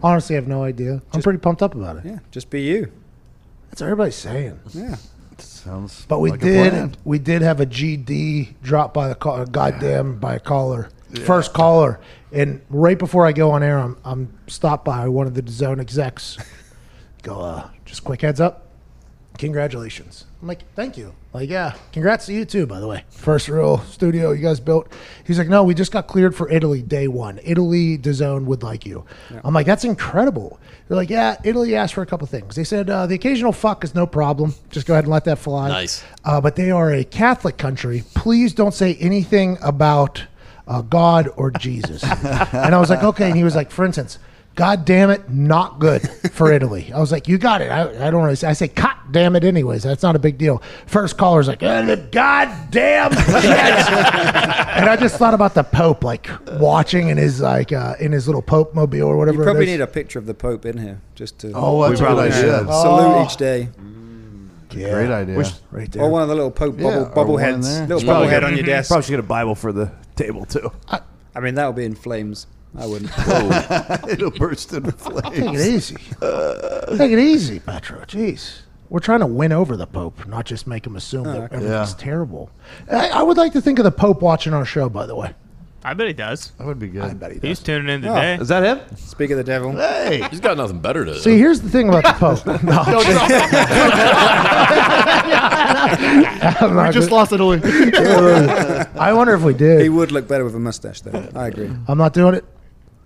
Honestly, 0.02 0.35
I 0.35 0.39
have 0.39 0.48
no 0.48 0.64
idea. 0.64 0.93
I'm 0.93 1.02
Just- 1.14 1.23
pretty 1.23 1.38
pumped 1.39 1.61
up 1.61 1.76
about 1.76 1.98
it. 1.98 2.06
Yeah. 2.06 2.19
Just 2.31 2.49
be 2.49 2.61
you. 2.61 2.91
That's 3.69 3.81
what 3.81 3.88
everybody's 3.88 4.15
saying. 4.15 4.60
Yeah. 4.73 4.95
Sounds. 5.38 6.06
But 6.07 6.19
we 6.19 6.31
like 6.31 6.41
a 6.41 6.43
plan. 6.43 6.88
did 6.89 6.98
we 7.06 7.19
did 7.19 7.41
have 7.41 7.60
a 7.60 7.65
GD 7.65 8.56
drop 8.64 8.93
by 8.93 9.07
the 9.10 9.15
call, 9.15 9.45
goddamn 9.45 10.18
by 10.19 10.35
a 10.35 10.39
caller, 10.39 10.89
first 11.19 11.53
caller, 11.53 11.99
and 12.31 12.61
right 12.69 12.97
before 12.97 13.25
I 13.25 13.31
go 13.31 13.51
on 13.51 13.63
air, 13.63 13.77
I'm 13.77 13.97
I'm 14.03 14.38
stopped 14.47 14.85
by 14.85 15.07
one 15.07 15.27
of 15.27 15.33
the 15.33 15.43
zone 15.51 15.79
execs. 15.79 16.38
Go, 17.23 17.39
uh, 17.39 17.69
just 17.85 18.03
quick 18.03 18.21
heads 18.21 18.41
up, 18.41 18.67
congratulations. 19.38 20.25
I'm 20.41 20.47
like, 20.47 20.63
thank 20.73 20.97
you. 20.97 21.13
Like, 21.33 21.49
yeah, 21.49 21.75
congrats 21.93 22.25
to 22.25 22.33
you 22.33 22.45
too, 22.45 22.65
by 22.65 22.79
the 22.79 22.88
way. 22.88 23.05
First 23.09 23.47
real 23.47 23.77
studio 23.79 24.31
you 24.31 24.41
guys 24.41 24.59
built. 24.59 24.91
He's 25.25 25.38
like, 25.38 25.47
no, 25.47 25.63
we 25.63 25.73
just 25.73 25.91
got 25.91 26.07
cleared 26.07 26.35
for 26.35 26.49
Italy 26.49 26.81
day 26.81 27.07
one. 27.07 27.39
Italy, 27.43 27.97
DAZN 27.97 28.45
would 28.45 28.63
like 28.63 28.85
you. 28.85 29.05
I'm 29.43 29.53
like, 29.53 29.65
that's 29.65 29.83
incredible. 29.83 30.59
They're 30.88 30.97
like, 30.97 31.09
yeah, 31.09 31.38
Italy 31.43 31.75
asked 31.75 31.93
for 31.93 32.01
a 32.01 32.05
couple 32.05 32.27
things. 32.27 32.55
They 32.55 32.63
said 32.63 32.89
uh, 32.89 33.05
the 33.07 33.15
occasional 33.15 33.51
fuck 33.53 33.83
is 33.83 33.95
no 33.95 34.05
problem. 34.05 34.55
Just 34.71 34.88
go 34.88 34.93
ahead 34.93 35.05
and 35.05 35.13
let 35.13 35.25
that 35.25 35.38
fly. 35.38 35.69
Nice. 35.69 36.03
Uh, 36.25 36.41
but 36.41 36.55
they 36.55 36.71
are 36.71 36.91
a 36.91 37.03
Catholic 37.03 37.57
country. 37.57 38.03
Please 38.13 38.53
don't 38.53 38.73
say 38.73 38.95
anything 38.95 39.57
about 39.61 40.25
uh, 40.72 40.81
God 40.81 41.30
or 41.35 41.52
Jesus. 41.52 42.03
and 42.53 42.73
I 42.76 42.80
was 42.80 42.89
like, 42.89 43.03
okay. 43.03 43.27
And 43.27 43.35
he 43.38 43.43
was 43.43 43.56
like, 43.56 43.72
for 43.72 43.85
instance, 43.85 44.18
God 44.56 44.84
damn 44.85 45.10
it, 45.10 45.30
not 45.30 45.80
good 45.80 46.02
for 46.34 46.52
Italy. 46.52 46.91
I 46.93 46.99
was 46.99 47.11
like, 47.11 47.27
you 47.27 47.38
got 47.38 47.61
it. 47.61 47.72
I, 47.72 48.07
I 48.07 48.11
don't 48.11 48.23
really 48.23 48.35
say. 48.35 48.48
I 48.49 48.53
say, 48.53 48.68
God 48.68 48.95
damn 49.10 49.35
it, 49.38 49.43
anyways. 49.45 49.84
That's 49.84 50.03
not 50.03 50.15
a 50.15 50.19
big 50.19 50.38
deal. 50.38 50.61
First 50.88 51.18
caller's 51.18 51.48
like, 51.48 51.64
"Uh, 51.64 51.95
God 52.11 52.69
damn 52.69 53.11
shit. 53.14 53.45
and 53.45 54.89
I 54.89 54.98
just 54.99 55.15
thought 55.18 55.34
about 55.34 55.53
the 55.53 55.64
Pope, 55.64 56.03
like 56.03 56.30
watching 56.60 57.07
in 57.07 57.18
his 57.18 57.39
like 57.39 57.72
uh, 57.72 57.95
in 57.99 58.11
his 58.11 58.27
little 58.27 58.41
Pope 58.41 58.76
mobile 58.76 59.03
or 59.07 59.18
whatever. 59.18 59.38
You 59.38 59.43
probably 59.43 59.64
is. 59.65 59.69
need 59.72 59.81
a 59.81 59.88
picture 59.88 60.19
of 60.19 60.26
the 60.26 60.34
Pope 60.34 60.65
in 60.65 60.77
here 60.77 60.99
just 61.15 61.39
to 61.39 61.53
Oh, 61.56 61.81
that's 61.88 62.02
a 62.02 62.03
good 62.03 62.07
probably 62.07 62.31
should. 62.31 62.41
salute 62.68 62.68
Oh. 62.68 63.23
each 63.26 63.38
day. 63.38 63.69
Yeah, 64.73 64.89
Great 64.91 65.10
idea. 65.11 65.43
right 65.72 65.91
there. 65.91 66.03
Or 66.03 66.10
one 66.10 66.22
of 66.22 66.27
the 66.30 66.35
little 66.35 66.52
Pope 66.52 66.76
Yeah, 66.80 67.10
bubble, 67.14 67.31
or 67.35 67.41
one 67.41 67.43
in 67.53 67.61
there. 67.61 67.88
Little 67.88 68.06
bubble 68.06 68.27
head 68.27 68.43
on 68.43 68.56
your 68.56 68.65
desk. 68.65 68.89
Probably 68.89 69.03
should 69.03 69.11
get 69.11 69.19
a 69.19 69.23
Bible 69.23 69.56
for 69.56 69.72
the 69.72 69.91
table 70.15 70.45
too. 70.45 70.72
I 71.34 71.39
mean, 71.39 71.56
that 71.56 71.68
would 71.68 71.76
be 71.76 71.85
in 71.85 71.95
flames. 71.95 72.48
I 72.77 72.85
wouldn't. 72.88 73.11
Oh. 73.18 73.98
It'll 74.10 74.31
burst 74.31 74.73
into 74.73 74.91
flames. 74.93 75.30
Take 75.35 75.53
it 75.53 75.68
easy. 75.68 75.98
Uh. 76.22 76.95
Take 76.98 77.11
it 77.11 77.19
easy, 77.19 77.60
Petro. 77.60 77.99
Jeez. 78.06 78.61
We're 78.89 78.99
trying 78.99 79.22
to 79.22 79.26
win 79.27 79.52
over 79.53 79.77
the 79.77 79.88
Pope, 79.88 80.26
not 80.27 80.45
just 80.45 80.68
make 80.68 80.85
him 80.85 80.95
assume 80.98 81.23
that 81.23 81.35
everything's 81.35 81.69
Yeah. 81.69 81.85
terrible. 81.98 82.49
I, 82.91 83.10
I 83.10 83.23
would 83.23 83.38
like 83.38 83.53
to 83.53 83.61
think 83.61 83.80
of 83.80 83.84
the 83.85 83.91
Pope 83.91 84.22
watching 84.22 84.53
our 84.53 84.65
show, 84.65 84.89
by 84.89 85.06
the 85.06 85.15
way. 85.15 85.34
I 85.83 85.93
bet 85.95 86.05
he 86.07 86.13
does. 86.13 86.51
That 86.59 86.67
would 86.67 86.77
be 86.79 86.87
good. 86.89 87.01
I 87.01 87.13
bet 87.15 87.31
he 87.31 87.39
He's 87.39 87.59
tuning 87.59 87.89
in 87.89 88.05
Oh. 88.05 88.13
today. 88.13 88.35
Is 88.35 88.49
that 88.49 88.63
him? 88.63 88.79
Speak 88.97 89.31
of 89.31 89.37
the 89.37 89.43
devil. 89.43 89.71
Hey, 89.71 90.21
He's 90.29 90.39
got 90.39 90.55
nothing 90.57 90.79
better 90.79 91.03
to 91.05 91.13
do. 91.13 91.19
See, 91.19 91.37
here's 91.39 91.59
the 91.61 91.69
thing 91.69 91.89
about 91.89 92.03
the 92.03 92.13
Pope. 92.13 92.45
No, 92.63 92.81
I'm 96.61 96.75
not 96.75 96.87
We 96.89 96.93
just 96.93 97.09
gonna- 97.09 97.15
lost 97.19 97.33
Italy. 97.33 97.59
I 97.63 99.13
wonder 99.13 99.33
if 99.33 99.41
we 99.41 99.53
did. 99.53 99.81
He 99.81 99.89
would 99.89 100.11
look 100.11 100.27
better 100.27 100.43
with 100.43 100.55
a 100.55 100.59
mustache, 100.59 101.01
though. 101.01 101.27
I 101.35 101.47
agree. 101.47 101.69
I'm 101.87 101.97
not 101.97 102.13
doing 102.13 102.35
it. 102.35 102.45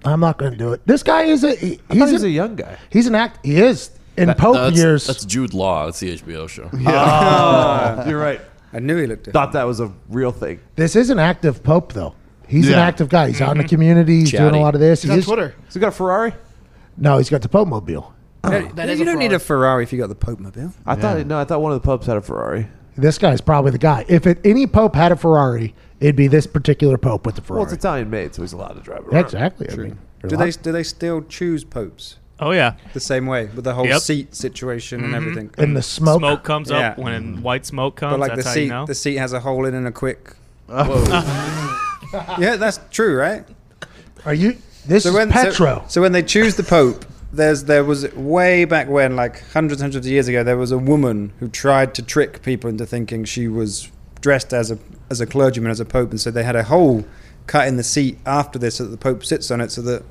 I'm 0.03 0.19
not 0.19 0.37
going 0.37 0.51
to 0.51 0.57
do 0.57 0.73
it. 0.73 0.85
This 0.85 1.03
guy 1.03 1.23
is 1.23 1.43
a 1.43 1.55
he- 1.55 1.79
I 1.89 1.97
thought 1.97 2.05
he's 2.09 2.09
he 2.09 2.13
was 2.13 2.23
a, 2.23 2.27
a 2.27 2.29
young 2.29 2.55
guy. 2.55 2.77
he's 2.91 3.07
an 3.07 3.15
act. 3.15 3.43
He 3.45 3.57
is 3.57 3.89
in 4.17 4.31
Pope 4.35 4.55
that's, 4.55 4.77
years. 4.77 5.07
That's 5.07 5.25
Jude 5.25 5.53
Law. 5.53 5.85
That's 5.85 5.99
the 5.99 6.17
HBO 6.17 6.47
show. 6.47 6.69
Oh, 6.73 8.03
you're 8.07 8.19
right. 8.19 8.41
I 8.73 8.79
knew 8.79 8.97
he 8.97 9.07
looked 9.07 9.23
different. 9.23 9.33
Thought 9.33 9.53
that 9.53 9.63
was 9.63 9.79
a 9.79 9.91
real 10.09 10.31
thing. 10.31 10.59
this 10.75 10.95
is 10.95 11.09
an 11.09 11.19
active 11.19 11.63
Pope 11.63 11.93
though. 11.93 12.13
He's 12.47 12.67
an 12.67 12.73
Yeah. 12.73 12.81
active 12.81 13.09
guy. 13.09 13.27
He's 13.27 13.41
out 13.41 13.51
in 13.51 13.57
the 13.57 13.63
mm-hmm. 13.63 13.69
community. 13.69 14.19
He's 14.21 14.31
doing 14.31 14.43
Chatty. 14.49 14.57
a 14.59 14.61
lot 14.61 14.75
of 14.75 14.81
this. 14.81 15.01
He's 15.01 15.09
He 15.09 15.13
on 15.13 15.19
is- 15.19 15.25
Twitter. 15.25 15.55
Has 15.65 15.73
he 15.73 15.79
got 15.79 15.87
a 15.89 15.91
Ferrari? 15.91 16.33
No, 16.97 17.17
he's 17.17 17.29
got 17.29 17.41
the 17.41 17.49
Pope 17.49 17.67
mobile. 17.67 18.13
Yeah, 18.43 18.69
That 18.75 18.97
you 18.97 19.05
don't 19.05 19.17
need 19.19 19.31
Ferrari. 19.31 19.35
a 19.35 19.39
Ferrari 19.39 19.83
if 19.83 19.91
you 19.93 19.99
got 19.99 20.09
the 20.09 20.15
Pope 20.15 20.39
Mobile. 20.39 20.71
I 20.85 20.95
thought 20.95 21.25
no. 21.25 21.39
I 21.39 21.45
thought 21.45 21.61
one 21.61 21.71
of 21.71 21.81
the 21.81 21.85
popes 21.85 22.05
had 22.05 22.15
a 22.17 22.21
Ferrari. 22.21 22.67
This 22.95 23.17
guy's 23.17 23.41
probably 23.41 23.71
the 23.71 23.79
guy. 23.79 24.05
If 24.07 24.27
it, 24.27 24.39
any 24.45 24.67
Pope 24.67 24.93
had 24.95 25.11
a 25.11 25.15
Ferrari, 25.15 25.73
it'd 25.99 26.15
be 26.15 26.27
this 26.27 26.45
particular 26.47 26.97
Pope 26.99 27.25
with 27.25 27.35
the 27.35 27.41
Ferrari. 27.41 27.63
Well, 27.65 27.73
it's 27.73 27.83
Italian 27.83 28.09
made, 28.11 28.35
so 28.35 28.43
he's 28.43 28.53
allowed 28.53 28.73
to 28.73 28.81
drive 28.81 28.99
it 28.99 29.07
around. 29.07 29.23
exactly. 29.25 29.67
I 29.71 29.75
mean, 29.75 29.97
Do 30.27 30.37
they 30.37 30.51
do 30.51 30.71
they 30.71 30.83
still 30.83 31.23
choose 31.23 31.63
popes 31.63 32.17
Oh 32.39 32.51
yeah. 32.51 32.75
the 32.93 32.99
same 32.99 33.25
way 33.25 33.45
with 33.47 33.63
the 33.65 33.73
whole 33.73 33.87
Yep. 33.87 34.01
seat 34.01 34.35
situation 34.35 35.03
and 35.03 35.07
mm-hmm. 35.13 35.15
everything? 35.15 35.51
and 35.57 35.75
the 35.75 35.81
smoke? 35.81 36.19
Smoke, 36.19 36.43
comes 36.43 36.69
up 36.71 36.97
Yeah. 36.97 37.03
when 37.03 37.41
white 37.41 37.65
smoke 37.65 37.95
comes. 37.95 38.11
But 38.13 38.19
like 38.19 38.31
the 38.31 38.35
that's 38.43 38.47
how 38.49 38.53
you 38.53 38.65
seat, 38.67 38.69
know. 38.69 38.85
the 38.85 38.95
seat 38.95 39.15
has 39.15 39.33
a 39.33 39.39
hole 39.39 39.65
in 39.65 39.73
it 39.73 39.77
and 39.77 39.87
a 39.87 39.91
quick. 39.91 40.35
Oh. 40.69 41.81
yeah, 42.39 42.55
that's 42.55 42.79
true, 42.91 43.15
right? 43.17 43.45
Are 44.25 44.33
you? 44.33 44.57
This 44.87 45.03
So 45.03 45.09
is 45.09 45.15
when 45.15 45.29
Petro. 45.31 45.79
So, 45.83 45.87
so 45.87 46.01
when 46.01 46.11
they 46.11 46.23
choose 46.23 46.55
the 46.55 46.63
Pope, 46.63 47.05
there's 47.33 47.63
there 47.65 47.83
was 47.83 48.11
way 48.13 48.65
back 48.65 48.87
when, 48.87 49.15
like 49.15 49.43
hundreds 49.51 49.81
hundreds 49.81 50.05
of 50.05 50.11
years 50.11 50.27
ago, 50.27 50.43
there 50.43 50.57
was 50.57 50.71
a 50.71 50.77
woman 50.77 51.33
who 51.39 51.47
tried 51.47 51.93
to 51.95 52.01
trick 52.01 52.41
people 52.43 52.69
into 52.69 52.85
thinking 52.85 53.25
she 53.25 53.47
was 53.47 53.89
dressed 54.21 54.53
as 54.53 54.71
a 54.71 54.77
as 55.09 55.21
a 55.21 55.25
clergyman 55.25 55.69
as 55.71 55.79
a 55.79 55.85
pope, 55.85 56.11
and 56.11 56.19
so 56.21 56.31
they 56.31 56.43
had 56.43 56.55
a 56.55 56.63
hole 56.63 57.05
cut 57.47 57.67
in 57.67 57.77
the 57.77 57.83
seat 57.83 58.17
after 58.25 58.57
this, 58.57 58.75
so 58.75 58.83
that 58.85 58.89
the 58.89 58.97
Pope 58.97 59.23
sits 59.23 59.51
on 59.51 59.61
it, 59.61 59.71
so 59.71 59.81
that 59.83 60.03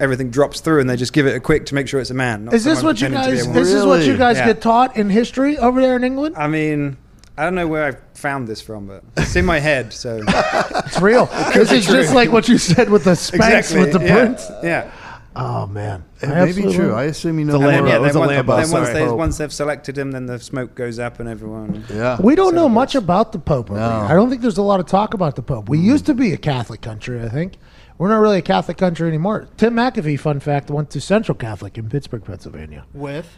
everything 0.00 0.30
drops 0.30 0.60
through, 0.60 0.80
and 0.80 0.88
they 0.88 0.96
just 0.96 1.12
give 1.12 1.26
it 1.26 1.34
a 1.36 1.40
quick 1.40 1.66
to 1.66 1.74
make 1.74 1.86
sure 1.88 2.00
it's 2.00 2.08
a 2.10 2.14
man. 2.14 2.46
not 2.46 2.54
is 2.54 2.64
this 2.64 2.82
what 2.82 3.00
you 3.02 3.08
pretending 3.08 3.30
to 3.30 3.30
be 3.32 3.36
guys? 3.36 3.44
a 3.46 3.48
woman. 3.48 3.62
This 3.62 3.72
is 3.72 3.84
what 3.86 4.02
you 4.06 4.16
guys 4.16 4.38
Yeah. 4.38 4.46
get 4.46 4.60
taught 4.62 4.96
in 4.96 5.10
history 5.10 5.58
over 5.58 5.80
there 5.82 5.94
in 5.96 6.04
England. 6.04 6.36
I 6.38 6.46
mean, 6.48 6.96
I 7.36 7.44
don't 7.44 7.54
know 7.54 7.66
where 7.66 7.84
I 7.84 7.92
found 8.16 8.46
this 8.46 8.60
from, 8.60 8.86
but 8.86 9.02
it's 9.16 9.34
in 9.34 9.44
my 9.44 9.58
head. 9.58 9.92
So 9.92 10.22
It's 10.28 11.00
real. 11.00 11.26
this 11.54 11.72
is 11.72 11.86
just 11.86 12.14
like 12.14 12.30
what 12.30 12.48
you 12.48 12.58
said 12.58 12.90
with 12.90 13.04
the 13.04 13.12
Spanx 13.12 13.78
with 13.78 13.92
the 13.92 14.00
yeah, 14.00 14.14
prince. 14.14 14.50
Yeah. 14.62 14.90
Oh 15.36 15.66
man, 15.66 16.04
it 16.22 16.28
may 16.28 16.52
be 16.52 16.72
true. 16.72 16.94
I 16.94 17.04
assume 17.04 17.40
you 17.40 17.44
know. 17.44 17.54
The 17.54 17.58
more 17.58 17.70
Lambo. 17.70 17.88
yeah, 17.88 17.96
it 17.96 18.00
was 18.00 18.12
then, 18.12 18.16
a 18.16 18.20
once, 18.20 18.32
Lambo, 18.32 18.62
then 18.62 18.70
once, 18.70 18.88
they, 18.90 19.08
once 19.08 19.38
they've 19.38 19.52
selected 19.52 19.98
him, 19.98 20.12
then 20.12 20.26
the 20.26 20.38
smoke 20.38 20.76
goes 20.76 21.00
up 21.00 21.18
and 21.18 21.28
everyone. 21.28 21.84
Yeah. 21.92 22.20
We 22.20 22.36
don't 22.36 22.54
know 22.54 22.68
much 22.68 22.94
about 22.94 23.32
the 23.32 23.40
Pope. 23.40 23.70
No. 23.70 23.76
I 23.76 24.14
don't 24.14 24.30
think 24.30 24.42
there's 24.42 24.58
a 24.58 24.62
lot 24.62 24.78
of 24.78 24.86
talk 24.86 25.12
about 25.12 25.34
the 25.34 25.42
Pope. 25.42 25.68
We 25.68 25.78
mm. 25.78 25.84
used 25.84 26.06
to 26.06 26.14
be 26.14 26.32
a 26.32 26.36
Catholic 26.36 26.82
country. 26.82 27.20
I 27.20 27.28
think 27.28 27.56
we're 27.98 28.10
not 28.10 28.18
really 28.18 28.38
a 28.38 28.42
Catholic 28.42 28.76
country 28.76 29.08
anymore. 29.08 29.48
Tim 29.56 29.74
McAfee, 29.74 30.20
fun 30.20 30.38
fact, 30.38 30.70
went 30.70 30.90
to 30.90 31.00
Central 31.00 31.36
Catholic 31.36 31.78
in 31.78 31.88
Pittsburgh, 31.88 32.24
Pennsylvania. 32.24 32.84
With 32.92 33.36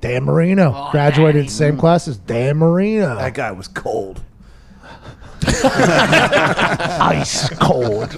Dan 0.00 0.24
Marino 0.24 0.72
Oh, 0.74 0.90
graduated 0.90 1.42
dang. 1.42 1.46
the 1.46 1.52
same 1.52 1.76
class 1.78 2.06
as 2.08 2.16
Dan 2.18 2.58
Marino. 2.58 3.16
That 3.16 3.34
guy 3.34 3.52
was 3.52 3.68
cold. 3.68 4.22
Ice 7.04 7.48
cold. 7.58 8.16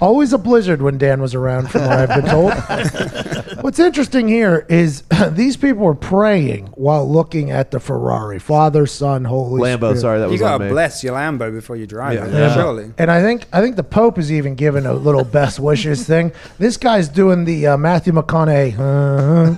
Always 0.00 0.32
a 0.34 0.38
blizzard 0.38 0.82
when 0.82 0.98
Dan 0.98 1.20
was 1.22 1.34
around, 1.34 1.70
from 1.70 1.82
what 1.82 1.92
I've 1.92 2.08
been 2.22 2.30
told. 2.30 2.52
What's 3.62 3.78
interesting 3.78 4.28
here 4.28 4.66
is 4.68 5.02
these 5.30 5.56
people 5.56 5.82
were 5.84 5.94
praying 5.94 6.66
while 6.74 7.08
looking 7.10 7.50
at 7.50 7.70
the 7.70 7.80
Ferrari. 7.80 8.38
Father, 8.38 8.86
Son, 8.86 9.24
Holy 9.24 9.60
Lambo. 9.62 9.76
Spirit. 9.88 10.00
Sorry, 10.00 10.18
that 10.18 10.26
You 10.26 10.32
was 10.32 10.42
on 10.42 10.48
gotta 10.52 10.64
me. 10.64 10.70
bless 10.70 11.02
your 11.02 11.14
Lambo 11.16 11.50
before 11.52 11.76
you 11.76 11.86
drive 11.86 12.14
Yeah. 12.14 12.26
it. 12.26 12.32
Yeah. 12.34 12.54
Surely. 12.54 12.92
And 12.98 13.10
I 13.10 13.22
think 13.22 13.46
I 13.52 13.60
think 13.62 13.76
the 13.76 13.84
Pope 13.84 14.18
is 14.18 14.30
even 14.30 14.54
given 14.54 14.84
a 14.86 14.92
little 14.92 15.24
best 15.24 15.60
wishes 15.68 16.06
thing. 16.06 16.32
This 16.58 16.76
guy's 16.76 17.08
doing 17.08 17.44
the 17.44 17.68
uh, 17.68 17.76
Matthew 17.78 18.12
McConaughey. 18.12 18.78
uh, 18.78 19.56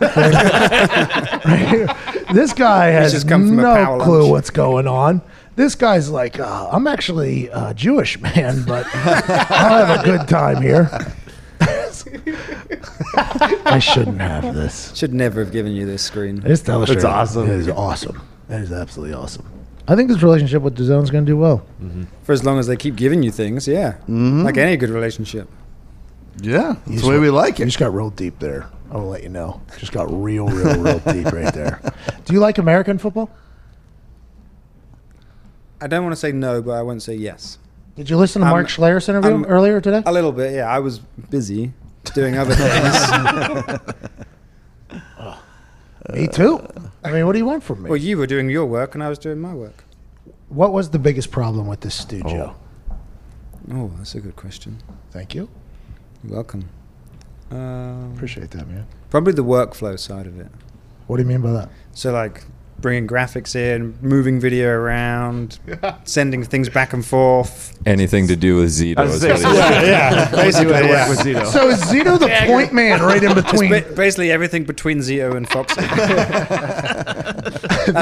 right 1.48 1.68
here. 1.68 1.88
This 2.32 2.52
guy 2.52 2.86
has 2.88 3.12
just 3.12 3.28
come 3.28 3.46
from 3.48 3.58
a 3.58 3.62
no 3.62 3.74
power 3.74 4.00
clue 4.00 4.20
lunch. 4.20 4.30
what's 4.30 4.50
going 4.50 4.86
on. 4.86 5.20
This 5.54 5.74
guy's 5.74 6.08
like, 6.10 6.40
uh, 6.40 6.68
I'm 6.72 6.86
actually 6.86 7.50
uh, 7.50 7.74
Jewish, 7.74 8.18
man, 8.20 8.64
but 8.64 8.86
I'll 8.94 9.86
have 9.86 10.00
a 10.00 10.04
good 10.04 10.26
time 10.28 10.62
here. 10.62 10.90
I 13.66 13.78
shouldn't 13.78 14.20
have 14.20 14.54
this. 14.54 14.94
Should 14.96 15.12
never 15.12 15.44
have 15.44 15.52
given 15.52 15.72
you 15.72 15.86
this 15.86 16.02
screen. 16.02 16.40
This 16.40 16.62
telestrator 16.62 17.04
awesome. 17.04 17.44
It 17.50 17.50
is 17.50 17.68
awesome. 17.68 18.22
That 18.48 18.60
is 18.62 18.72
absolutely 18.72 19.14
awesome. 19.14 19.46
I 19.88 19.96
think 19.96 20.08
this 20.08 20.22
relationship 20.22 20.62
with 20.62 20.76
DAZN's 20.76 21.10
going 21.10 21.24
to 21.26 21.30
do 21.30 21.36
well. 21.36 21.66
For 22.24 22.32
as 22.32 22.44
long 22.44 22.58
as 22.58 22.66
they 22.66 22.76
keep 22.76 22.96
giving 22.96 23.22
you 23.22 23.30
things, 23.30 23.66
yeah. 23.68 23.96
Like 24.08 24.56
any 24.56 24.76
good 24.76 24.90
relationship. 24.90 25.48
Yeah, 26.40 26.76
that's 26.86 27.02
the 27.02 27.08
way 27.08 27.18
we 27.18 27.28
like 27.30 27.58
You 27.58 27.64
it. 27.64 27.66
just 27.68 27.78
got 27.78 27.92
real 27.92 28.08
deep 28.10 28.38
there. 28.38 28.68
I 28.90 28.96
will 28.96 29.08
let 29.08 29.22
you 29.22 29.28
know. 29.28 29.60
Just 29.78 29.92
got 29.92 30.10
real, 30.10 30.48
real, 30.48 30.80
real 30.80 30.98
deep 31.00 31.30
right 31.32 31.52
there. 31.52 31.80
Do 32.24 32.32
you 32.32 32.40
like 32.40 32.58
American 32.58 32.96
football? 32.98 33.30
I 35.82 35.86
don't 35.88 36.04
want 36.04 36.12
to 36.12 36.20
say 36.20 36.32
no, 36.32 36.62
but 36.62 36.72
I 36.72 36.82
won't 36.82 37.02
say 37.02 37.14
yes. 37.14 37.58
Did 37.96 38.08
you 38.08 38.16
listen 38.16 38.40
to 38.40 38.46
Um, 38.46 38.52
Mark 38.52 38.68
Schler's 38.68 39.08
interview 39.08 39.34
um, 39.34 39.44
earlier 39.46 39.80
today? 39.80 40.02
A 40.06 40.12
little 40.12 40.32
bit, 40.32 40.54
yeah. 40.54 40.68
I 40.68 40.78
was 40.78 41.00
busy 41.00 41.72
doing 42.14 42.38
other 42.38 42.54
things. 42.54 43.80
me 46.12 46.26
too. 46.28 46.66
I 47.04 47.10
mean, 47.12 47.26
what 47.26 47.32
do 47.32 47.38
you 47.38 47.44
want 47.46 47.62
from 47.62 47.82
me? 47.82 47.90
well, 47.90 47.96
you 47.96 48.16
were 48.16 48.26
doing 48.26 48.48
your 48.48 48.66
work 48.66 48.94
and 48.94 49.02
I 49.02 49.08
was 49.08 49.18
doing 49.18 49.40
my 49.40 49.54
work. 49.54 49.84
what 50.48 50.72
was 50.72 50.90
the 50.90 50.98
biggest 50.98 51.30
problem 51.30 51.66
with 51.66 51.80
this 51.80 51.94
studio? 51.94 52.54
Oh, 53.72 53.90
that's 53.96 54.14
a 54.14 54.20
good 54.20 54.36
question. 54.36 54.78
Thank 55.10 55.34
you. 55.34 55.48
You're 56.24 56.34
welcome. 56.34 56.68
Um, 57.50 58.12
Appreciate 58.14 58.50
that, 58.52 58.66
man. 58.68 58.86
probably 59.10 59.32
the 59.32 59.44
workflow 59.44 59.98
side 59.98 60.26
of 60.26 60.38
it. 60.38 60.48
What 61.06 61.16
do 61.18 61.22
you 61.22 61.28
mean 61.28 61.40
by 61.42 61.52
that? 61.52 61.68
So, 61.92 62.12
like 62.12 62.44
bringing 62.82 63.06
graphics 63.06 63.54
in, 63.56 63.96
moving 64.02 64.38
video 64.40 64.68
around, 64.68 65.58
sending 66.04 66.42
things 66.44 66.68
back 66.68 66.92
and 66.92 67.04
forth. 67.06 67.78
Anything 67.86 68.26
to 68.28 68.36
do 68.36 68.56
with 68.56 68.68
Zito. 68.70 68.98
Is 69.06 69.22
what 69.24 69.38
he- 69.38 69.42
Yeah, 69.56 69.82
yeah. 69.82 70.30
Basically, 70.32 70.72
yeah. 70.72 71.08
with 71.08 71.20
Zito. 71.20 71.46
So 71.46 71.68
is 71.70 71.80
Zito 71.84 72.18
the 72.18 72.28
point 72.46 72.74
man 72.74 73.00
right 73.00 73.22
in 73.22 73.32
between? 73.34 73.70
ba- 73.70 73.86
basically 73.96 74.30
everything 74.30 74.64
between 74.64 74.98
Zito 74.98 75.34
and 75.36 75.48
Foxy. 75.48 75.80
That's 76.82 76.86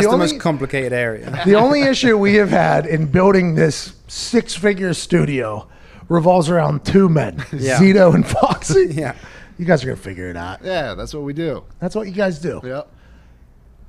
the, 0.05 0.07
only- 0.07 0.19
most 0.19 0.40
complicated 0.40 0.93
area. 0.93 1.43
the 1.44 1.55
only 1.55 1.82
issue 1.82 2.16
we 2.19 2.35
have 2.35 2.51
had 2.51 2.86
in 2.86 3.07
building 3.07 3.55
this 3.55 3.94
six-figure 4.09 4.94
studio 4.94 5.69
revolves 6.09 6.51
around 6.51 6.85
two 6.85 7.09
men, 7.09 7.36
Yeah. 7.52 7.78
Zito 7.78 8.12
and 8.15 8.27
Foxy. 8.27 8.89
Yeah. 8.90 9.15
You 9.59 9.66
guys 9.66 9.82
are 9.85 9.89
gonna 9.89 9.97
figure 9.97 10.31
it 10.31 10.36
out. 10.36 10.61
Yeah, 10.65 10.94
that's 10.94 11.12
what 11.12 11.23
we 11.23 11.35
do. 11.35 11.65
That's 11.81 11.94
what 11.94 12.07
you 12.07 12.15
guys 12.15 12.39
do. 12.39 12.61
Yep. 12.65 12.90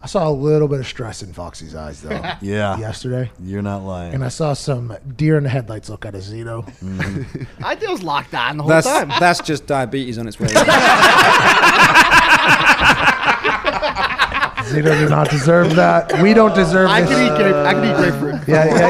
I 0.03 0.07
saw 0.07 0.27
a 0.27 0.31
little 0.31 0.67
bit 0.67 0.79
of 0.79 0.87
stress 0.87 1.21
in 1.21 1.31
Foxy's 1.31 1.75
eyes 1.75 2.01
though 2.01 2.09
Yeah, 2.41 2.75
yesterday, 2.79 3.29
you're 3.39 3.61
not 3.61 3.83
lying. 3.83 4.15
and 4.15 4.23
I 4.23 4.29
saw 4.29 4.53
some 4.53 4.97
deer 5.15 5.37
in 5.37 5.43
the 5.43 5.49
headlights 5.49 5.89
look 5.89 6.05
at 6.07 6.15
a 6.15 6.19
Zito. 6.19 6.65
Mm-hmm. 6.79 7.43
I 7.63 7.75
think 7.75 7.89
it 7.89 7.91
was 7.91 8.01
locked 8.03 8.33
on 8.33 8.57
the 8.57 8.63
whole 8.63 8.69
That's 8.69 8.87
time. 8.87 9.11
that's 9.19 9.41
just 9.41 9.67
diabetes 9.67 10.17
on 10.17 10.27
its 10.27 10.39
way. 10.39 10.47
Zito 14.71 14.97
do 14.97 15.09
not 15.09 15.29
deserve 15.29 15.75
that. 15.75 16.21
We 16.21 16.33
don't 16.33 16.55
deserve 16.55 16.89
I 16.89 17.01
this. 17.01 17.09
could 17.09 17.19
eat 17.25 17.35
grape. 17.37 17.55
I 17.55 17.73
could 17.73 17.83
eat 17.85 17.95
grapefruit. 17.97 18.39
Yeah, 18.47 18.79
yeah. 18.79 18.89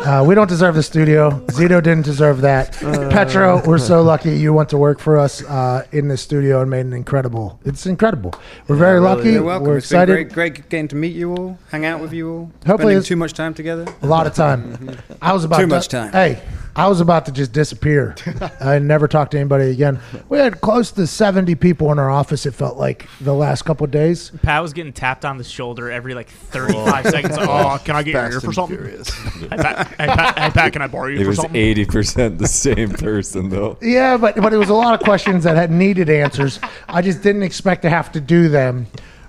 Uh, 0.00 0.24
we 0.26 0.34
don't 0.34 0.48
deserve 0.48 0.74
the 0.74 0.82
studio. 0.82 1.30
Zito 1.48 1.82
didn't 1.82 2.02
deserve 2.04 2.40
that. 2.40 2.72
Petro, 3.10 3.62
we're 3.66 3.78
so 3.78 4.02
lucky 4.02 4.30
you 4.36 4.52
went 4.52 4.68
to 4.70 4.78
work 4.78 4.98
for 4.98 5.18
us 5.18 5.42
uh, 5.44 5.84
in 5.92 6.08
the 6.08 6.16
studio 6.16 6.60
and 6.62 6.70
made 6.70 6.86
an 6.86 6.92
incredible. 6.92 7.58
It's 7.64 7.86
incredible. 7.86 8.32
We're 8.68 8.76
very 8.76 9.00
lucky. 9.00 9.32
You're 9.32 9.42
welcome. 9.42 9.68
We're 9.68 9.76
It's 9.78 9.88
been 9.90 10.00
excited. 10.00 10.12
great, 10.32 10.54
great 10.54 10.68
getting 10.70 10.88
to 10.88 10.96
meet 10.96 11.14
you 11.14 11.32
all, 11.34 11.58
hang 11.70 11.84
out 11.84 12.00
with 12.00 12.12
you 12.12 12.30
all. 12.30 12.44
Hopefully 12.66 12.76
spending 12.76 12.90
it's- 12.98 13.08
too 13.08 13.16
much 13.16 13.34
time 13.34 13.54
together. 13.54 13.86
A 14.02 14.06
lot 14.06 14.26
of 14.26 14.34
time. 14.34 14.96
I 15.22 15.32
was 15.32 15.44
about 15.44 15.56
Too 15.56 15.62
to- 15.62 15.68
much 15.68 15.88
time. 15.88 16.12
Hey, 16.12 16.42
I 16.76 16.86
was 16.86 17.00
about 17.00 17.26
to 17.26 17.32
just 17.32 17.52
disappear. 17.52 18.14
I 18.60 18.78
never 18.78 19.08
talked 19.08 19.32
to 19.32 19.38
anybody 19.38 19.70
again. 19.70 19.98
We 20.28 20.38
had 20.38 20.60
close 20.60 20.92
to 20.92 21.06
seventy 21.06 21.56
people 21.56 21.90
in 21.92 21.98
our 21.98 22.08
office. 22.10 22.46
It 22.46 22.52
felt 22.54 22.76
like 22.78 23.06
the 23.20 23.34
last 23.34 23.62
couple 23.64 23.84
of 23.84 23.90
days. 23.90 24.30
Pat 24.42 24.62
was 24.62 24.72
getting 24.72 24.92
tapped 24.92 25.24
on 25.24 25.36
the 25.36 25.42
shoulder 25.44 25.90
every 25.90 26.14
like 26.14 26.28
35 26.28 27.06
seconds. 27.06 27.36
Oh, 27.40 27.80
can 27.84 27.96
I 27.96 28.02
get 28.04 28.12
your 28.12 28.22
Fast 28.22 28.34
ear 28.34 28.40
for 28.40 28.46
and 28.46 28.54
something? 28.54 28.76
Furious. 28.78 29.48
Pat, 29.48 29.89
hey, 29.98 30.06
Pat, 30.06 30.38
hey, 30.38 30.50
Pat, 30.50 30.72
can 30.72 30.82
I 30.82 30.86
borrow 30.86 31.06
you 31.08 31.16
It 31.20 31.22
for 31.24 31.28
was 31.28 31.36
something? 31.36 31.56
eighty 31.56 31.84
percent 31.84 32.38
the 32.38 32.48
same 32.48 32.90
person 32.90 33.48
though. 33.48 33.76
Yeah, 33.80 34.16
but 34.16 34.36
but 34.36 34.52
it 34.52 34.56
was 34.58 34.68
a 34.70 34.74
lot 34.74 34.94
of 34.94 35.00
questions 35.00 35.44
that 35.44 35.56
had 35.56 35.70
needed 35.70 36.08
answers. 36.10 36.58
I 36.88 37.02
just 37.02 37.22
didn't 37.22 37.42
expect 37.42 37.82
to 37.82 37.90
have 37.90 38.12
to 38.12 38.20
do 38.20 38.48
them 38.48 38.86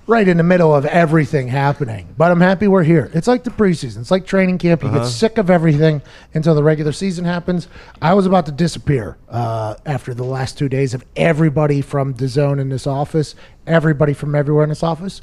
right 0.07 0.27
in 0.27 0.35
the 0.37 0.43
middle 0.43 0.75
of 0.75 0.85
everything 0.87 1.47
happening. 1.47 2.07
But 2.17 2.31
I'm 2.31 2.41
happy 2.41 2.67
we're 2.67 2.83
here. 2.83 3.09
It's 3.13 3.27
like 3.27 3.43
the 3.43 3.49
preseason. 3.51 3.99
It's 4.01 4.11
like 4.11 4.25
training 4.25 4.57
camp. 4.57 4.81
You 4.81 4.89
Uh-huh. 4.89 4.99
get 4.99 5.05
sick 5.07 5.37
of 5.37 5.49
everything 5.49 6.01
until 6.33 6.53
the 6.55 6.63
regular 6.63 6.91
season 6.91 7.23
happens. 7.23 7.67
I 8.01 8.13
was 8.15 8.25
about 8.25 8.45
to 8.47 8.51
disappear 8.51 9.17
uh, 9.29 9.75
after 9.85 10.13
the 10.13 10.23
last 10.25 10.57
two 10.57 10.67
days 10.67 10.93
of 10.93 11.05
everybody 11.15 11.81
from 11.81 12.13
DAZN 12.15 12.59
in 12.59 12.69
this 12.69 12.87
office, 12.87 13.35
everybody 13.67 14.13
from 14.13 14.35
everywhere 14.35 14.63
in 14.63 14.69
this 14.69 14.83
office. 14.83 15.21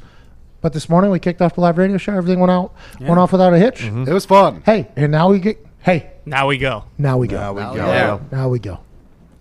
But 0.61 0.73
this 0.73 0.89
morning 0.89 1.09
we 1.11 1.19
kicked 1.19 1.41
off 1.41 1.55
the 1.55 1.61
live 1.61 1.77
radio 1.77 1.97
show. 1.97 2.13
Everything 2.13 2.39
went 2.39 2.51
out, 2.51 2.73
went 2.99 3.17
off 3.17 3.31
without 3.31 3.53
a 3.53 3.57
hitch. 3.57 3.83
It 3.85 4.09
was 4.13 4.25
fun. 4.25 4.61
Hey, 4.65 4.89
and 4.95 5.11
now 5.11 5.29
we 5.29 5.39
get. 5.39 5.65
Hey, 5.81 6.11
Now 6.25 6.47
we 6.47 6.57
go. 6.57 6.83
now 6.97 7.17
we 7.17 7.27
go. 7.27 7.37
Now 7.37 7.53
we 7.53 7.61
go. 7.61 7.85
Yeah. 7.87 8.19
Now 8.31 8.49
we 8.49 8.59
go. 8.59 8.79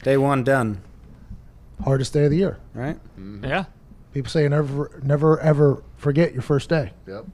Day 0.05 0.17
one 0.17 0.45
done, 0.45 0.81
Hardest 1.85 2.13
day 2.13 2.25
of 2.27 2.31
the 2.31 2.37
year. 2.37 2.59
right? 2.75 2.97
Yeah. 3.43 3.65
People 4.15 4.31
say 4.31 4.49
never, 4.49 5.01
never, 5.03 5.41
ever 5.41 5.83
forget 5.97 6.33
your 6.33 6.43
first 6.43 6.69
day. 6.69 6.93
Yep. 7.09 7.27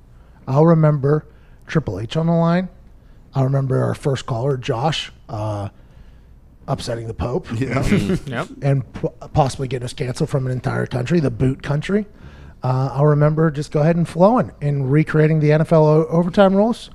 I'll 0.48 0.64
remember 0.66 1.26
Triple 1.66 2.00
H 2.00 2.16
on 2.16 2.26
the 2.26 2.32
line. 2.32 2.68
I 3.34 3.42
remember 3.42 3.82
our 3.84 3.94
first 3.94 4.24
caller, 4.26 4.56
Josh, 4.56 5.12
uh, 5.28 5.68
upsetting 6.66 7.06
the 7.06 7.14
Pope 7.14 7.46
Yeah. 7.60 7.82
Yep. 8.26 8.48
and 8.62 8.90
p- 8.94 9.08
possibly 9.34 9.68
getting 9.68 9.84
us 9.84 9.92
canceled 9.92 10.30
from 10.30 10.46
an 10.46 10.52
entire 10.52 10.86
country, 10.86 11.20
the 11.20 11.30
boot 11.30 11.62
country. 11.62 12.06
Uh, 12.64 12.88
I'll 12.94 13.04
remember 13.06 13.50
just 13.50 13.70
go 13.70 13.80
ahead 13.80 13.96
and 13.96 14.08
flowing 14.08 14.50
and 14.62 14.90
recreating 14.90 15.38
the 15.40 15.50
NFL 15.50 15.84
o- 15.86 16.06
overtime 16.06 16.54
rules. 16.56 16.88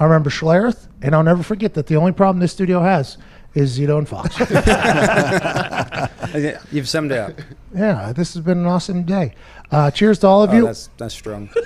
I 0.00 0.04
remember 0.04 0.28
Schlereth, 0.30 0.88
and 1.00 1.14
I'll 1.14 1.22
never 1.22 1.42
forget 1.44 1.74
that 1.74 1.86
the 1.86 1.94
only 1.96 2.12
problem 2.12 2.40
this 2.40 2.52
studio 2.52 2.82
has 2.82 3.16
is 3.54 3.78
Zito 3.78 3.96
and 3.98 4.08
Fox. 4.08 4.36
You've 6.72 6.88
summed 6.88 7.12
it 7.12 7.18
up. 7.18 7.32
yeah, 7.74 8.12
this 8.12 8.34
has 8.34 8.42
been 8.42 8.58
an 8.58 8.66
awesome 8.66 9.04
day. 9.04 9.34
Uh, 9.70 9.90
cheers 9.90 10.18
to 10.18 10.26
all 10.26 10.42
of 10.42 10.50
Oh, 10.50 10.54
you. 10.54 10.64
that's 10.66 10.90
that's 10.98 11.14
strong. 11.14 11.48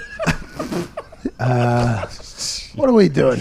What 2.77 2.89
are 2.89 2.93
we 2.93 3.09
doing? 3.09 3.41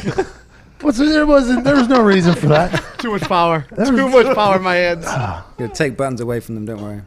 What's 0.82 0.98
there 0.98 1.26
wasn't 1.26 1.64
there 1.66 1.76
was 1.76 1.88
no 1.90 2.02
reason 2.02 2.34
for 2.36 2.48
that. 2.48 2.84
Too 3.00 3.12
much 3.12 3.24
power. 3.24 3.66
Too 3.86 4.08
much 4.10 4.34
power 4.36 4.56
in 4.58 4.64
my 4.64 4.76
hands. 4.76 5.06
Gonna 5.06 5.74
take 5.74 5.98
buttons 5.98 6.22
away 6.22 6.40
from 6.40 6.56
them. 6.56 6.66
Don't 6.66 6.82
worry. 6.82 7.02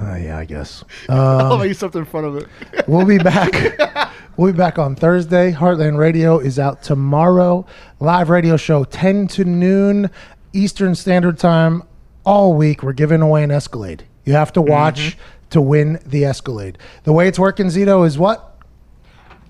Uh, 0.00 0.14
yeah, 0.16 0.38
I 0.38 0.44
guess. 0.44 0.84
I'll 1.08 1.58
make 1.58 1.74
something 1.74 2.00
in 2.00 2.04
front 2.06 2.26
of 2.26 2.36
it. 2.36 2.48
We'll 2.88 3.06
be 3.06 3.18
back. 3.18 4.12
we'll 4.36 4.52
be 4.52 4.56
back 4.56 4.78
on 4.78 4.94
Thursday. 4.94 5.50
Heartland 5.50 5.98
Radio 5.98 6.38
is 6.38 6.58
out 6.58 6.82
tomorrow. 6.82 7.66
Live 7.98 8.28
radio 8.30 8.56
show 8.56 8.84
10 8.84 9.26
to 9.28 9.44
noon 9.44 10.10
Eastern 10.52 10.94
Standard 10.94 11.38
Time 11.38 11.82
all 12.24 12.54
week. 12.54 12.82
We're 12.82 12.92
giving 12.92 13.22
away 13.22 13.42
an 13.42 13.50
Escalade. 13.50 14.04
You 14.24 14.34
have 14.34 14.52
to 14.52 14.62
watch 14.62 15.16
to 15.50 15.60
win 15.60 15.98
the 16.06 16.24
Escalade. 16.24 16.78
The 17.04 17.12
way 17.12 17.26
it's 17.28 17.38
working, 17.38 17.66
Zito, 17.66 18.06
is 18.06 18.18
what? 18.18 18.60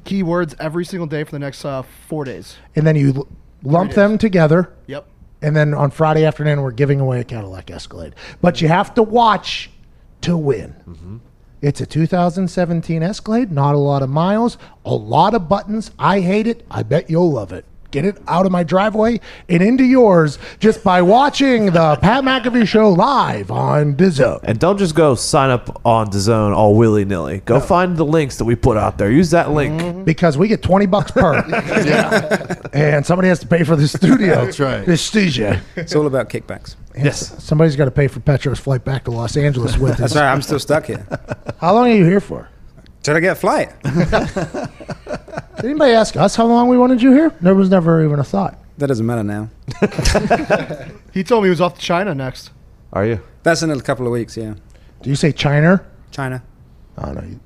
Keywords 0.05 0.55
every 0.61 0.85
single 0.85 1.07
day 1.07 1.25
for 1.25 1.33
the 1.33 1.39
next 1.41 1.65
uh, 1.65 1.83
four 2.09 2.25
days. 2.25 2.57
And 2.75 2.87
then 2.87 2.97
you 2.97 3.13
l- 3.13 3.29
lump 3.65 3.93
them 3.93 4.17
together. 4.19 4.73
Yep. 4.87 5.07
And 5.43 5.55
then 5.55 5.75
on 5.75 5.91
Friday 5.91 6.25
afternoon, 6.25 6.63
we're 6.63 6.71
giving 6.71 7.01
away 7.01 7.21
a 7.21 7.25
Cadillac 7.25 7.71
Escalade. 7.71 8.15
But 8.41 8.61
you 8.61 8.69
have 8.69 8.95
to 8.95 9.03
watch 9.03 9.71
to 10.23 10.37
win. 10.37 11.21
It's 11.63 11.81
a 11.81 11.87
2017 11.87 13.03
Escalade, 13.03 13.51
not 13.51 13.75
a 13.75 13.79
lot 13.79 14.03
of 14.03 14.11
miles, 14.11 14.59
a 14.85 14.95
lot 14.95 15.35
of 15.35 15.49
buttons. 15.49 15.91
I 15.99 16.21
hate 16.21 16.47
it. 16.47 16.65
I 16.71 16.83
bet 16.83 17.09
you'll 17.11 17.33
love 17.33 17.53
it. 17.53 17.65
Get 17.97 18.05
it 18.05 18.19
out 18.29 18.45
of 18.45 18.53
my 18.53 18.63
driveway 18.63 19.21
and 19.49 19.63
into 19.63 19.83
yours 19.83 20.39
just 20.59 20.85
by 20.85 21.01
watching 21.01 21.73
the 21.73 21.97
Pat 22.03 22.25
McAfee 22.25 22.69
Show 22.69 22.91
live 22.91 23.51
on 23.51 23.95
Dizzo. 23.95 24.39
And 24.43 24.59
don't 24.59 24.77
just 24.77 24.95
go 24.95 25.15
sign 25.15 25.49
up 25.49 25.81
on 25.83 26.09
DAZN 26.09 26.55
all 26.55 26.75
willy 26.75 27.07
nilly. 27.07 27.41
Go 27.47 27.59
find 27.59 27.97
the 27.97 28.05
links 28.05 28.37
that 28.37 28.45
we 28.45 28.55
put 28.55 28.77
out 28.77 28.99
there. 28.99 29.11
Use 29.11 29.31
that 29.31 29.53
link. 29.53 29.81
Mm-hmm. 29.81 30.05
Because 30.05 30.37
we 30.37 30.47
get 30.47 30.61
20 30.63 30.85
bucks 30.85 31.11
per. 31.11 31.37
yeah. 31.87 32.55
And 32.75 33.07
somebody 33.07 33.29
has 33.29 33.39
to 33.39 33.47
pay 33.47 33.65
for 33.65 33.77
the 33.77 33.89
studio. 33.89 34.45
That's 34.45 34.61
right. 34.61 34.85
This 34.85 35.01
studio. 35.01 35.59
It's 35.75 35.97
all 35.97 36.07
about 36.07 36.29
kickbacks. 36.29 36.77
Yes. 36.95 37.43
Somebody's 37.43 37.77
got 37.77 37.87
to 37.87 37.91
pay 37.91 38.09
for 38.09 38.21
Petro's 38.21 38.59
flight 38.61 38.85
back 38.85 39.05
to 39.05 39.11
Los 39.11 39.39
Angeles 39.39 39.79
with 39.79 39.93
us. 39.95 39.99
That's 40.01 40.13
us. 40.17 40.21
right. 40.21 40.31
I'm 40.31 40.43
still 40.43 40.59
stuck 40.59 40.85
here. 40.85 41.07
How 41.63 41.73
long 41.73 41.89
are 41.89 41.95
you 41.95 42.05
here 42.05 42.21
for? 42.21 42.47
Till 43.07 43.15
I 43.17 43.21
get 43.21 43.33
a 43.33 43.35
flight. 43.37 43.71
Did 43.85 45.65
anybody 45.65 45.93
ask 45.93 46.17
us 46.17 46.35
how 46.35 46.45
long 46.47 46.67
we 46.67 46.77
wanted 46.77 47.01
you 47.01 47.13
here? 47.13 47.33
There 47.41 47.55
was 47.55 47.71
never 47.71 48.05
even 48.05 48.19
a 48.19 48.25
thought. 48.25 48.59
That 48.79 48.89
doesn't 48.89 49.07
matter 49.07 49.23
now. 49.23 49.49
He 51.15 51.23
told 51.23 51.45
me 51.45 51.47
he 51.47 51.51
was 51.51 51.61
off 51.61 51.77
to 51.77 51.81
China 51.81 52.17
next. 52.17 52.51
Are 52.93 53.07
you? 53.07 53.21
That's 53.45 53.63
in 53.63 53.71
a 53.71 53.81
couple 53.81 54.07
of 54.07 54.13
weeks. 54.13 54.37
Yeah. 54.37 54.55
Do 55.03 55.09
you 55.09 55.15
say 55.15 55.31
China? 55.31 55.87
China. 56.11 56.43
Oh 56.99 57.13
no, 57.13 57.21
you, 57.23 57.39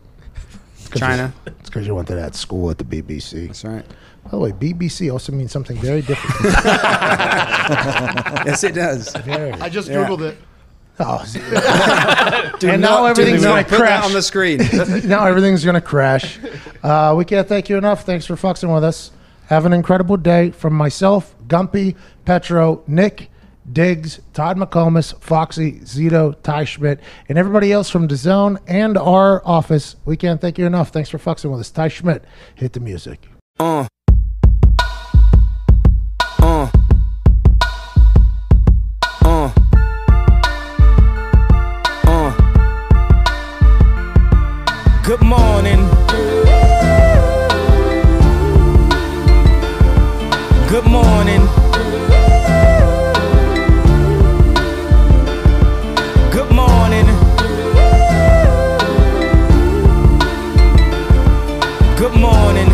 it's 0.78 0.88
'cause 0.88 0.98
China. 1.00 1.32
You, 1.46 1.52
it's 1.60 1.68
because 1.68 1.86
you 1.86 1.94
went 1.94 2.08
to 2.08 2.14
that 2.14 2.34
school 2.34 2.70
at 2.70 2.78
the 2.78 2.84
BBC. 2.84 3.46
That's 3.48 3.62
right. 3.62 3.84
By 4.24 4.30
the 4.30 4.38
way, 4.38 4.52
BBC 4.52 5.12
also 5.12 5.30
means 5.32 5.52
something 5.52 5.76
very 5.76 6.00
different. 6.00 6.54
Yes, 8.46 8.64
it 8.64 8.74
does. 8.74 9.14
very. 9.24 9.52
I 9.52 9.68
just 9.68 9.88
Yeah. 9.90 10.06
Googled 10.08 10.22
it. 10.22 10.38
Oh, 11.00 11.22
see- 11.24 11.38
Do 12.60 12.68
And 12.70 12.82
not- 12.82 13.00
now 13.00 13.04
everything's 13.06 13.42
gonna 13.42 13.64
put 13.64 13.78
crash. 13.78 14.00
that 14.02 14.04
on 14.04 14.12
the 14.12 14.22
screen. 14.22 14.58
now 15.08 15.26
everything's 15.26 15.64
gonna 15.64 15.80
crash. 15.80 16.38
Uh, 16.82 17.14
we 17.16 17.24
can't 17.24 17.48
thank 17.48 17.68
you 17.68 17.76
enough. 17.78 18.04
Thanks 18.04 18.26
for 18.26 18.36
fucking 18.36 18.70
with 18.70 18.84
us. 18.84 19.10
Have 19.46 19.66
an 19.66 19.72
incredible 19.72 20.16
day 20.16 20.50
from 20.50 20.74
myself, 20.74 21.34
Gumpy, 21.48 21.96
Petro, 22.24 22.82
Nick, 22.86 23.30
Diggs, 23.72 24.20
Todd 24.34 24.56
McComas, 24.56 25.18
Foxy, 25.20 25.80
Zito, 25.80 26.34
Ty 26.42 26.64
Schmidt, 26.64 27.00
and 27.28 27.36
everybody 27.38 27.72
else 27.72 27.88
from 27.90 28.06
the 28.06 28.16
zone 28.16 28.58
and 28.68 28.96
our 28.98 29.44
office. 29.46 29.96
We 30.04 30.16
can't 30.16 30.40
thank 30.40 30.58
you 30.58 30.66
enough. 30.66 30.90
Thanks 30.90 31.08
for 31.10 31.18
fucking 31.18 31.50
with 31.50 31.60
us. 31.60 31.70
Ty 31.70 31.88
Schmidt, 31.88 32.24
hit 32.54 32.72
the 32.74 32.80
music. 32.80 33.26
Uh. 33.58 33.86
Good 62.00 62.18
morning. 62.18 62.66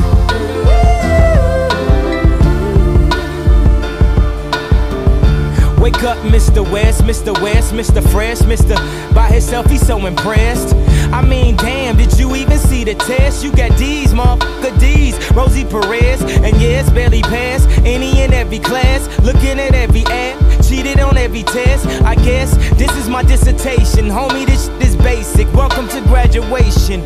Wake 5.81 6.05
up, 6.05 6.17
Mr. 6.19 6.63
West, 6.71 7.03
Mr. 7.03 7.35
West, 7.43 7.73
Mr. 7.73 8.09
Fresh, 8.13 8.39
Mr. 8.43 8.77
By 9.13 9.27
himself, 9.27 9.67
he's 9.67 9.85
so 9.85 10.07
impressed. 10.07 10.77
I 11.13 11.27
mean, 11.27 11.57
damn, 11.57 11.97
did 11.97 12.17
you 12.17 12.37
even 12.37 12.57
see 12.57 12.85
the 12.85 12.95
test? 12.95 13.43
You 13.43 13.51
got 13.51 13.77
D's, 13.77 14.13
motherfucker 14.13 14.79
D's. 14.79 15.17
Rosie 15.33 15.65
Perez, 15.65 16.23
and 16.23 16.57
yes, 16.63 16.89
barely 16.91 17.23
passed 17.23 17.69
any 17.81 18.21
and 18.21 18.33
every 18.33 18.61
class. 18.61 19.09
Looking 19.25 19.59
at 19.59 19.75
every 19.75 20.05
app, 20.05 20.39
cheated 20.65 21.01
on 21.01 21.17
every 21.17 21.43
test. 21.43 21.85
I 22.03 22.15
guess 22.15 22.57
this 22.79 22.97
is 22.97 23.09
my 23.09 23.25
dissertation. 23.25 24.07
Homie, 24.07 24.47
this 24.47 24.69
is 24.87 24.95
basic. 24.95 25.53
Welcome 25.53 25.89
to 25.89 26.01
graduation. 26.03 27.01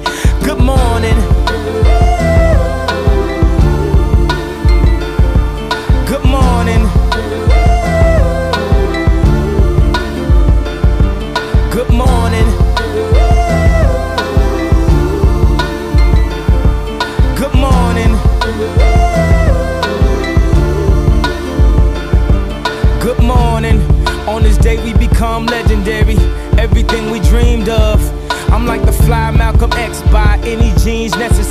Good 0.44 0.58
morning. 0.58 1.39
Good 6.06 6.24
morning. 6.24 6.99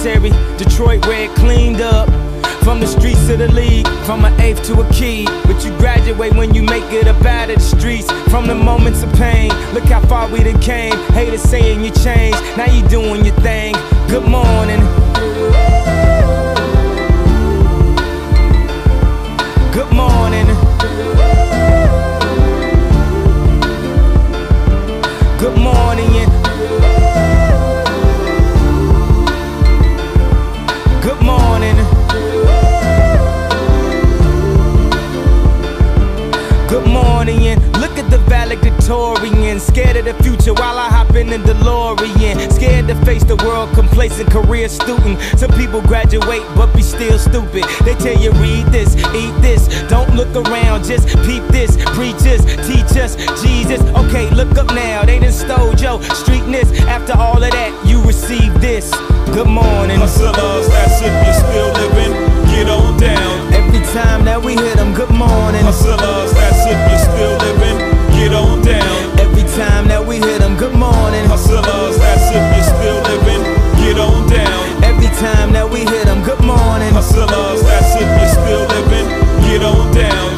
Necessary. 0.03 0.29
Detroit 0.57 1.05
red 1.05 1.29
cleaned 1.35 1.81
up. 1.81 2.07
From 2.63 2.79
the 2.79 2.87
streets 2.87 3.25
to 3.27 3.37
the 3.37 3.47
league, 3.51 3.87
from 4.05 4.25
an 4.25 4.39
eighth 4.39 4.63
to 4.65 4.79
a 4.81 4.93
key. 4.93 5.25
But 5.45 5.63
you 5.65 5.75
graduate 5.77 6.35
when 6.35 6.53
you 6.53 6.61
make 6.61 6.83
it 6.93 7.07
up 7.07 7.23
out 7.25 7.49
of 7.49 7.55
the 7.55 7.61
streets. 7.61 8.11
From 8.29 8.47
the 8.47 8.55
moments 8.55 9.01
of 9.01 9.11
pain, 9.13 9.49
look 9.73 9.85
how 9.85 10.01
far 10.01 10.29
we 10.29 10.43
done 10.43 10.61
came. 10.61 10.95
Haters 11.13 11.41
saying 11.41 11.83
you 11.83 11.91
changed, 11.91 12.37
now 12.57 12.65
you 12.65 12.87
doing 12.87 13.25
your 13.25 13.35
thing. 13.35 13.73
Good 14.07 14.27
morning. 14.27 14.79
Victorian. 38.89 39.59
Scared 39.59 39.97
of 39.97 40.05
the 40.05 40.15
future 40.23 40.53
while 40.53 40.79
I 40.79 40.89
hop 40.89 41.15
in 41.15 41.27
the 41.27 41.37
DeLorean. 41.37 42.51
Scared 42.51 42.87
to 42.87 42.95
face 43.05 43.23
the 43.23 43.35
world, 43.35 43.69
complacent 43.75 44.31
career 44.31 44.67
student. 44.67 45.21
Some 45.37 45.51
people 45.51 45.79
graduate 45.81 46.41
but 46.55 46.73
be 46.73 46.81
still 46.81 47.19
stupid. 47.19 47.65
They 47.85 47.93
tell 47.93 48.17
you 48.19 48.31
read 48.41 48.65
this, 48.73 48.95
eat 49.13 49.35
this, 49.41 49.67
don't 49.89 50.15
look 50.15 50.33
around, 50.33 50.85
just 50.85 51.07
peep 51.21 51.43
this, 51.53 51.77
preach 51.93 52.17
this, 52.17 52.41
teach 52.65 52.97
us 52.97 53.13
Jesus. 53.43 53.79
Okay, 53.93 54.27
look 54.31 54.57
up 54.57 54.73
now, 54.73 55.05
they 55.05 55.19
done 55.19 55.33
stole 55.33 55.75
your 55.77 55.99
streetness. 56.17 56.81
After 56.89 57.13
all 57.13 57.43
of 57.43 57.51
that, 57.51 57.71
you 57.85 58.01
receive 58.01 58.59
this. 58.59 58.89
Good 59.37 59.49
morning. 59.49 59.99
Hustlers, 59.99 60.67
that's 60.67 60.97
if 61.05 61.13
you're 61.13 61.37
still 61.45 61.69
living, 61.77 62.11
get 62.49 62.67
on 62.67 62.97
down. 62.97 63.53
Every 63.53 63.85
time 63.93 64.25
that 64.25 64.41
we 64.43 64.53
hit 64.53 64.77
them, 64.77 64.95
good 64.95 65.11
morning. 65.11 65.61
Hustlers, 65.61 66.33
that's 66.33 66.65
if 66.65 66.79
you're 66.89 67.05
still 67.05 67.37
living 67.37 67.98
get 68.19 68.33
on 68.33 68.61
down. 68.61 69.19
Every 69.19 69.43
time 69.55 69.87
that 69.87 70.03
we 70.05 70.17
hit 70.17 70.39
them, 70.39 70.57
good 70.57 70.75
morning. 70.75 71.25
Hustlers, 71.25 71.97
that's 71.97 72.27
if 72.35 72.45
you're 72.53 72.69
still 72.75 72.99
living, 73.07 73.41
get 73.79 73.97
on 73.97 74.27
down. 74.27 74.83
Every 74.83 75.11
time 75.23 75.53
that 75.53 75.67
we 75.69 75.79
hit 75.79 76.05
them, 76.05 76.21
good 76.23 76.43
morning. 76.43 76.91
Hustlers, 76.93 77.61
that's 77.63 77.95
if 77.95 78.09
you're 78.19 78.35
still 78.39 78.65
living, 78.75 79.07
get 79.47 79.63
on 79.63 79.93
down. 79.95 80.28